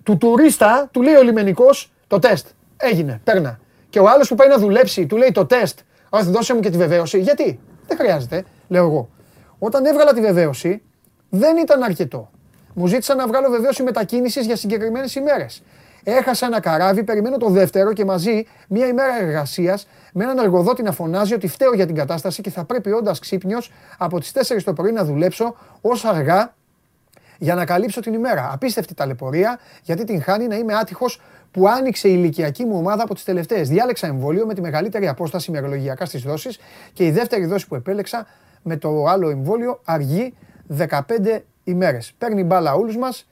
[0.03, 2.47] Του τουρίστα του λέει ο λιμενικός το τεστ.
[2.77, 3.21] Έγινε.
[3.23, 3.59] Παίρνα.
[3.89, 5.79] Και ο άλλος που πάει να δουλέψει του λέει το τεστ.
[6.09, 7.19] Όχι, δώσε μου και τη βεβαίωση.
[7.19, 9.09] Γιατί; Δεν χρειάζεται, λέω εγώ.
[9.59, 10.81] Όταν έβγαλα τη βεβαίωση,
[11.29, 12.31] δεν ήταν αρκετό.
[12.73, 15.63] Μου ζήτησαν να βγάλω βεβαίωση μετακίνηση για συγκεκριμένες ημέρες.
[16.03, 20.91] Έχασα ένα καράβι, περιμένω το δεύτερο και μαζί μία ημέρα εργασίας με έναν εργοδότη να
[20.91, 24.73] φωνάζει ότι φταίω για την κατάσταση και θα πρέπει όντας ξύπνιος από τις 4 το
[24.73, 26.53] πρωί να δουλέψω ως αργά
[27.37, 28.49] για να καλύψω την ημέρα.
[28.53, 31.21] Απίστευτη ταλαιπωρία, γιατί την χάνει να είμαι άτυχος
[31.51, 33.69] που άνοιξε η ηλικιακή μου ομάδα από τις τελευταίες.
[33.69, 36.59] Διάλεξα εμβόλιο με τη μεγαλύτερη απόσταση ημερολογιακά στις δόσεις
[36.93, 38.27] και η δεύτερη δόση που επέλεξα
[38.61, 40.33] με το άλλο εμβόλιο αργεί
[40.77, 40.87] 15
[41.63, 41.97] ημέρε.
[42.17, 43.27] Παίρνει μπάλα όλους μας.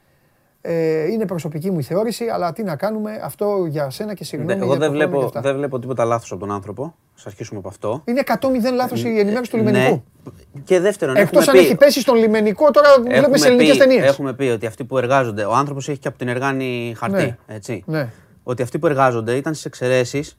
[0.64, 4.54] Ε, είναι προσωπική μου η θεώρηση, αλλά τι να κάνουμε, αυτό για σένα και συγγνώμη.
[4.62, 5.42] Εγώ για δεν το χρόνο και βλέπω, αυτά.
[5.42, 6.84] δεν βλέπω τίποτα λάθος από τον άνθρωπο.
[6.84, 8.02] Α αρχίσουμε από αυτό.
[8.06, 10.04] Είναι 100-0 λάθος η ενημέρωση του λιμενικού.
[10.24, 10.62] Ναι.
[10.64, 13.72] Και δεύτερον, Εκτός έχουμε αν πει, έχει πέσει στον λιμενικό, τώρα βλέπουμε έχουμε σε ελληνικές
[13.78, 14.06] πει- ταινίες.
[14.06, 17.16] Έχουμε πει ότι αυτοί που εργάζονται, ο άνθρωπος έχει και από την εργάνη χαρτί.
[17.24, 17.38] Ναι.
[17.48, 17.84] Έτσι.
[17.86, 18.10] Ναι,
[18.44, 20.38] Ότι αυτοί που εργάζονται ήταν στις εξαιρέσεις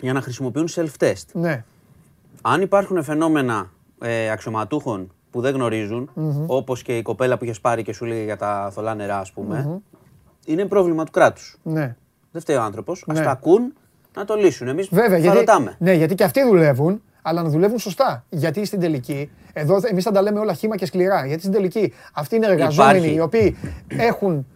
[0.00, 1.24] για να χρησιμοποιούν self-test.
[1.32, 1.64] ναι.
[2.42, 3.70] Αν υπάρχουν φαινόμενα
[4.02, 6.10] ε, αξιωματούχων που δεν γνωρίζουν,
[6.46, 9.32] όπως και η κοπέλα που είχες πάρει και σου λέει για τα θολά νερά, ας
[9.32, 9.80] πούμε,
[10.46, 11.56] είναι πρόβλημα του κράτους.
[11.62, 11.96] ναι.
[12.30, 13.04] Δεν φταίει ο άνθρωπος.
[13.08, 13.20] Α Ναι.
[13.22, 13.72] τα ακούν
[14.16, 14.68] να το λύσουν.
[14.68, 15.76] Εμείς Βέβαια, θα γιατί, ρωτάμε.
[15.78, 18.24] ναι, γιατί και αυτοί δουλεύουν, αλλά να δουλεύουν σωστά.
[18.28, 21.26] Γιατί στην τελική, εδώ εμείς θα τα λέμε όλα χήμα και σκληρά.
[21.26, 23.14] Γιατί στην τελική αυτοί είναι εργαζόμενοι Υπάρχει.
[23.16, 23.56] οι οποίοι
[23.88, 24.46] έχουν,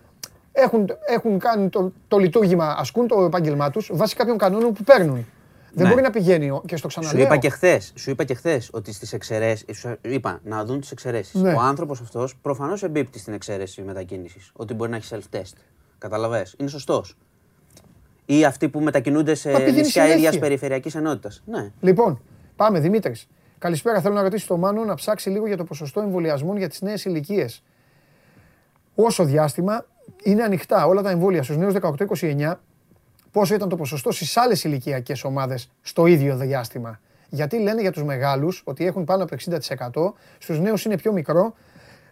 [0.52, 5.26] έχουν, έχουν κάνει το, το λειτουργήμα, ασκούν το επάγγελμά τους βάσει κάποιων κανόνων που παίρνουν.
[5.74, 5.90] Δεν Ναι.
[5.92, 7.24] μπορεί να πηγαίνει ο- και στο Σου ξαναλέω.
[7.26, 9.64] είπα και χθες, σου είπα και χθες ότι στις εξαιρέσει.
[9.74, 11.34] Σου είπα να δουν τις εξαιρέσεις.
[11.40, 11.52] Ναι.
[11.52, 14.50] Ο άνθρωπος αυτός προφανώς εμπίπτει στην εξαίρεση μετακίνησης.
[14.52, 15.52] Ότι μπορεί να έχει self-test.
[15.98, 16.46] Καταλαβέ.
[16.56, 17.16] Είναι σωστός.
[18.26, 20.28] Ή αυτοί που μετακινούνται σε Μα πηγαίνει νησιά συνέχεια.
[20.28, 21.42] ίδια περιφερειακής ενότητας.
[21.46, 21.70] Ναι.
[21.80, 22.20] Λοιπόν,
[22.56, 23.28] πάμε, Δημήτρης.
[23.58, 24.00] Καλησπέρα.
[24.00, 27.04] Θέλω να ρωτήσω τον Μάνο να ψάξει λίγο για το ποσοστό εμβολιασμών για τις νέες
[27.04, 27.62] ηλικίες.
[28.94, 29.86] Όσο διάστημα
[30.22, 32.60] είναι ανοιχτά όλα τα εμβόλια στους νέους 18-29,
[33.32, 37.00] πόσο ήταν το ποσοστό στις άλλες ηλικιακές ομάδες στο ίδιο διάστημα.
[37.28, 41.12] Γιατί λένε για τους μεγάλους ότι έχουν πάνω από το 60%, στους νέους είναι πιο
[41.12, 41.54] μικρό,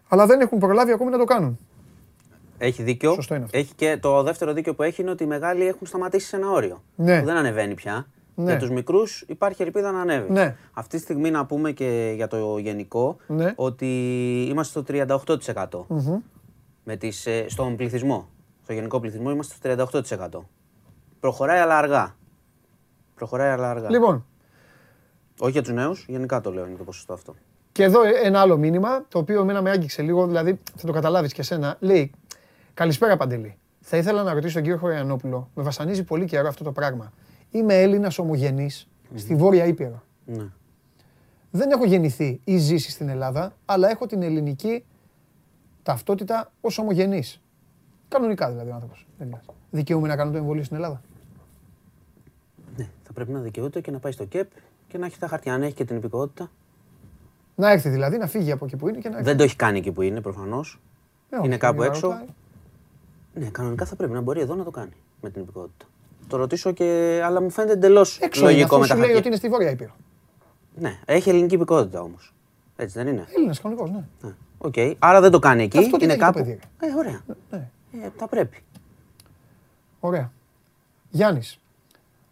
[0.08, 1.58] αλλά δεν έχουν προλάβει ακόμη να το κάνουν.
[2.58, 3.12] Έχει δίκιο.
[3.12, 3.58] Σωστό είναι αυτό.
[3.58, 6.50] Έχει και το δεύτερο δίκιο που έχει είναι ότι οι μεγάλοι έχουν σταματήσει σε ένα
[6.50, 6.82] όριο.
[6.94, 7.18] Ναι.
[7.20, 8.06] Που δεν ανεβαίνει πια.
[8.34, 8.50] Ναι.
[8.50, 10.32] Για τους μικρούς υπάρχει ελπίδα να ανέβει.
[10.32, 10.56] Ναι.
[10.72, 13.52] Αυτή τη στιγμή να πούμε και για το γενικό Ναι.
[13.56, 13.86] ότι
[14.50, 15.86] είμαστε στο 38%.
[16.84, 18.28] Με τις, ε, στον πληθυσμό.
[18.62, 20.48] Στο γενικό πληθυσμό είμαστε στο 38%.
[21.20, 22.16] Προχωράει αλλά αργά.
[23.14, 23.90] Προχωράει αλλά αργά.
[23.90, 24.24] Λοιπόν,
[25.38, 27.34] Όχι για τους νέους, γενικά το λέω είναι το ποσοστό αυτό.
[27.72, 31.32] Και εδώ ένα άλλο μήνυμα, το οποίο εμένα με άγγιξε λίγο, δηλαδή θα το καταλάβεις
[31.32, 31.76] και εσένα.
[31.80, 32.12] Λέει,
[32.74, 33.58] καλησπέρα Παντελή.
[33.80, 37.12] Θα ήθελα να ρωτήσω τον κύριο Χωριανόπουλο, με βασανίζει πολύ καιρό αυτό το πράγμα.
[37.50, 40.02] Είμαι Έλληνας ομογενής στη Βόρεια Ήπειρο.
[40.24, 40.46] Ναι.
[41.50, 44.84] Δεν έχω γεννηθεί ή ζήσει στην Ελλάδα, αλλά έχω την ελληνική
[45.82, 47.42] ταυτότητα ως ομογενής.
[48.08, 49.06] Κανονικά δηλαδή ο άνθρωπος.
[49.18, 49.44] Έλληνας.
[49.70, 51.00] Δικαιούμαι να κάνω το εμβόλιο στην Ελλάδα.
[52.80, 52.88] Ναι.
[53.04, 54.50] Θα πρέπει να δικαιούται και να πάει στο ΚΕΠ
[54.88, 55.54] και να έχει τα χαρτιά.
[55.54, 56.50] Αν έχει και την υπηκότητα.
[57.54, 59.28] Να έρθει δηλαδή, να φύγει από εκεί που είναι και να έρθει.
[59.28, 60.80] Δεν το έχει κάνει εκεί που είναι προφανώς.
[61.30, 62.08] Ε, όχι, είναι κάπου να έξω.
[62.08, 62.24] ρωτάει.
[63.34, 65.84] Ναι, κανονικά θα πρέπει να μπορεί εδώ να το κάνει με την υπηκότητα.
[66.28, 67.20] Το ρωτήσω και.
[67.24, 69.18] αλλά μου φαίνεται εντελώς Έξω είναι, λογικό αφού με τα σου λέει χαρτιά.
[69.18, 69.96] ότι είναι στη Βόρεια Ήπειρο.
[70.74, 72.34] Ναι, έχει ελληνική υπηκοότητα όμως.
[72.76, 74.04] Έτσι δεν είναι; Έλληνας κανονικός, ναι.
[74.20, 74.34] Ναι.
[74.58, 74.74] Οκ.
[74.98, 75.78] Άρα δεν το κάνει εκεί.
[75.78, 77.20] Αυτό τι είναι είναι το κάπου; παιδί, Ε, ωραία.
[77.50, 77.68] Ναι.
[78.04, 78.62] Ε, θα πρέπει.
[80.00, 80.32] Ωραία.
[81.10, 81.60] Γιάννης.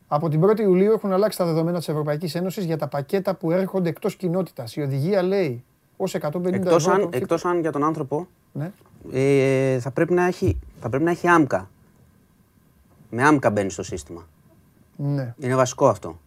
[0.08, 3.50] Από την 1η Ιουλίου έχουν αλλάξει τα δεδομένα της Ευρωπαϊκής Ένωσης για τα πακέτα που
[3.50, 4.76] έρχονται εκτός κοινότητας.
[4.76, 5.64] Η οδηγία λέει
[5.96, 8.70] ως 150 Εκτός ευρώ αν, το- εκτός αν για τον άνθρωπο Ναι.
[9.12, 11.70] ε, θα, πρέπει να έχει, θα πρέπει να έχει ΑΜΚΑ.
[13.10, 14.26] Με άμκα μπαίνει στο σύστημα.
[14.96, 15.34] Ναι.
[15.38, 16.18] Είναι βασικό αυτό.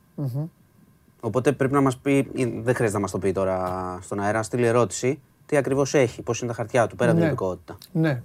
[1.19, 4.37] Οπότε πρέπει να μας πει, ή δεν χρειάζεται να μας το πει τώρα στον αέρα,
[4.37, 7.33] να στείλει ερώτηση, τι ακριβώς έχει, πώς είναι τα χαρτιά του, πέρα από την Ναι.
[7.33, 7.77] υπηκότητα.
[7.91, 8.21] Ναι.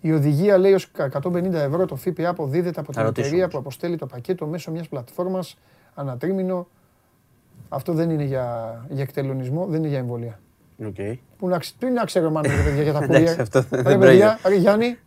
[0.00, 0.90] Η οδηγία λέει ως
[1.22, 3.52] 150 ευρώ το ΦΠΑ αποδίδεται από την ρωτήσω εταιρεία όμως.
[3.54, 5.56] που αποστέλει το πακέτο μέσω μιας πλατφόρμας
[5.94, 6.66] ανατρίμηνο.
[7.68, 10.38] Αυτό δεν είναι για, για εκτελονισμό, δεν είναι για εμβολία.
[10.82, 11.14] Okay.
[11.38, 13.40] Που να, ξ- τι να ξέρω μάλλον ρε παιδιά για τα Εντάξει, courier.
[13.40, 14.98] αυτό δεν Ρε παιδιά, ρε Γιάννη.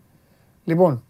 [0.64, 1.04] Λοιπόν,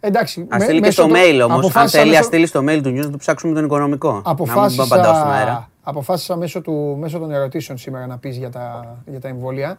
[0.00, 0.40] εντάξει.
[0.40, 1.50] Α με- στείλει και μέσω στο το- mail όμως.
[1.52, 4.08] Αν αποφάσισα θέλει, ας μέσω- στείλει στο mail του news να του ψάξουμε τον οικονομικό.
[4.08, 5.70] Να μην Αποφάσισα, απαντάω στον αέρα.
[5.82, 9.78] αποφάσισα μέσω, του, μέσω των ερωτήσεων σήμερα να πεις για τα, για τα εμβόλια.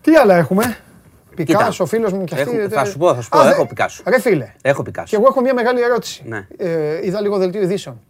[0.00, 0.76] Τι άλλα έχουμε;
[1.34, 2.50] Πικάσο, φίλος μου και αυτή.
[2.56, 4.02] Έχω- ε, θα σου πω, θα σου πω, Α, έχω δε- Πικάσο.
[4.06, 5.16] Ρε φίλε, Έχω και Πικάσο.
[5.16, 6.22] εγώ έχω μια μεγάλη ερώτηση.
[6.26, 6.46] Ναι.
[6.56, 8.00] Ε, είδα λίγο δελτίο ειδήσεων.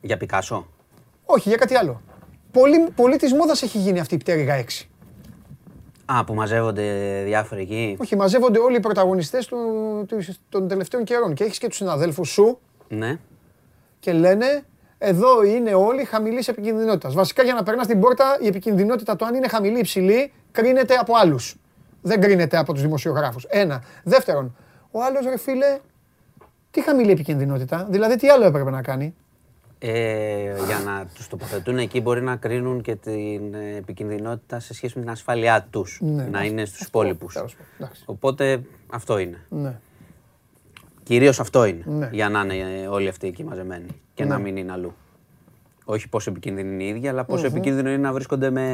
[0.00, 0.66] Για Πικάσο.
[1.24, 2.00] Όχι, για κάτι άλλο.
[2.50, 4.88] Πολύ, πολύ της μόδας έχει γίνει αυτή η πτέρυγα 6.
[6.04, 7.96] Α, που μαζεύονται διάφοροι εκεί.
[8.00, 9.56] Όχι, μαζεύονται όλοι οι πρωταγωνιστές του,
[10.08, 11.34] του- των τελευταίων καιρών.
[11.34, 12.58] Και έχεις και τους συναδέλφους σου
[12.88, 13.18] Ναι.
[14.00, 14.62] και λένε
[14.98, 17.14] εδώ είναι όλοι χαμηλής επικινδυνότητας.
[17.14, 20.94] Βασικά για να περνάς την πόρτα, η επικινδυνότητα το αν είναι χαμηλή ή υψηλή κρίνεται
[20.94, 21.56] από άλλους.
[22.02, 23.44] Δεν κρίνεται από τους δημοσιογράφους.
[23.48, 23.82] Ένα.
[24.04, 24.56] Δεύτερον,
[24.90, 25.78] ο άλλος ρε φίλε,
[26.70, 29.14] τι χαμηλή επικινδυνότητα, δηλαδή τι άλλο έπρεπε να κάνει;
[29.80, 34.92] Ε, για να τους τοποθετούν εκεί μπορεί να κρίνουν και την ε, επικινδυνότητα σε σχέση
[34.96, 35.98] με την ασφάλειά τους.
[36.02, 37.34] Ναι, να αυτό- είναι στους υπόλοιπους.
[37.34, 38.02] τέλος πάντων, εντάξει.
[38.06, 39.38] Οπότε αυτό είναι.
[39.48, 39.78] Ναι.
[41.02, 41.82] Κυρίως αυτό είναι.
[41.86, 42.08] Ναι.
[42.12, 44.94] Για να είναι ε, όλοι αυτοί εκεί μαζεμένοι και να μην είναι αλλού.
[45.90, 48.66] Όχι πόσο επικίνδυνοι είναι οι ίδιοι, αλλά πόσο επικίνδυνο είναι να βρίσκονται με,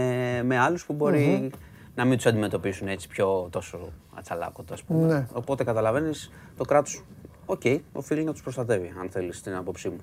[0.45, 1.51] με άλλους που μπορεί
[1.95, 3.79] να μην τους αντιμετωπίσουν έτσι πιο τόσο
[4.15, 5.07] ατσαλάκωτο, ας πούμε.
[5.15, 5.27] Ναι.
[5.33, 7.05] Οπότε καταλαβαίνεις το κράτος,
[7.47, 7.61] οκ,
[7.93, 9.97] οφείλει να τους προστατεύει, αν θέλεις την άποψή μου.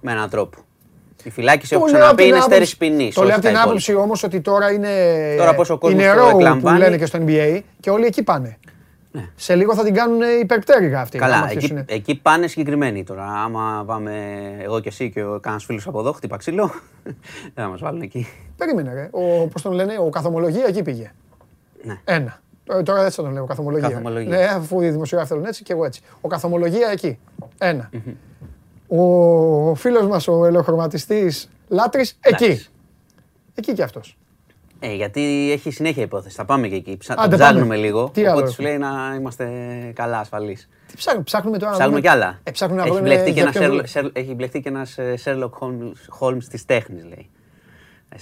[0.00, 0.58] Με έναν τρόπο.
[1.24, 3.14] Η φυλάκιση, έχω Το λέω απ' ξαναπεί, την είναι άποψη- στέρηση ποινής.
[3.14, 4.88] Το λέω από την άποψη όμως ότι τώρα είναι.
[5.38, 6.78] Τώρα πόσο κόσμος είναι το row που εκλαμβάνει.
[6.78, 8.58] λένε και στο NBA και όλοι εκεί πάνε.
[9.12, 9.28] Ναι.
[9.36, 11.18] Σε λίγο θα την κάνουν υπερπτέρυγα αυτή.
[11.18, 11.76] άμα Καλά, αρχίσουν.
[11.76, 13.24] εκεί, εκεί πάνε συγκεκριμένοι τώρα.
[13.24, 14.12] Άμα πάμε
[14.60, 16.70] εγώ και εσύ και ο κανένας φίλος από εδώ, χτύπα ξύλο,
[17.02, 17.14] δεν
[17.64, 18.26] θα μας βάλουν εκεί.
[18.56, 19.08] Περίμενε, ρε.
[19.10, 21.12] Ο, πώς τον λένε, ο καθομολογία εκεί πήγε.
[21.82, 22.00] Ναι.
[22.04, 22.40] Ένα.
[22.64, 23.88] Τώρα, τώρα έτσι θα τον λέω, καθομολογία.
[23.88, 24.36] Καθομολογία.
[24.36, 26.00] Ναι, αφού οι δημοσιογράφοι θέλουν έτσι και εγώ έτσι.
[26.20, 27.18] Ο καθομολογία εκεί.
[27.58, 27.90] Ένα.
[28.88, 32.44] Ο φίλος μας ο ελαιοχρωματιστής Λάτρης εκεί.
[32.44, 32.70] Εντάξει.
[33.54, 34.16] Εκεί κι αυτός.
[34.84, 36.36] Ε, γιατί έχει συνέχεια υπόθεση.
[36.36, 36.96] Θα πάμε και εκεί.
[36.96, 37.14] Ψα...
[37.18, 37.76] Άντε, το ψάχνουμε πάμε.
[37.76, 38.10] λίγο.
[38.12, 39.46] Τι άλλο οπότε σου έχουμε; λέει να είμαστε
[39.94, 40.68] καλά, ασφαλείς.
[40.86, 41.70] Τι ψάχνουμε, ψάχνουμε τώρα.
[41.70, 42.38] να Ψάχνουμε βρούμε- κι άλλα.
[42.42, 43.88] Ε, ψάχνουμε να έχει, βρούμε μπλεχτεί και για ένας ποιον Sherlock- μιλούμε.
[43.94, 47.30] Sherlock- έχει μπλεχτεί και ένας Sherlock Holmes, Holmes της τέχνης, λέει.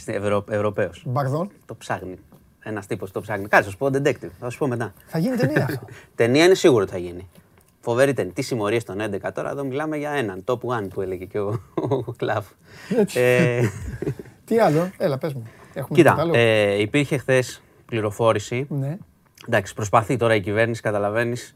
[0.07, 0.45] Ε, Ευρω...
[0.51, 1.03] Ευρωπαίος.
[1.07, 1.51] Μπαρδόν.
[1.67, 2.19] Το ψάχνει.
[2.63, 3.49] Ένας τύπος το ψάχνει.
[3.49, 4.31] Κάτσε, θα σου πω detective.
[4.41, 4.93] Θα σου πω μετά.
[5.07, 5.85] Θα γίνει ταινία αυτό.
[6.15, 7.29] Ταινία είναι σίγουρο ότι θα γίνει.
[7.81, 8.33] Φοβερή ταινία.
[8.33, 10.45] Τι συμμορίες των 11 τώρα, εδώ μιλάμε για έναν.
[10.47, 11.61] Top one που έλεγε και ο,
[12.07, 12.45] ο Κλαβ.
[13.15, 13.61] ε,
[14.45, 15.43] Τι άλλο, έλα πες μου.
[15.75, 18.97] Έχουμε τίποτα κοίτα, άλλο; ε, υπήρχε χθες πληροφόρηση Ναι.
[19.49, 21.55] Εντάξει, προσπαθεί τώρα η κυβέρνηση, καταλαβαίνεις.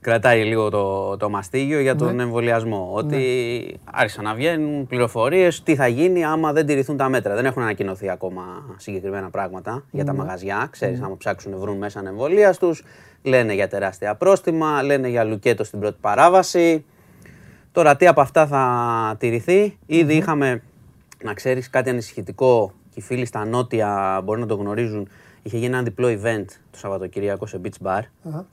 [0.00, 2.22] Κρατάει λίγο το, το μαστίγιο για τον Ναι.
[2.22, 2.90] εμβολιασμό.
[2.92, 7.34] Ότι άρχισαν να βγαίνουν πληροφορίες τι θα γίνει άμα δεν τηρηθούν τα μέτρα.
[7.34, 8.42] Δεν έχουν ανακοινωθεί ακόμα
[8.76, 10.10] συγκεκριμένα πράγματα για Ναι.
[10.10, 10.68] τα μαγαζιά.
[10.70, 12.84] Ξέρεις, άμα ψάξουν βρουν μέσα ανεμβολία τους.
[13.22, 16.84] Λένε για τεράστια πρόστιμα, λένε για λουκέτο στην πρώτη παράβαση.
[17.72, 19.78] Τώρα τι από αυτά θα τηρηθεί.
[19.86, 20.62] Ήδη είχαμε,
[21.24, 25.08] να ξέρεις, κάτι ανησυχητικό και οι φίλοι στα νότια μπορεί να το γνωρίζουν.
[25.42, 28.00] Είχε γίνει ένα διπλό event το Σαββατοκύριακο σε Beach Bar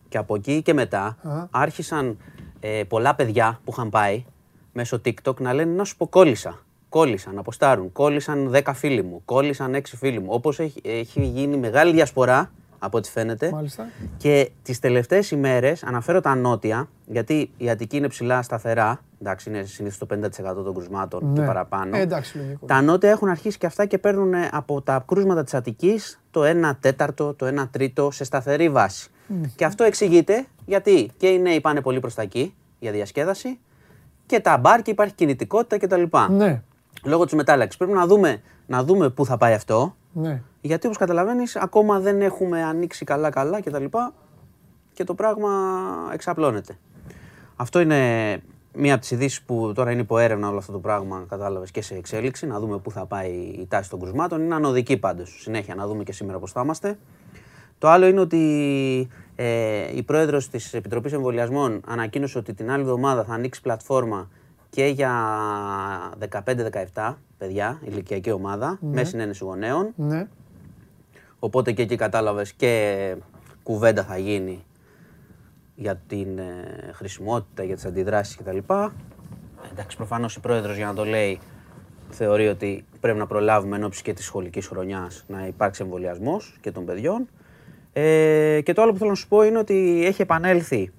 [0.09, 1.17] και από εκεί και μετά
[1.51, 2.17] άρχισαν
[2.59, 4.25] ε, πολλά παιδιά που είχαν πάει
[4.73, 6.59] μέσω TikTok να λένε να σου πω κόλλησα.
[6.89, 7.91] Κόλλησαν, να αποστάρουν.
[7.91, 9.21] Κόλλησαν 10 φίλοι μου.
[9.25, 10.27] Κόλλησαν 6 φίλοι μου.
[10.29, 13.51] Όπως έχει, έχει γίνει μεγάλη διασπορά από ό,τι φαίνεται.
[13.51, 13.89] Μάλιστα.
[14.17, 19.63] Και τις τελευταίες ημέρες, αναφέρω τα νότια, γιατί η Αττική είναι ψηλά σταθερά Εντάξει, είναι
[19.63, 21.39] συνήθως το 50% των κρουσμάτων Ναι.
[21.39, 21.97] και παραπάνω.
[21.97, 22.65] Ε, εντάξει, λογικό.
[22.65, 26.41] Τα νότια έχουν αρχίσει και αυτά και παίρνουν ε, από τα κρούσματα της Αττικής το
[26.43, 29.09] 1 τέταρτο, το 1 τρίτο σε σταθερή βάση.
[29.55, 33.59] Και αυτό εξηγείται γιατί και οι νέοι πάνε πολύ προς τα εκεί για διασκέδαση
[34.25, 36.03] και τα μπαρ και υπάρχει κινητικότητα κτλ.
[36.29, 36.61] Ναι,
[37.03, 37.77] Λόγω της μετάλλαξης.
[37.77, 39.95] Πρέπει να δούμε, να δούμε πού θα πάει αυτό.
[40.13, 40.41] ναι.
[40.61, 43.85] Γιατί όπως καταλαβαίνεις, ακόμα δεν έχουμε ανοίξει καλά-καλά κτλ.
[44.93, 45.49] Και το πράγμα
[46.13, 46.77] εξαπλώνεται.
[47.55, 48.41] Αυτό είναι
[48.77, 51.81] μία από τις ειδήσεις που τώρα είναι υπό έρευνα όλο αυτό το πράγμα, κατάλαβες και
[51.81, 52.47] σε εξέλιξη.
[52.47, 54.41] Να δούμε πού θα πάει η τάση των κρουσμάτων.
[54.41, 55.37] Είναι ανωδική πάντως.
[55.41, 56.97] Συνέχεια να δούμε και σήμερα πώς θα είμαστε.
[57.77, 63.23] Το άλλο είναι ότι ε, η πρόεδρος της Επιτροπής Εμβολιασμών ανακοίνωσε ότι την άλλη εβδομάδα
[63.23, 64.29] θα ανοίξει πλατφόρμα
[64.69, 65.11] και για
[66.93, 69.93] 15-17 παιδιά, ηλικιακή ομάδα, με συνένεση γονέων.
[69.95, 70.27] ναι.
[71.39, 73.15] Οπότε και εκεί κατάλαβες και
[73.63, 74.63] κουβέντα θα γίνει
[75.79, 78.57] για την ε, χρησιμότητα, για τις αντιδράσεις κτλ.
[79.71, 81.39] Εντάξει, προφανώς η πρόεδρος για να το λέει
[82.09, 86.71] θεωρεί ότι πρέπει να προλάβουμε εν ώψη και της σχολικής χρονιάς να υπάρξει εμβολιασμός και
[86.71, 87.27] των παιδιών.
[87.93, 90.91] Ε, και το άλλο που θέλω να σου πω είναι ότι έχει επανέλθει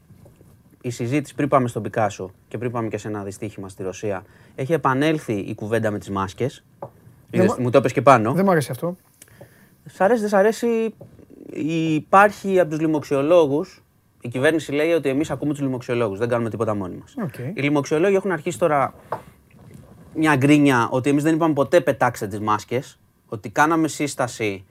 [0.80, 4.24] η συζήτηση πριν πάμε στον Πικάσο και πριν πάμε και σε ένα δυστύχημα στη Ρωσία.
[4.54, 6.64] Έχει επανέλθει η κουβέντα με τις μάσκες.
[6.80, 6.90] Δεν
[7.30, 8.32] Είδες, μου- μου το είπες και πάνω.
[8.32, 8.96] Δεν μου αρέσει αυτό.
[9.84, 10.94] Σ' αρέσει, δεν σ' αρέσει.
[11.94, 13.82] Υπάρχει από τους λοιμωξιολόγους.
[14.20, 17.14] Η κυβέρνηση λέει ότι εμείς ακούμε τους λοιμωξιολόγους, δεν κάνουμε τίποτα μόνοι μας.
[17.22, 17.38] Οκ.
[17.54, 18.94] Οι λοιμωξιολόγοι έχουν αρχίσει τώρα
[20.14, 22.98] μια γκρίνια ότι εμείς δεν είπαμε ποτέ πετάξτε τις μάσκες.
[23.28, 24.64] Ότι κάναμε σύσταση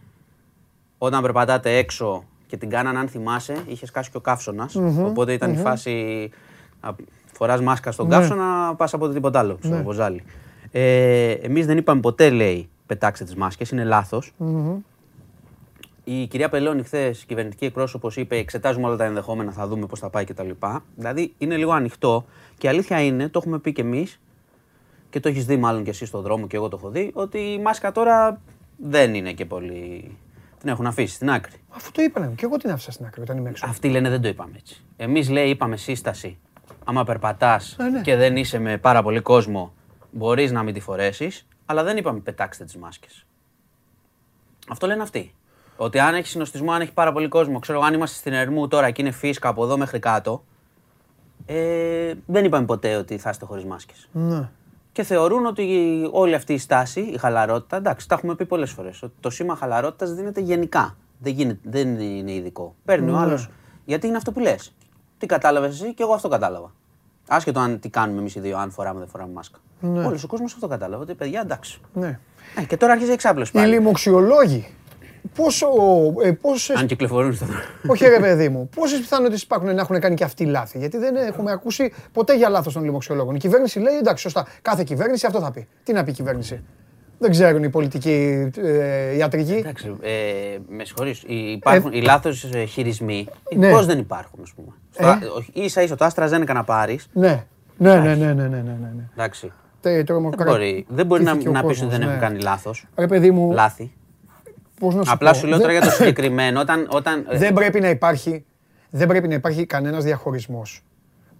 [0.97, 4.69] όταν περπατάτε έξω και την κάνανε, αν θυμάσαι, είχες σκάσει και ο καυσωνα
[5.05, 6.29] Οπότε ήταν η φάση.
[7.33, 8.15] Φοράς μάσκα στον Ναι.
[8.15, 10.23] καύσωνα, πας από τίποτα άλλο, στο βοζάλι.
[10.71, 14.33] Ε, Εμείς δεν είπαμε ποτέ, λέει, πετάξτε τις μάσκες, είναι λάθος.
[16.09, 20.09] Η κυρία Πελώνη, χθες, κυβερνητική εκπρόσωπος, είπε: Εξετάζουμε όλα τα ενδεχόμενα, θα δούμε πώς θα
[20.09, 20.49] πάει κτλ.
[20.95, 22.25] Δηλαδή είναι λίγο ανοιχτό
[22.57, 24.19] και η αλήθεια είναι, το έχουμε πει κι εμείς
[25.09, 27.37] και το έχεις δει μάλλον κι εσύ στον δρόμο και εγώ το έχω δει, ότι
[27.37, 28.41] η μάσκα τώρα
[28.77, 30.17] δεν είναι και πολύ.
[30.59, 31.55] Την έχουν αφήσει στην άκρη.
[31.69, 32.33] Αφού το είπανε.
[32.35, 33.65] Και εγώ την άφησα στην άκρη όταν είμαι έξω.
[33.69, 34.83] Αυτοί λένε δεν το είπαμε έτσι.
[34.97, 36.37] Εμείς λέει είπαμε σύσταση.
[36.83, 38.01] Άμα περπατάς Ε, ναι.
[38.01, 39.73] και δεν είσαι με πάρα πολύ κόσμο,
[40.11, 43.25] μπορείς να μην τη φορέσεις, αλλά δεν είπαμε πετάξτε τις μάσκες.
[44.67, 45.33] Αυτό λένε αυτοί.
[45.77, 48.91] Ότι αν έχεις συνοστισμό, αν έχει πάρα πολύ κόσμο, ξέρω αν είμαστε στην Ερμού τώρα
[48.91, 50.43] και είναι φίσκα από εδώ μέχρι κάτω,
[51.45, 54.09] ε, δεν είπαμε ποτέ ότι θα είστε χωρίς μάσκες.
[54.11, 54.49] Ναι.
[54.91, 55.63] Και θεωρούν ότι
[56.11, 59.01] όλη αυτή η στάση, η χαλαρότητα, εντάξει, τα έχουμε πει πολλές φορές.
[59.03, 60.95] Ότι το σήμα χαλαρότητας δίνεται γενικά.
[61.19, 62.75] Δεν, γίνεται, δεν είναι ειδικό.
[62.85, 63.19] Παίρνει ο Ναι.
[63.19, 63.49] άλλος.
[63.85, 64.73] Γιατί είναι αυτό που λες.
[65.17, 66.71] Τι κατάλαβες εσύ και εγώ αυτό κατάλαβα.
[67.27, 69.57] Άσχετο αν τι κάνουμε εμείς οι δύο, αν φοράμε δεν φοράμε μάσκα.
[69.79, 70.05] Ναι.
[70.05, 71.03] Όλος ο κόσμος αυτό κατάλαβε.
[71.03, 71.79] Ότι παιδιά εντάξει.
[71.93, 72.19] ναι.
[72.55, 73.73] Ε, και τώρα αρχίζει εξάπλωση Οι πάλι.
[73.73, 74.67] λοιμοξιολόγοι.
[75.35, 75.67] Πόσο.
[76.23, 76.75] Ε, πόσες...
[76.75, 77.61] Αν κυκλοφορούν στον δρόμο.
[77.87, 81.15] Όχι, ρε παιδί μου, πόσες πιθανότητες υπάρχουν να έχουν κάνει και αυτοί λάθη; Γιατί δεν
[81.15, 83.35] έχουμε ακούσει ποτέ για λάθος των λοιμοξιολόγων.
[83.35, 84.47] Η κυβέρνηση λέει εντάξει, σωστά.
[84.61, 85.67] Κάθε κυβέρνηση αυτό θα πει.
[85.83, 86.63] Τι να πει η κυβέρνηση;
[87.17, 89.53] Δεν ξέρουν οι πολιτικοί ε, ιατρικοί.
[89.53, 90.11] Εντάξει, ε,
[90.69, 93.27] με συγχωρείς, οι- υπάρχουν οι λάθος χειρισμοί.
[93.55, 93.71] Ναι.
[93.71, 94.67] Πώς δεν υπάρχουν, ας πούμε.
[95.11, 95.17] Ε.
[95.25, 97.07] Στο, ίσα ίσα το AstraZeneca να πάρεις.
[97.13, 97.43] Ναι.
[97.77, 99.03] Ναι, ναι, ναι, ναι, ναι, ναι, ναι, ναι.
[99.13, 99.51] Εντάξει.
[99.81, 102.13] Τε- τρομοκρα- Δεν μπορεί, δεν μπορεί να, τύχηκε ο να πεις ότι κόσμος, δεν έχουν
[102.13, 102.19] ναι.
[102.27, 102.85] κάνει λάθος.
[102.95, 103.91] Ρε παιδί μου, Λάθη.
[104.79, 106.59] Πώς να σου Απλά πω, σου λέω δεν- τώρα για το συγκεκριμένο.
[106.59, 108.45] Όταν, όταν, ε, Δεν πρέπει να υπάρχει,
[108.89, 110.81] δεν πρέπει να υπάρχει κανένας διαχωρισμός.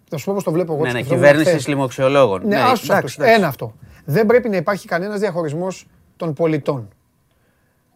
[0.09, 0.81] Θα σου πω πώς το βλέπω εγώ.
[0.81, 1.68] ναι, το ναι, σκεφτόμουν κυβέρνησης χθες.
[1.68, 2.47] λοιμοξιολόγων.
[2.47, 3.15] Ναι, άσους εντάξει, αυτούς.
[3.18, 3.34] εντάξει.
[3.35, 3.73] Ένα αυτό.
[4.05, 5.88] Δεν πρέπει να υπάρχει κανένας διαχωρισμός
[6.18, 6.88] των πολιτών.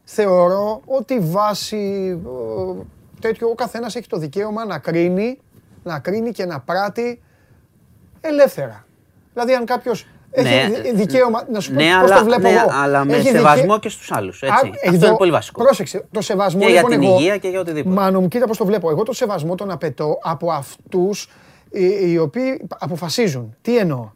[0.03, 1.77] Θεωρώ ότι βάσει
[2.25, 2.81] ε,
[3.19, 5.37] τέτοιο ο καθένας έχει το δικαίωμα να κρίνει,
[5.83, 7.21] να κρίνει και να πράττει
[8.21, 8.85] ελεύθερα.
[9.33, 12.41] Δηλαδή αν κάποιος έχει Ναι, δι- δικαίωμα, να σου πω ναι, πώς αλλά, το βλέπω
[12.41, 12.69] ναι, εγώ.
[12.71, 14.43] αλλά με Έχει σεβασμό δικαι- και στους άλλους.
[14.43, 14.55] Α, Έτσι.
[14.67, 15.63] Αυτό εδώ- είναι πολύ βασικό.
[15.63, 17.95] Πρόσεξε, το σεβασμό Και για λοιπόν την εγώ, υγεία και για οτιδήποτε.
[17.95, 18.89] Μάνο μου, κοίτα πώς το βλέπω.
[18.89, 21.29] Εγώ το σεβασμό τον απαιτώ από αυτούς
[21.69, 23.55] οι, οι οποίοι αποφασίζουν.
[23.61, 24.09] Τι εννοώ;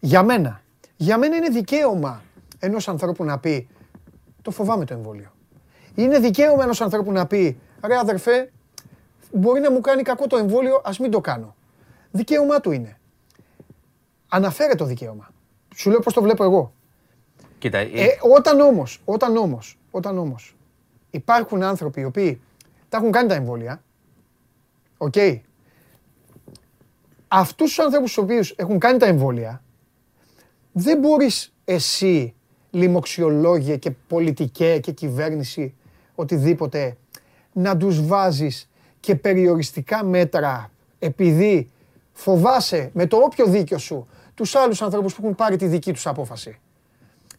[0.00, 0.60] Για μένα.
[0.96, 2.22] Για μένα είναι δικαίωμα
[2.58, 3.68] ενός ανθρώπου να πει
[4.42, 5.30] το φοβάμαι το εμβόλιο.
[5.94, 8.50] Είναι δικαίωμα ενός ανθρώπου να πει ρε αδερφέ,
[9.32, 11.54] μπορεί να μου κάνει κακό το εμβόλιο, ας μην το κάνω.
[12.10, 12.98] Δικαίωμά του είναι.
[14.28, 15.28] Αναφαίρετο δικαίωμα.
[15.80, 16.72] Σου λέω πώς το βλέπω εγώ.
[17.58, 20.56] Κοίτα, Ε, όταν όμως, όταν όμως, όταν όμως
[21.10, 22.40] υπάρχουν άνθρωποι οι οποίοι
[22.88, 23.82] τα έχουν κάνει τα εμβόλια,
[24.96, 25.14] οκ,
[27.28, 29.62] αυτούς τους ανθρώπους τους οποίους έχουν κάνει τα εμβόλια,
[30.72, 32.34] δεν μπορείς εσύ,
[32.70, 35.74] λοιμωξιολόγε και πολιτικέ και κυβέρνηση,
[36.14, 36.96] οτιδήποτε,
[37.52, 38.70] να τους βάζεις
[39.00, 41.70] και περιοριστικά μέτρα επειδή
[42.12, 44.06] φοβάσαι με το όποιο δίκιο σου
[44.40, 46.58] τους άλλους ανθρώπους που έχουν πάρει τη δική τους απόφαση.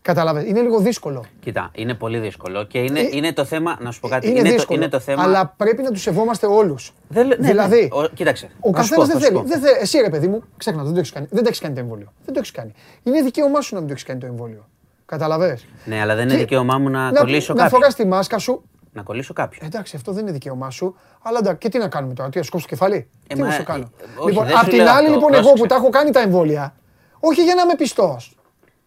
[0.01, 0.47] Κατάλαβε.
[0.47, 1.23] Είναι λίγο δύσκολο.
[1.39, 3.77] Κοίτα, είναι πολύ δύσκολο και είναι, Ε, είναι το θέμα.
[3.81, 4.29] Να σου πω κάτι.
[4.29, 4.79] Είναι, το, δύσκολο.
[4.79, 5.23] είναι το θέμα.
[5.23, 6.93] Αλλά πρέπει να τους σεβόμαστε όλους.
[7.07, 8.01] Δεν λέ- ναι, δηλαδή, ναι.
[8.01, 8.49] Ο- κοίταξε.
[8.59, 9.37] Ο θα σου καθένας πω, δεν θα σου θέλει.
[9.41, 9.47] πω.
[9.47, 11.27] Δεν θε- εσύ ρε παιδί μου, ξέχνα, δεν το έχεις κάνει.
[11.29, 12.13] Δεν το έχεις κάνει το εμβόλιο.
[12.25, 12.71] Δεν το έχεις κάνει.
[13.03, 14.67] Είναι δικαίωμά σου να μην το έχεις κάνει το εμβόλιο.
[15.05, 15.59] Καταλαβέ.
[15.85, 17.79] Ναι, αλλά δεν είναι Και- δικαίωμά μου να, Να, κολλήσω να κάποιον.
[17.79, 18.63] φοράς τη μάσκα σου.
[18.93, 19.65] Να κολλήσω κάποιον.
[19.65, 20.95] Εντάξει, αυτό δεν είναι δικαίωμά σου.
[21.21, 23.47] Αλλά εντάξει, και τι να κάνουμε τώρα, τι να σκόψω το κεφάλι; Ε, τι μα,
[23.47, 25.11] να σου κάνω; ε, όχι, λοιπόν, δεν σου απ' την λέω άλλη, αυτό.
[25.13, 25.61] λοιπόν, εγώ Πρόσεξε.
[25.63, 26.75] που τα έχω κάνει τα εμβόλια,
[27.21, 28.35] όχι για να είμαι πιστός.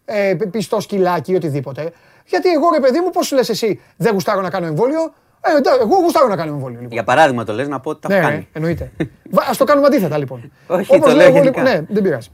[0.04, 1.92] Ε, πιστός σκυλάκι ή οτιδήποτε.
[2.26, 5.12] Γιατί εγώ ρε παιδί μου, πώς σου λες εσύ, δεν γουστάρω να κάνω εμβόλιο.
[5.40, 6.76] Ε, εντάξει, εγώ γουστάρω να κάνω εμβόλιο.
[6.76, 6.92] Λοιπόν.
[6.92, 8.48] Για παράδειγμα το λες να πω ότι τα Ναι, έχω ρε, κάνει.
[8.52, 8.90] εννοείται.
[9.34, 10.52] Α το κάνουμε αντίθετα λοιπόν.
[10.66, 11.60] Όχι, Όπως το λέω λέω εγώ, γενικά.
[11.62, 12.28] λοιπόν, ναι, δεν πειράζει.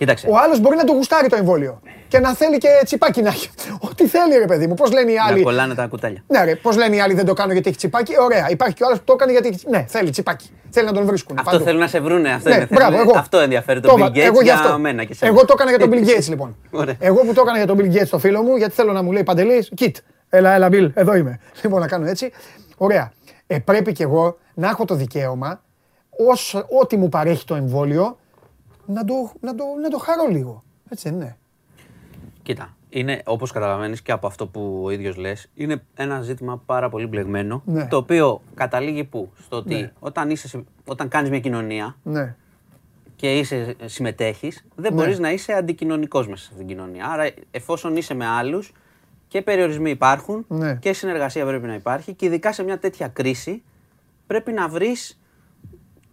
[0.00, 0.26] Κοίταξε.
[0.30, 3.50] Ο άλλος μπορεί να το γουστάρει το εμβόλιο και να θέλει και τσιπάκι να έχει.
[3.90, 4.74] Ό,τι θέλει, ρε παιδί μου.
[4.74, 5.42] Πώς λένε οι Να άλλοι.
[5.42, 6.22] κολλάνε τα κουτάλια.
[6.26, 8.12] Ναι, ρε, πώς λένε οι άλλοι δεν το κάνω γιατί έχει τσιπάκι.
[8.12, 8.50] Ε, Ωραία.
[8.50, 9.48] Υπάρχει και ο άλλος που το έκανε γιατί.
[9.48, 10.50] έχει- Ναι, θέλει τσιπάκι.
[10.70, 11.38] Θέλει να τον βρίσκουν.
[11.38, 11.64] Αυτό παντού.
[11.64, 12.32] θέλουν να σε βρούνε.
[12.32, 13.18] Αυτό, Ναι, είναι, μπράβο, θέλουν- εγώ.
[13.18, 14.78] αυτό ενδιαφέρει Το τον είπα, Bill Gates εγώ γι' για αυτό.
[14.78, 15.32] μένα και σένα.
[15.32, 16.56] Εγώ το έκανα για τον Bill Gates λοιπόν.
[16.70, 16.94] Ωραία.
[16.98, 19.12] Εγώ που το έκανα για τον Bill Gates το φίλο μου, γιατί θέλω να μου
[19.12, 19.96] λέει Παντελής, κιτ.
[20.28, 21.40] Έλα, έλα, Bill, εδώ είμαι.
[21.62, 22.32] Λοιπόν, να κάνω έτσι.
[22.76, 23.12] Ωραία.
[23.46, 25.62] Ε, πρέπει κι εγώ να έχω το δικαίωμα,
[26.28, 28.18] ως, ό,τι μου παρέχει το εμβόλιο,
[28.92, 30.64] να το, να το, να το χαρώ λίγο.
[30.88, 31.36] Έτσι δεν είναι.
[32.42, 36.88] Κοίτα, είναι όπως καταλαβαίνεις και από αυτό που ο ίδιος λες, είναι ένα ζήτημα πάρα
[36.88, 37.62] πολύ μπλεγμένο.
[37.64, 37.86] Ναι.
[37.86, 39.92] Το οποίο καταλήγει πού, στο ότι Ναι.
[39.98, 42.36] όταν, είσαι, σε- όταν κάνεις μια κοινωνία Ναι.
[43.16, 45.00] και είσαι, συμμετέχεις, δεν Ναι.
[45.02, 47.06] μπορείς να είσαι αντικοινωνικός μέσα σε αυτήν την κοινωνία.
[47.06, 48.72] Άρα, εφόσον είσαι με άλλους
[49.28, 50.74] και περιορισμοί υπάρχουν Ναι.
[50.74, 53.62] και συνεργασία πρέπει να υπάρχει και ειδικά σε μια τέτοια κρίση
[54.26, 55.19] πρέπει να βρεις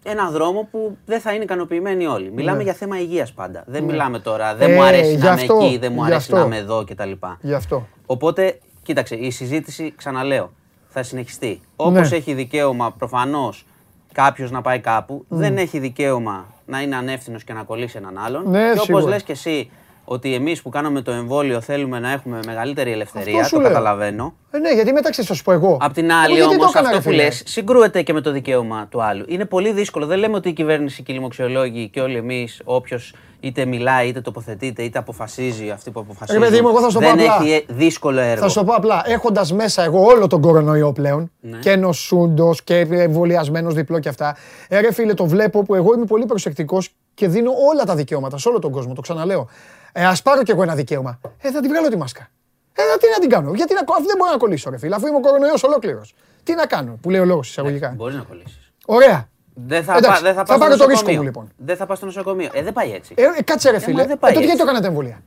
[0.09, 2.31] ένα δρόμο που δεν θα είναι ικανοποιημένοι όλοι.
[2.31, 2.63] Μιλάμε Ναι.
[2.63, 3.63] για θέμα υγείας πάντα.
[3.67, 3.91] Δεν Ναι.
[3.91, 6.31] μιλάμε τώρα, δεν Ε, μου αρέσει γι' να είμαι αυτό, εκεί, δεν μου γι' αρέσει
[6.31, 6.35] αυτό.
[6.35, 7.11] να είμαι εδώ κτλ.
[7.41, 7.88] Γι' αυτό.
[8.05, 10.51] Οπότε, κοίταξε, η συζήτηση, ξαναλέω,
[10.88, 11.61] θα συνεχιστεί.
[11.75, 12.15] Όπως Ναι.
[12.17, 13.65] έχει δικαίωμα προφανώς
[14.13, 18.49] κάποιος να πάει κάπου, δεν έχει δικαίωμα να είναι ανεύθυνος και να κολλήσει έναν άλλον.
[18.49, 19.07] Ναι, και όπως σίγουρα.
[19.07, 19.71] λες και εσύ,
[20.09, 23.67] ότι εμείς που κάναμε το εμβόλιο θέλουμε να έχουμε μεγαλύτερη ελευθερία, Αυτό σου το λέω.
[23.69, 24.34] καταλαβαίνω.
[24.51, 25.77] Ε, ναι, γιατί μεταξύ θα σου πω εγώ.
[25.81, 27.23] Απ' την Εγώ άλλη γιατί το όμως έκανα, αυτό ρε που φίλε.
[27.23, 29.25] λες συγκρούεται και με το δικαίωμα του άλλου.
[29.27, 30.05] Είναι πολύ δύσκολο.
[30.05, 34.21] Δεν λέμε ότι η κυβέρνηση και οι λοιμοξιολόγοι και όλοι εμείς, όποιος είτε μιλάει, είτε
[34.21, 36.41] τοποθετείται, είτε αποφασίζει αυτοί που αποφασίζουν.
[36.41, 37.45] παιδί μου, εγώ θα σου το πω δεν απλά.
[37.47, 38.41] έχει δύσκολο έργο.
[38.41, 41.57] Θα σου το πω απλά, έχοντας μέσα εγώ όλο τον κορονοϊό πλέον Ναι.
[41.57, 44.35] και νοσούντο και εμβολιασμένος διπλό και αυτά.
[44.67, 48.38] Ε, ρε φίλε, το βλέπω που εγώ είμαι πολύ προσεκτικός και δίνω όλα τα δικαιώματα
[48.38, 48.93] σε όλο τον κόσμο.
[48.93, 49.47] Το ξαναλέω.
[49.91, 51.19] Ε, Α πάρω κι εγώ ένα δικαίωμα.
[51.41, 52.27] Ε, θα την βγάλω τη μάσκα.
[52.73, 55.07] Ε, τι να την κάνω; Γιατί να, αφού δεν μπορώ να κολλήσω, ρε φίλε, αφού
[55.07, 56.15] είμαι ο κορονοϊός ολόκληρος.
[56.43, 57.93] Τι να κάνω, που λέει ο λόγος εισαγωγικά.
[57.97, 58.72] Μπορεί να κολλήσεις.
[58.85, 59.30] Ωραία.
[59.53, 61.18] Δεν θα, Εντάξει, πά, δεν θα, θα πας στο πάρω το ρίσκο νοσοκομείο.
[61.19, 61.49] μου, λοιπόν.
[61.57, 62.49] Δεν θα πας στο νοσοκομείο.
[62.53, 63.14] Ε, δεν πάει έτσι.
[63.18, 63.95] Ε, ε, κάτσε ρε Ε, φίλε.
[63.95, 64.57] μα Ε, δεν πάει τότε γιατί έτσι.
[64.65, 65.22] το κάνατε εμβολία.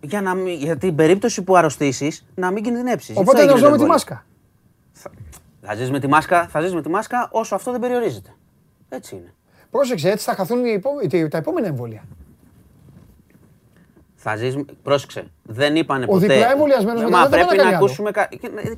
[0.00, 3.12] Για, να μην, για την περίπτωση που αρρωστήσεις, να μην κινδυνεύσει.
[3.16, 4.24] Οπότε να ζω με τη μάσκα.
[5.62, 8.30] Θα ζεις με τη μάσκα, θα ζεις με τη μάσκα όσο αυτό δεν περιορίζεται.
[8.88, 9.34] Έτσι είναι.
[9.70, 12.02] Πρόσεξε, έτσι θα χαθούν οι επό- τα επόμενα εμβόλια.
[14.22, 16.26] Θα ζεις, πρόσεξε, δεν είπανε Ο ποτέ.
[16.26, 17.84] διπλά εμβολιασμένος Μα μετά δεν πρέπει μπορεί να να κάνει άλλο.
[17.84, 18.10] ακούσουμε.
[18.10, 18.28] κα-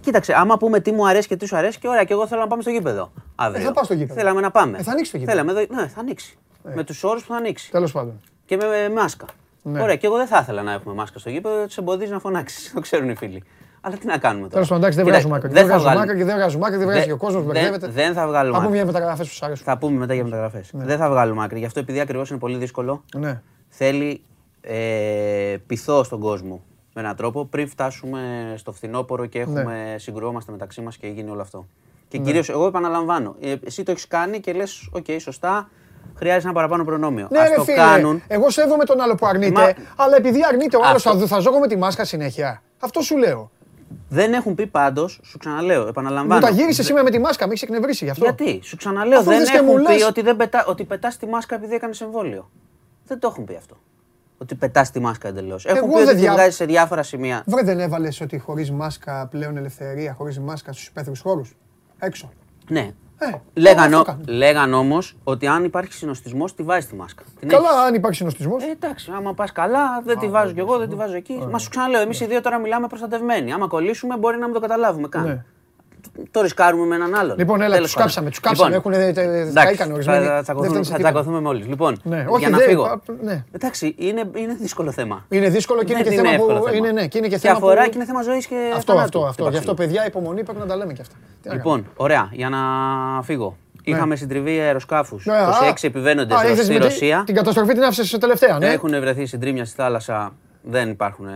[0.01, 2.41] Κοίταξε, άμα πούμε τι μου αρέσει και τι σου αρέσει, και ωραία, και εγώ θέλω
[2.41, 3.13] να πάμε στο γήπεδο.
[3.35, 3.63] Αύριο.
[3.63, 4.21] Ε, θα πάω στο γήπεδο.
[4.21, 4.79] Θέλαμε να πάμε.
[4.79, 5.39] Ε, θα ανοίξει το γήπεδο.
[5.39, 6.39] Θέλαμε, εδώ- ναι, θα ανοίξει.
[6.75, 7.71] Με τους όρους που θα ανοίξει.
[7.71, 8.21] Τέλος πάντων.
[8.47, 9.25] Και με, με μάσκα.
[9.63, 9.83] Ναι.
[9.83, 12.73] Ωραία, και εγώ δεν θα ήθελα να έχουμε μάσκα στο γήπεδο, τους εμποδίζεις να φωνάξεις.
[12.75, 13.43] Το ξέρουν οι φίλοι.
[13.81, 14.53] Αλλά τι να κάνουμε τώρα.
[14.53, 15.49] Τέλος πάντων, εντάξει, δεν Κοίτα, βγάζουμε άκρη.
[15.49, 16.13] δεν Δεν θα βγάζουμε βγάλουμε.
[16.13, 17.87] άκρη και δεν βγάζουμε άκρη, δεν βγάζει Δεν- και ο κόσμος, δεν- μπερδεύεται.
[17.87, 18.77] δεν θα βγάλουμε Θα πούμε άκρη.
[18.77, 19.65] για μεταγραφές που σου αρέσουν.
[19.65, 20.71] Θα πούμε μετά για μεταγραφές.
[20.75, 21.59] Δεν θα βγάλουμε άκρη.
[21.59, 23.41] Γι' αυτό επειδή ακριβώς είναι πολύ δύσκολο, Ναι.
[23.69, 24.23] θέλει
[24.67, 26.63] ε, πειθό στον κόσμο
[26.95, 29.63] με έναν τρόπο πριν φτάσουμε στο φθινόπωρο και έχουμε,
[29.93, 29.99] Ναι.
[29.99, 31.67] συγκρουόμαστε μεταξύ μας και γίνει όλο αυτό.
[32.09, 35.71] Και κυρίως εγώ επαναλαμβάνω, ε, εσύ το έχεις κάνει και λες: Οκ, σωστά,
[36.15, 37.29] χρειάζεται ένα παραπάνω προνόμιο.
[37.31, 38.23] Ναι, Ας ρε το φίλε, κάνουν.
[38.29, 41.39] εγώ σέβομαι τον άλλο που αρνείται, Μα- αλλά επειδή αρνείται ο άλλος, Αυτό- θα, θα
[41.39, 42.63] ζω εγώ με τη μάσκα συνέχεια.
[42.79, 43.51] Αυτό σου λέω.
[44.09, 46.41] Δεν έχουν πει πάντως, σου ξαναλέω, Μου επαναλαμβάνω.
[46.41, 48.25] τα γύρισε σήμερα με τη μάσκα, με έχεις εκνευρίσει γι' αυτό.
[48.25, 50.85] Γιατί, σου ξαναλέω, Αφού δεν έρθεις και έχουν μου πει λες- ότι, δεν πετά, ότι
[50.85, 52.51] πετάς τη μάσκα επειδή έκανες εμβόλιο.
[53.07, 53.77] Δεν το έχουν πει αυτό.
[54.43, 55.65] Ότι πετάς τη μάσκα εντελώς.
[55.65, 57.43] Έχουν Εγώ πει δεν ότι τη δια- βγάζει σε διάφορα σημεία.
[57.47, 61.57] Βρε δεν έβαλες ότι χωρίς μάσκα πλέον ελευθερία, χωρίς μάσκα στους υπαίθριου χώρους;
[61.99, 62.31] Έξω.
[62.69, 62.91] Ναι.
[63.19, 64.25] Ε, Λέγαν, αυτό ο- κάνουν.
[64.29, 67.23] λέγαν όμως ότι αν υπάρχει συνοστισμός, τη βάζεις τη μάσκα.
[67.41, 67.81] Την Καλά, έχεις.
[67.87, 68.63] αν υπάρχει συνοστισμός.
[68.65, 71.47] Ε, εντάξει, άμα πας καλά, δεν τη βάζω κι εγώ, δεν τη βάζω εκεί.
[71.51, 73.53] Μα σου ξαναλέω, εμείς οι δύο τώρα μιλάμε προστατευμένοι.
[73.53, 75.45] Άμα κολλήσουμε, μπορεί να μην το καταλάβουμε καν.
[76.17, 76.25] Ναι.
[76.31, 77.37] Το ρισκάρουμε με έναν άλλον.
[77.39, 78.07] Λοιπόν, έλα, Τέλος τους πάντων.
[78.07, 80.25] κάψαμε, τους κάψαμε, Λοιπόν, έχουνε, τε- τε- εντάξει, καήκανε ορισμένοι.
[80.27, 81.13] Θα, Δεν τσακωθούμε, φτάνει σε θα τίποτα.
[81.15, 81.67] τσακωθούμε με όλους.
[81.67, 82.83] Λοιπόν, Ναι, όχι, για να δεν- φύγω.
[82.85, 83.45] α, ναι.
[83.53, 85.25] Εντάξει, είναι, είναι δύσκολο θέμα.
[85.29, 86.65] Είναι δύσκολο και είναι Δεν και θέμα εύκολο που.
[86.65, 86.77] θέμα.
[86.77, 88.93] Είναι, ναι, και είναι και Και θέμα αφορά που- και είναι θέμα ζωής και Αυτό,
[88.93, 89.05] θανάτου.
[89.19, 89.45] αυτό, αυτό.
[89.45, 89.89] το Γι' αυτό, βαξίνο.
[89.95, 91.15] παιδιά, υπομονή πρέπει να τα λέμε κι αυτά.
[91.43, 92.59] Τι να Λοιπόν, ωραία, για να
[93.23, 93.57] φύγω.
[93.85, 95.27] Είχαμε συντριβή αεροσκάφους.
[95.27, 97.23] Ναι, α, 26 επιβαίνοντε α, είδες στη με τη- Ρωσία.
[97.27, 98.67] Την καταστροφή την άφησες τελευταία, ναι.
[98.73, 100.33] Έχουν βρεθεί συντρίμια στη θάλασσα.
[100.63, 101.27] Δεν υπάρχουν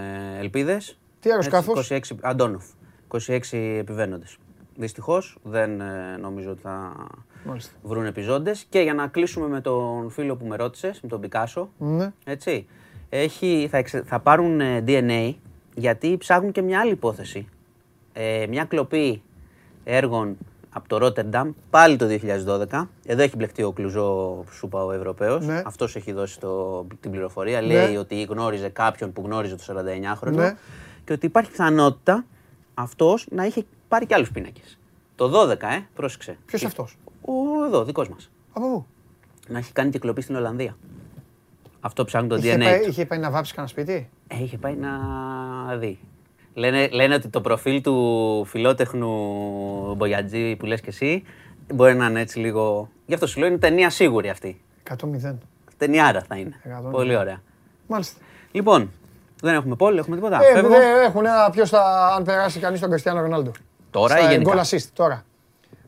[0.41, 0.99] ελπίδες.
[1.21, 2.65] Τι αεροσκάφος; 26, Αντόνοφ.
[3.09, 4.37] 26 επιβαίνοντες.
[4.77, 6.93] Δυστυχώς δεν ε, νομίζω ότι θα
[7.45, 7.73] Μάλιστα.
[7.83, 8.67] βρουν επιζώντες.
[8.69, 11.69] Και για να κλείσουμε με τον φίλο που με ρώτησες, με τον Πικάσο.
[11.79, 12.13] Ναι.
[12.25, 12.67] Έτσι.
[13.09, 15.35] Έχει, θα, εξε- θα πάρουν ε, DNA
[15.75, 17.49] γιατί ψάχνουν και μια άλλη υπόθεση.
[18.13, 19.23] Ε, μια κλοπή
[19.85, 20.37] έργων
[20.71, 22.07] από το Ρότερνταμ, πάλι το
[22.71, 22.87] 2012.
[23.07, 25.47] Εδώ έχει μπλεχτεί ο Κλουζό, σου είπα, ο Ευρωπαίος.
[25.47, 25.63] Ναι.
[25.67, 27.61] Αυτός έχει δώσει το, την πληροφορία.
[27.61, 27.67] Ναι.
[27.67, 30.57] Λέει ότι γνώριζε κάποιον που γνώριζε το 49χρονο Ναι.
[31.05, 32.25] και ότι υπάρχει πιθανότητα
[32.75, 34.79] αυτός να είχε πάρει και άλλους πίνακες.
[35.15, 36.37] Το 12, ε, πρόσεξε.
[36.47, 37.33] Ποιος αυτός; Ο
[37.67, 38.31] εδώ, δικός μας.
[38.53, 38.87] Από πού;
[39.49, 40.77] Να έχει κάνει και κλοπή στην Ολλανδία.
[41.81, 42.59] Αυτό ψάχνει το Είχε DNA.
[42.65, 42.89] πάει, του.
[42.89, 44.89] είχε πάει να βάψει κανένα σπίτι; Ε, είχε πάει να
[45.77, 45.99] δει.
[46.55, 51.23] Λένε, λένε ότι το προφίλ του φιλότεχνου Μπογιατζή που λες και εσύ
[51.75, 52.89] μπορεί να είναι έτσι λίγο...
[53.07, 54.61] Γι' αυτό σου λέω είναι ταινία σίγουρη αυτή.
[54.91, 55.35] 100-0.
[55.77, 56.61] Ταινιάρα θα είναι.
[56.63, 57.41] Εκατό Πολύ ωραία.
[57.87, 58.21] Μάλιστα.
[58.53, 58.91] Λοιπόν,
[59.41, 60.39] δεν έχουμε πόλη, έχουμε τίποτα.
[60.43, 60.69] Ε, Φεύγω.
[60.69, 63.51] δεν έχουν ένα ποιος θα, αν περάσει κανείς τον Κριστιανό Ρονάλντο.
[63.91, 65.25] Τώρα ή Στα γενικά; goal assist, τώρα.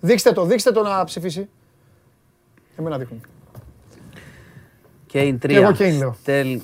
[0.01, 1.49] Δείξτε το, δείξτε το να ψηφίσει.
[2.77, 3.21] Εμένα δείχνουν.
[5.07, 5.59] Και είναι Και τρία.
[5.59, 6.13] εγώ Kane λέω.
[6.21, 6.61] Στέλ...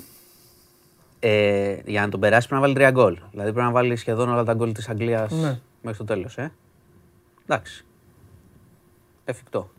[1.19, 3.17] Ε, για να τον περάσει πρέπει να βάλει τρία γκολ.
[3.31, 5.59] Δηλαδή πρέπει να βάλει σχεδόν όλα τα γκολ της Αγγλίας Ναι.
[5.81, 6.37] μέχρι το τέλος.
[6.37, 6.51] Ε.
[7.45, 7.85] Εντάξει.
[9.25, 9.69] Εφικτό.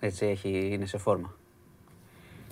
[0.00, 1.34] Έτσι έχει, είναι σε φόρμα.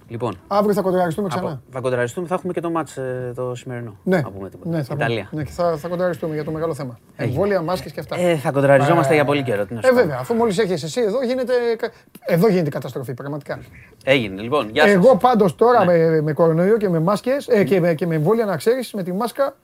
[0.09, 1.63] Λοιπόν, Αύριο θα κοντραριστούμε από, ξανά.
[1.71, 3.97] θα κοντραριστούμε, θα έχουμε και το μάτς ε, το σημερινό.
[4.03, 4.71] Ναι, Να πούμε τίποτα.
[4.71, 5.29] ναι, θα, Ιταλία.
[5.31, 6.99] ναι, και θα, θα κοντραριστούμε για το μεγάλο θέμα.
[7.17, 7.35] Έγινε.
[7.35, 8.17] Εμβόλια, μάσκες και αυτά.
[8.19, 9.67] Ε, θα κοντραριζόμαστε για πολύ καιρό.
[9.67, 9.97] Τι να σου Ε, πω.
[9.97, 11.91] βέβαια, αφού μόλις έχεις εσύ εδώ, γίνεται, κα-
[12.27, 13.59] εδώ γίνεται καταστροφή πραγματικά.
[14.05, 14.69] Έγινε, λοιπόν.
[14.73, 14.93] Γεια σας.
[14.93, 15.97] Εγώ πάντως τώρα Ναι.
[15.99, 19.03] με, με κορονοϊό και με μάσκες ε, και, με, και με εμβόλια να ξέρεις με
[19.03, 19.57] τη μάσκα.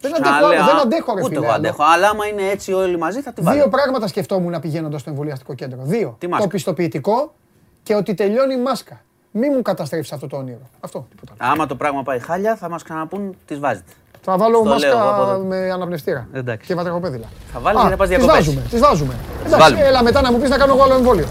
[0.00, 1.38] Δεν αντέχω, άλλο, Ξαναλέω, δεν αντέχω, ρε Ούτε φίλε.
[1.44, 1.56] εγώ άλλο.
[1.56, 1.84] αντέχω.
[1.94, 3.56] Αλλά άμα είναι έτσι όλοι μαζί θα τη βάλω.
[3.60, 5.78] Δύο πράγματα σκεφτόμουν πηγαίνοντα στο εμβολιαστικό κέντρο.
[5.82, 6.16] Δύο.
[6.18, 7.34] Τι μάσκα; Το πιστοποιητικό
[7.82, 9.00] και ότι τελειώνει η μάσκα.
[9.30, 10.68] Μη μου καταστρέψεις αυτό το όνειρο.
[10.80, 11.32] Αυτό, τίποτα.
[11.38, 11.52] άλλο.
[11.52, 13.92] Άμα το πράγμα πάει χάλια θα μας ξαναπούν τις βάζετε.
[14.22, 15.44] Θα βάλω Στο λέω εγώ από μάσκα εδώ.
[15.44, 16.28] με αναπνευστήρα.
[16.32, 16.66] Εντάξει.
[16.66, 17.26] Και βατραχοπέδιλα.
[17.52, 18.44] Θα βάλεις για να πας τις διακοπές.
[18.44, 19.14] βάζουμε, τις βάζουμε.
[19.46, 19.84] Εντάξει, βάλουμε.
[19.86, 21.26] έλα μετά να μου πεις να κάνω εγώ άλλο εμβόλιο.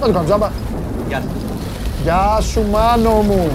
[0.00, 0.50] Να το κάνω τζάμπα.
[1.08, 1.30] Γεια σας.
[2.02, 3.50] Γεια σου μάνο μου.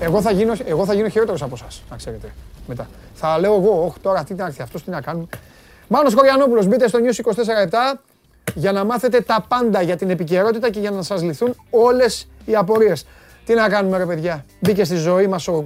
[0.00, 2.32] Εγώ θα γίνω, εγώ θα γίνω χειρότερος από εσάς, να ξέρετε.
[2.66, 2.86] Μετά.
[3.14, 5.26] Θα λέω εγώ, όχι τώρα τι να έρθει αυτός, τι να κάνουμε.
[5.88, 7.98] Μάνος Κοριανόπουλος, μπείτε στο News 24
[8.54, 12.54] για να μάθετε τα πάντα για την επικαιρότητα και για να σας λυθούν όλες οι
[12.54, 13.06] απορίες.
[13.44, 15.64] Τι να κάνουμε ρε παιδιά, μπήκε στη ζωή μας ο...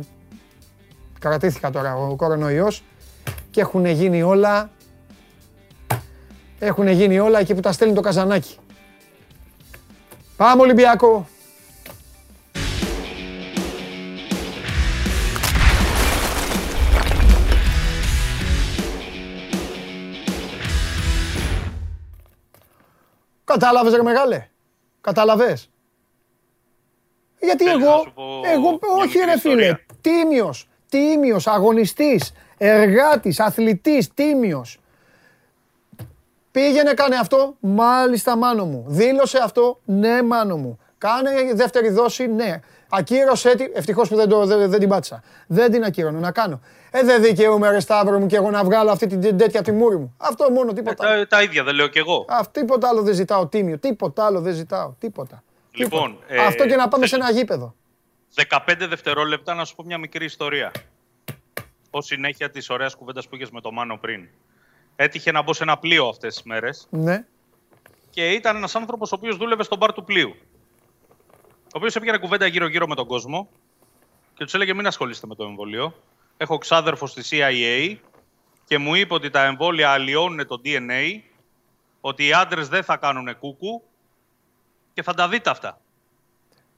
[1.18, 2.84] Κρατήθηκα τώρα ο κορονοϊός
[3.50, 4.70] και έχουν γίνει όλα
[6.58, 8.56] έχουν γίνει όλα εκεί που τα στέλνει το καζανάκι.
[10.36, 11.28] Πάμε Ολυμπιακό.
[23.50, 24.48] Κατάλαβες ρε μεγάλε;
[25.00, 25.70] Κατάλαβες;
[27.40, 31.46] Γιατί Θέλεις εγώ, να σου πω εγώ μια όχι μικρή ρε φίλε, ιστορία; τίμιος, τίμιος,
[31.46, 34.80] αγωνιστής, εργάτης, αθλητής, τίμιος.
[36.50, 37.56] Πήγαινε, κάνε αυτό.
[37.60, 38.84] Μάλιστα, μάνο μου.
[38.88, 39.80] Δήλωσε αυτό.
[39.84, 40.78] Ναι, μάνο μου.
[40.98, 42.26] Κάνε δεύτερη δόση.
[42.26, 42.60] Ναι.
[42.90, 43.64] Ακύρωσε τη.
[43.74, 45.22] Ευτυχώς που δεν, το, δεν, δεν την πάτησα.
[45.46, 46.18] Δεν την ακύρωνε.
[46.18, 46.60] Να κάνω.
[46.90, 49.96] Ε, δεν δικαιούμαι, ρε Σταύρο μου, και εγώ να βγάλω αυτή την τέτοια τη μούρη
[49.96, 50.14] μου.
[50.16, 51.06] Αυτό μόνο, τίποτα.
[51.08, 51.20] άλλο.
[51.20, 52.24] Τα, τα ίδια δεν λέω κι εγώ.
[52.28, 53.78] Α, τίποτα άλλο δεν ζητάω, τίμιο.
[53.78, 54.94] Τίποτα άλλο δεν ζητάω.
[54.98, 55.42] Τίποτα.
[55.72, 56.34] Λοιπόν, Τίποτα.
[56.42, 57.74] ε, αυτό και να πάμε σε θέλω- ένα γήπεδο.
[58.48, 60.70] 15 δευτερόλεπτα να σου πω μια μικρή ιστορία.
[61.90, 64.28] Ω συνέχεια της ωραίας κουβέντας που είχες με το Μάνο πριν.
[64.96, 67.24] Έτυχε να μπω σε ένα πλοίο αυτές τις μέρες Ναι.
[68.10, 70.34] και ήταν ένας άνθρωπος ο οποίος δούλευε στον μπαρ του πλοίου.
[71.72, 73.48] Ο οποίος έπιανε κουβέντα γύρω-γύρω με τον κόσμο
[74.34, 75.94] και τους έλεγε: Μην ασχολείστε με το εμβόλιο.
[76.36, 77.96] Έχω ξάδερφο στη CIA
[78.64, 81.20] και μου είπε ότι τα εμβόλια αλλοιώνουν το DNA,
[82.00, 83.82] ότι οι άντρες δεν θα κάνουν κούκου
[84.92, 85.80] και θα τα δείτε αυτά.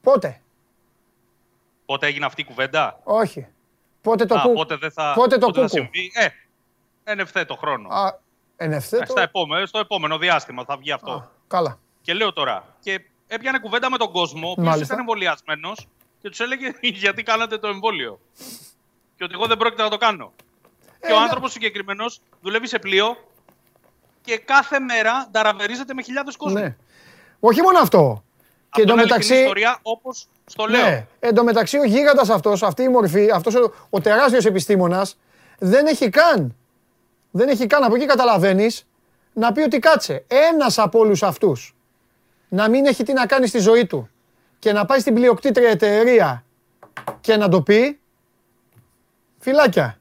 [0.00, 0.40] Πότε;
[1.86, 3.46] Πότε έγινε αυτή η κουβέντα; Όχι.
[4.00, 4.52] Πότε το Α, κου...
[4.52, 6.28] πότε δεν θα, Πότε το πότε θα κούκου; συμβεί; Ε,
[7.04, 7.88] εν ευθέτω χρόνο.
[7.88, 8.18] Α,
[8.56, 9.06] εν Ε, ευθέτω.
[9.06, 11.12] στα επόμενο, στο επόμενο διάστημα θα βγει αυτό.
[11.12, 11.78] Α, Καλά.
[12.02, 13.04] Και λέω τώρα, και
[13.34, 14.84] έπιανε κουβέντα με τον κόσμο, ο οποίος Μάλιστα.
[14.94, 15.88] ήταν εμβολιασμένος
[16.20, 16.72] και τους έλεγε
[17.02, 18.20] γιατί κάνατε το εμβόλιο;
[19.16, 20.32] Και ότι εγώ δεν πρόκειται να το κάνω.
[21.06, 21.22] και ο ναι.
[21.22, 23.16] άνθρωπος συγκεκριμένος δουλεύει σε πλοίο
[24.22, 26.58] και κάθε μέρα ταραβερίζεται με χιλιάδες κόσμο.
[26.58, 26.76] Ναι.
[27.40, 28.24] Όχι μόνο αυτό.
[28.70, 30.82] Και Αυτό είναι αληθινή εντωμεταξύ, ιστορία όπως στο λέω.
[30.86, 35.18] ναι, εντωμεταξύ ο γίγαντας αυτός, αυτή η μορφή, αυτός ο, ο τεράστιος επιστήμονας,
[35.58, 36.56] δεν έχει καν,
[37.30, 38.86] δεν έχει καν, από εκεί καταλαβαίνεις,
[39.32, 41.74] να πει ότι κάτσε, ένας από όλους αυτούς,
[42.54, 44.08] να μην έχει τι να κάνει στη ζωή του
[44.58, 46.44] και να πάει στην πλειοκτήτρια εταιρεία
[47.20, 47.98] και να το πει,
[49.38, 49.98] φυλάκια.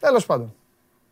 [0.00, 0.54] Τέλος πάντων.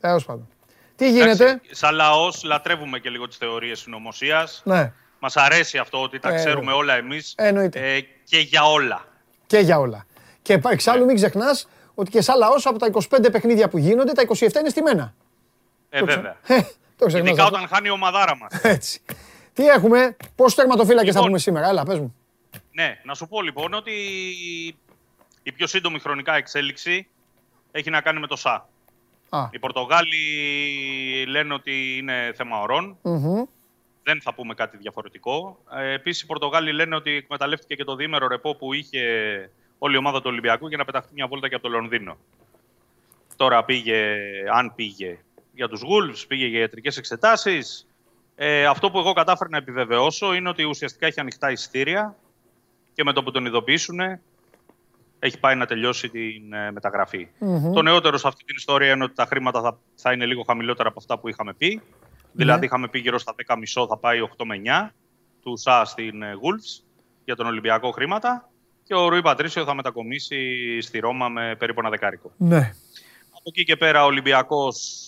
[0.00, 0.48] Τέλος πάντων.
[0.96, 4.48] Τι γίνεται, Εντάξει, σαν λαός, λατρεύουμε και λίγο τις θεωρίες συνωμοσία.
[4.64, 8.06] ναι, Μας αρέσει αυτό ότι τα Ε, ξέρουμε όλα εμείς εννοείται.
[8.24, 9.04] και για όλα.
[9.46, 10.06] Και για όλα.
[10.42, 14.12] Και πα- εξάλλου μην ξεχνάς ότι και σαν λαός από τα 25 παιχνίδια που γίνονται,
[14.12, 15.14] τα 27 είναι στημένα.
[15.90, 16.36] Ε, Το ξε- βέβαια.
[16.46, 16.60] Ε,
[16.98, 17.56] Το ξεχνάς Ειδικά αυτό.
[17.56, 18.52] όταν χάνει η ομαδάρα μας.
[18.62, 19.00] Έτσι.
[19.54, 21.26] Τι έχουμε, πόσους τερματοφύλακες θα Λοιπόν.
[21.26, 22.16] πούμε σήμερα, έλα πες μου.
[22.72, 23.92] Ναι, να σου πω λοιπόν ότι
[25.42, 27.06] η πιο σύντομη χρονικά εξέλιξη
[27.70, 28.68] έχει να κάνει με το ΣΑ.
[29.28, 29.48] Α.
[29.50, 30.16] Οι Πορτογάλοι
[31.28, 32.96] λένε ότι είναι θέμα ορών.
[33.02, 33.42] Μμμ.
[34.02, 35.58] Δεν θα πούμε κάτι διαφορετικό.
[35.76, 39.00] Ε, Επίσης, οι Πορτογάλοι λένε ότι εκμεταλλεύτηκε και το διήμερο ρεπό που είχε
[39.78, 42.16] όλη η ομάδα του Ολυμπιακού για να πεταχτεί μια βόλτα και από το Λονδίνο.
[43.36, 44.18] Τώρα πήγε,
[44.52, 45.18] αν πήγε
[45.54, 47.86] για τους Wolves, πήγε για ιατρικές εξετάσεις.
[48.44, 52.16] Ε, αυτό που εγώ κατάφερα να επιβεβαιώσω είναι ότι ουσιαστικά έχει ανοιχτά εισιτήρια
[52.92, 54.00] και με το που τον ειδοποιήσουν
[55.18, 57.28] έχει πάει να τελειώσει την ε, μεταγραφή.
[57.38, 57.72] Μμμ.
[57.72, 60.88] Το νεότερο σε αυτή την ιστορία είναι ότι τα χρήματα θα, θα είναι λίγο χαμηλότερα
[60.88, 61.82] από αυτά που είχαμε πει.
[62.32, 64.90] Δηλαδή είχαμε πει γύρω στα 10,5 θα πάει 8 με 9
[65.42, 66.84] του ΣΑ στην ε, Wolves
[67.24, 68.50] για τον Ολυμπιακό χρήματα
[68.84, 72.32] και ο Ρουί Πατρίσιο θα μετακομίσει στη Ρώμα με περίπου ένα δεκάρικο.
[72.36, 72.72] Ναι.
[73.30, 75.06] Από εκεί και πέρα ο Ολυμπιακός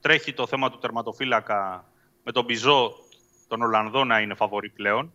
[0.00, 1.88] τρέχει το θέμα του τερματοφύλακα
[2.24, 2.92] με τον Μπιζό,
[3.48, 5.12] τον Ολλανδό να είναι φαβορή πλέον.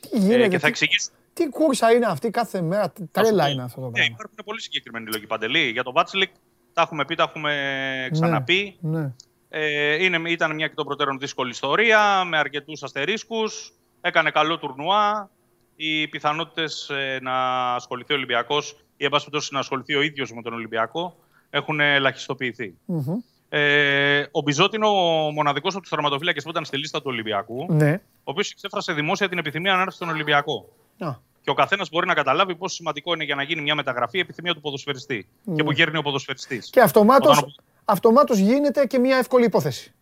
[0.00, 1.10] Τι γίνεται, Ε, και θα τι- εξηγήσω.
[1.32, 4.10] Τι κούρσα είναι αυτή κάθε μέρα, τι τρέλα είναι αυτό το Ναι, πράγμα.
[4.14, 5.68] υπάρχουν πολύ συγκεκριμένοι λόγοι παντελή.
[5.70, 6.30] Για τον Βάτσλικ
[6.72, 8.76] τα έχουμε πει, τα έχουμε ξαναπεί.
[8.80, 9.12] Ναι.
[9.48, 13.72] Ε, είναι, ήταν μια εκ των προτέρων δύσκολη ιστορία, με αρκετούς αστερίσκους.
[14.00, 15.30] Έκανε καλό τουρνουά.
[15.76, 16.90] Οι πιθανότητες
[17.20, 17.34] να
[17.74, 21.16] ασχοληθεί ο Ολυμπιακός ή, εν πάση περιπτώσει, να ασχοληθεί ο ίδιος με τον Ολυμπιακό
[21.50, 22.74] έχουν ελαχιστοποιηθεί.
[22.84, 23.16] Μμμ.
[23.50, 24.92] Ε, ο Μπιζότ είναι ο
[25.32, 28.00] μοναδικός από τους θερματοφύλακες που ήταν στη λίστα του Ολυμπιακού, Ναι.
[28.18, 30.68] ο οποίος εξέφρασε δημόσια την επιθυμία να έρθει στον Ολυμπιακό.
[30.98, 31.14] Α.
[31.42, 34.20] Και ο καθένας μπορεί να καταλάβει πόσο σημαντικό είναι για να γίνει μια μεταγραφή η
[34.20, 35.28] επιθυμία του ποδοσφαιριστή.
[35.44, 35.54] Ναι.
[35.54, 36.70] Και που γέρνει ο ποδοσφαιριστής.
[36.70, 39.92] Και αυτομάτως, Όταν ο- αυτομάτως γίνεται και μια εύκολη υπόθεση.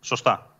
[0.00, 0.56] Σωστά.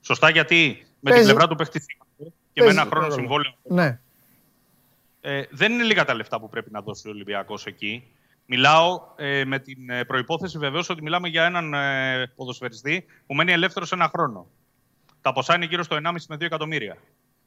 [0.00, 1.24] Σωστά γιατί με Παίζει.
[1.26, 2.24] την πλευρά του παίχτη και
[2.62, 3.14] με Παίζει ένα χρόνο ρόλο.
[3.18, 3.98] συμβόλαιο Ναι.
[5.20, 8.04] ε, δεν είναι λίγα τα λεφτά που πρέπει να δώσει ο Ολυμπιακός εκεί.
[8.46, 13.52] Μιλάω ε, με την ε, προπόθεση βεβαίως ότι μιλάμε για έναν ε, ποδοσφαιριστή που μένει
[13.52, 14.46] ελεύθερος ένα χρόνο.
[15.20, 16.96] Τα ποσά είναι γύρω στο 1,5 με 2 εκατομμύρια.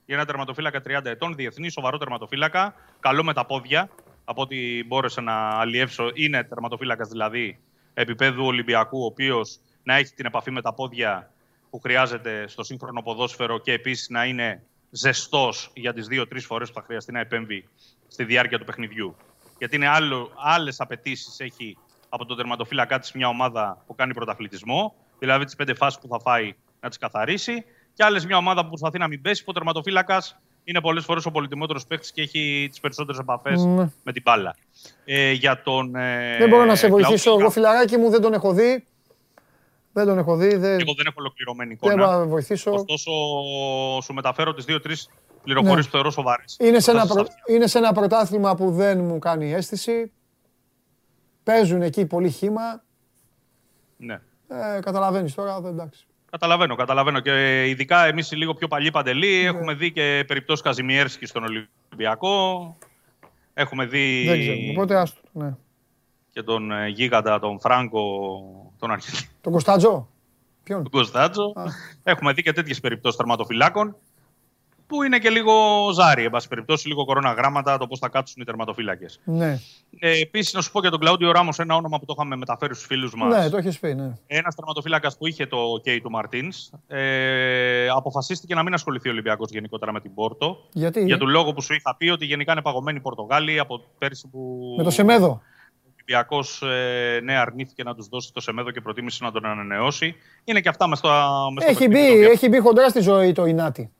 [0.05, 3.89] Για ένα τερματοφύλακα 30 ετών, διεθνή, σοβαρό τερματοφύλακα, καλό με τα πόδια,
[4.25, 6.11] από ό,τι μπόρεσα να αλλιεύσω.
[6.13, 7.59] Είναι τερματοφύλακας δηλαδή
[7.93, 11.31] επίπεδου Ολυμπιακού, ο οποίος να έχει την επαφή με τα πόδια
[11.69, 16.73] που χρειάζεται στο σύγχρονο ποδόσφαιρο και επίσης να είναι ζεστός για τις δύο-τρεις φορές που
[16.73, 17.67] θα χρειαστεί να επέμβει
[18.07, 19.15] στη διάρκεια του παιχνιδιού.
[19.59, 19.87] Γιατί είναι
[20.43, 21.77] άλλες απαιτήσεις έχει
[22.09, 26.19] από τον τερματοφύλακά της μια ομάδα που κάνει πρωταθλητισμό, δηλαδή τις πέντε φάσεις που θα
[26.19, 29.53] φάει να τις καθαρίσει, και άλλες μια ομάδα που προσπαθεί να μην πέσει, που ο
[29.53, 33.89] τερματοφύλακας είναι πολλές φορές ο πολυτιμότερος παίκτης και έχει τις περισσότερες επαφές Ναι.
[34.03, 34.55] με την μπάλα.
[35.05, 37.39] Ε, για τον, ε, Δεν μπορώ να σε Κλαούδη, βοηθήσω.
[37.39, 38.85] Εγώ φιλαράκι μου δεν τον έχω δει.
[39.93, 40.47] Δεν τον έχω δει.
[40.55, 42.05] Δεν, Εγώ δεν έχω ολοκληρωμένη δεν εικόνα.
[42.07, 42.71] μπορώ να βοηθήσω.
[42.71, 43.11] Ωστόσο,
[44.03, 45.09] σου μεταφέρω τις δύο-τρεις
[45.43, 45.83] πληροφορίες Ναι.
[45.83, 46.57] που θεωρώ σοβαρές.
[46.59, 50.11] Είναι σε, ένα προ- είναι σε ένα πρωτάθλημα που δεν μου κάνει αίσθηση.
[51.43, 52.83] Παίζουν εκεί πολύ χήμα.
[53.97, 54.13] Ναι.
[54.47, 56.05] Ε, καταλαβαίνεις τώρα, δεν εντάξει.
[56.31, 57.19] Καταλαβαίνω, καταλαβαίνω.
[57.19, 59.47] Και ειδικά εμείς οι λίγο πιο παλιοί παντελοί Ναι.
[59.47, 62.77] έχουμε δει και περιπτώσεις Καζιμιέρσκι στον Ολυμπιακό.
[63.53, 64.57] Έχουμε δει Δεν ξέρω.
[64.71, 65.21] Οπότε άστο.
[65.31, 65.55] Ναι.
[66.31, 68.01] και τον ε, γίγαντα, τον Φράγκο,
[68.79, 70.09] τον Αρχιτή, Τον Κωνσταντζό.
[70.63, 71.53] Ποιον; τον Κωνστάτζο.
[72.03, 73.95] Έχουμε δει και τέτοιες περιπτώσεις τερματοφυλάκων
[74.89, 75.53] που είναι και λίγο
[75.93, 79.19] ζάρι, εν πάση περιπτώσει, λίγο κορώνα γράμματα το πώς θα κάτσουν οι τερματοφύλακες.
[79.23, 79.59] Ναι.
[79.99, 82.73] Ε, Επίσης, να σου πω για τον Κλαούντιο Ράμος, ένα όνομα που το είχαμε μεταφέρει
[82.73, 83.37] στους φίλους μας.
[83.37, 84.13] Ναι, το έχεις πει, ναι.
[84.27, 86.69] Ένας τερματοφύλακας που είχε το OK του Μαρτίνς.
[86.87, 90.57] Ε, αποφασίστηκε να μην ασχοληθεί ο Ολυμπιακός γενικότερα με την Πόρτο.
[90.71, 93.81] Γιατί; Για τον λόγο που σου είχα πει ότι γενικά είναι παγωμένοι οι Πορτογάλοι από
[93.97, 94.73] πέρσι που.
[94.77, 95.27] Με το Σεμέδο.
[95.27, 95.41] Ο
[95.95, 100.15] Ολυμπιακός ε, ναι, αρνήθηκε να τους δώσει το Σεμέδο και προτίμησε να τον ανανεώσει.
[100.43, 101.09] Είναι και αυτά μες στο.
[101.53, 103.91] μες στο Έχει μπει, παιχνίδι το έχει μπει χοντρά στη ζωή το Ινάτι.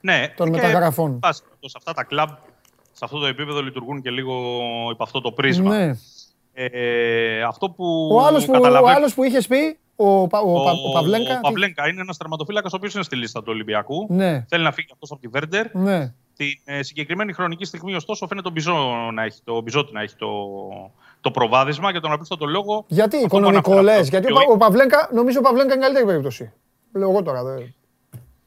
[0.00, 1.18] Ναι, των και μεταγραφών.
[1.18, 2.28] πάση περιπτώσει, αυτά τα κλαμπ
[2.92, 4.34] σε αυτό το επίπεδο λειτουργούν και λίγο
[4.92, 5.76] υπό αυτό το πρίσμα.
[5.76, 5.92] Ναι.
[6.52, 10.64] Ε, αυτό που Ο άλλος που, ο καταλαβαίνω- άλλος που είχες πει, ο, Πα- ο,
[10.64, 11.32] Πα- ο Παυλέγκα.
[11.32, 14.06] Ο τι- Παυλέγκα είναι ένας τερματοφύλακας ο οποίος είναι στη λίστα του Ολυμπιακού.
[14.10, 14.44] Ναι.
[14.48, 15.74] Θέλει να φύγει αυτός από τη Βέρντερ.
[15.74, 16.12] Ναι.
[16.36, 20.14] Την ε, συγκεκριμένη χρονική στιγμή, ωστόσο, φαίνεται τον Μπιζό να έχει το, Μπιζότη να έχει
[20.16, 20.28] το,
[21.20, 22.84] το προβάδισμα για τον απλούστατο λόγο.
[22.88, 23.98] Γιατί, αυτό που οικονομικό αναφέραμε.
[24.00, 26.52] λες; Γιατί ο, Και Πα- ο Παυλέγκα, νομίζω ο Παυλέγκα είναι καλύτερη περίπτωση.
[26.92, 27.42] Λέω εγώ τώρα.
[27.44, 27.54] δε.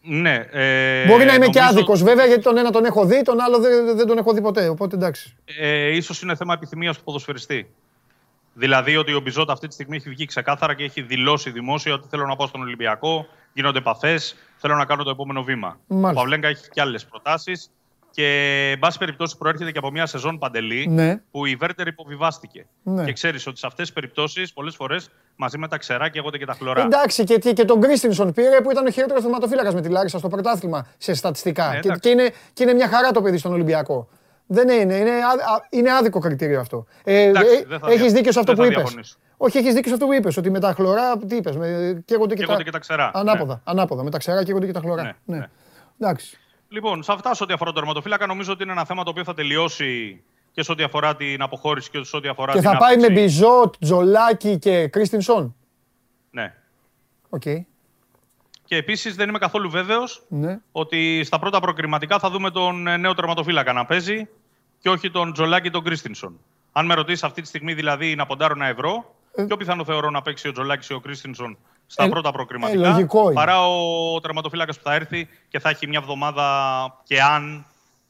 [0.04, 3.22] Ναι, ε, Μπορεί να είμαι και νομίζω- άδικος βέβαια, γιατί τον ένα τον έχω δει,
[3.22, 4.68] τον άλλο δεν, δεν τον έχω δει ποτέ.
[4.68, 5.36] Οπότε εντάξει.
[5.60, 7.70] Ε, ίσως είναι θέμα επιθυμίας του ποδοσφαιριστή.
[8.54, 12.08] Δηλαδή ότι ο Μπιζότ αυτή τη στιγμή έχει βγει ξεκάθαρα και έχει δηλώσει δημόσια ότι
[12.10, 15.80] θέλω να πάω στον Ολυμπιακό, γίνονται επαφές, θέλω να κάνω το επόμενο βήμα.
[15.88, 16.12] Μάλιστα.
[16.12, 17.72] Ο Παυλέγκα έχει και άλλες προτάσεις
[18.12, 18.26] και,
[18.74, 21.22] εν πάση περιπτώσει, προέρχεται και από μια σεζόν παντελή Ναι.
[21.32, 22.66] που η Βέρτερ υποβιβάστηκε.
[22.84, 23.04] Ναι.
[23.06, 26.46] Και ξέρεις ότι σε αυτές τις περιπτώσεις, πολλές φορές μαζί με τα ξερά καίγονται και
[26.46, 26.82] τα χλωρά.
[26.82, 30.18] Εντάξει, και, τι- και τον Κρίστινσον πήρε που ήταν ο χειρότερος θεματοφύλακας με τη Λάρισα
[30.18, 31.68] στο πρωτάθλημα σε στατιστικά.
[31.68, 32.00] Ναι, και, εντάξει.
[32.00, 34.08] και, είναι, και είναι μια χαρά το παιδί στον Ολυμπιακό.
[34.48, 36.86] Δεν είναι, είναι, ά- α- είναι άδικο κριτήριο αυτό.
[37.04, 38.84] Ε, Εντάξει, ε, δεν θα έχεις δια- δίκιο σε αυτό δεν που θα είπες.
[38.84, 39.16] διαφωνήσω.
[39.38, 41.66] Όχι, έχεις δίκιο σε αυτό που είπες, ότι με τα χλωρά, τι είπες, με,
[42.06, 43.12] καίγονται και, Καίγονται τα, και τα ξερά.
[43.14, 45.04] Ανάποδα, ανάποδα, με τα ξερά καίγονται και τα χλωρά.
[45.04, 45.38] Ναι, Ναι.
[45.38, 45.48] ναι.
[46.00, 46.38] Εντάξει.
[46.74, 49.24] Λοιπόν, σε αυτά σε ό,τι αφορά το τερματοφύλακα, νομίζω ότι είναι ένα θέμα το οποίο
[49.24, 50.22] θα τελειώσει
[50.52, 53.06] και σε ό,τι αφορά την αποχώρηση και σε ό,τι αφορά Και την θα πάει με
[53.06, 53.22] αύξηση.
[53.26, 55.56] Μπιζότ, Τζολάκη και Κρίστινσον.
[56.32, 56.54] Ναι.
[57.30, 57.42] Οκ.
[58.66, 60.60] Και επίσης δεν είμαι καθόλου βέβαιος Ναι.
[60.72, 64.28] ότι στα πρώτα προκριματικά θα δούμε τον ε, νέο τερματοφύλακα να παίζει
[64.80, 66.40] και όχι τον Τζολάκη τον Κρίστινσον.
[66.72, 69.16] Αν με ρωτήσεις αυτή τη στιγμή δηλαδή να ποντάρω ένα ευρώ,
[69.48, 71.58] πιο πιθανό θεωρώ να παίξει ο Τζολάκης ή ο Κρίστινσον
[71.92, 73.34] στα Ε, πρώτα προκριματικά ε, λογικό είναι.
[73.34, 76.48] παρά ο τερματοφύλακας που θα έρθει και θα έχει μια εβδομάδα
[77.04, 77.66] και αν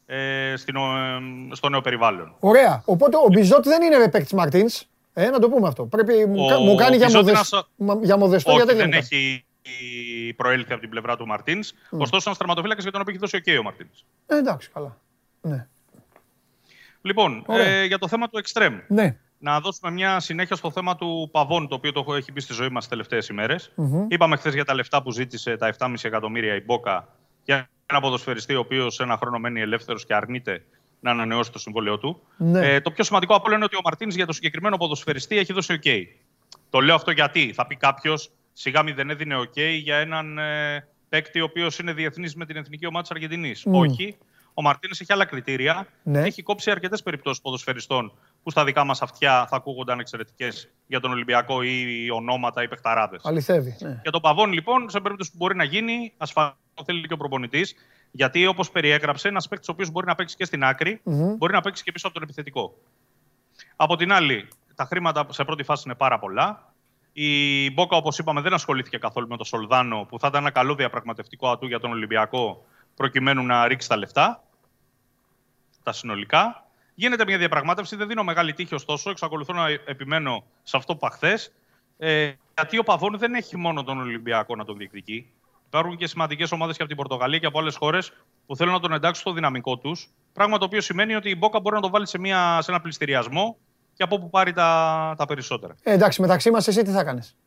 [0.05, 1.19] ε, στην, ο- ε,
[1.55, 2.35] στο νέο περιβάλλον.
[2.39, 2.81] Ωραία.
[2.85, 4.83] Οπότε ο Μπιζότ δεν είναι παίκτης Μαρτίνς.
[5.13, 5.85] Ε, να το πούμε αυτό.
[5.85, 7.49] Πρέπει, μου, Ο κα- μου κάνει για, Μπιζότ μοδεσ...
[7.77, 8.51] είναι μα- για μοδεστό.
[8.51, 9.43] Όχι, για τέτοια δεν μου κάνει.
[9.63, 11.71] έχει προέλθει από την πλευρά του Μαρτίνς.
[11.89, 14.03] Ωστόσο, ένας τερματοφύλακας για τον οποίο έχει δώσει ο okay ο Μαρτίνς.
[14.27, 14.97] Ε, εντάξει, καλά.
[15.41, 15.67] Ναι.
[17.01, 17.65] Λοιπόν, Ωραία.
[17.67, 18.79] ε, για το θέμα του εξτρέμ.
[18.87, 19.15] ναι.
[19.43, 22.53] Να δώσουμε μια συνέχεια στο θέμα του Παβών, το οποίο το έχω- έχει μπει στη
[22.53, 23.71] ζωή μας τι τελευταίες ημέρες.
[23.75, 24.05] Μμμ.
[24.09, 27.07] Είπαμε χθες για τα λεφτά που ζήτησε, τα 7,5 εκατομμύρια η Μπόκα,
[27.43, 30.65] για ένα ποδοσφαιριστή ο οποίος ένα χρόνο μένει ελεύθερος και αρνείται
[30.99, 32.21] να ανανεώσει το συμβόλαιό του.
[32.37, 32.73] Ναι.
[32.73, 35.53] Ε, το πιο σημαντικό από όλα είναι ότι ο Μαρτίνς για το συγκεκριμένο ποδοσφαιριστή έχει
[35.53, 36.03] δώσει OK.
[36.69, 40.87] Το λέω αυτό γιατί θα πει κάποιος, σιγά μη δεν έδινε OK για έναν ε,
[41.09, 43.65] παίκτη ο οποίος είναι διεθνής με την εθνική ομάδα της Αργεντινής.
[43.65, 43.73] Μμ.
[43.75, 44.17] Όχι.
[44.53, 45.87] Ο Μαρτίνε έχει άλλα κριτήρια.
[46.03, 46.19] Ναι.
[46.21, 48.13] Έχει κόψει αρκετές περιπτώσεις ποδοσφαιριστών
[48.43, 53.21] που στα δικά μας αυτιά θα ακούγονταν εξαιρετικές για τον Ολυμπιακό ή ονόματα ή παιχταράδες.
[53.25, 53.77] Αληθεύει.
[53.79, 53.99] Ναι.
[54.01, 56.53] Για τον Παβόν, λοιπόν, σε περίπτωση που μπορεί να γίνει, ασφαλώς
[56.85, 57.75] θέλει και ο προπονητής.
[58.11, 61.35] Γιατί όπως περιέγραψε, ένας παίκτης ο οποίος μπορεί να παίξει και στην άκρη, Μμμ.
[61.35, 62.77] μπορεί να παίξει και πίσω από τον επιθετικό.
[63.75, 66.73] Από την άλλη, τα χρήματα σε πρώτη φάση είναι πάρα πολλά.
[67.13, 70.75] Η Μπόκα, όπως είπαμε, δεν ασχολήθηκε καθόλου με τον Σολδάνο, που θα ήταν ένα καλό
[70.75, 72.65] διαπραγματευτικό ατού για τον Ολυμπιακό,
[72.95, 74.43] προκειμένου να ρίξει τα λεφτά,
[75.83, 76.65] τα συνολικά.
[76.95, 81.15] Γίνεται μια διαπραγμάτευση, δεν δίνω μεγάλη τύχη ωστόσο, εξακολουθώ να επιμένω σε αυτό που είπα
[81.15, 81.39] χθε.
[81.97, 85.31] Ε, γιατί ο Παβόν δεν έχει μόνο τον Ολυμπιακό να τον διεκδικεί.
[85.67, 88.11] Υπάρχουν και σημαντικές ομάδες και από την Πορτογαλία και από άλλες χώρες
[88.45, 90.09] που θέλουν να τον εντάξουν στο δυναμικό τους.
[90.33, 92.81] Πράγμα το οποίο σημαίνει ότι η Μπόκα μπορεί να τον βάλει σε, μια, σε ένα
[92.81, 93.57] πληστηριασμό
[93.93, 95.75] και από όπου πάρει τα, τα περισσότερα.
[95.83, 97.37] Ε, εντάξει, μεταξύ μας εσύ τι θα κάνεις;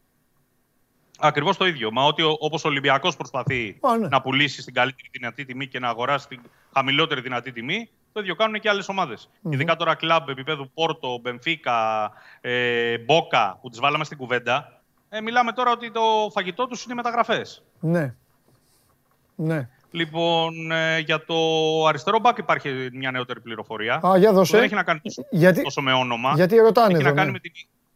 [1.18, 1.92] Ακριβώς το ίδιο.
[1.92, 4.08] Μα ότι όπως ο Ολυμπιακός προσπαθεί Α, ναι.
[4.08, 6.40] να πουλήσει στην καλύτερη δυνατή τιμή και να αγοράσει την
[6.72, 9.31] χαμηλότερη δυνατή τιμή, το ίδιο κάνουν και άλλες ομάδες.
[9.51, 12.11] Ειδικά τώρα κλαμπ επίπεδου Πόρτο, Μπενφίκα,
[12.41, 14.82] ε, Μπόκα που τι βάλαμε στην κουβέντα.
[15.09, 16.01] Ε, μιλάμε τώρα ότι το
[16.32, 17.62] φαγητό τους είναι μεταγραφές.
[17.81, 18.15] Ναι.
[19.35, 19.69] Ναι.
[19.91, 21.36] Λοιπόν, ε, για το
[21.86, 24.01] αριστερό μπακ υπάρχει μια νεότερη πληροφορία.
[24.07, 24.57] Α, για που δώσε.
[24.57, 26.32] Δεν έχει να κάνει τόσο, Γιατί- τόσο με όνομα.
[26.35, 27.32] γιατί ρωτάνε Έχει εδώ, να κάνει ναι.
[27.32, 27.53] με, την,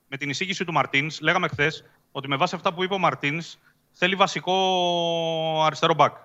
[0.08, 1.20] με την εισήγηση του Μαρτίνς.
[1.20, 3.56] Λέγαμε χθες ότι με βάση αυτά που είπε ο Μαρτίνς
[3.92, 4.54] θέλει βασικό
[5.66, 6.16] αριστερό μπακ.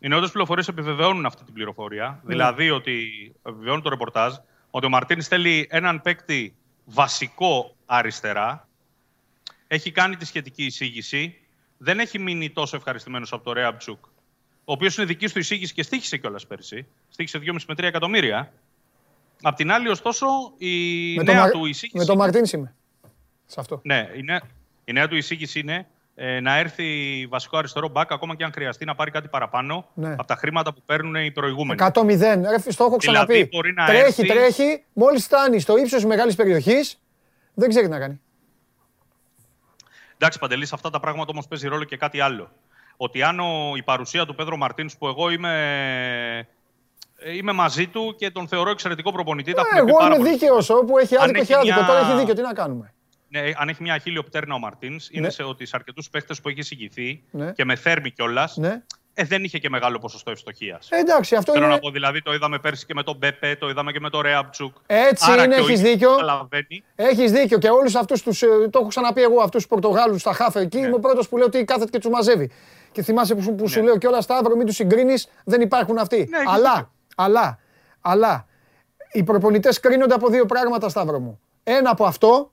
[0.00, 2.08] Οι νεότερε πληροφορίες επιβεβαιώνουν αυτή την πληροφορία.
[2.22, 2.32] Ναι.
[2.32, 2.92] Δηλαδή ότι
[3.42, 4.34] επιβεβαιώνουν το ρεπορτάζ
[4.70, 6.54] ότι ο Μαρτίν θέλει έναν παίκτη
[6.84, 8.68] βασικό αριστερά.
[9.66, 11.38] Έχει κάνει τη σχετική εισήγηση.
[11.78, 14.04] Δεν έχει μείνει τόσο ευχαριστημένος από το Ρέαμπτσουκ,
[14.64, 16.86] ο οποίος είναι δική του εισήγηση και στήχησε κιόλας πέρσι.
[17.08, 18.52] Στήχησε 2,5 με 3 εκατομμύρια.
[19.42, 20.26] Απ' την άλλη, ωστόσο,
[20.58, 21.50] η Με το, νέα Μαρ...
[21.50, 21.98] του εισήγηση.
[21.98, 22.74] με το Μαρτίνς είμαι.
[23.46, 23.80] Σε αυτό.
[23.84, 24.40] Ναι, η νέα,
[24.84, 25.86] η νέα του εισήγηση είναι
[26.22, 30.12] ε, να έρθει βασικό αριστερό μπακ, ακόμα και αν χρειαστεί να πάρει κάτι παραπάνω Ναι.
[30.12, 31.80] από τα χρήματα που παίρνουν οι προηγούμενοι.
[31.94, 32.08] 100-0.
[32.50, 33.32] Ρε, στο έχω ξαναπεί.
[33.32, 34.84] Δηλαδή, μπορεί να τρέχει, έρθει- τρέχει.
[34.92, 37.00] Μόλις φτάνει στο ύψος μεγάλης περιοχής,
[37.54, 38.20] δεν ξέρει τι να κάνει.
[40.14, 42.50] Εντάξει, Παντελής, σε αυτά τα πράγματα όμως παίζει ρόλο και κάτι άλλο.
[42.96, 45.52] Ότι αν ο- η παρουσία του Πέδρο Μαρτίνς, που εγώ είμαι,
[47.18, 49.52] ε, είμαι μαζί του και τον θεωρώ εξαιρετικό προπονητή.
[49.52, 50.70] τα Ε, έχουμε πει εγώ πάρα είμαι πολλές δίκαιος.
[50.70, 51.76] Όπου έχει Αν άδικο, έχει έχει άδικο.
[51.76, 52.34] μια- Τώρα έχει δίκιο.
[52.34, 52.94] Τι να κάνουμε.
[53.32, 56.48] Ναι, αν έχει μια αχίλιο πτέρνα ο Μαρτίνς, είναι σε ότι σε αρκετούς παίχτε που
[56.48, 57.52] έχει συγκηθεί Ναι.
[57.52, 58.82] και με θέρμη κιόλας, Ναι.
[59.14, 60.88] ε, δεν είχε και μεγάλο ποσοστό ευστοχίας.
[60.90, 61.74] Ε, εντάξει, αυτό Θέλω είναι.
[61.74, 64.20] να πω, δηλαδή το είδαμε πέρσι και με τον Μπέπε, το είδαμε και με τον
[64.20, 64.76] Ρέαμπτσουκ.
[64.86, 66.10] Έτσι Άρα είναι, και ο έχεις ίδιος δίκιο.
[66.10, 66.82] καταλαβαίνει.
[66.94, 68.38] Έχεις δίκιο και όλους αυτούς τους.
[68.38, 70.78] Το έχω ξαναπεί εγώ αυτούς τους Πορτογάλους στα χάφε εκεί.
[70.80, 70.86] Ναι.
[70.86, 72.50] Είμαι ο πρώτος που λέω ότι κάθεται και τους μαζεύει.
[72.92, 76.16] Και θυμάσαι που, σου- που σου λέω κιόλας Σταύρο, μην τους συγκρίνεις, δεν υπάρχουν αυτοί.
[76.30, 76.88] Ναι, έχεις αλλά, δίκιο.
[77.16, 77.58] αλλά,
[78.00, 78.46] αλλά,
[79.12, 81.40] οι προπονητές κρίνονται από δύο πράγματα, Σταύρο μου.
[81.64, 82.52] Ένα από αυτό,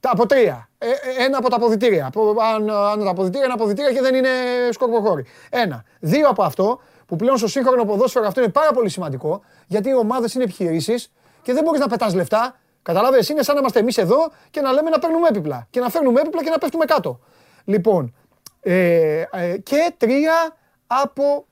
[0.00, 0.68] τα από τρία.
[0.78, 2.06] Ε, ε, ένα από τα αποδητήρια.
[2.06, 4.28] Από, αν, αν τα αποδητήρια είναι αποδητήρια και δεν είναι
[4.70, 5.24] σκορποχώροι.
[5.50, 5.84] Ένα.
[6.00, 9.94] Δύο από αυτό, που πλέον στο σύγχρονο ποδόσφαιρο αυτό είναι πάρα πολύ σημαντικό, γιατί οι
[9.94, 11.12] ομάδες είναι επιχειρήσεις
[11.42, 12.56] και δεν μπορείς να πετάς λεφτά.
[12.82, 15.66] Καταλάβει, είναι σαν να είμαστε εμείς εδώ και να λέμε να παίρνουμε έπιπλα.
[15.70, 17.20] Και να φέρνουμε έπιπλα και να πέφτουμε κάτω.
[17.64, 18.14] Λοιπόν,
[18.60, 20.56] ε, ε, και τρία
[20.86, 21.46] από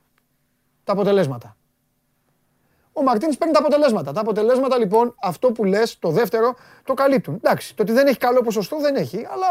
[0.85, 1.56] τα αποτελέσματα.
[2.99, 4.13] Ο Μαρτίνς παίρνει τα αποτελέσματα.
[4.13, 6.55] Τα αποτελέσματα λοιπόν, αυτό που λες, το δεύτερο,
[6.85, 7.35] το καλύπτουν.
[7.35, 9.47] Εντάξει, το ότι δεν έχει καλό ποσοστό δεν έχει, αλλά.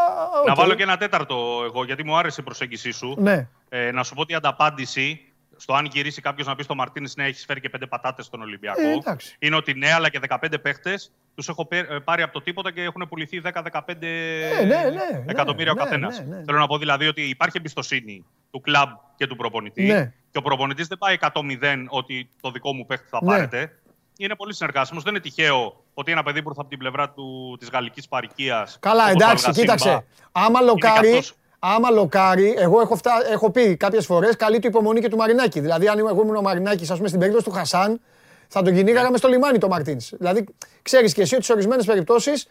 [0.45, 0.57] Να οκ.
[0.57, 3.15] βάλω και ένα τέταρτο εγώ, γιατί μου άρεσε η προσέγγιση σου.
[3.17, 3.47] Ναι.
[3.69, 5.22] Ε, να σου πω ότι η ανταπάντηση
[5.57, 8.41] στο αν γυρίσει κάποιος να πει στο Μαρτίνς ναι, έχεις φέρει και πέντε πατάτες στον
[8.41, 8.81] Ολυμπιακό.
[8.81, 9.35] Ε, εντάξει.
[9.39, 12.72] είναι ότι ναι, αλλά και 15 παίχτες τους έχω πέ- ε, πάρει από το τίποτα
[12.72, 13.51] και έχουν πουληθεί 10-15
[13.99, 16.19] ναι, ναι, εκατομμύρια ναι, ο καθένας.
[16.19, 16.43] ναι, ναι.
[16.45, 20.13] Θέλω να πω δηλαδή ότι υπάρχει εμπιστοσύνη του κλαμπ και του προπονητή.
[20.36, 20.41] Ναι.
[20.41, 23.30] και ο προπονητής δεν πάει 100-0 ότι το δικό μου παίχτη θα Ναι.
[23.30, 23.72] πάρετε.
[24.18, 25.03] Είναι πολύ συνεργάσιμος.
[25.03, 28.78] Δεν είναι τυχαίο ότι ένα παιδί που ήρθε από την πλευρά του, της γαλλικής παροικίας...
[28.80, 30.06] Καλά, όπως ο εντάξει, Αλγασίμπα, κοίταξε.
[30.32, 34.60] Άμα είναι λοκάρει, και αυτός- άμα λοκάρει, εγώ έχω, φτά, έχω πει κάποιες φορές καλή
[34.60, 35.60] του υπομονή και του Μαρινάκη.
[35.60, 38.02] Δηλαδή, αν εγώ ήμουν ο Μαρινάκης, ας πούμε, στην περίπτωση του Χασάν,
[38.48, 40.10] θα τον κυνήγαγα με στο λιμάνι το Μαρτίνς.
[40.18, 40.45] Δηλαδή,
[40.82, 42.48] ξέρεις και εσύ ότι σε ορισμένες περιπτώσεις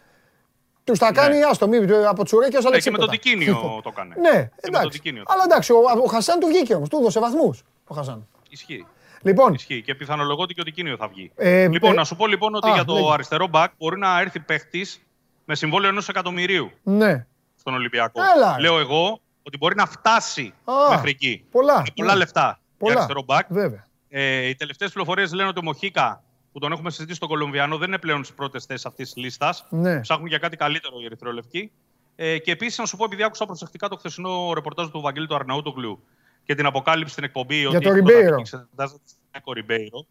[0.85, 1.77] τους τα κάνει άστο, μη
[2.09, 3.07] από τσουρέκια ω Ναι, και με Αλεξίπτωτα.
[3.07, 4.15] τον Τικίνιο το έκανε.
[4.19, 4.89] Ναι, Και με τον εντάξει.
[4.99, 5.23] Τικίνιο.
[5.27, 7.63] Αλλά εντάξει, ο, ο Χασάν του βγήκε όμως, του έδωσε βαθμούς.
[7.87, 8.27] Ο Χασάν.
[8.49, 8.87] Ισχύει.
[9.23, 9.83] Λοιπόν, Ισχύει.
[9.83, 11.31] Και πιθανολογώ ότι και ο Τικίνιο θα βγει.
[11.37, 13.13] Ε, λοιπόν, ε, να σου πω λοιπόν ότι α, για το λέγε.
[13.13, 15.01] αριστερό μπακ μπορεί να έρθει παίχτης
[15.45, 17.27] με συμβόλαιο ενός εκατομμυρίου ναι.
[17.59, 18.21] στον Ολυμπιακό.
[18.37, 18.63] Έλα, ρε.
[18.63, 21.45] Λέω εγώ ότι μπορεί να φτάσει Α, μέχρι εκεί.
[21.51, 22.19] πολλά, Είναι πολλά ναι.
[22.19, 22.93] λεφτά Πολλά.
[22.93, 23.47] για αριστερό μπακ.
[23.49, 23.85] Βέβαια.
[24.09, 27.89] Ε, οι τελευταίες πληροφορίες λένε ότι ο Μοχίκα, που τον έχουμε συζητήσει στον Κολομβιανό, δεν
[27.89, 29.67] είναι πλέον στις πρώτες θέσεις αυτής της λίστας.
[29.71, 30.01] Ναι.
[30.01, 31.71] Ψάχνουν για κάτι καλύτερο οι Ερυθρόλευκοι.
[32.17, 35.35] Ε, και επίσης, να σου πω, επειδή άκουσα προσεκτικά το χθεσινό ρεπορτάζ του Βαγγέλη του
[35.35, 36.05] Αρναούτογλου
[36.45, 38.19] και την αποκάλυψη στην εκπομπή Για ότι το έχει Ριμπέιρο.
[38.21, 39.01] προταθεί και εξετάζεται
[39.45, 40.07] ο Ριμπέιρο.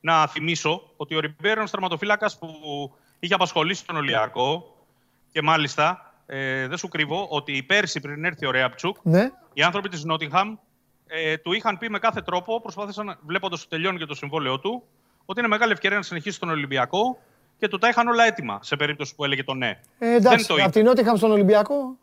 [0.00, 2.48] Να θυμίσω ότι ο Ριμπέιρο είναι ένα τερματοφύλακα που
[3.18, 4.76] είχε απασχολήσει τον Ολυμπιακό
[5.32, 9.30] και μάλιστα ε, δεν σου κρύβω ότι πέρσι πριν έρθει ο Ρέαμπτσιουκ, Ναι.
[9.52, 10.56] οι άνθρωποι της Νότιγχαμ
[11.06, 14.82] ε, του είχαν πει με κάθε τρόπο, προσπάθησαν βλέποντας ότι τελειώνει και το συμβόλαιό του,
[15.24, 17.18] ότι είναι μεγάλη ευκαιρία να συνεχίσει στον Ολυμπιακό
[17.58, 19.80] και του τα είχαν όλα έτοιμα σε περίπτωση που έλεγε το ναι.
[19.98, 20.70] Ε, εντάξει, το από είπε.
[20.70, 21.96] την Νότιχαμ στον Ολυμπιακό.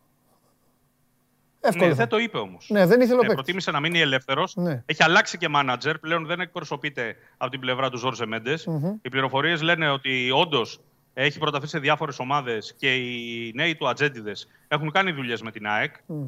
[1.62, 1.86] Εύκολο.
[1.86, 2.68] Ναι, θα δεν το είπε όμως.
[2.70, 3.36] Ναι, δεν ήθελε ο παίκτης.
[3.36, 4.56] προτίμησε να μείνει ελεύθερος.
[4.56, 4.84] Ναι.
[4.86, 6.00] Έχει αλλάξει και μάνατζερ.
[6.00, 8.66] Πλέον δεν εκπροσωπείται από την πλευρά του Ζόρζε Μέντες.
[8.66, 8.98] Μμμ.
[9.02, 10.80] Οι πληροφορίες λένε ότι όντως
[11.14, 15.68] έχει προταθεί σε διάφορες ομάδες και οι νέοι του ατζέντιδες έχουν κάνει δουλειές με την
[15.68, 15.96] ΑΕΚ.
[16.06, 16.26] Μμ.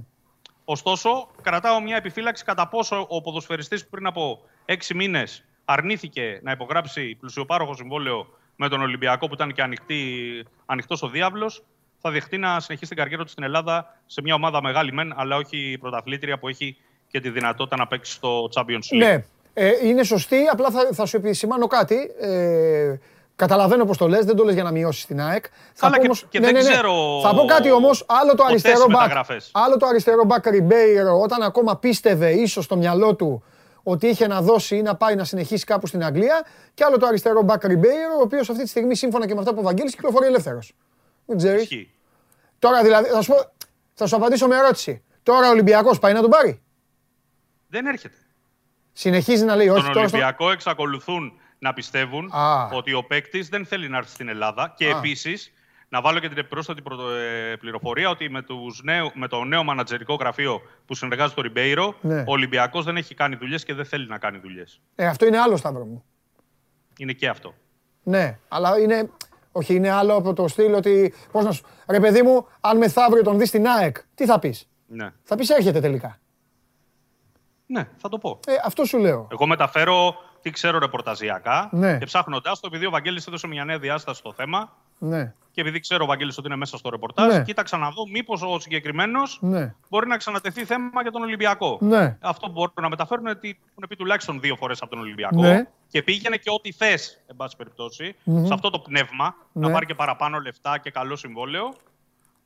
[0.65, 6.51] Ωστόσο, κρατάω μια επιφύλαξη κατά πόσο ο ποδοσφαιριστής που πριν από έξι μήνες αρνήθηκε να
[6.51, 9.63] υπογράψει πλουσιοπάροχο συμβόλαιο με τον Ολυμπιακό που ήταν και
[10.65, 11.63] ανοιχτός ο διάβλος,
[12.01, 15.35] θα δεχτεί να συνεχίσει την καριέρα του στην Ελλάδα σε μια ομάδα μεγάλη μεν, αλλά
[15.35, 18.97] όχι πρωταθλήτρια που έχει και τη δυνατότητα να παίξει στο Champions League.
[18.97, 19.23] Ναι,
[19.53, 20.47] ε, είναι σωστή.
[20.51, 22.11] Απλά θα, θα σου επισημάνω κάτι.
[22.19, 22.95] Ε,
[23.35, 25.45] καταλαβαίνω πώς το λες, δεν το λες για να μειώσεις την ΑΕΚ.
[25.45, 28.05] Θα Καλά, πω και- όμως- και δεν ξέρω Θα πω κάτι όμως.
[28.07, 29.01] Άλλο το ποτέ αριστερό στις μπακ.
[29.01, 29.49] μεταγραφές.
[29.53, 33.43] Άλλο το αριστερό μπακ Ριμπέιρο, όταν ακόμα πίστευε ίσως στο μυαλό του
[33.83, 36.45] ότι είχε να δώσει ή να πάει να συνεχίσει κάπου στην Αγγλία.
[36.73, 39.53] Και άλλο το αριστερό μπακ Ριμπέιρο, ο οποίος αυτή τη στιγμή σύμφωνα και με αυτά
[39.53, 40.73] που ο Βαγγέλης κυκλοφορεί ελεύθερος.
[41.25, 41.61] Δεν ξέρεις.
[41.61, 41.91] Ισχύει.
[42.59, 43.51] Τώρα δηλαδή, θα σου, πω,
[43.93, 45.03] θα σου απαντήσω με ερώτηση.
[45.23, 46.61] Τώρα ο Ολυμπιακός πάει να τον πάρει;
[47.67, 48.15] Δεν έρχεται.
[48.93, 50.07] Συνεχίζει να λέει όχι Τον τώρα.
[50.07, 52.69] στο- Ολυμπιακό εξακολουθούν να πιστεύουν Α.
[52.73, 54.73] ότι ο παίκτης δεν θέλει να έρθει στην Ελλάδα.
[54.77, 54.97] Και Α.
[54.97, 55.53] επίσης,
[55.89, 59.63] να βάλω και την επιπρόσθετη πρωτο- ε, πληροφορία ότι με, τους νέου, με το νέο
[59.63, 62.19] μανατζερικό γραφείο που συνεργάζεται το Ριμπέιρο, Ναι.
[62.19, 64.81] ο Ολυμπιακός δεν έχει κάνει δουλειές και δεν θέλει να κάνει δουλειές.
[64.95, 66.03] Ε, αυτό είναι άλλο σταύρο μου.
[66.97, 67.53] Είναι και αυτό.
[68.03, 69.09] Ναι, αλλά είναι.
[69.51, 71.13] Όχι, είναι άλλο από το στυλ ότι.
[71.31, 71.63] Πώς να σου.
[71.89, 75.09] Ρε παιδί μου, αν μεθαύριο τον δεις στην ΑΕΚ, τι θα πεις; Ναι.
[75.23, 76.19] Θα πεις έρχεται τελικά.
[77.65, 78.39] ναι, θα το πω.
[78.45, 79.27] Ε, αυτό σου λέω.
[79.31, 81.97] Εγώ μεταφέρω τι ξέρω ρεπορταζιακά Ναι.
[81.97, 84.73] και ψάχνοντάς το, επειδή ο Βαγγέλης έδωσε μια νέα διάσταση στο θέμα
[85.03, 87.43] Ναι, και επειδή ξέρω ο Βαγγέλης ότι είναι μέσα στο ρεπορτάζ, Ναι.
[87.43, 91.77] κοίταξα να δω μήπως ο συγκεκριμένος ναι, μπορεί να ξανατεθεί θέμα για τον Ολυμπιακό.
[91.81, 92.17] ναι.
[92.21, 95.41] Αυτό που μπορούν να μεταφέρουν είναι ότι έχουν πει τουλάχιστον δύο φορές από τον Ολυμπιακό.
[95.41, 95.67] Ναι.
[95.87, 98.45] Και πήγαινε και ό,τι θες, εν πάση περιπτώσει, Μμμ.
[98.45, 99.67] σε αυτό το πνεύμα, Ναι.
[99.67, 101.73] να πάρει και παραπάνω λεφτά και καλό συμβόλαιο.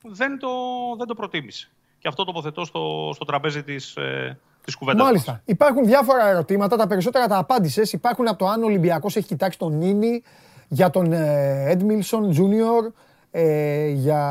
[0.04, 0.50] Δεν το,
[0.98, 1.70] δεν το προτίμησε.
[2.00, 5.42] Και αυτό τοποθετώ στο, στο τραπέζι της ε, της κουβέντας Μάλιστα.
[5.46, 7.94] Υπάρχουν διάφορα ερωτήματα, τα περισσότερα τα απάντησες.
[7.94, 10.24] Υπάρχουν από το αν ο Ολυμπιακός έχει κοιτάξει τον Νίνη,
[10.68, 12.92] για τον Έντμιλσον Τζούνιορ,
[13.32, 14.22] ε, για,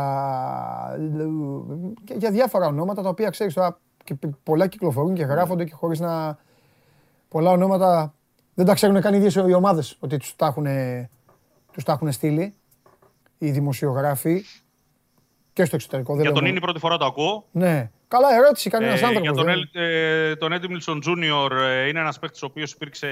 [2.04, 6.00] και για διάφορα ονόματα τα οποία ξέρεις τώρα και πολλά κυκλοφορούν και γράφονται και χωρίς
[6.00, 6.38] να.
[7.28, 8.14] Πολλά ονόματα
[8.54, 10.66] δεν τα ξέρουν καν οι ίδιες οι ομάδες ότι τους τα έχουν
[11.72, 12.54] τους τα έχουν στείλει
[13.38, 14.42] οι δημοσιογράφοι
[15.52, 16.12] και στο εξωτερικό.
[16.14, 16.48] δεν Για λέω τον μόνο.
[16.48, 17.44] είναι η πρώτη φορά το ακούω.
[17.50, 17.90] Ναι.
[18.08, 19.22] Καλά, ερώτηση κάνει ένα Ε, άνθρωπος.
[19.22, 23.08] για τον, Ελ- ε, τον Έντιμιλσον Τζούνιορ ε, είναι ένας παίκτης ο οποίος υπήρξε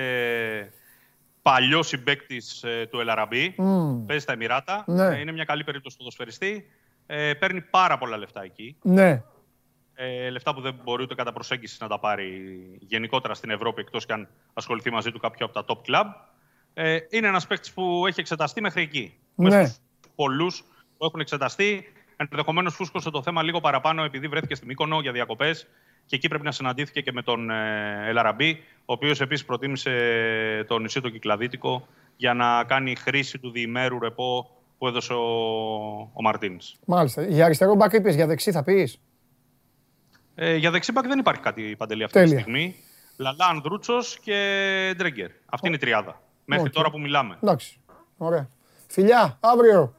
[1.43, 2.43] παλιός συμπέκτη
[2.91, 3.55] του Ελαραμπή.
[3.57, 4.07] Μμμ.
[4.07, 4.85] Παίζει στα Εμμυράτα.
[4.87, 5.07] Ναι.
[5.07, 6.67] Ε, είναι μια καλή περίπτωση ποδοσφαιριστή.
[7.07, 8.77] Ε, παίρνει πάρα πολλά λεφτά εκεί.
[8.83, 9.23] Ναι.
[9.95, 14.07] Ε, λεφτά που δεν μπορεί ούτε κατά προσέγγιση να τα πάρει γενικότερα στην Ευρώπη, εκτός
[14.07, 16.05] και αν ασχοληθεί μαζί του κάποιο από τα top club.
[16.75, 19.15] Ε, είναι ένας παίκτης που έχει εξεταστεί μέχρι εκεί.
[19.35, 19.49] Ναι.
[19.49, 19.79] Μέσα στους
[20.15, 20.65] πολλούς
[20.99, 21.93] που έχουν εξεταστεί.
[22.17, 25.67] Ενδεχομένως φούσκωσε το θέμα λίγο παραπάνω επειδή βρέθηκε στη Μύκονο για διακοπές
[26.07, 29.93] και εκεί πρέπει να συναντήθηκε και με τον ε, Ελαραμπή, ο οποίος επίσης προτίμησε
[30.69, 35.27] το νησί το Κυκλαδίτικο για να κάνει χρήση του διημέρου ρεπό που έδωσε ο,
[36.13, 36.75] ο Μαρτίνς.
[36.87, 37.23] Μάλιστα.
[37.23, 39.01] Για αριστερό μπακ είπες, για δεξί θα πεις;
[40.35, 42.35] Ε, για δεξίμπακ δεν υπάρχει κάτι παντελή αυτή Τέλεια.
[42.35, 42.75] τη στιγμή.
[43.17, 44.35] Λαλά, Ανδρούτσο και
[44.97, 45.31] Ντρέγκερ.
[45.47, 46.23] Αυτή είναι η τριάδα.
[46.45, 46.73] Μέχρι Οκ.
[46.73, 47.39] τώρα που μιλάμε.
[47.43, 47.81] Εντάξει.
[48.17, 48.49] Ωραία.
[48.87, 49.95] Φιλιά, αύριο.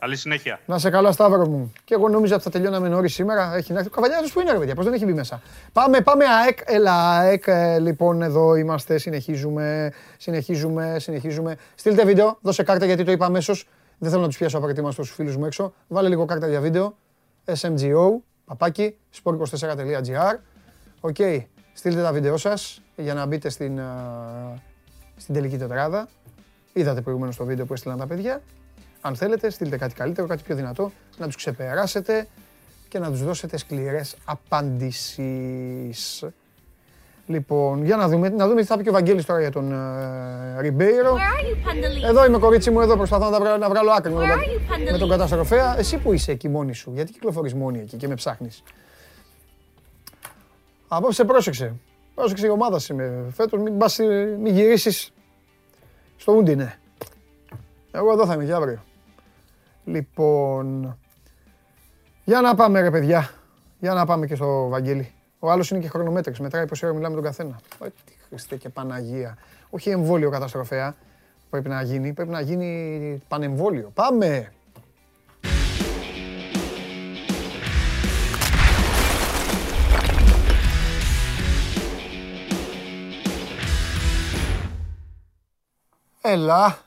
[0.00, 0.60] Καλή συνέχεια.
[0.66, 1.72] Να σε καλά, Σταύρο μου.
[1.84, 3.54] Και εγώ νόμιζα ότι θα τελειώναμε νωρίς σήμερα.
[3.56, 3.90] Έχει να έρθει.
[3.90, 5.42] Ο Καβαλιάρο που είναι, ρε παιδιά, πώς δεν έχει μπει μέσα.
[5.72, 6.58] Πάμε, πάμε, ΑΕΚ.
[6.64, 7.44] Έλα, ΑΕΚ.
[7.46, 8.98] ε, Λοιπόν, εδώ είμαστε.
[8.98, 9.92] Συνεχίζουμε.
[10.16, 10.96] Συνεχίζουμε.
[10.98, 11.56] Συνεχίζουμε.
[11.74, 12.38] Στείλτε βίντεο.
[12.40, 13.68] Δώσε κάρτα γιατί το είπα αμέσως.
[13.98, 15.72] Δεν θέλω να τους πιάσω απαραίτητα στου φίλους μου έξω.
[15.88, 16.96] Βάλε λίγο κάρτα για βίντεο.
[17.44, 18.10] SMGO.
[18.44, 18.96] Παπάκι.
[19.22, 20.34] sport24.gr.
[21.00, 21.16] Οκ.
[21.72, 23.84] Στείλτε τα βίντεο σας για να μπείτε στην, α,
[25.16, 26.08] στην τελική τετράδα.
[26.72, 28.42] Είδατε προηγουμένως το βίντεο που έστειλαν τα παιδιά.
[29.00, 32.26] Αν θέλετε, στείλτε κάτι καλύτερο, κάτι πιο δυνατό, να τους ξεπεράσετε
[32.88, 36.24] και να τους δώσετε σκληρές απαντήσεις.
[37.26, 39.72] Λοιπόν, για να δούμε, να δούμε τι θα πει και ο Βαγγέλης τώρα για τον
[39.72, 41.16] uh, Ριμπέιρο.
[42.08, 44.98] Εδώ είμαι κορίτσι μου, εδώ προσπαθώ να, τα βγάλω, να βγάλω άκρη με, τον- με
[44.98, 45.78] τον καταστροφέα.
[45.78, 48.62] Εσύ που είσαι εκεί μόνη σου, γιατί κυκλοφορείς μόνη εκεί και με ψάχνεις.
[50.88, 51.74] Απόψε πρόσεξε.
[52.14, 53.24] Πρόσεξε η ομάδα είμαι.
[53.34, 55.10] Φέτος μην, πας, ε, μην γυρίσεις
[56.16, 56.74] στο Ούντινε.
[57.90, 58.84] Εγώ εδώ θα είμαι και αύριο.
[59.84, 60.98] Λοιπόν,
[62.24, 63.30] για να πάμε ρε παιδιά.
[63.78, 65.12] Για να πάμε και στο Βαγγέλη.
[65.38, 66.40] Ο άλλος είναι και χρονομέτρης.
[66.40, 67.60] Μετράει πόση ώρα μιλάμε τον καθένα.
[67.84, 69.36] Ε, Τι Χριστέ και Παναγία.
[69.70, 70.94] Όχι εμβόλιο καταστροφέα.
[71.50, 72.12] Πρέπει να γίνει.
[72.12, 73.90] Πρέπει να γίνει πανεμβόλιο.
[73.94, 74.52] Πάμε.
[86.20, 86.78] Έλα.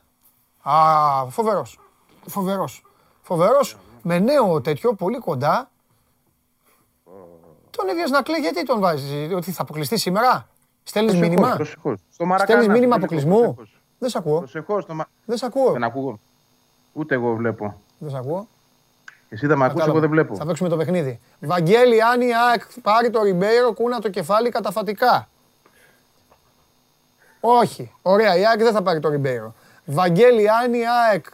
[0.62, 1.83] Α, φοβερός.
[2.28, 2.84] Φοβερός.
[3.22, 3.78] Φοβερός.
[4.02, 5.70] Με νέο τέτοιο, πολύ κοντά.
[7.70, 10.48] Τον ίδιος να κλαίει, γιατί τον βάζεις, ότι θα αποκλειστεί σήμερα;
[10.84, 12.00] Στέλνεις μήνυμα; Προσεχώς.
[12.12, 12.62] Στο Μαρακάνα.
[12.62, 13.82] Στέλνεις μήνυμα Προσεχώς, αποκλεισμού; προσεχώς.
[14.00, 14.38] Δεν σ' ακούω.
[14.38, 14.84] Προσεχώς.
[14.84, 15.72] στο Μα- Δεν σ' ακούω.
[15.72, 16.20] Δεν ακούω.
[16.94, 17.82] Ούτε εγώ βλέπω.
[17.98, 18.48] Δεν σ' ακούω.
[19.30, 20.36] Εσύ δεν με ακούς, εγώ δεν βλέπω.
[20.36, 21.20] Θα παίξουμε το παιχνίδι.
[21.40, 25.28] Βαγγέλη, αν η ΑΕΚ πάρει το Ριμπέιρο, κούνα το κεφάλι καταφατικά.
[27.40, 27.92] Όχι.
[28.02, 29.54] Ωραία, η ΑΕΚ δεν θα πάρει το Ριμπέιρο.
[29.86, 31.26] Βαγγέλη, αν η ΑΕΚ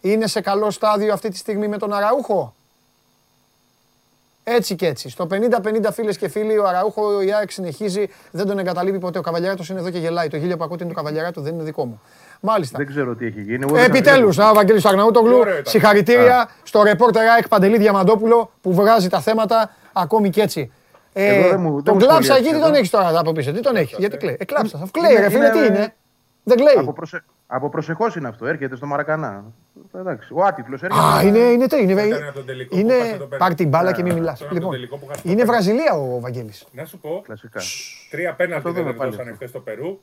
[0.00, 2.54] είναι σε καλό στάδιο αυτή τη στιγμή με τον Αραούχο;
[4.44, 5.08] Έτσι και έτσι.
[5.08, 9.18] Στο 50-50 φίλες και φίλοι, ο Αραούχο η ΑΕΚ συνεχίζει, δεν τον εγκαταλείπει ποτέ.
[9.18, 10.28] Ο Καβαλιαράτος είναι εδώ και γελάει.
[10.28, 12.00] Το γέλιο που ακούτε είναι του Καβαλιαράτου, δεν είναι δικό μου.
[12.40, 12.78] Μάλιστα.
[12.78, 13.58] Δεν ξέρω τι έχει γίνει.
[13.68, 15.64] εγώ δεν Επιτέλους, θα ο Βαγγέλης Αγναούτογλου, ωραίο ήταν.
[15.66, 20.72] συγχαρητήρια στο ρεπόρτερ ΑΕΚ Παντελή Διαμαντόπουλο που βγάζει τα θέματα ακόμη και έτσι.
[21.12, 22.64] Εγώ δεν μου- δεν τον μου κλάψα σχολιάστε εκεί, τι εδώ.
[22.64, 24.36] τον έχεις τώρα από πίσω, τι τον έχει, γιατί κλαίει.
[24.40, 25.94] Ε, κλάψα, θα κλαίει Είναι- ρε φίλε, είναι- τι είναι;
[26.44, 26.74] Δεν κλαίει.
[26.78, 27.24] Από, προσε...
[27.46, 28.46] από προσεχώς είναι αυτό.
[28.46, 29.44] Έρχεται στο Μαρακανά.
[29.94, 30.32] Εντάξει.
[30.34, 31.04] Ο άτυφλος έρχεται.
[31.06, 33.68] Α, είναι, είναι, τι, είναι, Ήταν από τον τελικό που είναι, χάσε το πάρ' την
[33.68, 34.38] μπάλα και μην Ναι, μιλάς.
[34.38, 35.62] τώρα Λοιπόν, τον τελικό που χάσε το είναι πέναλτι.
[35.64, 36.66] Βραζιλία ο Βαγγέλης.
[36.72, 37.20] Να σου πω.
[37.24, 37.60] Κλασικά.
[38.10, 39.10] Τρία πέναλτι Αυτό δεν δούμε πάλι.
[39.10, 40.00] δώσανε χθε στο Περού.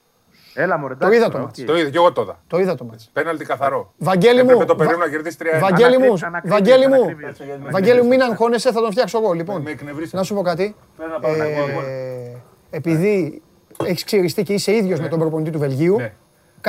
[0.53, 0.95] Έλα μωρέ.
[0.95, 1.43] Το εντάξει, είδα το οκ.
[1.43, 1.63] μάτς.
[1.65, 2.39] Το είδα και εγώ το είδα.
[2.47, 3.09] Το είδα το μάτς.
[3.13, 3.93] Πέναλτι καθαρό.
[3.97, 5.59] Βαγγέλη μου, Έπρεπε το Περού Βα- να κερδίσει 3-1.
[5.59, 7.37] Βαγγέλη μου, Ανακρίβειες, Βαγγέλη μου, ανακρίβειες.
[7.71, 9.33] Βαγγέλη μου, μην αγχώνεσαι, θα τον φτιάξω εγώ.
[9.33, 10.17] Λοιπόν, Με εκνευρίσατε.
[10.17, 10.75] να σου πω κάτι.
[10.97, 11.79] Πέρα να πάω να ακούω εγώ.
[11.81, 13.41] Ε, επειδή
[13.85, 16.13] έχεις ξυριστεί και είσαι ίδιος με τον προπονητή του Βελγίου, Ναι.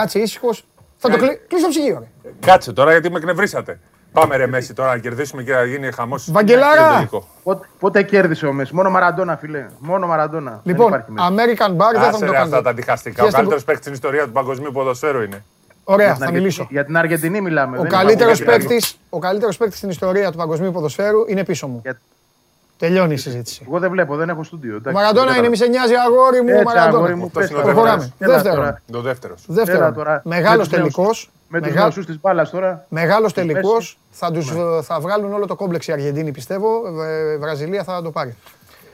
[0.01, 0.65] Κάτσε ήσυχος.
[0.97, 1.27] Θα το Ναι.
[1.27, 1.99] κλει- κλείσω το ψυγείο.
[2.23, 2.31] ρε.
[2.47, 3.79] Κάτσε τώρα γιατί με εκνευρίσατε.
[4.13, 6.31] Πάμε ρε Μέση τώρα να κερδίσουμε και να γίνει χαμός.
[6.31, 7.09] Βαγγελάρα!
[7.43, 9.67] Πότε, πότε κέρδισε ο Μέση; Μόνο Μαραντόνα, φιλέ.
[9.79, 10.61] Μόνο Μαραντόνα.
[10.65, 11.57] Λοιπόν, Δεν υπάρχει Μέση.
[11.59, 12.63] American Bar δεν θα Άσε μου το ρε αυτά κάνετε.
[12.63, 13.15] τα αντιχαστικά.
[13.15, 15.45] Ο Πιέστε καλύτερος μου- παίκτης στην ιστορία του παγκοσμίου ποδοσφαίρου είναι.
[15.85, 16.67] Ωραία, Για την θα Αργεντινή- μιλήσω.
[16.71, 17.79] Για την Αργεντινή μιλάμε.
[17.79, 21.25] Ο δεν καλύτερος είπαμε για την παίκτη ο καλύτερος παίκτης στην ιστορία του παγκοσμίου ποδοσφαίρου
[21.29, 21.83] είναι πίσω μου.
[22.79, 23.65] Τελειώνει η συζήτηση.
[23.69, 24.77] Εγώ δεν βλέπω, δεν έχω στούντιο.
[24.77, 26.49] εντάξει, Μαραντόνα δεν είναι, μη σε νοιάζει αγόρι μου.
[26.49, 26.97] Έτσι, Μαραντόνα.
[26.97, 27.63] αγόρι μου, πες τώρα.
[27.63, 28.13] Προχωράμε.
[28.19, 28.59] Έλα Δεύτερον.
[28.59, 28.81] τώρα.
[28.93, 29.35] Το δεύτερο.
[29.49, 29.95] Έλα Δεύτερον.
[29.95, 30.21] τώρα.
[30.25, 31.31] Μεγάλος Με τους νέους- τελικός.
[31.49, 32.85] Με τους νεοσού τη μπάλα τώρα.
[32.89, 33.53] Μεγάλος Στη μέση.
[33.53, 33.77] τελικό.
[34.11, 34.83] Θα, τους, Ναι.
[34.83, 36.69] θα βγάλουν όλο το κόμπλεξ οι Αργεντίνοι πιστεύω.
[37.05, 38.37] Ε, Βραζιλία θα το πάρει.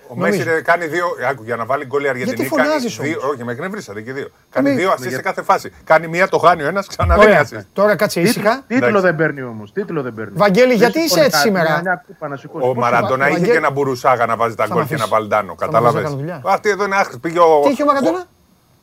[0.09, 0.36] Ο Νομίζω.
[0.36, 1.06] Μέση ρε, κάνει δύο.
[1.31, 2.36] Άκου, για να βάλει γκολ η Αργεντινή.
[2.36, 4.28] Γιατί κάνει φωνάζεις δύο, όμως; όχι, με εκνευρίσατε και δύο.
[4.51, 5.72] Κάνει μη- δύο Ναι, assist σε γιατί- κάθε φάση.
[5.85, 7.44] Κάνει μία, το χάνει ο ένας, ξαναδίνει Ωραία.
[7.44, 7.64] assist.
[7.72, 8.62] Τώρα κάτσε ήσυχα.
[8.66, 9.06] Τίτλο Εντάξει.
[9.06, 9.72] δεν παίρνει όμως.
[9.72, 10.32] Τίτλο δεν παίρνει.
[10.36, 12.64] Βαγγέλη, Δεν γιατί σου είσαι πω έτσι κάτι, σήμερα; μια- μια κούπα να σηκώσει.
[12.64, 14.86] Ο Πώς Μαραντόνα ο είχε Βαγγέλη- και ένα μπουρουσάγα να βάζει τα Θα γκολ μ'
[14.86, 15.18] και ένα αφήσεις.
[15.18, 15.47] βαλντάνο.
[15.59, 15.89] Θα μ' Κατάλαβες.
[16.02, 16.55] αφήσεις να κάνω δουλειά.
[16.55, 17.18] Αυτή εδώ είναι άχρηστη.
[17.18, 17.60] Πήγε ο.
[17.64, 18.24] Τι είχε ο Μαραντόνα;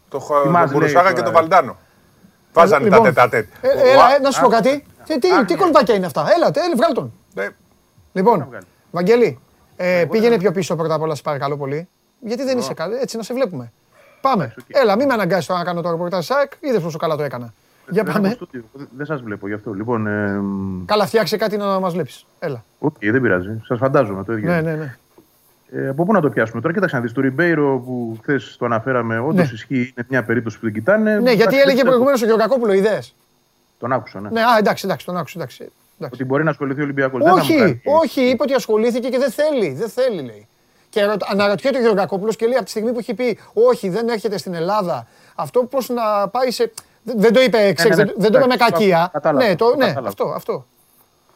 [0.09, 1.77] Το, χο- Τι το μας λέει μπουρουσάγα τώρα, και το ε; βαλντάνο.
[2.53, 3.47] Βάζανε τα Λοιπόν, τετατέτ.
[3.61, 4.85] ε, Έλα, ε, να σου πω κάτι.
[5.05, 6.21] Τι, τι, τι κολπάκια είναι αυτά.
[6.35, 7.13] Έλα, έλα, βγάλ τον.
[7.35, 7.47] Ε,
[8.13, 8.65] Λοιπόν, βγάλει.
[8.91, 9.39] Βαγγέλη,
[9.83, 11.87] ε, πήγαινε πιο πίσω πρώτα απ' όλα, σε παρακαλώ πολύ.
[12.19, 13.71] Γιατί δεν είσαι καλό, έτσι να σε βλέπουμε.
[14.21, 14.53] Πάμε.
[14.67, 16.51] Έλα, μην με αναγκάσεις τώρα να κάνω το ρεπορτάζ ΣΑΚ.
[16.59, 17.53] Είδες πόσο καλά το έκανα.
[17.89, 18.27] Για Δεν πάμε.
[18.27, 18.63] έχω στούντιο.
[18.97, 19.73] Δεν σας βλέπω γι' αυτό.
[19.73, 22.25] Λοιπόν, ε, μ, Καλά, φτιάξε κάτι να μας βλέπεις.
[22.39, 22.63] Έλα.
[22.79, 23.61] οκ, δεν πειράζει.
[23.65, 24.49] Σας φαντάζομαι το ίδιο.
[24.51, 24.95] Ναι, ναι, ναι.
[25.73, 27.11] Ε, από πού να το πιάσουμε τώρα, κοίταξε να δεις.
[27.11, 29.53] Το Ριμπέιρο που χθες το αναφέραμε, όντως Ναι.
[29.53, 31.11] ισχύει, είναι μια περίπτωση που την κοιτάνε.
[31.13, 32.99] Ναι, γιατί Εντάξει, έλεγε δεν προηγουμένως ο Γεωργακόπουλος, ιδέε.
[33.79, 34.29] Τον άκουσα, ναι.
[34.29, 35.39] Ναι, α, εντάξει, εντάξει, τον άκουσα.
[35.39, 35.71] Εντάξει.
[36.05, 36.21] Εντάξει.
[36.21, 37.21] Ότι μπορεί να ασχοληθεί ο Ολυμπιακός.
[37.31, 39.73] Όχι, όχι, είπε ότι ασχολήθηκε και δεν θέλει.
[39.73, 40.47] Δεν θέλει, λέει.
[40.89, 44.07] Και ρωτα- αναρωτιέται ο Γεωργακόπουλος και λέει από τη στιγμή που έχει πει Όχι, δεν
[44.09, 46.71] έρχεται στην Ελλάδα, αυτό πώς να πάει σε.
[47.03, 49.09] Δεν δεν το είπε, ξέρεις, ναι, δεν- δεν το είπε με εντάξει, κακία.
[49.11, 50.07] κατάλαβα, Ναι, το, ναι κατάλαβα.
[50.07, 50.65] αυτό, αυτό.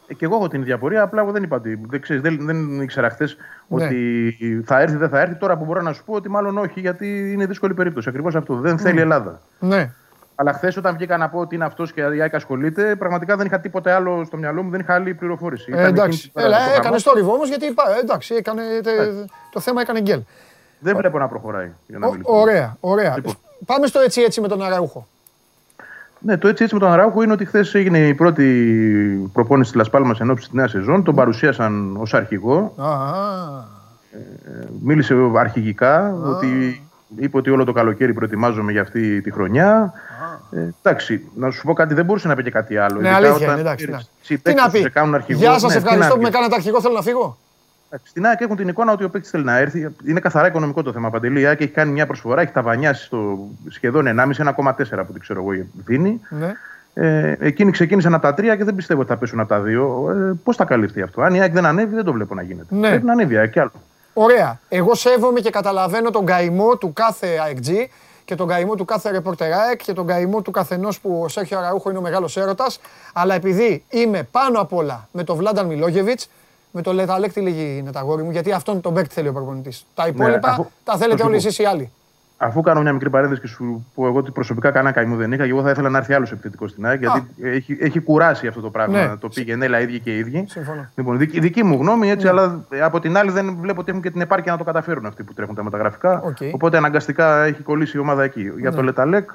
[0.08, 1.80] Ε, και εγώ έχω την ίδια πορεία, απλά εγώ δεν είπα ότι.
[1.86, 3.36] Δεν, ξέρεις, δεν, δεν ήξερα χθες
[3.68, 3.84] Ναι.
[3.84, 5.34] ότι θα έρθει, δεν θα έρθει.
[5.34, 8.08] Τώρα που μπορώ να σου πω ότι μάλλον όχι, γιατί είναι δύσκολη περίπτωση.
[8.08, 8.54] Ακριβώς αυτό.
[8.54, 9.40] Δεν θέλει Ελλάδα.
[9.58, 9.90] Ναι.
[10.38, 13.46] Αλλά χθες όταν βγήκα να πω ότι είναι αυτός και η ΑΕΚ ασχολείται, πραγματικά δεν
[13.46, 15.64] είχα τίποτε άλλο στο μυαλό μου, δεν είχα άλλη πληροφόρηση.
[15.68, 16.22] Ε, Ήταν εκείνη εντάξει.
[16.22, 16.84] τη μέρα Έλα, το πρόγραμμα.
[16.86, 20.20] έκανες στόριβο όμως γιατί είπα, εντάξει, έκανε, τε- το θέμα έκανε γκέλ.
[20.78, 21.70] Δεν βλέπω να προχωράει.
[21.86, 22.42] Για να Ω- είμαι ειλικρινής.
[22.42, 23.14] Ωραία, ωραία.
[23.16, 23.34] Λοιπόν.
[23.66, 25.06] Πάμε στο έτσι έτσι με τον Αραούχο.
[26.18, 29.78] Ναι, το έτσι έτσι με τον Αράουχο είναι ότι χθες έγινε η πρώτη προπόνηση της
[29.80, 31.02] Λασπάλμα εν ώψη της νέας σεζόν.
[31.04, 32.74] Τον παρουσίασαν ως αρχηγό.
[32.76, 33.74] Α,
[34.82, 36.82] Μίλησε αρχηγικά ότι
[37.18, 39.92] είπε ότι όλο το καλοκαίρι προετοιμάζομαι για αυτή τη χρονιά.
[40.50, 43.00] Ε, εντάξει, να σου πω κάτι, δεν μπορούσε να πει και κάτι άλλο.
[43.00, 43.84] Ναι, Ειδικά αλήθεια όταν είναι, εντάξει.
[43.86, 44.32] ξέρεις, εντάξει.
[44.32, 45.38] οι Τι παίκτες να σου πει; σε κάνουν αρχηγό.
[45.38, 46.36] Γεια σας, Ναι, τι ευχαριστώ να που με πεις.
[46.36, 47.38] κάνατε αρχηγό, θέλω να φύγω.
[47.88, 49.88] Εντάξει, Στην ΑΕΚ έχουν την εικόνα ότι ο παίκτης θέλει να έρθει.
[50.06, 51.10] Είναι καθαρά οικονομικό το θέμα.
[51.10, 55.12] Παντελή, η ΑΕΚ έχει κάνει μια προσφορά, έχει τα βανιάσει στο σχεδόν 1,5, 1,4 που
[55.12, 56.20] την ξέρω εγώ δίνει.
[56.28, 56.52] Ναι.
[56.94, 60.10] Ε, εκείνοι ξεκίνησαν από τα τρία και δεν πιστεύω ότι θα πέσουν από τα δύο.
[60.10, 62.74] Ε, Πώς θα καλυφθεί αυτό; Αν η ΑΕΚ δεν ανέβει, δεν το βλέπω να γίνεται.
[62.74, 62.88] Ναι.
[62.88, 63.72] Πρέπει να ανέβει η ΑΕΚ κι άλλο.
[64.18, 64.60] Ωραία.
[64.68, 67.84] Εγώ σέβομαι και καταλαβαίνω τον καημό του κάθε AEG
[68.24, 71.58] και τον καημό του κάθε ρεπόρτερ ΑΕΚ και τον καημό του καθενός που ο Σέρχιο
[71.58, 72.80] Αραούχο είναι ο μεγάλος έρωτας.
[73.12, 76.28] Αλλά επειδή είμαι πάνω απ' όλα με τον Βλάνταν Μιλόγεβιτς,
[76.70, 79.32] με τον Λε Ταλέκ τι λέγει είναι αγόρι μου, γιατί αυτόν τον παίκτη θέλει ο
[79.32, 79.86] προπονητής.
[79.94, 81.46] Τα υπόλοιπα Ναι, αφού- τα θα θέλετε σου όλοι πω.
[81.46, 81.92] εσείς οι άλλοι.
[82.38, 85.44] Αφού κάνω μια μικρή παρένθεση και σου πω εγώ ότι προσωπικά κανένα καημό δεν είχα,
[85.44, 88.60] και εγώ θα ήθελα να έρθει άλλος επιθετικός στην ΑΕΚ, γιατί έχει, έχει κουράσει αυτό
[88.60, 88.98] το πράγμα.
[89.06, 89.16] Ναι.
[89.16, 90.44] Το πήγαινε έλα ίδιοι και οι ίδιοι.
[90.48, 90.86] Συμφωνώ.
[90.94, 92.30] Λοιπόν, δική, δική μου γνώμη έτσι, Ναι.
[92.30, 95.06] αλλά ε, από την άλλη δεν βλέπω ότι έχουν και την επάρκεια να το καταφέρουν
[95.06, 96.20] αυτοί που τρέχουν τα μεταγραφικά.
[96.20, 96.36] Οκ.
[96.52, 98.42] Οπότε αναγκαστικά έχει κολλήσει η ομάδα εκεί.
[98.58, 98.76] Για Ναι.
[98.76, 99.30] το Λε Ταλέκ,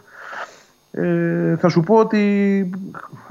[0.91, 2.69] ε, θα σου πω ότι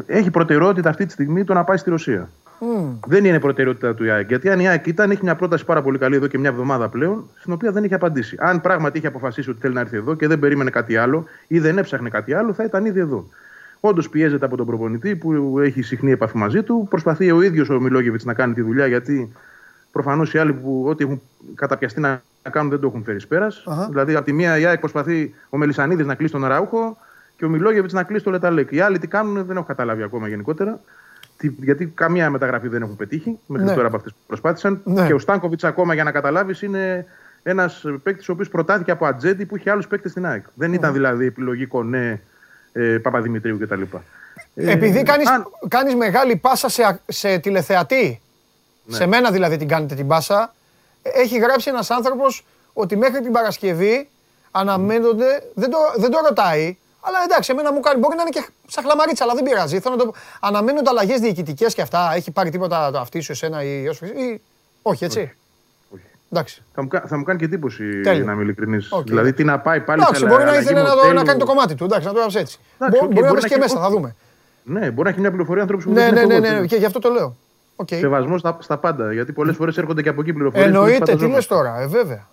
[0.06, 2.28] έχει προτεραιότητα αυτή τη στιγμή το να πάει στη Ρωσία.
[2.60, 2.98] Μμμ.
[3.06, 4.28] Δεν είναι προτεραιότητα του ΙΑΕΚ.
[4.28, 6.88] Γιατί αν η ΙΑΕΚ ήταν, έχει μια πρόταση πάρα πολύ καλή εδώ και μια εβδομάδα
[6.88, 8.36] πλέον, στην οποία δεν είχε απαντήσει.
[8.38, 11.58] Αν πράγματι είχε αποφασίσει ότι θέλει να έρθει εδώ και δεν περίμενε κάτι άλλο ή
[11.58, 13.28] δεν έψαχνε κάτι άλλο, θα ήταν ήδη εδώ.
[13.80, 16.86] Όντως πιέζεται από τον προπονητή που έχει συχνή επαφή μαζί του.
[16.90, 19.32] Προσπαθεί ο ίδιος ο Μιλόγεβιτς να κάνει τη δουλειά γιατί
[19.92, 21.20] προφανώς οι άλλοι που ό,τι έχουν
[21.54, 23.64] καταπιαστεί να κάνουν δεν το έχουν φέρει πέρας.
[23.66, 23.88] Αχα.
[23.88, 26.96] Δηλαδή, από τη μία η ΑΕΚ προσπαθεί ο Μελισανίδης να κλείσει τον Αράουχο
[27.36, 28.72] και ο Μιλόγεβιτς να κλείσει τον Λεταλέκ.
[28.72, 30.80] Οι άλλοι τι κάνουν δεν έχω καταλάβει ακόμα γενικότερα.
[31.40, 33.74] Τι- Γιατί καμία μεταγραφή δεν έχουν πετύχει μέχρι Ναι.
[33.74, 34.80] τώρα από αυτές που προσπάθησαν.
[34.84, 35.06] Ναι.
[35.06, 37.06] Και ο Στάνκοβιτς, ακόμα για να καταλάβεις, είναι
[37.42, 40.44] ένας παίκτης ο οποίος προτάθηκε από ατζέντη που είχε άλλους παίκτες στην ΑΕΚ.
[40.54, 42.20] Δεν ήταν δηλαδή επιλογή Κονέ,
[42.72, 43.82] ε, Παπαδημητρίου κτλ.
[44.54, 48.20] Ε, Επειδή κάνεις, αν- κάνεις μεγάλη πάσα σε, α- σε τηλεθεατή,
[48.84, 48.96] Ναι.
[48.96, 50.54] σε μένα δηλαδή την κάνετε την πάσα,
[51.02, 54.08] έχει γράψει ένας άνθρωπος ότι μέχρι την Παρασκευή
[54.50, 58.44] αναμένονται, δεν το, δεν το ρωτάει, αλλά εντάξει, εμένα μου κάνει, μπορεί να είναι και
[58.66, 59.80] σαν χλαμαρίτσα, αλλά δεν πειράζει.
[59.80, 60.14] Θέλω να το, πω.
[60.40, 62.12] αναμένονται αλλαγές διοικητικές και αυτά.
[62.14, 64.40] Έχει πάρει τίποτα το αυτή σου, εσένα ή, όσο- ή
[64.82, 65.20] όχι, έτσι;
[65.90, 66.02] Όχι.
[66.32, 66.62] Εντάξει.
[66.74, 68.24] Θα μου, κα- θα μου κάνει και εντύπωση Τέλεια.
[68.24, 68.92] να είμαι ειλικρινής.
[68.92, 69.06] Οκ.
[69.06, 71.14] Δηλαδή, τι να πάει πάλι Εντάξει, σε μπορεί να αλλαγή ήθελε να, το, μοντέλου.
[71.14, 71.84] να κάνει το κομμάτι του.
[71.84, 72.58] Εντάξει, να το γράψει έτσι.
[72.78, 74.14] Εντάξει, Μπο- οκ, μπορεί να μπορεί βρεις να και έχει- μέσα, θα δούμε.
[74.62, 76.60] Ναι, μπορεί να έχει μια πληροφορία άνθρωπο που Ναι, δεν ναι, έχει ναι, φόβο.
[76.60, 77.36] ναι, και γι' αυτό το λέω.
[77.76, 77.88] Οκ.
[77.88, 79.12] Σεβασμός στα, στα πάντα.
[79.12, 80.66] Γιατί πολλές φορές έρχονται και από εκεί πληροφορίες.
[80.68, 82.26] Εννοείται, τι λες τώρα, ε, βέβαια.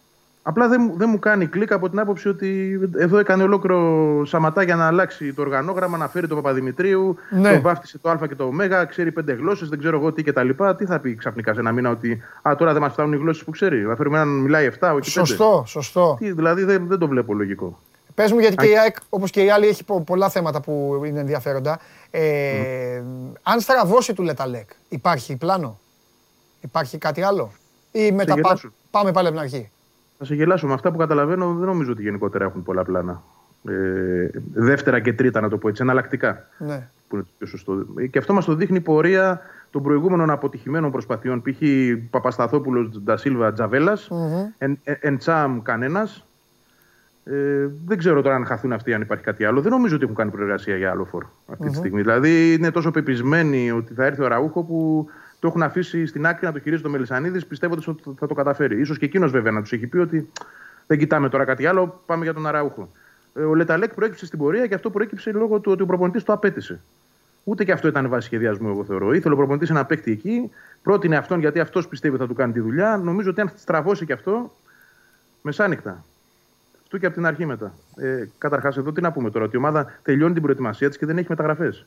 [0.49, 4.64] Απλά δεν, μου- δεν μου κάνει κλικ από την άποψη ότι εδώ έκανε ολόκληρο σαματά
[4.64, 7.52] για να αλλάξει το οργανόγραμμα, να φέρει τον Παπαδημητρίου, Ναι.
[7.52, 10.49] τον βάφτισε το Α και το Ω, ξέρει πέντε γλώσσες, δεν ξέρω εγώ τι κτλ.
[10.78, 13.44] Τι θα πει ξαφνικά σε ένα μήνα ότι Α, τώρα δεν μας φτάνουν οι γλώσσες
[13.44, 13.82] που ξέρει.
[13.84, 15.26] Θα φέρουμε έναν μιλάει 7, όχι 5.
[15.28, 16.15] Σωστό, σωστό.
[16.19, 17.80] Τι, δηλαδή δεν, δεν το βλέπω λογικό.
[18.15, 21.02] Πες μου, γιατί και η ΑΕΚ, όπως και οι άλλοι, έχει πο- πολλά θέματα που
[21.06, 21.80] είναι ενδιαφέροντα.
[22.11, 23.02] Ε,
[23.44, 25.80] Αν στραβώσει του Λεταλέκ, υπάρχει πλάνο,
[26.61, 27.52] υπάρχει κάτι άλλο,
[27.91, 28.69] ή μετά πά- γελάσω.
[28.91, 29.69] πάμε πάλι από την αρχή.
[30.18, 33.22] Θα σε γελάσω με αυτά που καταλαβαίνω, δεν νομίζω ότι γενικότερα έχουν πολλά πλάνα.
[33.69, 36.45] Ε, δεύτερα και τρίτα, να το πω έτσι, εναλλακτικά.
[36.57, 36.88] Ναι.
[37.07, 37.85] Που είναι το πιο σωστό.
[37.98, 39.41] Ε, Και αυτό μας το δείχνει η πορεία
[39.72, 41.41] των προηγούμενων αποτυχημένων προσπαθειών.
[41.41, 41.57] Π.χ.
[42.10, 44.45] Παπασταθόπουλος, Ντασίλβα, Τζαβέλας, Μμμ.
[44.57, 46.26] εν, εν, εν Τσάμ κανένας.
[47.23, 49.61] Ε, δεν ξέρω τώρα αν χαθούν αυτοί, αν υπάρχει κάτι άλλο.
[49.61, 51.72] Δεν νομίζω ότι έχουν κάνει προεργασία για άλλο φόρ αυτή Μμμ.
[51.72, 52.02] τη στιγμή.
[52.02, 55.07] Δηλαδή είναι τόσο πεπισμένοι ότι θα έρθει ο Ραούχο που
[55.39, 58.84] το έχουν αφήσει στην άκρη να το χειρίζεται ο Μελισανίδης, πιστεύοντας ότι θα το καταφέρει.
[58.84, 60.30] σω και εκείνος βέβαια να τους έχει πει ότι
[60.88, 62.91] δεν κοιτάμε τώρα κάτι άλλο, πάμε για τον Αραούχο.
[63.34, 66.34] Ε, Ο Λεταλέκ προέκυψε στην πορεία και αυτό προέκυψε λόγω του ότι ο προπονητής το
[66.34, 66.80] απέτησε.
[67.43, 69.14] Ούτε και αυτό ήταν βάση σχεδιασμού, εγώ θεωρώ.
[69.14, 70.49] Ήθελε ο προπονητής ένα παίκτη εκεί,
[70.84, 72.97] πρότεινε αυτόν γιατί αυτός πιστεύει ότι θα του κάνει τη δουλειά.
[72.97, 74.55] Νομίζω ότι αν στραβώσει και αυτό,
[75.41, 76.03] μεσάνυχτα.
[76.84, 77.73] Αυτό και από την αρχή μετά.
[77.95, 81.05] Ε, Καταρχάς, εδώ τι να πούμε τώρα, ότι η ομάδα τελειώνει την προετοιμασία της και
[81.05, 81.85] δεν έχει μεταγραφές.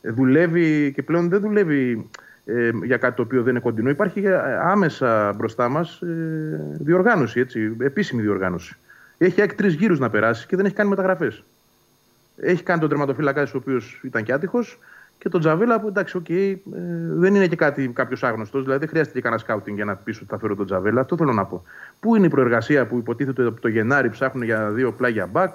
[0.00, 2.10] Ε, δουλεύει και πλέον δεν δουλεύει
[2.44, 3.90] ε, για κάτι το οποίο δεν είναι κοντινό.
[3.90, 8.76] Υπάρχει ε, άμεσα μπροστά μας ε, διοργάνωση, έτσι, επίσημη διοργάνωση.
[9.18, 11.42] Έχει τρεις γύρους να περάσει και δεν έχει κάνει μεταγραφές.
[12.36, 14.78] Έχει κάνει τον τερματοφύλακας, ο οποίος ήταν και άτυχος,
[15.18, 16.58] και τον Τζαβέλα που εντάξει, οκ, ε,
[17.08, 18.62] δεν είναι και κάτι κάποιος άγνωστος.
[18.62, 21.00] Δηλαδή δεν χρειάζεται και κανένα σκάουτινγκ για να πεις ότι θα φέρω τον Τζαβέλα.
[21.00, 21.64] Αυτό θέλω να πω.
[22.00, 25.54] Πού είναι η προεργασία που υποτίθεται από το Γενάρη ψάχνουν για δύο πλάγια μπακ,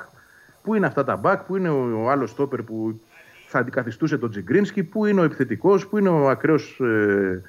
[0.68, 3.02] Πού είναι αυτά τα μπακ, πού είναι ο, ο άλλος στόπερ που
[3.48, 7.42] θα αντικαθιστούσε τον Τζιγκρίνσκι, πού είναι ο επιθετικός, πού είναι ο ακραίος ε,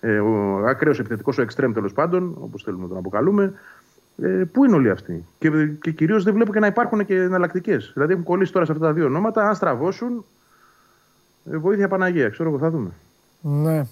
[0.00, 3.52] ε, ο ακραίος επιθετικός, ο εξτρέμ τέλος πάντων, όπως θέλουμε να τον αποκαλούμε.
[4.22, 5.50] Ε, πού είναι όλοι αυτοί; Και,
[5.80, 7.90] και κυρίως δεν βλέπω και να υπάρχουν και εναλλακτικές.
[7.94, 9.48] Δηλαδή έχουν κολλήσει τώρα σε αυτά τα δύο ονόματα.
[9.48, 10.24] Αν στραβώσουν,
[11.52, 12.28] ε, βοήθεια Παναγία.
[12.28, 12.90] Ξέρω εγώ, θα δούμε.
[13.40, 13.86] Ναι.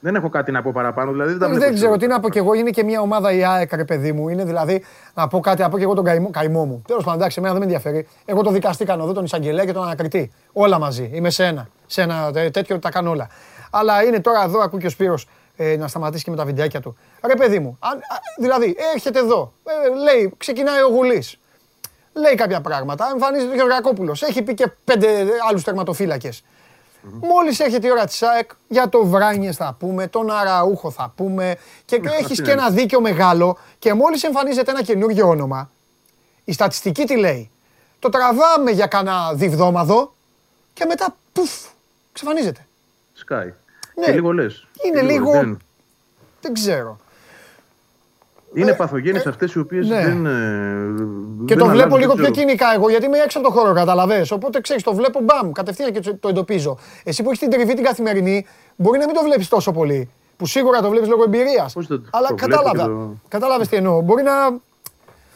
[0.00, 1.12] Δεν έχω κάτι να πω παραπάνω.
[1.12, 2.06] Δηλαδή δεν, τα Δεν, βλέπω ξέρω έτσι.
[2.06, 2.54] τι να πω κι εγώ.
[2.54, 4.28] Είναι και μια ομάδα η ΑΕΚ, ρε παιδί μου.
[4.28, 6.82] Είναι δηλαδή να πω κάτι, να πω και εγώ τον καημό, καημό μου.
[6.86, 8.06] Τέλος πάντων, εντάξει, εμένα δεν με ενδιαφέρει.
[8.24, 10.32] Εγώ το δικαστή κάνω εδώ, τον εισαγγελέα και τον ανακριτή.
[10.52, 11.10] Όλα μαζί.
[11.12, 11.68] Είμαι σε ένα.
[11.86, 13.28] Σε ένα τε- τέτοιο τα κάνω όλα.
[13.70, 16.80] Αλλά είναι τώρα εδώ, ακούει και ο Σπύρος, ε, να σταματήσει και με τα βιντεάκια
[16.80, 16.96] του.
[17.26, 18.00] Ρε παιδί μου, αν, α,
[18.38, 21.38] δηλαδή έρχεται εδώ, ε, λέει, ξεκινάει ο Γουλής.
[22.12, 24.22] Λέει κάποια πράγματα, εμφανίζεται ο Γεωργακόπουλος.
[24.22, 25.08] Έχει πει και πέντε
[25.48, 26.44] άλλους τερματοφύλακες.
[27.02, 31.56] Μόλις έρχεται η ώρα της ΑΕΚ, για το Βράνιες θα πούμε, τον Αραούχο θα πούμε
[31.84, 32.46] και έχεις είναι.
[32.46, 35.70] και ένα δίκιο μεγάλο και μόλις εμφανίζεται ένα καινούργιο όνομα,
[36.44, 37.50] η στατιστική τι λέει;
[37.98, 40.14] Το τραβάμε για κανένα διβδόμαδο
[40.72, 41.50] και μετά πουφ,
[42.12, 42.66] ξεφανίζεται.
[43.28, 43.48] Sky.
[43.94, 44.04] Ναι.
[44.04, 44.66] Και λίγο λες.
[44.86, 45.56] Είναι λίγο-
[46.40, 46.98] Δεν ξέρω.
[48.54, 50.02] Είναι παθογένειες αυτές οι οποίες ναι.
[50.02, 50.26] δεν.
[50.26, 50.30] ε,
[51.46, 52.46] Και δεν το βλέπω αλλάζουν, λίγο δεν πιο ξέρω.
[52.46, 54.30] κυνικά εγώ, γιατί είμαι έξω από το χώρο, κατάλαβες.
[54.30, 56.78] Οπότε ξέρεις, το βλέπω μπαμ, κατευθείαν και το εντοπίζω.
[57.04, 58.46] Εσύ που έχεις την τριβή την καθημερινή,
[58.76, 60.10] μπορεί να μην το βλέπεις τόσο πολύ.
[60.36, 61.72] Που σίγουρα το βλέπεις λόγω εμπειρίας.
[61.72, 62.82] Πώς το- Αλλά το βλέπω κατάλαβα.
[62.82, 64.00] και το- Κατάλαβες τι εννοώ.
[64.00, 64.32] Μπορεί να.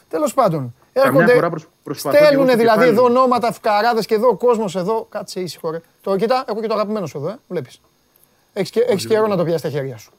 [0.08, 0.74] Τέλος πάντων.
[0.92, 1.34] Καμιά Έρχονται.
[1.34, 3.14] φορά προσ- προσπαθώ και εγώ Στέλνουν στο δηλαδή κεφάλι εδώ μου.
[3.18, 5.06] ονόματα, φκαράδες και εδώ ο κόσμος εδώ.
[5.10, 5.80] Κάτσε ήσυχο ρε.
[6.00, 7.36] Το κοίτα, έχω και το αγαπημένο σου εδώ, ε.
[7.48, 7.80] βλέπεις.
[8.52, 10.12] Έχεις και, έχεις καιρό να το πιάσεις στα χέρια σου.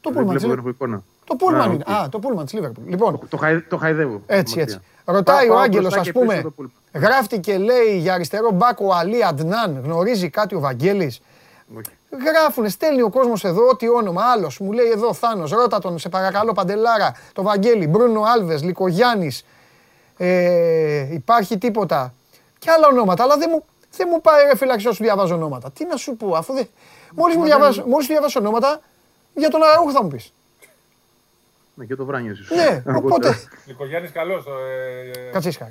[0.00, 0.68] Το Δεν πούλμαν της βλέπω, δεν Λίβερπουλ.
[0.68, 1.02] έχω εικόνα.
[1.24, 1.84] Το πούλμαν Α, είναι.
[1.86, 1.94] οκ.
[1.94, 2.88] Α, το πούλμαν της Λίβερπουλ.
[2.88, 4.22] Λοιπόν, Το, χαϊ, το χαϊδεύω.
[4.26, 4.62] έτσι, Μακριά.
[4.76, 4.86] έτσι.
[5.04, 6.72] Ρωτάει Πάω- ο πάω Άγγελος, μπροστά ας και πίσω πούμε, το πούλμαν.
[6.94, 9.80] γράφτηκε λέει για αριστερό μπακ ο Αλή Αντνάν.
[9.84, 11.20] Γνωρίζει κάτι ο Βαγγέλης;
[12.26, 14.22] Γράφουνε, στέλνει ο κόσμος εδώ ό,τι όνομα.
[14.24, 19.30] Άλλος μου λέει εδώ Θάνος, ρώτα τον, σε παρακαλώ, Παντελάρα, το Βαγγέλη, Μπρούνο Άλβες, Λικογιάννη.
[20.16, 22.14] Ε, υπάρχει τίποτα.
[22.58, 23.64] Και άλλα ονόματα, αλλά δεν μου,
[23.96, 25.70] δεν μου πάει ρε φύλαξη όσο διαβάζω ονόματα.
[25.70, 26.66] Τι να σου πω, αφού δεν.
[27.14, 28.80] Μόλις μου διαβάσω, μόλις διαβάσω ονόματα,
[29.34, 30.32] για τον Αραούχο θα μου πεις.
[31.74, 32.54] Ναι, και το βράνιο ίσω.
[32.54, 33.34] Ναι, οπότε.
[33.66, 34.34] Νικογιάννη καλό.
[34.34, 35.68] Ε, Κάτσε ήσυχα.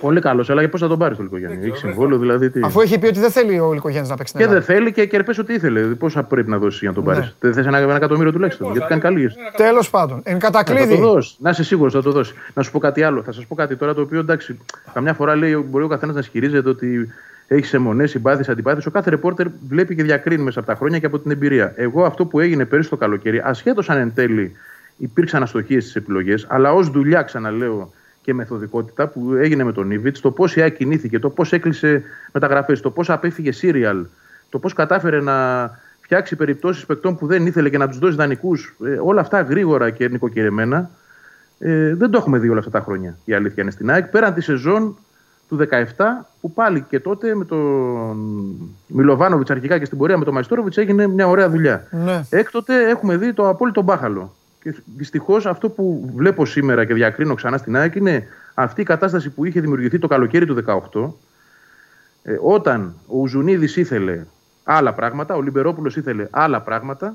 [0.00, 1.66] Πολύ καλός, αλλά πώς θα τον πάρεις το Λικογιάννη.
[1.66, 2.50] Έχει συμβόλαιο δηλαδή.
[2.50, 4.66] Τι; Αφού έχει πει ότι δεν θέλει ο Λικογιάννη να παίξει την Και Ελλάδα.
[4.66, 5.80] δεν θέλει και, και πες ό,τι ήθελε.
[5.80, 7.20] Πόσα πρέπει να δώσεις για να τον πάρει.
[7.20, 7.32] Ναι.
[7.40, 8.72] Δεν θε ένα, ένα εκατομμύριο τουλάχιστον.
[8.72, 9.30] Γιατί κάνει καλή.
[9.56, 10.96] Τέλος πάντων, εν Να το κατακλείδη.
[10.96, 11.36] δώσεις.
[11.38, 12.34] Να είσαι σίγουρος θα το δώσεις.
[12.54, 13.22] Να σου πω κάτι άλλο.
[13.22, 14.58] Θα σας πω κάτι τώρα το οποίο εντάξει,
[14.92, 17.12] καμιά φορά λέει, μπορεί ο καθένας να ισχυρίζεται ότι
[17.54, 18.86] έχεις αιμονές, συμπάθειες, αντιπάθειες.
[18.86, 21.72] Ο κάθε ρεπόρτερ βλέπει και διακρίνει μέσα από τα χρόνια και από την εμπειρία.
[21.76, 24.52] Εγώ αυτό που έγινε πέρυσι το καλοκαίρι, ασχέτως αν εν τέλει
[24.96, 30.16] υπήρξαν αστοχίες στις επιλογές, αλλά ως δουλειά, ξαναλέω, και μεθοδικότητα που έγινε με τον Ήβιτ,
[30.18, 34.06] το πώς η ΑΕΚ κινήθηκε, το πώς έκλεισε μεταγραφές, το πώς απέφυγε σύριαλ,
[34.48, 35.70] το πώς κατάφερε να
[36.00, 40.08] φτιάξει περιπτώσεις παικτών που δεν ήθελε και να τους δώσει δανεικούς, όλα αυτά γρήγορα και
[40.08, 40.90] νοικοκυρεμένα,
[41.58, 43.18] ε, δεν το έχουμε δει όλα αυτά τα χρόνια.
[43.24, 44.06] Η αλήθεια είναι στην ΑΕΚ.
[44.06, 44.96] Πέραν τη σεζόν
[45.50, 45.58] του
[45.96, 48.16] 17, που πάλι και τότε με τον
[48.86, 51.86] Μιλοβάνοβιτς αρχικά και στην πορεία με τον Μαϊστόροβιτς έγινε μια ωραία δουλειά.
[51.90, 52.24] Ναι.
[52.30, 54.34] Έκτοτε έχουμε δει το απόλυτο μπάχαλο.
[54.62, 59.30] Και δυστυχώς αυτό που βλέπω σήμερα και διακρίνω ξανά στην ΑΕΚ είναι αυτή η κατάσταση
[59.30, 61.14] που είχε δημιουργηθεί το καλοκαίρι του 18,
[62.22, 64.26] ε, όταν ο Ουζουνίδης ήθελε
[64.64, 67.14] άλλα πράγματα, ο Λιμπερόπουλος ήθελε άλλα πράγματα, ε,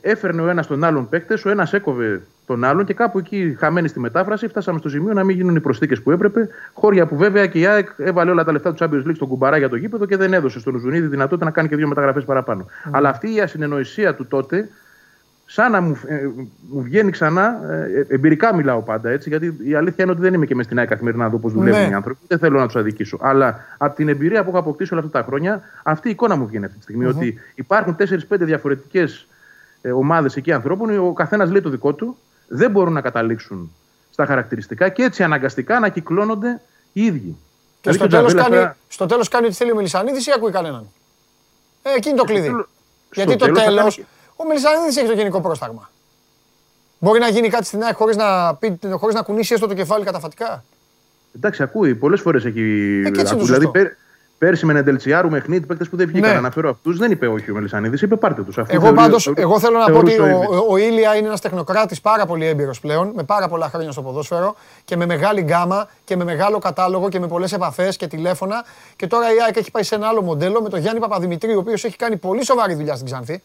[0.00, 3.88] έφερνε ο ένας τον άλλον παίκτες, ο ένας έκοβε τον άλλον και κάπου εκεί, χαμένοι
[3.88, 6.48] στη μετάφραση, φτάσαμε στο σημείο να μην γίνουν οι προσθήκες που έπρεπε.
[6.72, 9.56] Χώρια που βέβαια και η ΑΕΚ έβαλε όλα τα λεφτά του Champions League στον κουμπαρά
[9.56, 12.66] για το γήπεδο και δεν έδωσε στον Ουζουνίδη δυνατότητα να κάνει και δύο μεταγραφές παραπάνω.
[12.90, 14.68] Αλλά αυτή η ασυνεννοησία του τότε,
[15.46, 16.28] σαν να μου, ε,
[16.70, 20.46] μου βγαίνει ξανά, ε, εμπειρικά μιλάω πάντα έτσι, γιατί η αλήθεια είναι ότι δεν είμαι
[20.46, 21.88] και μες στην ΑΕΚ καθημερινά να δω πώς δουλεύουν Ναι.
[21.90, 22.20] οι άνθρωποι.
[22.26, 23.18] Δεν θέλω να τους αδικήσω.
[23.20, 26.46] Αλλά από την εμπειρία που έχω αποκτήσει όλα αυτά τα χρόνια, αυτή η εικόνα μου
[26.46, 27.16] βγαίνει αυτή τη στιγμη Μμμ.
[27.16, 29.26] Ότι υπάρχουν 4-5 διαφορετικές ε,
[29.94, 32.16] ομάδες εκεί ανθρώπων, ο καθένας λέει το δικό του,
[32.48, 33.72] δεν μπορούν να καταλήξουν
[34.10, 36.60] στα χαρακτηριστικά και έτσι αναγκαστικά να κυκλώνονται
[36.92, 37.36] οι ίδιοι.
[37.80, 40.26] Και Δηλαδή στο ο τέλος, Τζαβέλας κάνει, τώρα- στο τέλος κάνει ό,τι θέλει ο Μελισανίδης
[40.26, 40.86] ή ακούει κανέναν;
[41.82, 42.46] Ε, εκείνη το κλειδί.
[42.46, 42.68] τέλος-
[43.12, 45.90] Γιατί στο το τέλος θα τέλος, κάνει- ο Μελισανίδης έχει το γενικό πρόσταγμα.
[46.98, 50.04] Μπορεί να γίνει κάτι στην ΑΕΚ χωρίς να, πει, χωρίς να κουνήσει έστω το κεφάλι
[50.04, 50.64] καταφατικά;
[51.36, 51.94] Εντάξει, ακούει.
[51.94, 52.60] Πολλές φορές έχει.
[53.06, 53.70] Ε, και έτσι είναι το δηλαδή, σωστό.
[53.70, 53.86] πέρ,
[54.40, 56.30] πέρσι με Νεντελτσιάρου, με Χνίτ, παίκτες που δεν βγήκαν.
[56.30, 56.36] Ναι.
[56.36, 56.98] Αναφέρω αυτούς.
[56.98, 58.58] Δεν είπε όχι ο Μελισανίδης, είπε πάρτε τους.
[58.66, 60.56] Εγώ πάντως, εγώ θέλω να πω ότι θεωρούσε ο, ήδη.
[60.56, 64.02] ο, ο Ήλια είναι ένας τεχνοκράτης πάρα πολύ έμπειρος πλέον, με πάρα πολλά χρόνια στο
[64.02, 64.54] ποδόσφαιρο
[64.84, 68.64] και με μεγάλη γκάμα και με μεγάλο κατάλογο και με πολλές επαφές και τηλέφωνα.
[68.96, 71.60] Και τώρα η ΑΕΚ έχει πάει σε ένα άλλο μοντέλο με τον Γιάννη Παπαδημητρίου, ο
[71.60, 73.42] οποίος έχει κάνει πολύ σοβαρή δουλειά στην Ξάνθη.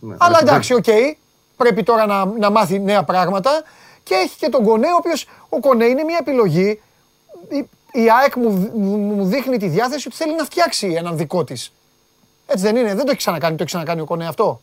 [0.00, 0.84] Ναι, Αλλά αλλά εντάξει, οκ.
[1.56, 3.50] Πρέπει τώρα να, να μάθει νέα πράγματα.
[4.02, 6.80] Και έχει και τον Κονέ, ο οποίος ο Κονέ είναι μια επιλογή.
[7.96, 11.44] Η, η ΑΕΚ μου, μου, μου δείχνει τη διάθεση ότι θέλει να φτιάξει έναν δικό
[11.44, 11.72] της.
[12.46, 14.60] Έτσι δεν είναι, δεν το έχει ξανακάνει, το έχει ξανακάνει ο Κονέ αυτό.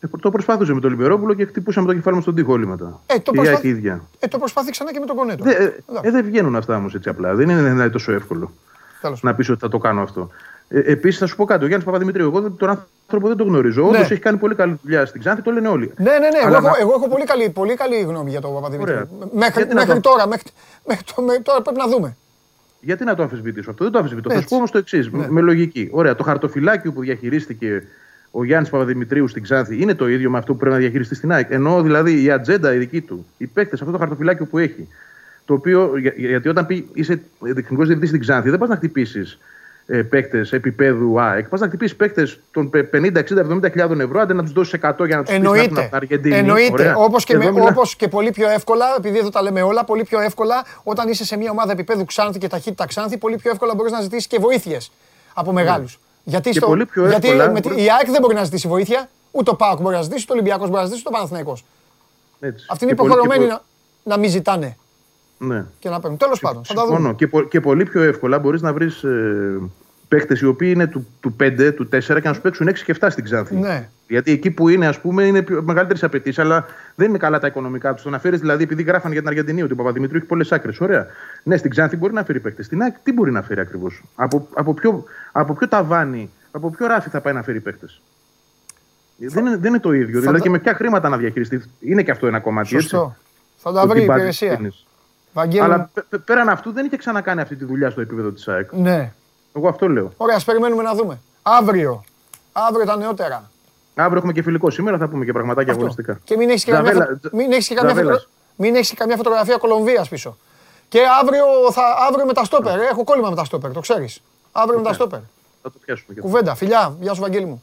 [0.00, 3.00] Ε, Το προσπάθησε με τον Λιμπερόπουλο και χτυπούσαμε το κεφάλι μας στον τοίχο όλοι μετά.
[3.06, 4.02] Ε, το Και η προσπάθ- ΑΕΚ η ίδια.
[4.18, 5.50] Ε, το προσπαθεί ξανά και με τον Κονέ τώρα.
[5.50, 7.34] Δε, ε, ε, δεν βγαίνουν αυτά όμως έτσι απλά.
[7.34, 8.52] Δεν είναι δηλαδή τόσο εύκολο
[9.00, 9.22] Τέλος.
[9.22, 10.30] να πεις ότι θα το κάνω αυτό.
[10.68, 11.62] Ε, Επίσης, θα σου πω κάτι.
[11.62, 13.82] Ο Γιάννης Παπαδημητρίου, εγώ δεν- τον άνθρωπο δεν τον γνωρίζω.
[13.82, 13.88] Ναι.
[13.88, 15.92] Όντως έχει κάνει πολύ καλή δουλειά στην Ξάνθη, το λένε όλοι.
[15.96, 16.26] Ναι, ναι, ναι.
[16.38, 18.94] Εγώ, Αλλά έχω, να- εγώ έχω πολύ, καλή, πολύ καλή γνώμη για τον Παπαδημητρίου.
[18.94, 19.28] Ωραία.
[19.32, 20.48] Μέχρι, Γιατί να μέχρι το- τώρα, μέχρι,
[20.86, 22.16] μέχρι, το- μέχρι τώρα πρέπει να δούμε.
[22.86, 24.28] Γιατί να το αμφισβητήσω αυτό, δεν το αμφισβητώ.
[24.28, 24.44] Θα Έτσι.
[24.46, 25.26] σου πω όμως το εξής, Ναι.
[25.30, 25.88] με λογική.
[25.92, 27.82] Ωραία, το χαρτοφυλάκιο που διαχειρίστηκε
[28.30, 31.32] ο Γιάννης Παπαδημητρίους στην Ξάνθη είναι το ίδιο με αυτό που πρέπει να διαχειριστεί στην
[31.32, 31.46] ΑΕΚ.
[31.50, 34.88] Ενώ δηλαδή η ατζέντα η δική του, οι παίκτες, αυτό το χαρτοφυλάκιο που έχει.
[35.44, 39.38] Το οποίο, για- γιατί όταν πει, είσαι τεχνικός διευθυντής στην Ξάνθη, δεν πας να χτυπήσεις
[39.86, 41.48] ε, παίκτες επίπεδου ΑΕΚ.
[41.48, 44.72] Πας να χτυπήσεις παίκτες των πε- 50, 60, 70 χιλιάδων ευρώ, αντί να τους δώσεις
[44.72, 45.80] 100 για να τους πεις να έρθουν Εννοείται.
[45.80, 46.36] από την Αργεντινή.
[46.36, 46.72] Εννοείται.
[46.72, 46.96] Ωραία.
[46.96, 49.84] Όπως και, Εδώ με- μιλά- όπως και πολύ πιο εύκολα, επειδή εδώ τα λέμε όλα,
[49.84, 53.50] πολύ πιο εύκολα όταν είσαι σε μια ομάδα επίπεδου Ξάνθη και ταχύτητα Ξάνθη, πολύ πιο
[53.50, 54.90] εύκολα μπορείς να ζητήσεις και βοήθειες
[55.34, 55.98] από μεγάλους.
[56.24, 56.52] Γιατί, Ναι.
[56.54, 58.68] Και στο, πολύ πιο γιατί εύκολα με τη- μπορεί- η ΑΕΚ δεν μπορεί να ζητήσει
[58.68, 61.18] βοήθεια, ούτε ο ΠΑΟΚ μπορεί να ζητήσει, ούτε ο Ολυμπιακός μπορεί να ζητήσει, ούτε ο
[61.18, 61.64] Παναθηναϊκός.
[62.40, 62.66] Έτσι.
[62.70, 63.58] Αυτοί είναι Και πολύ- υποχρεωμένοι και
[64.04, 64.76] να, να μην ζητάνε
[65.38, 65.64] Ναι.
[65.78, 66.18] και να παίρνουν.
[66.18, 66.94] Τέλος πάντων, θα τα δούμε.
[66.96, 67.14] Συμφωνώ.
[67.14, 69.58] Και, πο- και πολύ πιο εύκολα μπορείς να βρεις ε,
[70.08, 72.94] παίκτες οι οποίοι είναι του, του 5, του 4 και να σου παίξουν 6 και
[73.00, 73.56] 7 στην Ξάνθη.
[73.56, 73.88] Ναι.
[74.08, 77.94] Γιατί εκεί που είναι, ας πούμε, είναι μεγαλύτερες απαιτήσεις, αλλά δεν είναι καλά τα οικονομικά
[77.94, 78.02] τους.
[78.02, 80.80] Το να φέρεις δηλαδή, επειδή γράφαν για την Αργεντινή ότι ο Παπαδημητρίου έχει πολλές άκρες.
[80.80, 81.06] Ωραία.
[81.42, 82.66] Ναι, στην Ξάνθη μπορεί να φέρει παίκτες.
[82.66, 86.86] Στην ΑΕΚ τι μπορεί να φέρει ακριβώς; Από, από, ποιο, από ποιο ταβάνι, από ποιο
[86.86, 88.00] ράφι θα πάει να φέρει παίκτες;
[89.16, 90.20] Δεν, είναι, δεν είναι το ίδιο.
[90.20, 92.68] Δηλαδή τα- και με ποια χρήματα να διαχειριστείς; Είναι και αυτό ένα κομμάτι.
[92.68, 92.96] Σωστό.
[92.98, 93.18] Έτσι.
[93.56, 94.56] Θα τα Το βρει η τι budget υπηρεσία.
[94.56, 94.86] δίνεις.
[95.36, 98.48] Βαγγέλη, Αλλά πε- πε- πέραν αυτού δεν είχε ξανακάνει αυτή τη δουλειά στο επίπεδο της
[98.48, 98.72] ΑΕΚ.
[98.72, 99.12] ναι.
[99.56, 100.12] Εγώ αυτό λέω.
[100.16, 101.20] Ωραία, ας περιμένουμε να δούμε.
[101.42, 102.04] Αύριο.
[102.52, 103.50] Αύριο τα νεότερα.
[103.94, 104.70] Αύριο έχουμε και φιλικό.
[104.70, 105.84] Σήμερα θα πούμε και πραγματάκια Αυτό.
[105.84, 106.18] αγωνιστικά.
[106.24, 108.18] Και μην έχεις και, καμιά, Τζαβέλα- φωτο- μην έχεις και, καμιά, Τζαβέλας.
[108.22, 110.36] φωτο- μην έχεις και καμιά φωτογραφία Κολομβίας πίσω.
[110.88, 112.80] Και αύριο, θα, αύριο με τα στόπερ.
[112.80, 114.22] Έχω κόλλημα με τα στόπερ, το ξέρεις.
[114.52, 115.18] Αύριο με τα στόπερ.
[115.62, 116.14] Θα το πιάσουμε.
[116.14, 116.30] και αυτό.
[116.32, 116.54] Κουβέντα.
[116.54, 116.96] Φιλιά.
[117.00, 117.62] Γεια σου, Βαγγέλη μου.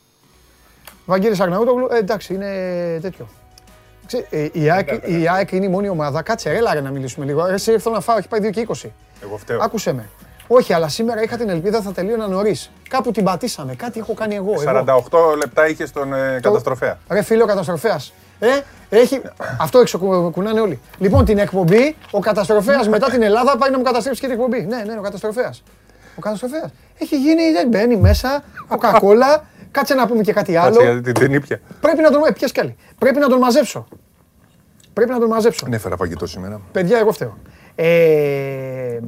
[1.06, 1.88] Βαγγέλης Αγναούτογλου.
[1.92, 2.50] Ε, εντάξει, είναι
[3.02, 3.28] τέτοιο.
[4.08, 6.22] Ξέ, ε, η, ΑΕΚ, η ΑΕΚ είναι η μόνη ομάδα.
[6.22, 7.46] Κάτσε, έλα ρε να μιλήσουμε λίγο.
[7.46, 8.90] Εσύ ήρθα να φάω, έχει πάει 2 και 20.
[9.24, 9.60] Εγώ φταίω.
[9.62, 10.10] Άκουσε με.
[10.48, 12.72] Όχι, αλλά σήμερα είχα την ελπίδα θα τελείωνα νωρίς.
[12.90, 13.76] Κάπου την πατήσαμε.
[13.76, 14.54] Κάτι έχω κάνει εγώ.
[14.62, 14.84] εγώ.
[15.32, 16.98] 48 λεπτά είχε στον ε, καταστροφέα.
[17.10, 18.14] Ρε φίλο καταστροφέας.
[18.40, 18.48] Ε,
[18.90, 19.22] έχει...
[19.60, 20.80] Αυτό έξω κου- κουνάνε όλοι.
[20.98, 24.62] Λοιπόν, την εκπομπή, ο καταστροφέας μετά την Ελλάδα πάει να μου καταστρέψει και την εκπομπή.
[24.62, 25.64] Ναι, ναι, ο καταστροφέας.
[26.18, 26.72] Ο καταστροφέας.
[26.98, 29.44] Έχει γίνει, δεν μπαίνει μέσα, κοκακόλα.
[29.74, 30.76] Κάτσε να πούμε και κάτι άλλο.
[30.76, 31.60] Κάτσε γιατί την ήπια.
[31.82, 32.22] Πρέπει να τον.
[32.28, 32.76] Ε, πιες κι άλλη.
[32.98, 33.88] Πρέπει να τον μαζέψω.
[34.94, 35.66] Πρέπει να τον μαζέψω.
[35.66, 36.62] Δεν έφερα φαγητό σήμερα.
[36.72, 37.38] Παιδιά, εγώ φταίω.
[37.76, 39.00] Ε,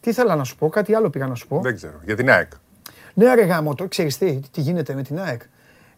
[0.00, 1.60] τι ήθελα να σου πω, κάτι άλλο πήγα να σου πω.
[1.60, 2.00] Δεν ξέρω.
[2.04, 2.50] Για την ΑΕΚ.
[3.14, 5.42] Ναι, ρε γάμο, το ξέρεις τι, τι γίνεται με την ΑΕΚ.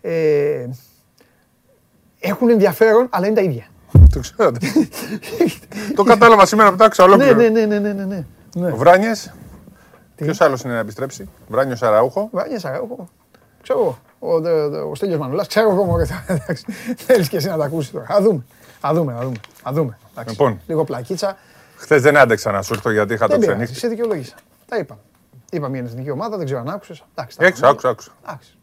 [0.00, 0.66] Ε,
[2.20, 3.66] έχουν ενδιαφέρον, αλλά είναι τα ίδια.
[4.12, 4.52] Το ξέρω.
[5.96, 7.36] το κατάλαβα σήμερα που το άκουσα ναι, ολόκληρο.
[7.36, 8.24] ναι, ναι, ναι, ναι, ναι, ναι.
[8.54, 8.70] ναι.
[8.70, 9.12] Ο Βράνιε.
[10.16, 12.28] Ποιος άλλος είναι να επιστρέψει; Βράνιος Αραούχο.
[12.32, 13.08] Βάγια Σαράουχο.
[13.62, 13.98] Ξέρω εγώ.
[14.34, 15.46] Ο, δε- δε- ο Στέλιος Μανουλάς.
[15.46, 16.04] Ξέρω εγώ μωρέ.
[16.26, 16.64] εντάξει.
[16.96, 18.06] Θέλεις και εσύ να τα ακούσεις τώρα.
[18.14, 18.44] Α δούμε.
[18.80, 19.36] Α δούμε, α δούμε.
[19.62, 19.98] Α δούμε.
[20.10, 20.30] Εντάξει.
[20.30, 20.60] Λοιπόν.
[20.66, 21.36] Λίγο πλακίτσα.
[21.76, 23.56] Χθες δεν άντεξα να σου έρθω γιατί είχα το Δεν πειράζει.
[23.58, 23.78] ξενύχτη.
[23.80, 24.34] Σε δικαιολόγησα.
[24.66, 24.98] Τα είπα.
[25.50, 27.04] Είπα μια εθνική ομάδα, δεν ξέρω αν άκουσες.
[27.14, 27.70] Εντάξει, τα Έξω, πούμε.
[27.72, 28.10] άκουσα, άκουσα.
[28.26, 28.58] Εντάξει.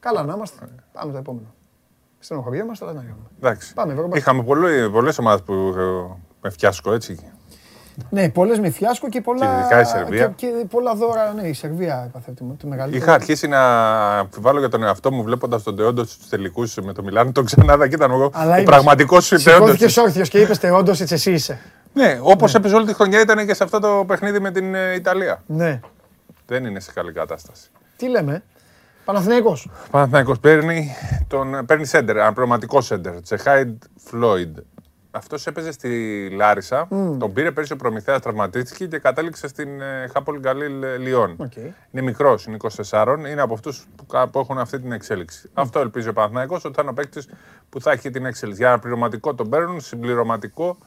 [0.00, 0.64] Καλά να είμαστε.
[0.92, 1.46] Πάμε το επόμενο.
[2.18, 3.22] Στενοχωριόμαστε, αλλά να γίνουμε.
[3.38, 3.74] Εντάξει.
[3.74, 4.20] Πάμε, Ευρωμπάσκετ.
[4.22, 4.42] Είχαμε
[4.90, 7.30] πολλές ομάδες που ε, με φιάσκω έτσι.
[8.10, 9.46] Ναι, πολλές με φιάσκο και πολλά.
[9.46, 10.32] Και ειδικά η Σερβία.
[10.36, 11.32] Και, και πολλά δώρα.
[11.32, 13.02] Ναι, η Σερβία έπαθε το μεγαλύτερο.
[13.04, 13.60] Είχα αρχίσει να
[14.18, 17.32] αμφιβάλλω για τον εαυτό μου βλέποντας τον Τεόντος στου τελικούς με το Μιλάνο.
[17.32, 18.30] Τον ξανάδα και ήταν εγώ.
[18.32, 19.52] Αλλά Ο είπες- πραγματικός Τεόντος.
[19.52, 21.58] Σηκώθηκες όρθιος και είπες όντω έτσι εσύ είσαι.
[21.92, 24.94] Ναι, όπως έπαιζε όλη τη χρονιά ήταν και σε αυτό το παιχνίδι με την ε,
[24.94, 25.42] Ιταλία.
[25.46, 25.80] Ναι.
[26.46, 27.68] Δεν είναι σε καλή κατάσταση.
[27.96, 28.42] Τι λέμε.
[29.04, 29.70] Παναθηναϊκός.
[29.90, 30.94] Παναθηναϊκός παίρνει,
[31.28, 33.20] τον, παίρνει σέντερ, αναπληρωματικό σέντερ.
[33.22, 34.58] Τζεχάιβ Φλόιντ.
[35.10, 36.86] Αυτός έπαιζε στη Λάρισα.
[37.18, 41.34] Τον πήρε πέρσι ο Προμηθέας, τραυματίστηκε και κατέληξε στην ε, Χάποελ Γκαλίλ Ελιόν.
[41.38, 41.56] Οκ.
[41.56, 42.56] Είναι μικρός, είναι
[42.90, 45.50] 24, είναι από αυτούς που, κα- που έχουν αυτή την εξέλιξη.
[45.54, 47.28] Αυτό ελπίζει ο Παναθηναϊκός ότι θα είναι ο παίκτης
[47.68, 48.60] που θα έχει την εξέλιξη.
[48.62, 50.78] Για αναπληρωματικό τον παίρνουν, συμπληρωματικό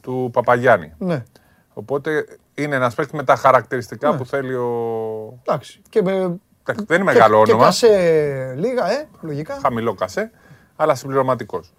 [0.00, 0.92] του Παπαγιάννη.
[0.98, 1.24] Ναι.
[1.72, 4.16] Οπότε είναι ένας παίκτης με τα χαρακτηριστικά Ναι.
[4.16, 4.68] που θέλει ο.
[5.46, 5.80] Εντάξει.
[5.88, 6.10] Και με...
[6.62, 7.70] Εντάξει, Δεν είναι μεγάλο και, όνομα.
[7.70, 9.58] Και κασέ λίγα, ε, λογικά.
[9.62, 10.30] χαμηλό κασέ,
[10.76, 11.72] αλλά συμπληρωματικός.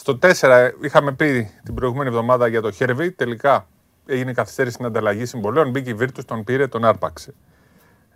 [0.00, 3.10] Στο 4 είχαμε πει την προηγούμενη εβδομάδα για το Χέρβι.
[3.12, 3.66] Τελικά
[4.06, 5.70] έγινε καθυστέρηση στην ανταλλαγή συμβολέων.
[5.70, 7.34] Μπήκε η Βίρτου, τον πήρε, τον άρπαξε.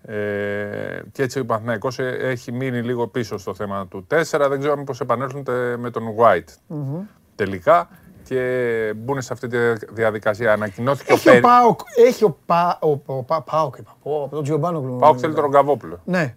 [0.02, 0.14] Ε,
[1.12, 4.22] και έτσι ο Παναθηναϊκός ε, έχει μείνει λίγο πίσω στο θέμα του 4.
[4.48, 6.78] Δεν ξέρω μήπως επανέλθουν τε- με τον White
[7.34, 7.88] τελικά
[8.24, 9.56] και μπουν σε αυτή τη
[9.90, 10.52] διαδικασία.
[10.52, 11.42] Ανακοινώθηκε ο Έχει ο Πέρι.
[11.42, 11.80] Πάοκ.
[12.06, 13.96] Έχει ο, Πα, ο, ο, Πα, Πάοκ, είπα.
[14.02, 14.96] Ο, τον Τζιομπάνογλου.
[14.98, 16.00] Πάω θέλει τον Ρογκαβόπουλο.
[16.04, 16.34] Ναι.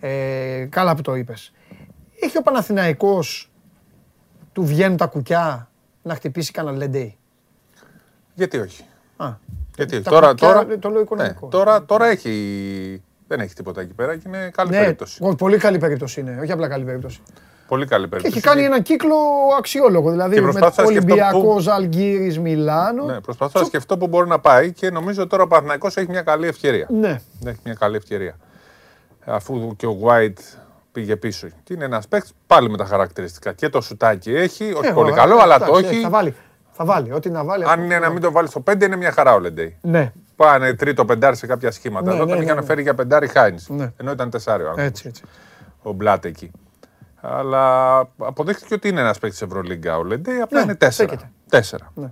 [0.00, 1.52] Ε, καλά που το είπες.
[2.20, 3.48] Έχει ο Παναθηναϊκός
[4.54, 5.68] του βγαίνουν τα κουκιά
[6.02, 7.16] να χτυπήσει κανένα λεντέι.
[8.34, 8.84] Γιατί όχι;
[9.16, 9.28] Α,
[9.76, 11.44] Γιατί όχι; τα Τώρα, κουκιά, τώρα, το λέω οικονομικό.
[11.46, 15.18] ναι, τώρα, τώρα έχει, δεν έχει τίποτα εκεί πέρα και είναι καλή ναι, περίπτωση.
[15.24, 16.38] ο- πολύ καλή περίπτωση είναι.
[16.42, 17.20] Όχι απλά καλή περίπτωση.
[17.68, 18.36] Πολύ καλή Και περίπτωση.
[18.38, 19.14] έχει κάνει έναν κύκλο
[19.58, 20.10] αξιόλογο.
[20.10, 23.04] Δηλαδή Και με προσπάθησα να σκεφτώ Ολυμπιακός, πού- Ζαλγκύρη, Μιλάνο.
[23.04, 26.22] Ναι, προσπαθώ να σκεφτώ πού μπορεί να πάει και νομίζω τώρα ο Παναθηναϊκός έχει μια
[26.22, 26.86] καλή ευκαιρία.
[26.90, 27.20] Ναι.
[27.46, 28.36] Έχει μια καλή ευκαιρία.
[29.24, 30.38] Αφού και ο White
[30.94, 31.48] πήγε πίσω.
[31.62, 33.52] Και είναι ένας παίκτης πάλι με τα χαρακτηριστικά.
[33.52, 36.00] Και το σουτάκι έχει, όχι Ε, πολύ ωραία, καλό, αλλά εντάξει, το ε, έχει.
[36.00, 36.34] Θα βάλει.
[36.72, 37.12] Θα βάλει.
[37.12, 37.64] Ό,τι να βάλει.
[37.64, 38.12] Αν αυτό είναι θα να βάλει.
[38.12, 39.76] μην το βάλεις στο 5, είναι μια χαρά ο Λεντέι.
[39.80, 40.12] Ναι.
[40.36, 42.10] Πάνε τρίτο πεντάρι σε κάποια σχήματα.
[42.10, 42.66] Ναι, Εδώ τον ναι, είχαν ναι, ναι.
[42.66, 43.68] φέρει για πεντάρι Χάινς.
[43.68, 43.92] Ναι.
[43.96, 44.90] Ενώ ήταν τεσσάρι ο άνθρωπος.
[44.90, 45.22] Έτσι, έτσι.
[45.82, 46.50] ο Μπλάτ εκεί.
[47.20, 51.08] Αλλά αποδείχθηκε ότι είναι ένας παίκτης Ευρωλίγκα ο Λεντέι, απλά Ναι, είναι τέσσερα.
[51.08, 51.30] στέκεται.
[51.48, 51.90] Τέσσερα.
[51.94, 52.08] Ναι.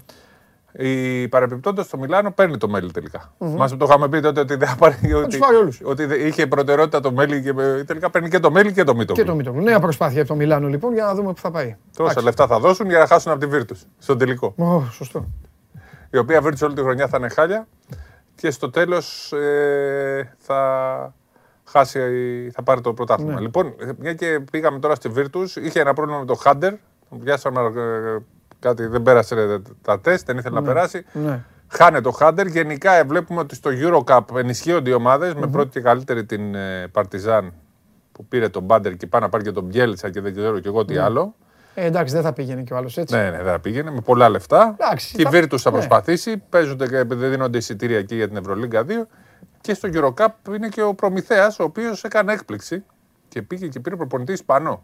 [0.77, 3.33] Η παρεμπιπτόντω στο Μιλάνο παίρνει το μέλι τελικά.
[3.39, 5.81] Μας το είχαμε πει τότε ότι, δεν θα πάρει, ότι, πάρει όλους.
[5.85, 8.95] ότι δεν- είχε προτεραιότητα το μέλι και ε, τελικά παίρνει και το μέλι και το
[8.95, 9.13] μύτο.
[9.13, 9.63] Και το Μίτογλου.
[9.63, 11.77] Νέα προσπάθεια από το Μιλάνο λοιπόν για να δούμε πού θα πάει.
[11.97, 12.25] Τόσα Εντάξει.
[12.25, 14.55] λεφτά θα δώσουν για να χάσουν από τη Βίρτου στον τελικό.
[14.57, 15.27] Ω, σωστό.
[16.11, 17.67] Η οποία Βίρτου όλη τη χρονιά θα είναι χάλια
[18.35, 19.33] και στο τέλος
[20.39, 21.15] θα
[21.65, 22.01] χάσει,
[22.55, 23.33] θα πάρει το πρωτάθλημα.
[23.35, 23.41] Ναι.
[23.41, 26.75] Λοιπόν, ε, μια και πήγαμε τώρα στη Βίρτου, είχε ένα πρόβλημα με το Χάντερ.
[27.09, 28.17] Τον πιάσαμε ε,
[28.63, 31.05] κάτι, δεν πέρασε τα τεστ, δεν ήθελε να περάσει.
[31.13, 31.45] Ναι.
[31.69, 32.47] Χάνε το Χάντερ.
[32.47, 36.87] Γενικά ε, βλέπουμε ότι στο Eurocup ενισχύονται οι ομάδες, με πρώτη και καλύτερη την ε,
[36.93, 37.53] Παρτιζάν
[38.13, 40.69] που πήρε τον Μπάντερ και πάει να πάρει και τον Μπιέλτσα και δεν ξέρω και
[40.69, 41.01] εγώ τι Ναι.
[41.01, 41.35] άλλο.
[41.75, 43.15] Ε, εντάξει, δεν θα πήγαινε κι ο άλλος έτσι.
[43.15, 44.77] Ναι, ναι, δεν θα πήγαινε με πολλά λεφτά.
[44.81, 45.77] Εντάξει, και η θα- Βίρτου θα ναι.
[45.77, 46.37] προσπαθήσει.
[46.49, 48.91] Παίζονται και δεν δίνονται εισιτήρια εκεί για την Ευρωλίγκα 2.
[49.61, 52.85] Και στο Eurocup είναι και ο Προμηθέας, ο οποίος έκανε έκπληξη
[53.29, 54.83] και πήγε και πήρε προπονητή Ισπανό.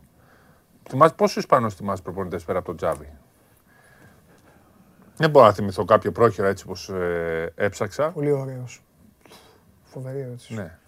[0.89, 3.09] Θυμάσαι πόσους Ισπανούς θυμάσαι προπονητές πέρα από τον Τζάβι.
[5.19, 6.91] Δεν μπορώ να θυμηθώ κάποιο πρόχειρα έτσι όπως
[7.55, 8.11] έψαξα.
[8.11, 8.83] Πολύ ωραίος.
[9.85, 10.55] Φοβερή ερώτηση.
[10.55, 10.79] Ναι.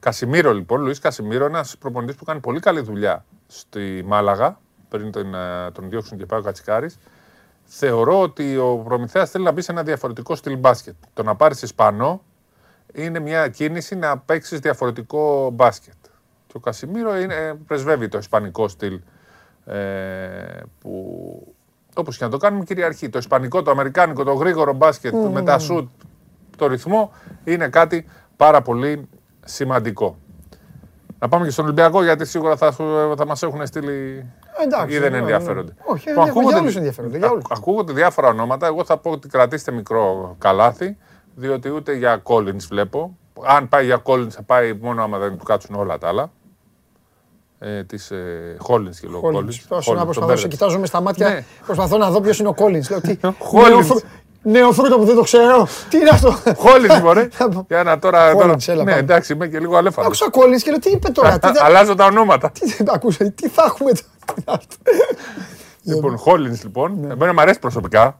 [0.00, 5.34] Κασιμίρο λοιπόν, Λουίς Κασιμίρο, ένας προπονητής που κάνει πολύ καλή δουλειά στη Μάλαγα, πριν τον,
[5.34, 6.98] ε, τον διώξουν και πάει ο Κατσικάρης.
[7.64, 10.94] Θεωρώ ότι ο Προμηθέας θέλει να μπει σε ένα διαφορετικό στυλ μπάσκετ.
[11.12, 12.22] Το να πάρεις Ισπανό
[12.94, 15.94] είναι μια κίνηση να παίξεις διαφορετικό μπάσκετ.
[16.46, 19.00] Και ο Κασιμίρο είναι, ε, πρεσβεύει το ισπανικό στυλ
[19.64, 21.54] ε, που
[21.98, 23.08] όπως και να το κάνουμε κυριαρχεί.
[23.08, 25.88] Το ισπανικό, το αμερικάνικο, το γρήγορο μπάσκετ με τα σουτ,
[26.56, 27.12] το ρυθμό
[27.44, 29.08] είναι κάτι πάρα πολύ
[29.44, 30.16] σημαντικό.
[31.18, 34.26] Να πάμε και στον Ολυμπιακό γιατί σίγουρα θα, σου- θα μας έχουν στείλει
[34.62, 35.22] Εντάξει, ή δεν ναι, ναι.
[35.22, 35.72] ενδιαφέρονται.
[35.84, 37.44] Όχι, Λοιπόν, ενδιαφέρονται, για όλους ενδιαφέρονται, για όλους.
[37.50, 38.66] ακούγονται διάφορα ονόματα.
[38.66, 40.96] Εγώ θα πω ότι κρατήστε μικρό καλάθι,
[41.34, 43.16] διότι ούτε για Collins βλέπω.
[43.46, 46.30] Αν πάει για Collins θα πάει μόνο άμα δεν του κάτσουν όλα τα άλλα.
[47.60, 49.36] Ε, της ε, Hollins και λόγω Collins.
[49.38, 49.54] Collins.
[49.68, 50.48] Τόσο Collins, να τον προσπαθώ, σε μπέρδεψα.
[50.48, 51.28] κοιτάζω μες στα μάτια.
[51.28, 51.44] Ναι.
[51.66, 52.88] Προσπαθώ να δω ποιος είναι ο Collins.
[52.90, 53.68] Λέω, τι, Collins.
[53.68, 54.02] νέο, φρού-
[54.42, 55.66] νέο φρούτο που δεν το ξέρω.
[55.88, 57.28] Τι είναι αυτό; Collins, μωρέ.
[57.68, 58.32] Για να τώρα.
[58.32, 59.02] Collins, τώρα- έλα, ναι, πάμε.
[59.02, 60.06] εντάξει, είμαι και λίγο αλέφανο.
[60.06, 61.38] Άκουσα Collins και λέω τι είπε τώρα.
[61.38, 62.50] τι, θα, Αλλάζω τα ονόματα.
[62.60, 64.06] τι, δεν άκουσα, τι θα έχουμε τώρα.
[64.24, 64.76] τι είναι αυτό.
[65.82, 67.10] Λοιπόν, Hollins λοιπόν.
[67.10, 68.18] Εμένα μου αρέσει προσωπικά.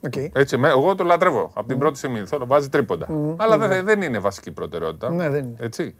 [0.00, 0.12] Οκ.
[0.32, 2.22] Έτσι, με- εγώ το λατρεύω από την πρώτη στιγμή.
[2.26, 3.06] Θέλω βάζει τρίποντα.
[3.36, 5.10] Αλλά δεν, δεν είναι βασική προτεραιότητα.
[5.10, 5.54] Ναι, δεν είναι.
[5.58, 5.94] Έτσι.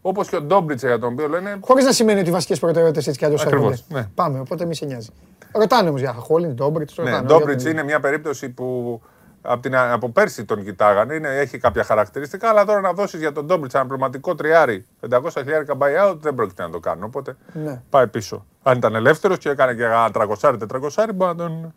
[0.00, 1.58] Όπως και ο Ντόμπριτς για τον οποίο λένε.
[1.60, 4.00] Χωρίς να σημαίνει ότι οι βασικές προτεραιότητες έτσι κι αλλιώς Ακριβώς, έρχονται.
[4.00, 4.06] ναι.
[4.14, 5.08] Πάμε, οπότε μη σε νοιάζει.
[5.52, 6.90] Ρωτάνε όμως για Χόλινς, Ντόμπριτς.
[7.02, 9.00] Ναι, Ντόμπριτς είναι μια περίπτωση που
[9.42, 11.14] από, την, από πέρσι τον κοιτάγανε.
[11.14, 15.20] Είναι, έχει κάποια χαρακτηριστικά, αλλά τώρα να δώσεις για τον Ντόμπριτς ένα πραγματικό τριάρι 500
[15.32, 17.04] χιλιάρικα buyout δεν πρόκειται να το κάνουν.
[17.04, 17.82] Οπότε Ναι.
[17.90, 18.44] πάει πίσω.
[18.62, 21.74] Αν ήταν ελεύθερος και έκανε και ένα 300-400, μπορεί να τον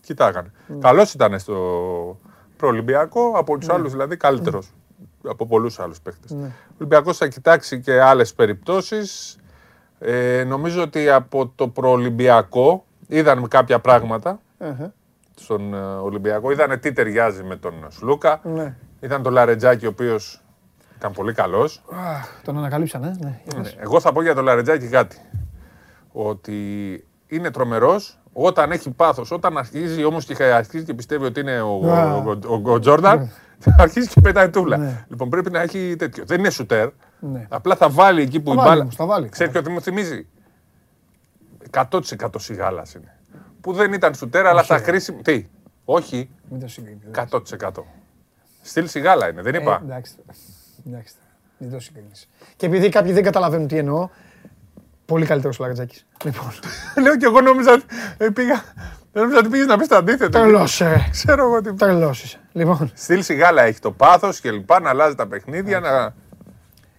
[0.00, 0.50] κοιτάγανε.
[0.80, 1.56] Καλός ήταν στο
[2.56, 4.70] προολυμπιακό, από τους άλλους δηλαδή καλύτερος.
[5.28, 6.34] Από πολλούς άλλους παίχτε.
[6.34, 9.36] Ο Ολυμπιακός θα κοιτάξει και άλλες περιπτώσεις.
[9.98, 14.40] Ε, νομίζω ότι από το προολυμπιακό είδαν κάποια πράγματα
[15.34, 16.50] στον ε, Ολυμπιακό.
[16.50, 18.40] Είδανε τι ταιριάζει με τον Σλούκα.
[18.44, 18.74] Ναι.
[19.00, 20.40] Είδαν τον Λαρετζάκη, ο οποίος
[20.96, 21.82] ήταν πολύ καλός.
[22.44, 23.16] Τον ανακαλύψανε.
[23.20, 23.40] Ναι.
[23.44, 23.76] για πες.
[23.78, 25.16] Εγώ θα πω για τον Λαρετζάκη κάτι.
[26.12, 26.54] Ότι
[27.26, 29.30] είναι τρομερός όταν έχει πάθος.
[29.30, 32.14] Όταν αρχίζει όμως και αρχίζει και πιστεύει ότι είναι ο, Α.
[32.14, 33.30] ο, ο, ο, ο Τζόρνταν,
[33.78, 35.06] αρχίζει και πετάει τούλα.
[35.08, 36.24] Λοιπόν, πρέπει να έχει τέτοιο.
[36.24, 36.88] Δεν είναι σουτέρ.
[37.20, 37.46] Ναι.
[37.48, 38.82] Απλά θα βάλει εκεί που Θα η βάλει μπάλα.
[38.82, 39.28] όμως, θα βάλει.
[39.28, 40.26] Ξέρεις ποιο μου θυμίζει;
[41.70, 42.00] 100%
[42.36, 43.18] σιγάλας είναι.
[43.60, 45.22] Που δεν ήταν σουτέρ, αλλά στα χρήσιμα.
[45.22, 45.46] Τι,
[45.84, 47.02] όχι, Μην το συγκρίνεις.
[47.10, 47.70] 100%.
[48.62, 49.78] Στυλ σιγάλα είναι, δεν είπα.
[49.82, 50.14] Ε, εντάξει.
[50.86, 51.14] εντάξει.
[51.58, 52.28] Μην το συγκρίνεις.
[52.56, 54.08] Και επειδή κάποιοι δεν καταλαβαίνουν τι εννοώ,
[55.06, 56.00] πολύ καλύτερος ο Λαρετζάκη.
[56.24, 56.52] Λοιπόν.
[57.02, 57.84] Λέω και εγώ νόμιζα ότι
[58.18, 58.62] ε, πήγα.
[59.12, 60.38] Νόμιζα ότι πήγες να πεις το αντίθετο.
[60.38, 61.08] Τρελός, ε.
[61.10, 61.74] Ξέρω εγώ τι.
[61.74, 62.38] Τρελό είσαι.
[62.52, 62.90] Λοιπόν.
[62.94, 65.80] Στυλ σιγάλα έχει το πάθος και λοιπά να αλλάζει τα παιχνίδια.
[65.80, 66.14] Να...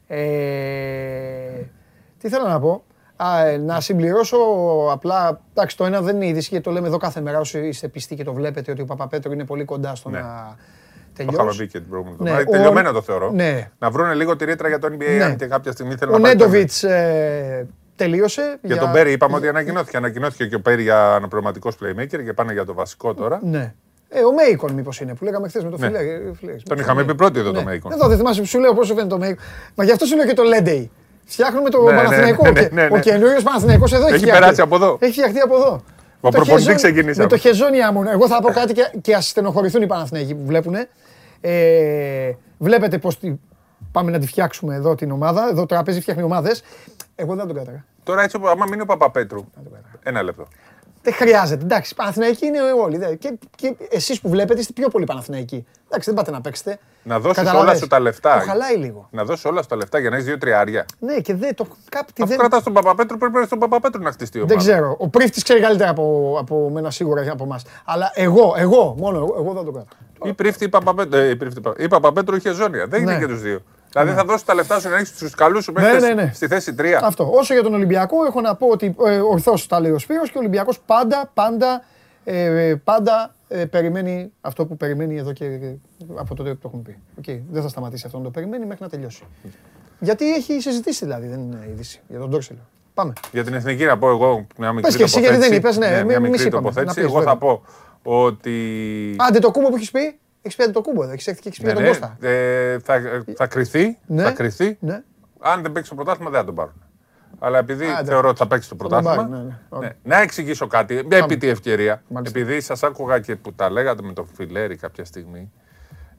[0.07, 1.69] Ε,
[2.17, 2.83] τι θέλω να πω;
[3.15, 4.37] Α, ε, να συμπληρώσω
[4.91, 5.41] απλά.
[5.53, 8.15] Εντάξει, το ένα δεν είναι είδηση και το λέμε εδώ κάθε μέρα όσοι είστε πιστοί
[8.15, 10.19] και το βλέπετε ότι ο Παπαπέτρου είναι πολύ κοντά στο Ναι.
[10.19, 10.55] να
[11.15, 11.57] Το είχαμε τελειώσει.
[11.57, 12.49] πει και την προηγούμενη Ναι, εβδομάδα.
[12.49, 13.31] ο- Τελειωμένο το θεωρώ.
[13.31, 13.69] Ναι.
[13.79, 15.23] Να βρούνε λίγο τη ρήτρα για το NBA Ναι.
[15.23, 18.57] αν και κάποια στιγμή θέλουν Ο να πάει το Νέντοβιτς ε, τελείωσε.
[18.61, 19.97] Για τον Πέρι είπαμε ότι ανακοινώθηκε.
[19.97, 23.39] Ανακοινώθηκε και ο Πέρι για αναπληρωματικός playmaker και πάνε για το βασικό τώρα.
[23.43, 23.73] Ναι.
[24.09, 25.85] Ε, ο Μέικον μήπως είναι που λέγαμε χθες με το Ναι.
[25.87, 25.99] φιλέ.
[26.39, 27.65] φιλέ- Τον είχαμε πει πρώτοι εδώ το Ναι.
[27.65, 27.91] Μέικον.
[27.91, 29.43] Εδώ δεν θυμάσαι που σου λέω πόσο φαίνεται το Μέικον.
[29.75, 30.91] Μα γι' αυτό σου λέω και το Λέντεϊ.
[31.25, 32.43] Φτιάχνουμε το Ναι, ναι, Παναθηναϊκό.
[32.43, 32.97] ναι, Ο και- ναι, ναι.
[32.97, 34.39] Ο καινούριο Παναθηναϊκός εδώ έχει Έχει φτιαχτεί.
[34.41, 34.97] περάσει από εδώ.
[35.01, 35.71] Έχει φτιαχτεί από εδώ.
[35.71, 35.81] Ο
[36.21, 37.23] Το προπονητή χεζόνι- ξεκινήσαμε.
[37.23, 38.03] Με το χεζόνια μου.
[38.11, 40.75] Εγώ θα πω κάτι και, και ας στενοχωρηθούν οι Παναθηναϊκοί που βλέπουν.
[41.41, 43.17] Ε, βλέπετε πώς
[43.97, 45.47] πάμε να τη φτιάξουμε εδώ την ομάδα.
[45.49, 46.63] Εδώ το τραπέζι φτιάχνει ομάδες.
[47.15, 47.85] Εγώ δεν τον κάταγα.
[48.03, 49.45] Τώρα έτσι, άμα μείνει ο Παπαπέτρου.
[50.03, 50.47] Ένα λεπτό.
[51.01, 51.63] Δεν χρειάζεται.
[51.63, 52.97] Εντάξει, Παναθηναϊκοί είναι όλοι.
[52.97, 53.15] δε.
[53.15, 55.65] Και, και εσείς που βλέπετε είστε πιο πολύ Παναθηναϊκοί.
[55.85, 56.79] Εντάξει, δεν πάτε να παίξετε.
[57.03, 57.69] Να δώσεις Καταλαβες.
[57.69, 58.39] όλα σου τα λεφτά.
[58.39, 59.07] Το χαλάει λίγο.
[59.11, 60.85] Να δώσεις όλα σου τα λεφτά για να έχεις δύο τριάρια.
[60.99, 61.67] Ναι, και δεν το.
[61.89, 62.37] Κάτι Αφού δεν.
[62.37, 64.55] κρατάς τον Παπαπέτρου, πρέπει να στον Παπαπέτρου να χτιστεί η ομάδα.
[64.59, 64.95] Δεν ξέρω.
[64.99, 67.63] Ο Πρίφτης ξέρει καλύτερα από, από μένα σίγουρα από εμάς.
[67.85, 69.85] Αλλά εγώ, εγώ, μόνο εγώ, εγώ δεν το κάνω.
[70.23, 71.19] Ή Πρίφτη ή Παπαπέτρου.
[71.19, 72.87] Ε, ή Πρίφτη, ή Παπαπέτρου ή Χεζόνια.
[72.87, 73.19] Δεν είναι Ναι.
[73.19, 73.59] και τους δύο.
[73.91, 76.31] Δηλαδή θα δώσει τα λεφτά σου να έχει τους καλούς σου Ναι, μέχρι ναι, ναι.
[76.33, 76.85] στη θέση 3.
[77.03, 77.29] Αυτό.
[77.33, 80.37] Όσο για τον Ολυμπιακό, έχω να πω ότι ε, ορθώς τα λέει ο Σπύρος και
[80.37, 81.83] ο Ολυμπιακός πάντα, πάντα,
[82.23, 85.75] ε, πάντα ε, περιμένει αυτό που περιμένει εδώ και ε,
[86.15, 86.97] από τότε που το έχουμε πει.
[87.17, 89.23] Οκ, Δεν θα σταματήσει αυτό να το περιμένει μέχρι να τελειώσει.
[89.99, 92.59] Γιατί έχει συζητήσει δηλαδή, δεν είναι είδηση για τον Ντόρσελο.
[92.93, 93.13] Πάμε.
[93.31, 95.77] Για την εθνική να πω εγώ μια μικρή Πες και εσύ, γιατί δεν τοποθέτηση.
[95.77, 96.99] είπες, ναι, μια εμείς μικρή είπαμε, τοποθέτηση.
[96.99, 97.35] να πεις, Εγώ θα βέβαια.
[97.37, 97.63] πω
[98.03, 98.55] ότι.
[99.17, 101.59] Άντε το κούμπο που έχεις πει, έχεις πει άντε το κούμπο, έχεις έρθει και έχεις
[101.59, 102.27] πει Ναι, για τον ναι, Κώστα.
[102.27, 103.97] ε, θα, θα κρυθεί.
[104.07, 104.23] Ναι.
[104.23, 104.77] Θα κρυθεί.
[104.79, 105.03] Ναι.
[105.39, 106.81] Αν δεν παίξει το πρωτάθλημα δεν θα τον πάρουν.
[107.39, 108.05] Αλλά επειδή Α, εντάξει.
[108.05, 109.15] θεωρώ ότι θα παίξει το τον πρωτάθλημα.
[109.15, 109.59] πάρει, ναι, ναι.
[109.69, 109.89] Ωραία.
[110.03, 112.03] ναι, να εξηγήσω κάτι, μια επί τη ευκαιρία.
[112.25, 115.51] Επειδή σας άκουγα και που τα λέγατε με τον Φιλέρη κάποια στιγμή.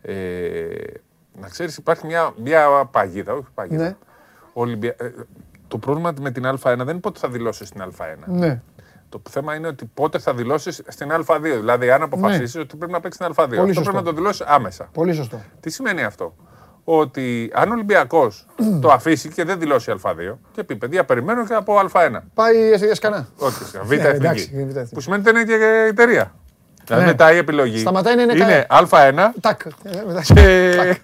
[0.02, 0.66] Ε,
[1.40, 3.32] να ξέρεις, υπάρχει μια, μια παγίδα.
[3.32, 3.82] Όχι παγίδα.
[3.84, 3.96] Ναι.
[4.52, 4.94] Ολυμπια...
[4.98, 5.10] ε,
[5.68, 8.14] το πρόβλημα με την Α1 δεν είναι πότε θα δηλώσεις στην Α1.
[8.26, 8.62] Ναι.
[9.08, 11.38] Το θέμα είναι ότι πότε θα δηλώσεις στην Α2.
[11.40, 13.48] Δηλαδή, αν αποφασίσεις ότι πρέπει να παίξεις στην Α2.
[13.50, 13.80] Αυτό σωστό.
[13.80, 14.88] πρέπει να το δηλώσεις άμεσα.
[14.92, 15.40] Πολύ σωστό.
[15.60, 16.34] Τι σημαίνει αυτό;
[16.84, 18.46] Ότι αν ο Ολυμπιακός
[18.82, 22.18] το αφήσει και δεν δηλώσει Α2 και πει παιδιά, περιμένω και από Α1.
[22.34, 23.28] Πάει για σκανά.
[23.38, 24.64] Όχι, Β' Ναι, εντάξει, εθνική.
[24.72, 24.94] Β' εθνική.
[24.94, 26.34] Που σημαίνει ότι δεν είναι και εταιρεία.
[26.84, 27.10] Δηλαδή Ναι.
[27.10, 28.88] μετά η επιλογή Σταματάει να είναι είναι καλά.
[28.90, 29.60] Α1 Τάκ.
[29.64, 29.70] Ε,
[30.10, 30.34] εντάξει.
[30.34, 30.98] και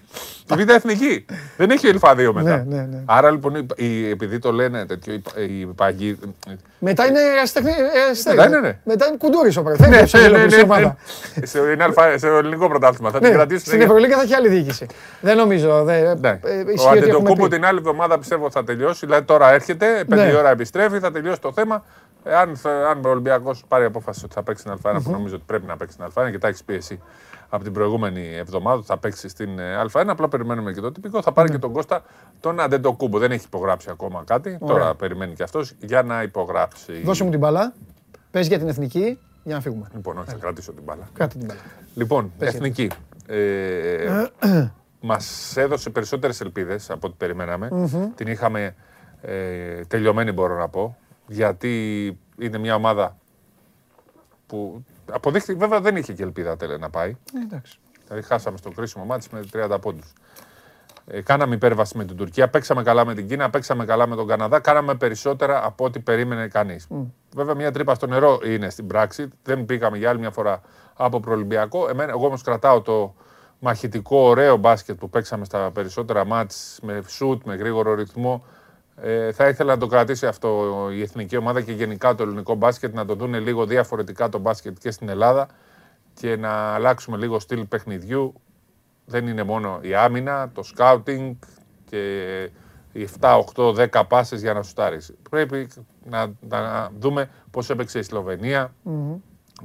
[0.45, 1.25] τη Β' εθνική.
[1.57, 2.63] δεν έχει Α2 μετά.
[2.67, 3.01] Ναι, ναι, ναι.
[3.05, 6.17] Άρα λοιπόν, η- η- επειδή το λένε τέτοιο, η, η παγί.
[6.79, 7.71] Μετά είναι αστεχνή.
[8.25, 8.79] Μετά είναι, ναι.
[8.83, 10.13] Μετά είναι κουντούρι ο Ναι, Πρεθένιος.
[10.13, 10.45] ναι, ναι, ναι,
[10.79, 10.95] ναι.
[11.45, 13.11] Σε- Είναι αλφα- σε ελληνικό πρωτάθλημα.
[13.11, 13.61] Θα την Ναι, κρατήσουν.
[13.65, 14.87] στην για- Ευρωλίγα θα έχει άλλη διοίκηση.
[15.21, 15.83] Δεν νομίζω.
[15.83, 16.29] δε- Ναι.
[16.29, 17.49] ε, Ο ισχύει ότι έχουμε Αντετοκούμπο πει.
[17.55, 19.05] την άλλη εβδομάδα πιστεύω θα τελειώσει.
[19.05, 20.31] Δηλαδή τώρα έρχεται, πέντε Ναι.
[20.31, 21.83] η ώρα επιστρέφει, θα τελειώσει το θέμα.
[22.23, 25.35] Ε, Αν, θα- αν ο Ολυμπιακός πάρει απόφαση ότι θα παίξει την Α1, που νομίζω
[25.35, 27.01] ότι πρέπει να παίξει την Α1 και τα έχεις πει εσύ
[27.49, 30.03] από την προηγούμενη εβδομάδα, ότι θα παίξει στην ε, Α1.
[30.07, 31.21] Απλά περιμένουμε και το τυπικό.
[31.21, 31.35] Θα Ναι.
[31.35, 32.03] πάρει και τον Κώστα
[32.39, 33.17] τον Αντετοκούμπο.
[33.19, 34.57] Δεν έχει υπογράψει ακόμα κάτι.
[34.59, 34.75] Ωραία.
[34.77, 37.01] Τώρα περιμένει και αυτός για να υπογράψει.
[37.03, 37.73] Δώσε μου την μπαλά.
[38.31, 39.87] Πες για την εθνική για να φύγουμε.
[39.95, 41.09] Λοιπόν, όχι, θα κρατήσω την μπάλα.
[41.13, 41.59] Κράτη την μπαλά.
[41.95, 42.89] Λοιπόν, Πες εθνική.
[43.27, 44.25] Ε,
[45.01, 47.67] Μας έδωσε περισσότερες ελπίδες από ό,τι περιμέναμε.
[47.71, 48.13] Μμμ.
[48.15, 48.75] Την είχαμε
[49.21, 50.97] ε, τελειωμένη, μπορώ να πω.
[51.27, 53.17] Γιατί είναι μια ομάδα
[54.47, 57.09] που αποδείχθηκε, βέβαια δεν είχε και ελπίδα τέλε να πάει.
[57.09, 57.79] Ε, εντάξει.
[58.07, 60.13] Δηλαδή χάσαμε στο κρίσιμο μάτι με 30 πόντους.
[61.07, 64.27] Ε, κάναμε υπέρβαση με την Τουρκία, παίξαμε καλά με την Κίνα, παίξαμε καλά με τον
[64.27, 66.87] Καναδά, κάναμε περισσότερα από ό,τι περίμενε κανείς.
[67.35, 69.29] Βέβαια, μια τρύπα στο νερό είναι στην πράξη.
[69.43, 70.61] Δεν πήγαμε για άλλη μια φορά
[70.93, 71.89] από προολυμπιακό.
[71.89, 73.15] Εμένα, εγώ όμως κρατάω το
[73.59, 78.45] μαχητικό, ωραίο μπάσκετ που παίξαμε στα περισσότερα μάτς με σουτ, με γρήγορο ρυθμό.
[79.01, 82.93] Ε, θα ήθελα να το κρατήσει αυτό η εθνική ομάδα και γενικά το ελληνικό μπάσκετ,
[82.93, 85.47] να το δουν λίγο διαφορετικά το μπάσκετ και στην Ελλάδα
[86.13, 88.33] και να αλλάξουμε λίγο στυλ παιχνιδιού.
[89.05, 91.35] Δεν είναι μόνο η άμυνα, το σκάουτινγκ
[91.89, 92.43] και
[92.91, 95.13] οι 7, 8, 10 πάσες για να σουτάρεις.
[95.29, 95.67] Πρέπει
[96.03, 99.15] να, να δούμε πώς έπαιξε η Σλοβενία, Μμμ.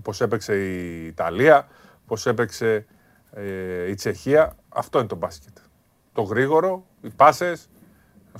[0.02, 1.68] πώς έπαιξε η Ιταλία,
[2.06, 2.86] πώς έπαιξε
[3.32, 4.56] ε, η Τσεχία.
[4.68, 5.56] Αυτό είναι το μπάσκετ.
[6.12, 7.68] Το γρήγορο, οι πάσες,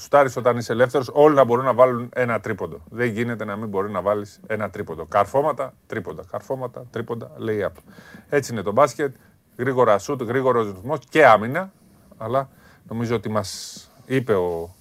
[0.00, 2.80] να σουτάρεις όταν είσαι ελεύθερος, όλοι να μπορούν να βάλουν ένα τρίποντο.
[2.90, 5.04] Δεν γίνεται να μην μπορεί να βάλεις ένα τρίποντο.
[5.06, 6.22] Καρφώματα, τρίποντα.
[6.30, 7.80] Καρφώματα, τρίποντα, λέει up.
[8.28, 9.14] Έτσι είναι το μπάσκετ.
[9.56, 11.72] Γρήγορα σουτ, γρήγορος ρυθμός και άμυνα.
[12.18, 12.48] Αλλά
[12.88, 14.74] νομίζω ότι μας είπε ο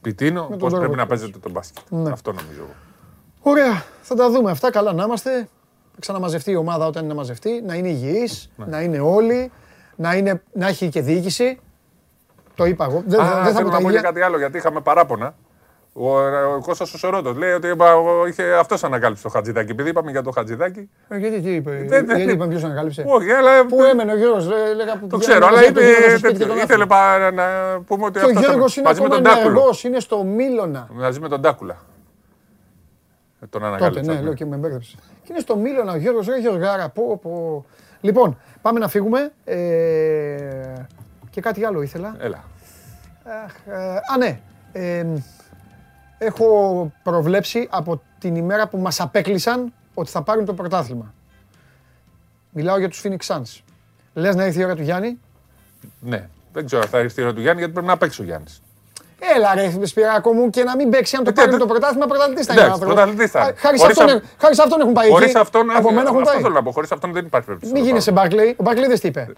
[0.00, 1.08] Πιτίνο τον πώς τρόπο πρέπει να του.
[1.08, 1.84] παίζετε το μπάσκετ.
[1.88, 2.10] Ναι.
[2.10, 2.74] Αυτό νομίζω εγώ.
[3.42, 4.70] Ωραία, θα τα δούμε αυτά.
[4.70, 5.48] Καλά να είμαστε.
[5.92, 7.62] Θα ξαναμαζευτεί η ομάδα όταν είναι να μαζευτεί.
[7.66, 8.66] Να είναι υγιής, Ναι.
[8.66, 9.50] να είναι όλοι,
[9.96, 11.58] να, είναι, να έχει και διοίκηση.
[12.60, 13.02] Το είπα εγώ.
[13.06, 14.00] Δεν, Α, δεν θα θέλω πω να τα πω και ίδια.
[14.00, 15.34] κάτι άλλο, γιατί είχαμε παράπονα.
[15.92, 16.18] Ο,
[16.56, 19.70] ο Κώστας ο Σωρότος λέει ότι είπα, εγώ, είχε αυτός ανακάλυψε το Χατζηδάκι.
[19.70, 23.04] Επειδή είπαμε για το Χατζηδάκι, Ε, Γιατί τι είπε, Δεν- δεν- γιατί είπαμε ποιος ανακάλυψε;
[23.06, 25.80] όχι, αλλά Πού έμενε ο Γιώργος, λέ- λέγα που το πηγαίναμε ξέρω, αλλά μαζί είπε,
[25.80, 26.86] από το Γιώργο στο σπίτι και τέτοιο, τον ήθελε άφηνε.
[26.86, 29.50] πα- να πούμε ότι Και ο αυτός Γιώργος είναι μαζί με ακόμα τον Τάκουλο.
[29.50, 30.88] ενεργός, είναι στο Μίλωνα.
[30.92, 31.74] Μαζί με τον Τάκουλα.
[31.74, 31.78] Ε,
[33.40, 34.12] Τον Τότε, ανακάλυψα.
[34.12, 34.96] ναι, λέω και με μπέρδεψε.
[35.22, 37.64] Και είναι στο Μίλωνα ο Γιώργος, ρε Γιωργάρα, πω, πω.
[38.00, 39.32] Λοιπόν, πάμε να φύγουμε.
[39.44, 39.56] Ε,
[41.30, 42.16] και κάτι άλλο ήθελα.
[42.20, 42.44] Έλα.
[43.24, 44.40] Αχ, ε, α, ναι.
[44.72, 45.04] Ε,
[46.18, 51.14] έχω προβλέψει από την ημέρα που μας απέκλεισαν ότι θα πάρουν το πρωτάθλημα.
[52.50, 53.60] Μιλάω για τους Phoenix Suns.
[54.14, 55.18] Λες να ήρθε η ώρα του Γιάννη;
[56.00, 58.24] Ναι, δεν ξέρω αν θα έρθει η ώρα του Γιάννη, γιατί πρέπει να παίξει ο
[58.24, 58.62] Γιάννης.
[59.36, 61.68] Έλα ρε Σπυράκο μου και να μην παίξει αν το Ε, πάρει με τε- το
[61.72, 63.04] πρωτάθλημα πρωταθλητής θα είναι ο Εντάξει, άνθρωπος.
[63.04, 63.48] πρωταθλητής θα είναι.
[63.48, 65.38] Α, Χάρη σε Χωρίς αυτόν, αυ- χάρη σε αυτόν έχουν πάει Χωρίς εκεί.
[65.38, 66.42] αυτόν, Από μένα έχουν αυτό πάει.
[66.42, 66.70] θέλω να πω.
[66.72, 67.72] Χωρίς αυτόν δεν υπάρχει περίπτωση.
[67.72, 68.22] Μην να γίνεσαι πάω.
[68.24, 68.54] Μπάρκλεϊ.
[68.58, 69.32] Ο Μπάρκλεϊ δεν τι είπε.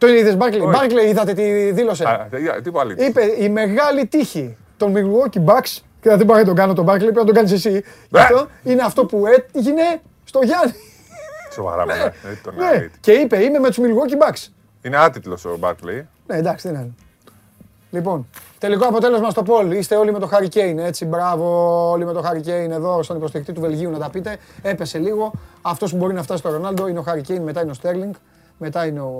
[0.00, 0.60] Το είδες Μπάρκλεϊ.
[0.66, 0.70] Όχι.
[0.78, 2.94] Μπάρκλεϊ είδατε τι δήλωσε; Α, τι- Τι πάλι.
[3.06, 6.98] Είπε η μεγάλη τύχη των Milwaukee Bucks και δεν μπορεί να τον κάνω τον Barkley,
[6.98, 7.84] πρέπει να τον κάνεις εσύ.
[8.08, 9.82] Γι' αυτό είναι αυτό που έγινε
[10.24, 10.72] στο Γιάννη.
[11.52, 11.92] Σοβαρά με.
[11.92, 12.12] ε,
[12.42, 12.66] τον Ναι.
[12.66, 12.98] αλήτη.
[13.00, 14.46] Και είπε είμαι με τους Milwaukee Bucks.
[14.82, 16.08] Είναι άτιτλος ο Μπάρκλεϊ.
[16.26, 16.90] Ναι, εντάξει, δεν είναι.
[17.90, 19.70] Λοιπόν, τελικό αποτέλεσμα στο Πολ.
[19.70, 21.04] Είστε όλοι με το Harry Kane, έτσι.
[21.04, 21.44] Μπράβο,
[21.90, 24.36] όλοι με το Harry Kane εδώ στον υποστηρικτή του Βελγίου να τα πείτε.
[24.62, 25.32] Έπεσε λίγο.
[25.62, 28.12] Αυτός που μπορεί να φτάσει στο Ρονάλντο είναι ο Harry Kane, μετά είναι ο Στέρλινγκ,
[28.60, 29.14] μετά είναι ο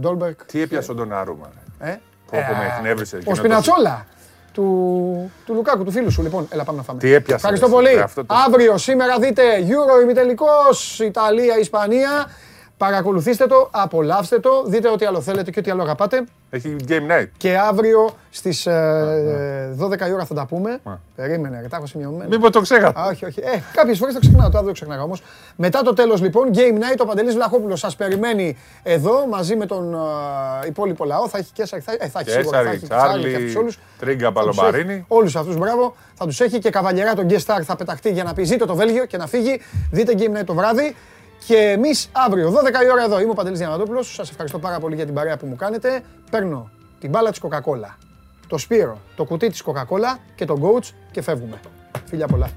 [0.00, 0.44] Ντόλμπερκ.
[0.44, 1.50] Τι έπιασε ο Ντονάρουμα.
[1.78, 1.90] Ε,
[2.30, 3.14] Πω, πω, με εκνεύρισε.
[3.14, 4.06] ο εκείνο το- Σπινατσόλα
[4.52, 6.22] του, του Λουκάκου, του φίλου σου.
[6.22, 6.98] Λοιπόν, έλα πάμε να φάμε.
[6.98, 7.88] Τι έπιασε, Ευχαριστώ ρε, πολύ.
[7.88, 12.30] εσύ, αυτό το- Αύριο, σήμερα δείτε Euro ημιτελικός, Ιταλία, Ισπανία.
[12.76, 16.24] Παρακολουθήστε το, απολαύστε το, δείτε ό,τι άλλο θέλετε και ό,τι άλλο αγαπάτε.
[16.50, 17.26] Έχει game night.
[17.36, 20.80] Και αύριο στις ε, 12 η ώρα θα τα πούμε.
[21.16, 22.26] Περίμενε, ρε, τα έχω σημειωμένα.
[22.28, 23.00] Μήπως το ξέχασα.
[23.00, 23.40] Α, όχι, όχι.
[23.40, 25.22] Ε, κάποιες φορές το ξεχνάω, το αύριο ξεχνάω όμως.
[25.56, 29.94] Μετά το τέλος λοιπόν, Game Night, ο Παντελής Βλαχόπουλος σας περιμένει εδώ μαζί με τον
[29.94, 31.28] ε, υπόλοιπο λαό.
[31.28, 33.58] Θα έχει και θα, ε, θα έχει σίγουρα, θα Κέσσαρη, έχει Τσάρλι και αυτούς Τσάρλι,
[33.58, 33.78] όλους.
[33.98, 34.56] Τρίγκα Θα τους έχει.
[34.56, 35.04] Παλομπαρίνη.
[35.08, 35.96] Όλους αυτούς, μπράβο.
[36.14, 38.74] Θα τους έχει και καβαλιερά τον guest star θα πεταχτεί για να πει ζείτε το
[38.74, 39.60] Βέλγιο και να φύγει.
[39.90, 40.94] Δείτε Game Night το βράδυ.
[41.46, 44.14] Και εμείς αύριο, 12 η ώρα εδώ, είμαι ο Παντελής Διαμαντόπουλος.
[44.14, 46.02] Σας ευχαριστώ πάρα πολύ για την παρέα που μου κάνετε.
[46.30, 47.94] Παίρνω την μπάλα της Coca-Cola,
[48.46, 51.60] το Σπύρο, το κουτί της Coca-Cola και τον coach και φεύγουμε.
[52.04, 52.50] Φιλιά πολλά.